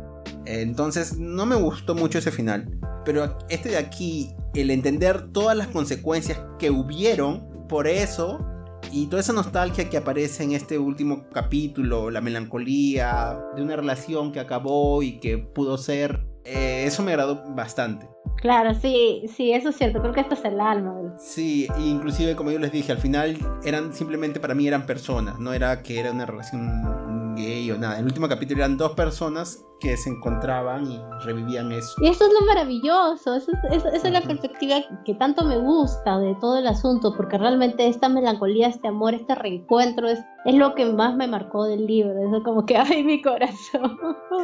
Entonces, 0.44 1.18
no 1.18 1.46
me 1.46 1.56
gustó 1.56 1.94
mucho 1.94 2.18
ese 2.18 2.30
final. 2.30 2.78
Pero 3.04 3.38
este 3.48 3.70
de 3.70 3.76
aquí, 3.76 4.34
el 4.54 4.70
entender 4.70 5.32
todas 5.32 5.56
las 5.56 5.68
consecuencias 5.68 6.40
que 6.58 6.70
hubieron 6.70 7.66
por 7.68 7.86
eso 7.86 8.44
y 8.92 9.06
toda 9.06 9.20
esa 9.20 9.32
nostalgia 9.32 9.88
que 9.88 9.96
aparece 9.96 10.44
en 10.44 10.52
este 10.52 10.78
último 10.78 11.28
capítulo, 11.30 12.10
la 12.10 12.20
melancolía 12.20 13.38
de 13.54 13.62
una 13.62 13.76
relación 13.76 14.32
que 14.32 14.40
acabó 14.40 15.02
y 15.02 15.18
que 15.18 15.38
pudo 15.38 15.78
ser, 15.78 16.26
eh, 16.44 16.84
eso 16.86 17.02
me 17.02 17.12
agradó 17.12 17.42
bastante. 17.54 18.08
Claro, 18.40 18.74
sí, 18.74 19.22
sí, 19.34 19.52
eso 19.52 19.70
es 19.70 19.76
cierto, 19.76 20.00
creo 20.00 20.12
que 20.12 20.20
esto 20.20 20.34
es 20.34 20.44
el 20.44 20.60
alma. 20.60 20.94
Sí, 21.18 21.66
inclusive 21.78 22.36
como 22.36 22.50
yo 22.50 22.58
les 22.58 22.70
dije, 22.70 22.92
al 22.92 22.98
final 22.98 23.36
eran 23.64 23.92
simplemente 23.92 24.38
para 24.40 24.54
mí 24.54 24.68
eran 24.68 24.86
personas, 24.86 25.38
no 25.40 25.52
era 25.52 25.82
que 25.82 25.98
era 25.98 26.12
una 26.12 26.26
relación 26.26 27.34
gay 27.34 27.70
o 27.70 27.78
nada. 27.78 27.94
En 27.94 28.00
el 28.00 28.06
último 28.06 28.28
capítulo 28.28 28.60
eran 28.60 28.76
dos 28.76 28.92
personas 28.92 29.62
que 29.80 29.96
se 29.98 30.08
encontraban 30.08 30.90
y 30.90 30.98
revivían 31.24 31.70
eso. 31.72 31.94
Y 32.00 32.08
eso 32.08 32.24
es 32.26 32.32
lo 32.32 32.46
maravilloso, 32.46 33.34
eso 33.34 33.52
es- 33.52 33.76
eso- 33.78 33.88
esa 33.88 34.06
es 34.08 34.12
la 34.12 34.22
perspectiva 34.22 34.76
que 35.04 35.14
tanto 35.14 35.44
me 35.44 35.58
gusta 35.58 36.18
de 36.18 36.34
todo 36.36 36.58
el 36.58 36.66
asunto, 36.66 37.14
porque 37.16 37.36
realmente 37.36 37.86
esta 37.88 38.08
melancolía, 38.08 38.68
este 38.68 38.88
amor, 38.88 39.12
este 39.14 39.34
reencuentro 39.34 40.08
es, 40.08 40.18
es 40.46 40.54
lo 40.54 40.74
que 40.74 40.86
más 40.86 41.14
me 41.16 41.26
marcó 41.26 41.64
del 41.64 41.86
libro, 41.86 42.14
eso 42.26 42.42
como 42.42 42.64
que, 42.64 42.76
ay, 42.78 43.02
mi 43.04 43.20
corazón. 43.20 43.98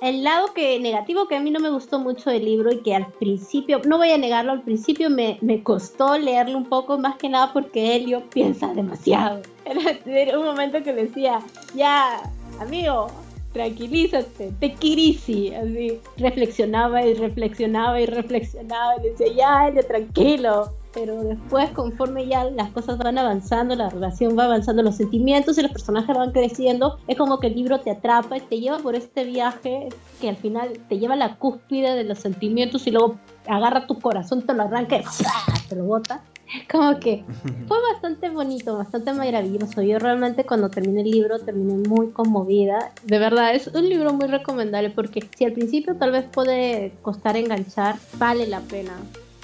El 0.04 0.22
lado 0.22 0.54
que 0.54 0.82
negativo 0.82 1.30
que 1.30 1.38
a 1.38 1.39
mí 1.39 1.49
no 1.49 1.62
me 1.62 1.70
gustó 1.70 1.97
mucho 1.97 2.30
del 2.30 2.43
libro 2.43 2.74
y 2.74 2.82
que 2.82 2.93
al 2.93 3.08
principio, 3.08 3.80
no 3.88 3.97
voy 3.97 4.12
a 4.12 4.18
negarlo, 4.18 4.51
al 4.51 4.62
principio 4.62 5.10
me, 5.10 5.38
me 5.39 5.64
costó 5.64 6.18
leerlo 6.18 6.58
un 6.58 6.66
poco 6.66 6.99
más 6.99 7.16
que 7.16 7.30
nada 7.30 7.54
porque 7.54 7.95
Helio 7.95 8.22
piensa 8.30 8.74
demasiado. 8.74 9.41
Era, 9.66 9.97
era 10.06 10.38
un 10.38 10.43
momento 10.43 10.84
que 10.84 10.91
decía, 10.91 11.39
ya, 11.74 12.22
amigo, 12.60 13.08
tranquilízate, 13.54 14.51
te 14.60 14.74
kirisi, 14.74 15.54
así. 15.54 15.97
Reflexionaba 16.18 17.06
y 17.06 17.14
reflexionaba 17.14 18.01
y 18.01 18.06
reflexionaba 18.06 18.97
y 18.97 19.08
decía, 19.08 19.28
ya, 19.34 19.68
Helio, 19.70 19.88
tranquilo. 19.88 20.74
Pero 20.94 21.24
después, 21.24 21.72
conforme 21.72 22.28
ya 22.28 22.46
las 22.46 22.70
cosas 22.72 22.98
van 23.00 23.18
avanzando, 23.18 23.76
la 23.76 23.89
relación 23.89 24.38
va 24.38 24.46
avanzando, 24.46 24.84
los 24.84 24.96
sentimientos 24.96 25.58
y 25.58 25.64
los 25.64 25.72
personajes 25.72 26.16
van 26.16 26.32
creciendo, 26.32 27.00
es 27.08 27.18
como 27.18 27.39
que 27.39 27.48
el 27.48 27.56
libro 27.56 27.80
te 27.80 27.91
atrapa 27.91 28.38
y 28.38 28.41
te 28.41 28.60
lleva 28.60 28.78
por 28.78 28.96
este 28.96 29.24
viaje 29.24 29.89
que 30.22 30.30
al 30.30 30.38
final 30.38 30.74
te 30.89 31.00
lleva 31.00 31.16
a 31.16 31.18
la 31.18 31.36
cúspide 31.38 31.96
de 31.96 32.04
los 32.04 32.20
sentimientos 32.20 32.86
y 32.86 32.91
luego 32.91 33.18
agarra 33.48 33.88
tu 33.88 34.00
corazón, 34.00 34.46
te 34.46 34.54
lo 34.54 34.64
arranca 34.64 34.98
y 34.98 35.04
te 35.68 35.76
lo 35.76 35.86
bota. 35.86 36.22
Es 36.54 36.68
como 36.72 37.00
que 37.00 37.24
fue 37.68 37.78
bastante 37.94 38.30
bonito, 38.30 38.78
bastante 38.78 39.14
maravilloso. 39.14 39.82
Yo 39.82 39.98
realmente 39.98 40.46
cuando 40.46 40.70
terminé 40.70 41.02
el 41.02 41.10
libro 41.10 41.39
terminé 41.39 41.88
muy 41.88 42.12
conmovida. 42.12 42.91
De 43.04 43.18
verdad, 43.18 43.56
es 43.56 43.68
un 43.68 43.89
libro 43.89 44.14
muy 44.14 44.28
recomendable 44.28 44.91
porque 44.91 45.28
si 45.36 45.46
al 45.46 45.54
principio 45.54 45.96
tal 45.96 46.12
vez 46.12 46.26
puede 46.26 46.94
costar 47.02 47.36
enganchar, 47.38 47.96
vale 48.18 48.46
la 48.46 48.60
pena. 48.60 48.94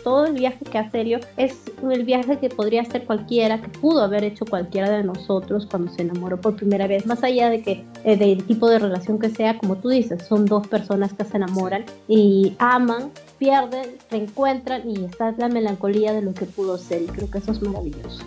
Todo 0.03 0.25
el 0.25 0.33
viaje 0.33 0.63
que 0.65 0.77
hace 0.77 1.01
Elio 1.01 1.19
es 1.37 1.55
el 1.81 2.03
viaje 2.03 2.37
que 2.39 2.49
podría 2.49 2.81
hacer 2.81 3.05
cualquiera, 3.05 3.61
que 3.61 3.69
pudo 3.69 4.01
haber 4.01 4.23
hecho 4.23 4.45
cualquiera 4.45 4.89
de 4.89 5.03
nosotros 5.03 5.67
cuando 5.69 5.91
se 5.93 6.03
enamoró 6.03 6.39
por 6.39 6.55
primera 6.55 6.87
vez. 6.87 7.05
Más 7.05 7.23
allá 7.23 7.49
de 7.49 7.61
que 7.61 7.85
eh, 8.03 8.17
del 8.17 8.43
tipo 8.45 8.69
de 8.69 8.79
relación 8.79 9.19
que 9.19 9.29
sea, 9.29 9.57
como 9.57 9.77
tú 9.77 9.89
dices, 9.89 10.25
son 10.27 10.45
dos 10.45 10.67
personas 10.67 11.13
que 11.13 11.23
se 11.23 11.37
enamoran 11.37 11.85
y 12.07 12.55
aman 12.59 13.11
pierden, 13.37 13.97
reencuentran 14.11 14.89
y 14.89 15.05
está 15.05 15.33
la 15.37 15.47
melancolía 15.47 16.13
de 16.13 16.21
lo 16.21 16.33
que 16.33 16.45
pudo 16.45 16.77
ser 16.77 17.03
y 17.03 17.07
creo 17.07 17.31
que 17.31 17.39
eso 17.39 17.51
es 17.51 17.61
maravilloso. 17.61 18.23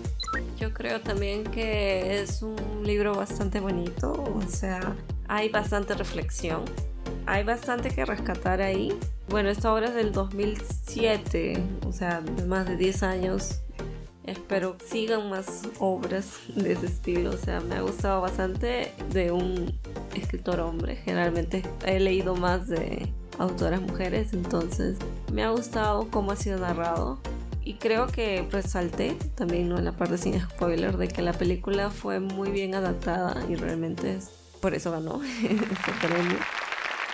Yo 0.59 0.73
creo 0.73 1.01
también 1.01 1.45
que 1.45 2.21
es 2.21 2.43
un 2.43 2.57
libro 2.85 3.15
bastante 3.15 3.61
bonito, 3.61 4.13
o 4.13 4.49
sea, 4.49 4.97
hay 5.29 5.49
bastante 5.49 5.95
reflexión, 5.95 6.63
hay 7.27 7.45
bastante 7.45 7.91
que 7.91 8.05
rescatar 8.05 8.61
ahí. 8.61 8.97
Bueno, 9.29 9.49
esta 9.49 9.73
obra 9.73 9.89
es 9.89 9.95
del 9.95 10.13
2007, 10.13 11.63
o 11.87 11.93
sea, 11.93 12.23
más 12.47 12.67
de 12.67 12.77
10 12.77 13.03
años. 13.03 13.61
Espero 14.25 14.77
sigan 14.85 15.31
más 15.31 15.63
obras 15.81 16.39
de 16.55 16.73
ese 16.73 16.87
estilo, 16.87 17.31
o 17.31 17.37
sea, 17.37 17.61
me 17.61 17.75
ha 17.75 17.81
gustado 17.81 18.21
bastante 18.21 18.93
de 19.11 19.33
un 19.33 19.77
escritor 20.15 20.61
hombre. 20.61 20.97
Generalmente 20.97 21.63
he 21.85 21.99
leído 21.99 22.37
más 22.37 22.69
de 22.69 23.13
autoras 23.39 23.81
mujeres, 23.81 24.33
entonces 24.33 24.97
me 25.33 25.43
ha 25.43 25.51
gustado 25.51 26.09
cómo 26.11 26.33
ha 26.33 26.37
sido 26.37 26.59
narrado. 26.59 27.21
Y 27.65 27.75
creo 27.75 28.09
que 28.09 28.47
resalté 28.51 29.17
también 29.35 29.69
¿no? 29.69 29.79
en 29.79 29.85
la 29.85 29.93
parte 29.93 30.19
sin 30.19 30.41
spoiler 30.41 30.97
de 30.97 31.09
que 31.09 31.23
la 31.23 31.33
película 31.33 31.91
fue 31.91 32.19
muy 32.19 32.51
bien 32.51 32.75
adaptada 32.75 33.37
y 33.49 33.55
realmente 33.55 34.17
es, 34.17 34.31
por 34.61 34.75
eso 34.75 34.91
ganó 34.91 35.21
este 35.43 35.93
premio. 36.01 36.39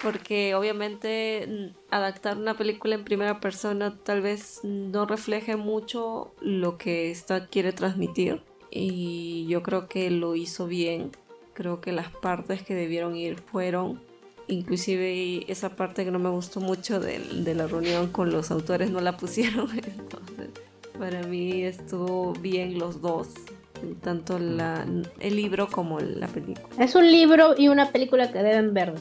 Porque 0.03 0.55
obviamente 0.55 1.75
adaptar 1.91 2.37
una 2.37 2.57
película 2.57 2.95
en 2.95 3.05
primera 3.05 3.41
persona 3.41 3.97
tal 3.97 4.21
vez 4.23 4.61
no 4.63 5.07
refleje 5.07 5.57
mucho 5.57 6.33
lo 6.41 6.79
que 6.79 7.11
esta 7.11 7.47
quiere 7.47 7.73
transmitir. 7.73 8.43
Y 8.71 9.47
yo 9.49 9.63
creo 9.63 9.89
que 9.89 10.11
lo 10.11 10.37
hizo 10.37 10.67
bien. 10.67 11.11
Creo 11.55 11.81
que 11.81 11.93
las 11.93 12.11
partes 12.11 12.63
que 12.63 12.75
debieron 12.75 13.17
ir 13.17 13.39
fueron 13.39 14.01
inclusive 14.47 15.51
esa 15.51 15.77
parte 15.77 16.05
que 16.05 16.11
no 16.11 16.19
me 16.19 16.31
gustó 16.31 16.61
mucho 16.61 17.01
de, 17.01 17.19
de, 17.19 17.55
la 17.55 17.67
reunión 17.67 18.09
con 18.09 18.31
los 18.31 18.51
autores 18.51 18.91
no 18.91 19.01
la 19.01 19.17
pusieron 19.17 19.69
entonces 19.85 20.49
para 20.99 21.23
mí 21.25 21.65
estuvo 21.65 22.33
bien 22.33 22.79
los 22.79 23.03
dos 23.03 23.29
tanto 24.03 24.39
la, 24.39 24.87
el 25.21 25.37
libro 25.37 25.69
como 25.69 26.01
la 26.01 26.27
película. 26.29 26.69
Es 26.79 26.95
un 26.95 27.11
libro 27.11 27.55
y 27.57 27.69
una 27.69 27.91
película 27.91 28.31
que 28.33 28.39
deben 28.39 28.75
ver 28.75 28.95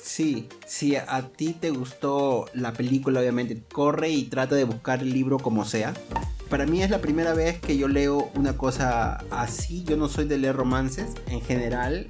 sí 0.00 0.48
si 0.66 0.96
a 0.96 1.28
ti 1.36 1.52
te 1.58 1.70
gustó 1.70 2.46
la 2.54 2.72
película 2.72 3.20
obviamente 3.20 3.62
corre 3.72 4.08
y 4.10 4.24
trata 4.24 4.54
de 4.54 4.64
buscar 4.64 5.00
el 5.00 5.12
libro 5.12 5.38
como 5.38 5.64
sea. 5.64 5.94
Para 6.48 6.66
mí 6.66 6.82
es 6.82 6.90
la 6.90 7.00
primera 7.00 7.32
vez 7.32 7.60
que 7.60 7.76
yo 7.76 7.86
leo 7.86 8.28
una 8.34 8.56
cosa 8.56 9.24
así. 9.30 9.84
Yo 9.84 9.96
no 9.96 10.08
soy 10.08 10.24
de 10.24 10.36
leer 10.36 10.56
romances 10.56 11.12
en 11.28 11.40
general 11.42 12.08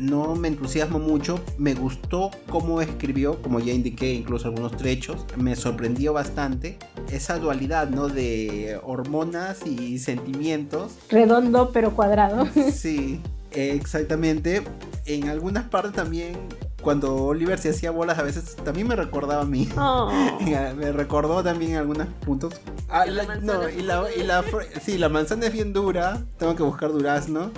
no 0.00 0.34
me 0.34 0.48
entusiasmo 0.48 0.98
mucho. 0.98 1.40
Me 1.58 1.74
gustó 1.74 2.30
cómo 2.48 2.80
escribió, 2.80 3.40
como 3.42 3.60
ya 3.60 3.72
indiqué, 3.72 4.12
incluso 4.12 4.48
algunos 4.48 4.76
trechos. 4.76 5.26
Me 5.36 5.54
sorprendió 5.54 6.12
bastante 6.12 6.78
esa 7.12 7.38
dualidad, 7.38 7.90
¿no? 7.90 8.08
De 8.08 8.80
hormonas 8.82 9.66
y 9.66 9.98
sentimientos. 9.98 10.94
Redondo 11.08 11.70
pero 11.72 11.94
cuadrado. 11.94 12.46
Sí, 12.72 13.20
exactamente. 13.52 14.62
En 15.06 15.28
algunas 15.28 15.64
partes 15.64 15.92
también 15.92 16.36
cuando 16.80 17.14
Oliver 17.14 17.58
se 17.58 17.70
hacía 17.70 17.90
bolas 17.90 18.18
a 18.18 18.22
veces 18.22 18.56
también 18.56 18.88
me 18.88 18.96
recordaba 18.96 19.42
a 19.42 19.46
mí. 19.46 19.68
Oh. 19.76 20.10
me 20.76 20.92
recordó 20.92 21.42
también 21.42 21.72
en 21.72 21.76
algunos 21.78 22.06
puntos. 22.24 22.54
Ah, 22.88 23.04
no, 23.42 23.68
y 23.68 23.82
la, 23.82 24.04
y 24.16 24.22
la, 24.22 24.44
sí, 24.82 24.98
la 24.98 25.08
manzana 25.08 25.46
es 25.46 25.52
bien 25.52 25.72
dura. 25.72 26.22
Tengo 26.38 26.54
que 26.54 26.62
buscar 26.62 26.92
durazno 26.92 27.50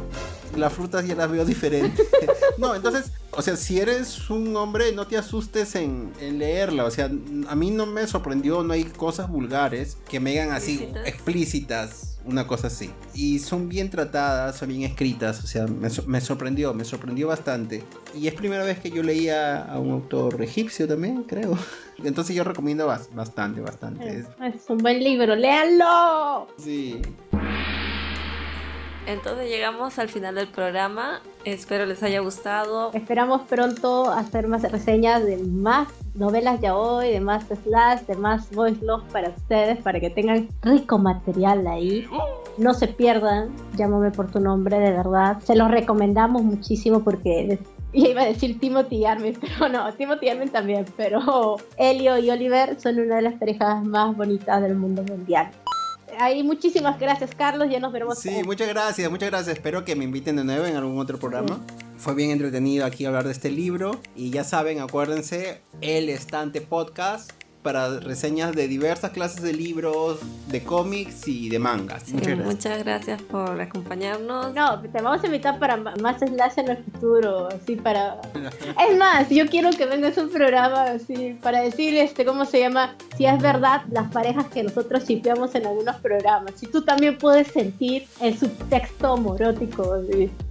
las 0.57 0.73
frutas 0.73 1.07
ya 1.07 1.15
las 1.15 1.31
veo 1.31 1.45
diferentes. 1.45 2.07
no, 2.59 2.75
entonces, 2.75 3.13
o 3.31 3.43
sea, 3.43 3.57
si 3.57 3.81
eres 3.81 4.31
un 4.31 4.55
hombre, 4.57 4.93
no 4.93 5.07
te 5.07 5.17
asustes 5.17 5.75
en, 5.75 6.13
leerla. 6.21 6.85
O 6.85 6.91
sea, 6.91 7.11
a 7.49 7.55
mí 7.55 7.71
no 7.71 7.87
me 7.87 8.07
sorprendió, 8.07 8.63
no 8.63 8.73
hay 8.73 8.85
cosas 8.85 9.29
vulgares 9.29 9.97
que 10.09 10.21
me 10.21 10.31
digan 10.31 10.53
así 10.53 10.89
explícitas. 11.05 12.12
Una 12.25 12.47
cosa 12.47 12.69
así. 12.69 12.91
Y 13.15 13.41
son 13.41 13.69
bien 13.69 13.91
tratadas, 13.91 14.57
son 14.57 14.69
bien 14.69 14.83
escritas. 14.83 15.43
O 15.43 15.47
sea, 15.47 15.67
me, 15.67 16.21
sorprendió, 16.21 16.73
me 16.73 16.85
sorprendió 16.85 17.29
bastante. 17.29 17.83
Y 18.15 18.29
es 18.29 18.35
primera 18.35 18.65
vez 18.65 18.79
que 18.79 18.91
yo 18.91 19.03
leía 19.03 19.63
a 19.63 19.79
un 19.79 19.91
autor 19.91 20.41
egipcio 20.43 20.87
también, 20.87 21.25
creo. 21.25 21.59
Entonces 22.05 22.37
yo 22.37 22.45
recomiendo 22.45 22.87
bastante, 22.87 23.61
bastante. 23.61 24.19
Es, 24.19 24.27
es 24.55 24.69
un 24.69 24.79
buen 24.79 25.03
libro, 25.03 25.35
léanlo. 25.35 26.49
Sí. 26.59 27.01
Entonces 29.07 29.49
llegamos 29.49 29.99
al 29.99 30.09
final 30.09 30.37
del 30.37 30.49
programa. 30.49 31.21
Espero 31.45 31.87
les 31.87 32.03
haya 32.03 32.21
gustado. 32.21 32.93
Esperamos 32.95 33.43
pronto 33.43 34.11
hacer 34.11 34.47
más 34.47 34.63
reseñas 34.71 35.25
de 35.25 35.39
más 35.39 35.89
novelas 36.15 36.61
ya 36.61 36.77
hoy, 36.77 37.11
de 37.11 37.21
más 37.21 37.45
slash, 37.45 38.01
de 38.03 38.17
más 38.17 38.51
voice 38.51 38.85
log 38.85 39.03
para 39.09 39.31
ustedes, 39.31 39.79
para 39.83 40.01
que 40.01 40.11
tengan 40.11 40.49
rico 40.63 40.99
material 40.99 41.67
ahí. 41.67 42.07
No 42.59 42.75
se 42.75 42.89
pierdan, 42.89 43.51
llámame 43.77 44.11
por 44.11 44.31
tu 44.31 44.41
nombre, 44.41 44.79
de 44.79 44.93
verdad. 44.93 45.39
Se 45.43 45.57
los 45.57 45.71
recomendamos 45.71 46.43
muchísimo 46.43 47.03
porque 47.03 47.59
iba 47.93 48.23
a 48.23 48.27
decir 48.27 48.59
Timothy 48.59 49.05
Armin, 49.05 49.39
pero 49.41 49.69
no, 49.69 49.93
Timothy 49.95 50.29
Armin 50.29 50.49
también, 50.49 50.85
pero 50.97 51.57
Elio 51.77 52.19
y 52.19 52.31
Oliver 52.31 52.81
son 52.81 52.99
una 53.01 53.17
de 53.17 53.23
las 53.23 53.35
parejas 53.35 53.85
más 53.85 54.17
bonitas 54.17 54.63
del 54.63 54.77
mundo 54.77 55.03
mundial 55.03 55.51
ahí 56.19 56.43
muchísimas 56.43 56.99
gracias, 56.99 57.35
Carlos. 57.35 57.69
Ya 57.71 57.81
nos 57.81 57.93
veremos. 57.93 58.19
Sí, 58.19 58.43
muchas 58.45 58.69
gracias, 58.69 59.11
muchas 59.11 59.31
gracias. 59.31 59.57
Espero 59.57 59.85
que 59.85 59.97
me 59.97 60.05
inviten 60.05 60.37
de 60.37 60.45
nuevo 60.45 60.65
en 60.67 60.77
algún 60.77 60.99
otro 60.99 61.19
programa. 61.19 61.61
Fue 61.99 62.15
bien 62.15 62.31
entretenido 62.31 62.85
aquí 62.85 63.05
hablar 63.05 63.25
de 63.25 63.33
este 63.33 63.51
libro. 63.51 64.01
Y 64.17 64.31
ya 64.31 64.45
saben, 64.45 64.81
acuérdense, 64.81 65.61
el 65.81 66.09
estante 66.09 66.61
podcast 66.61 67.33
para 67.63 68.01
reseñas 68.01 68.55
de 68.55 68.67
diversas 68.67 69.13
clases 69.13 69.43
de 69.43 69.53
libros, 69.53 70.19
de 70.49 70.63
cómics 70.65 71.29
y 71.29 71.49
de 71.49 71.59
mangas. 71.59 72.09
muchas, 72.09 72.27
gracias. 72.27 72.47
muchas 72.47 72.79
gracias 72.85 73.23
por 73.23 73.61
acompañarnos. 73.61 74.53
No, 74.55 74.81
te 74.81 75.01
vamos 75.01 75.23
a 75.23 75.27
invitar 75.27 75.59
para 75.59 75.77
más 75.77 76.19
slash 76.19 76.59
en 76.59 76.71
el 76.71 76.79
futuro, 76.79 77.49
así 77.49 77.77
para... 77.77 78.21
es 78.89 78.99
más, 78.99 79.29
yo 79.31 79.47
quiero 79.47 79.71
que 79.71 79.87
vengas 79.87 80.19
un 80.19 80.31
programa 80.31 80.83
así 80.83 81.39
para 81.41 81.63
decir, 81.63 81.95
este, 81.97 82.25
¿cómo 82.25 82.45
se 82.45 82.61
llama? 82.61 82.97
Si 83.17 83.27
es 83.27 83.41
verdad 83.41 83.83
las 83.91 84.11
parejas 84.11 84.47
que 84.47 84.63
nosotros 84.63 85.05
chipeamos 85.07 85.55
en 85.55 85.67
algunos 85.67 85.97
programas. 85.97 86.53
Si 86.57 86.67
tú 86.67 86.83
también 86.83 87.17
puedes 87.17 87.49
sentir 87.49 88.07
el 88.21 88.37
subtexto 88.37 89.17
morótico, 89.17 89.99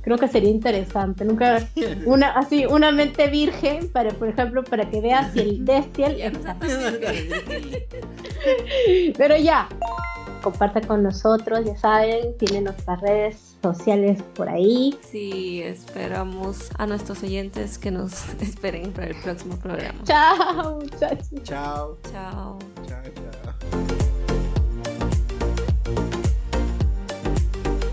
creo 0.02 0.18
que 0.18 0.28
sería 0.28 0.50
interesante. 0.50 1.26
Nunca, 1.26 1.68
una, 2.06 2.32
así, 2.32 2.66
una 2.66 2.92
mente 2.92 3.28
virgen, 3.28 3.90
para, 3.90 4.12
por 4.12 4.30
ejemplo, 4.30 4.64
para 4.64 4.90
que 4.90 5.02
veas 5.02 5.34
si 5.34 5.40
el 5.40 5.66
Destiel... 5.72 6.22
Pero 9.18 9.36
ya, 9.38 9.68
comparta 10.42 10.82
con 10.82 11.04
nosotros, 11.04 11.66
ya 11.66 11.78
saben, 11.78 12.38
tienen 12.38 12.66
nuestras 12.66 13.02
redes 13.02 13.56
sociales 13.62 14.22
por 14.36 14.50
ahí. 14.50 14.98
Sí, 15.10 15.62
esperamos 15.64 16.70
a 16.78 16.86
nuestros 16.88 17.24
oyentes 17.24 17.78
que 17.78 17.92
nos 17.92 18.30
esperen 18.42 18.92
para 18.92 19.08
el 19.08 19.16
próximo 19.22 19.58
programa. 19.58 20.00
Chao, 20.04 20.80
muchachos. 20.80 21.30
Chao. 21.44 21.98
Chao. 22.12 22.60
Chao, 22.88 23.04
chao. 23.16 23.54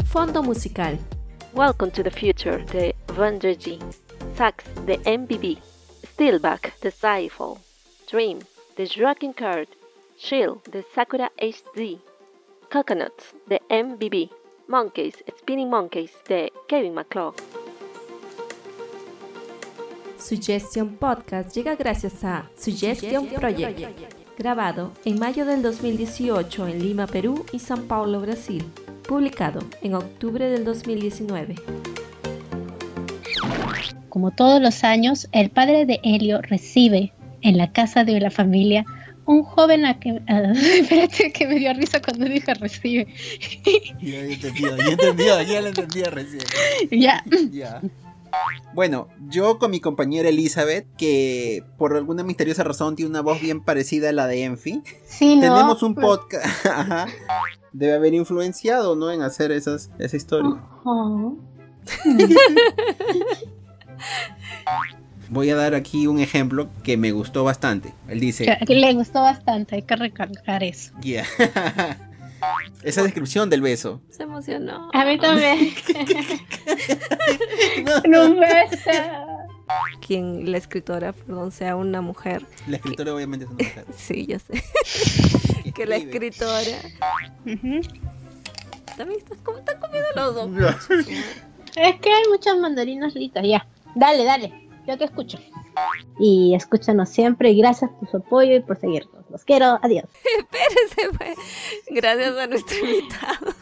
Fondo 0.06 0.42
musical. 0.42 0.98
Welcome 1.54 1.90
to 1.92 2.02
the 2.02 2.10
Future 2.10 2.64
de 2.72 2.94
Vandergy. 3.16 3.78
Sax 4.36 4.64
de 4.86 4.98
MBB. 5.04 5.58
Stillback 6.14 6.80
de 6.80 6.90
Skyfall. 6.90 7.58
Dream 8.10 8.40
The 8.78 8.86
Dragon 8.86 9.32
Card, 9.32 9.66
Shield 10.20 10.62
de 10.70 10.84
Sakura 10.94 11.32
HD, 11.36 11.98
Coconuts 12.70 13.34
de 13.48 13.60
MBB, 13.70 14.30
Monkeys, 14.68 15.16
Spinning 15.36 15.68
Monkeys 15.68 16.12
de 16.28 16.52
Kevin 16.68 16.94
McClough. 16.94 17.34
Suggestion 20.16 20.94
Podcast 20.94 21.56
llega 21.56 21.74
gracias 21.74 22.22
a 22.22 22.48
Suggestion 22.56 23.26
Project, 23.26 23.80
grabado 24.38 24.92
en 25.04 25.18
mayo 25.18 25.44
del 25.44 25.60
2018 25.60 26.68
en 26.68 26.78
Lima, 26.78 27.08
Perú 27.08 27.44
y 27.52 27.58
San 27.58 27.88
Paulo, 27.88 28.20
Brasil, 28.20 28.64
publicado 29.08 29.58
en 29.82 29.94
octubre 29.94 30.48
del 30.48 30.64
2019. 30.64 31.56
Como 34.08 34.30
todos 34.30 34.62
los 34.62 34.84
años, 34.84 35.26
el 35.32 35.50
padre 35.50 35.84
de 35.84 35.98
Helio 36.04 36.40
recibe 36.42 37.12
en 37.42 37.58
la 37.58 37.72
casa 37.72 38.04
de 38.04 38.20
la 38.20 38.30
familia 38.30 38.84
un 39.28 39.42
joven 39.42 39.84
a 39.84 40.00
que... 40.00 40.22
espérate 40.80 41.32
que 41.32 41.46
me 41.46 41.56
dio 41.56 41.72
risa 41.74 42.00
cuando 42.00 42.24
dije 42.24 42.54
recibe. 42.54 43.06
Ya, 44.00 44.20
entendido, 44.20 44.76
ya 44.76 44.90
entendido, 44.90 45.42
ya 45.42 45.60
lo 45.60 45.68
entendía 45.68 46.10
recién. 46.10 46.42
Ya. 46.90 47.22
Ya. 47.50 47.82
Bueno, 48.74 49.08
yo 49.28 49.58
con 49.58 49.70
mi 49.70 49.80
compañera 49.80 50.30
Elizabeth, 50.30 50.86
que 50.96 51.62
por 51.76 51.94
alguna 51.96 52.22
misteriosa 52.22 52.64
razón 52.64 52.96
tiene 52.96 53.10
una 53.10 53.20
voz 53.20 53.38
bien 53.40 53.62
parecida 53.62 54.08
a 54.10 54.12
la 54.12 54.26
de 54.26 54.44
Enfi, 54.44 54.82
sí, 55.06 55.36
¿no? 55.36 55.42
tenemos 55.42 55.82
un 55.82 55.94
podcast. 55.94 56.46
Debe 57.72 57.94
haber 57.94 58.14
influenciado, 58.14 58.96
¿no? 58.96 59.10
En 59.10 59.22
hacer 59.22 59.52
esas, 59.52 59.90
esa 59.98 60.16
historia. 60.16 60.54
Voy 65.30 65.50
a 65.50 65.56
dar 65.56 65.74
aquí 65.74 66.06
un 66.06 66.20
ejemplo 66.20 66.68
que 66.82 66.96
me 66.96 67.12
gustó 67.12 67.44
bastante. 67.44 67.92
Él 68.08 68.20
dice... 68.20 68.44
Que, 68.44 68.66
que 68.66 68.74
le 68.74 68.94
gustó 68.94 69.20
bastante, 69.20 69.76
hay 69.76 69.82
que 69.82 69.96
recalcar 69.96 70.64
eso. 70.64 70.92
Yeah. 71.00 71.26
Esa 72.82 73.02
descripción 73.02 73.50
del 73.50 73.60
beso. 73.60 74.00
Se 74.10 74.22
emocionó. 74.22 74.90
A 74.92 75.04
mí 75.04 75.18
también. 75.18 75.58
no, 78.08 78.26
un 78.26 78.40
beso. 78.40 78.90
Quien 80.06 80.50
la 80.50 80.58
escritora, 80.58 81.12
perdón, 81.12 81.50
sea 81.50 81.76
una 81.76 82.00
mujer. 82.00 82.46
La 82.66 82.76
escritora 82.76 83.14
obviamente 83.14 83.44
es 83.44 83.50
una 83.50 83.64
mujer. 83.64 83.84
Sí, 83.96 84.26
yo 84.26 84.38
sé. 84.38 84.62
que 85.74 85.86
la 85.86 85.96
escritora. 85.96 86.78
También 88.96 89.20
estás, 89.20 89.38
están 89.58 89.80
comiendo 89.80 90.08
los 90.16 90.34
dos. 90.34 90.88
Es 91.76 92.00
que 92.00 92.10
hay 92.10 92.24
muchas 92.30 92.56
mandarinas 92.58 93.14
ricas, 93.14 93.44
ya. 93.44 93.66
Dale, 93.94 94.24
dale, 94.24 94.67
yo 94.88 94.96
te 94.96 95.04
escucho. 95.04 95.38
Y 96.18 96.54
escúchanos 96.54 97.10
siempre 97.10 97.50
y 97.50 97.58
gracias 97.58 97.90
por 97.90 98.10
su 98.10 98.16
apoyo 98.16 98.56
y 98.56 98.60
por 98.60 98.78
seguirnos. 98.78 99.24
Los 99.30 99.44
quiero, 99.44 99.78
adiós. 99.82 100.06
Espérese, 100.38 101.16
pues. 101.16 101.38
Gracias 101.90 102.36
a 102.36 102.46
nuestro 102.46 102.76
invitado. 102.78 103.54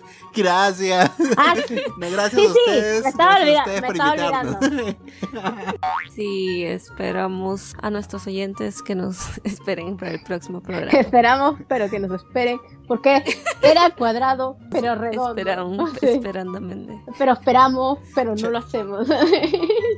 Gracias. 0.34 1.10
Ah, 1.36 1.54
sí, 1.68 1.76
No, 1.98 2.10
gracias 2.10 2.40
Sí, 2.42 2.46
a 2.48 2.52
sí, 2.52 2.58
ustedes. 2.58 3.02
me 3.02 3.08
estaba 3.10 3.36
olvidando, 3.36 3.60
ustedes 3.60 3.80
me 3.80 3.86
por 3.86 3.96
estaba 3.96 4.16
invitarnos. 4.16 4.96
Sí, 6.14 6.64
esperamos 6.64 7.74
a 7.80 7.90
nuestros 7.90 8.26
oyentes 8.26 8.82
que 8.82 8.94
nos 8.94 9.38
esperen 9.44 9.96
para 9.96 10.12
el 10.12 10.22
próximo 10.22 10.60
programa. 10.62 10.92
esperamos, 10.92 11.58
pero 11.68 11.88
que 11.90 11.98
nos 11.98 12.22
esperen, 12.22 12.58
porque 12.86 13.22
era 13.62 13.90
cuadrado, 13.90 14.56
pero 14.70 14.94
redondo. 14.94 15.34
Esperan, 15.38 15.86
Sí. 16.00 16.06
esperandamente. 16.08 17.00
Pero 17.18 17.32
esperamos, 17.32 17.98
pero 18.14 18.34
no 18.34 18.50
lo 18.50 18.58
hacemos. 18.58 19.08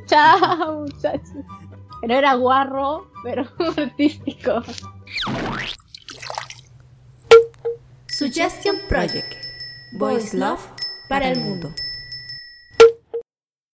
Chao, 0.06 0.80
muchachos. 0.80 1.30
Pero 2.00 2.14
era 2.14 2.34
guarro, 2.34 3.10
pero 3.22 3.48
artístico. 3.76 4.62
Suggestion 8.06 8.76
Project. 8.88 9.34
Voice 9.96 10.36
Love 10.36 10.58
para 11.06 11.28
el 11.28 11.38
mundo. 11.38 11.72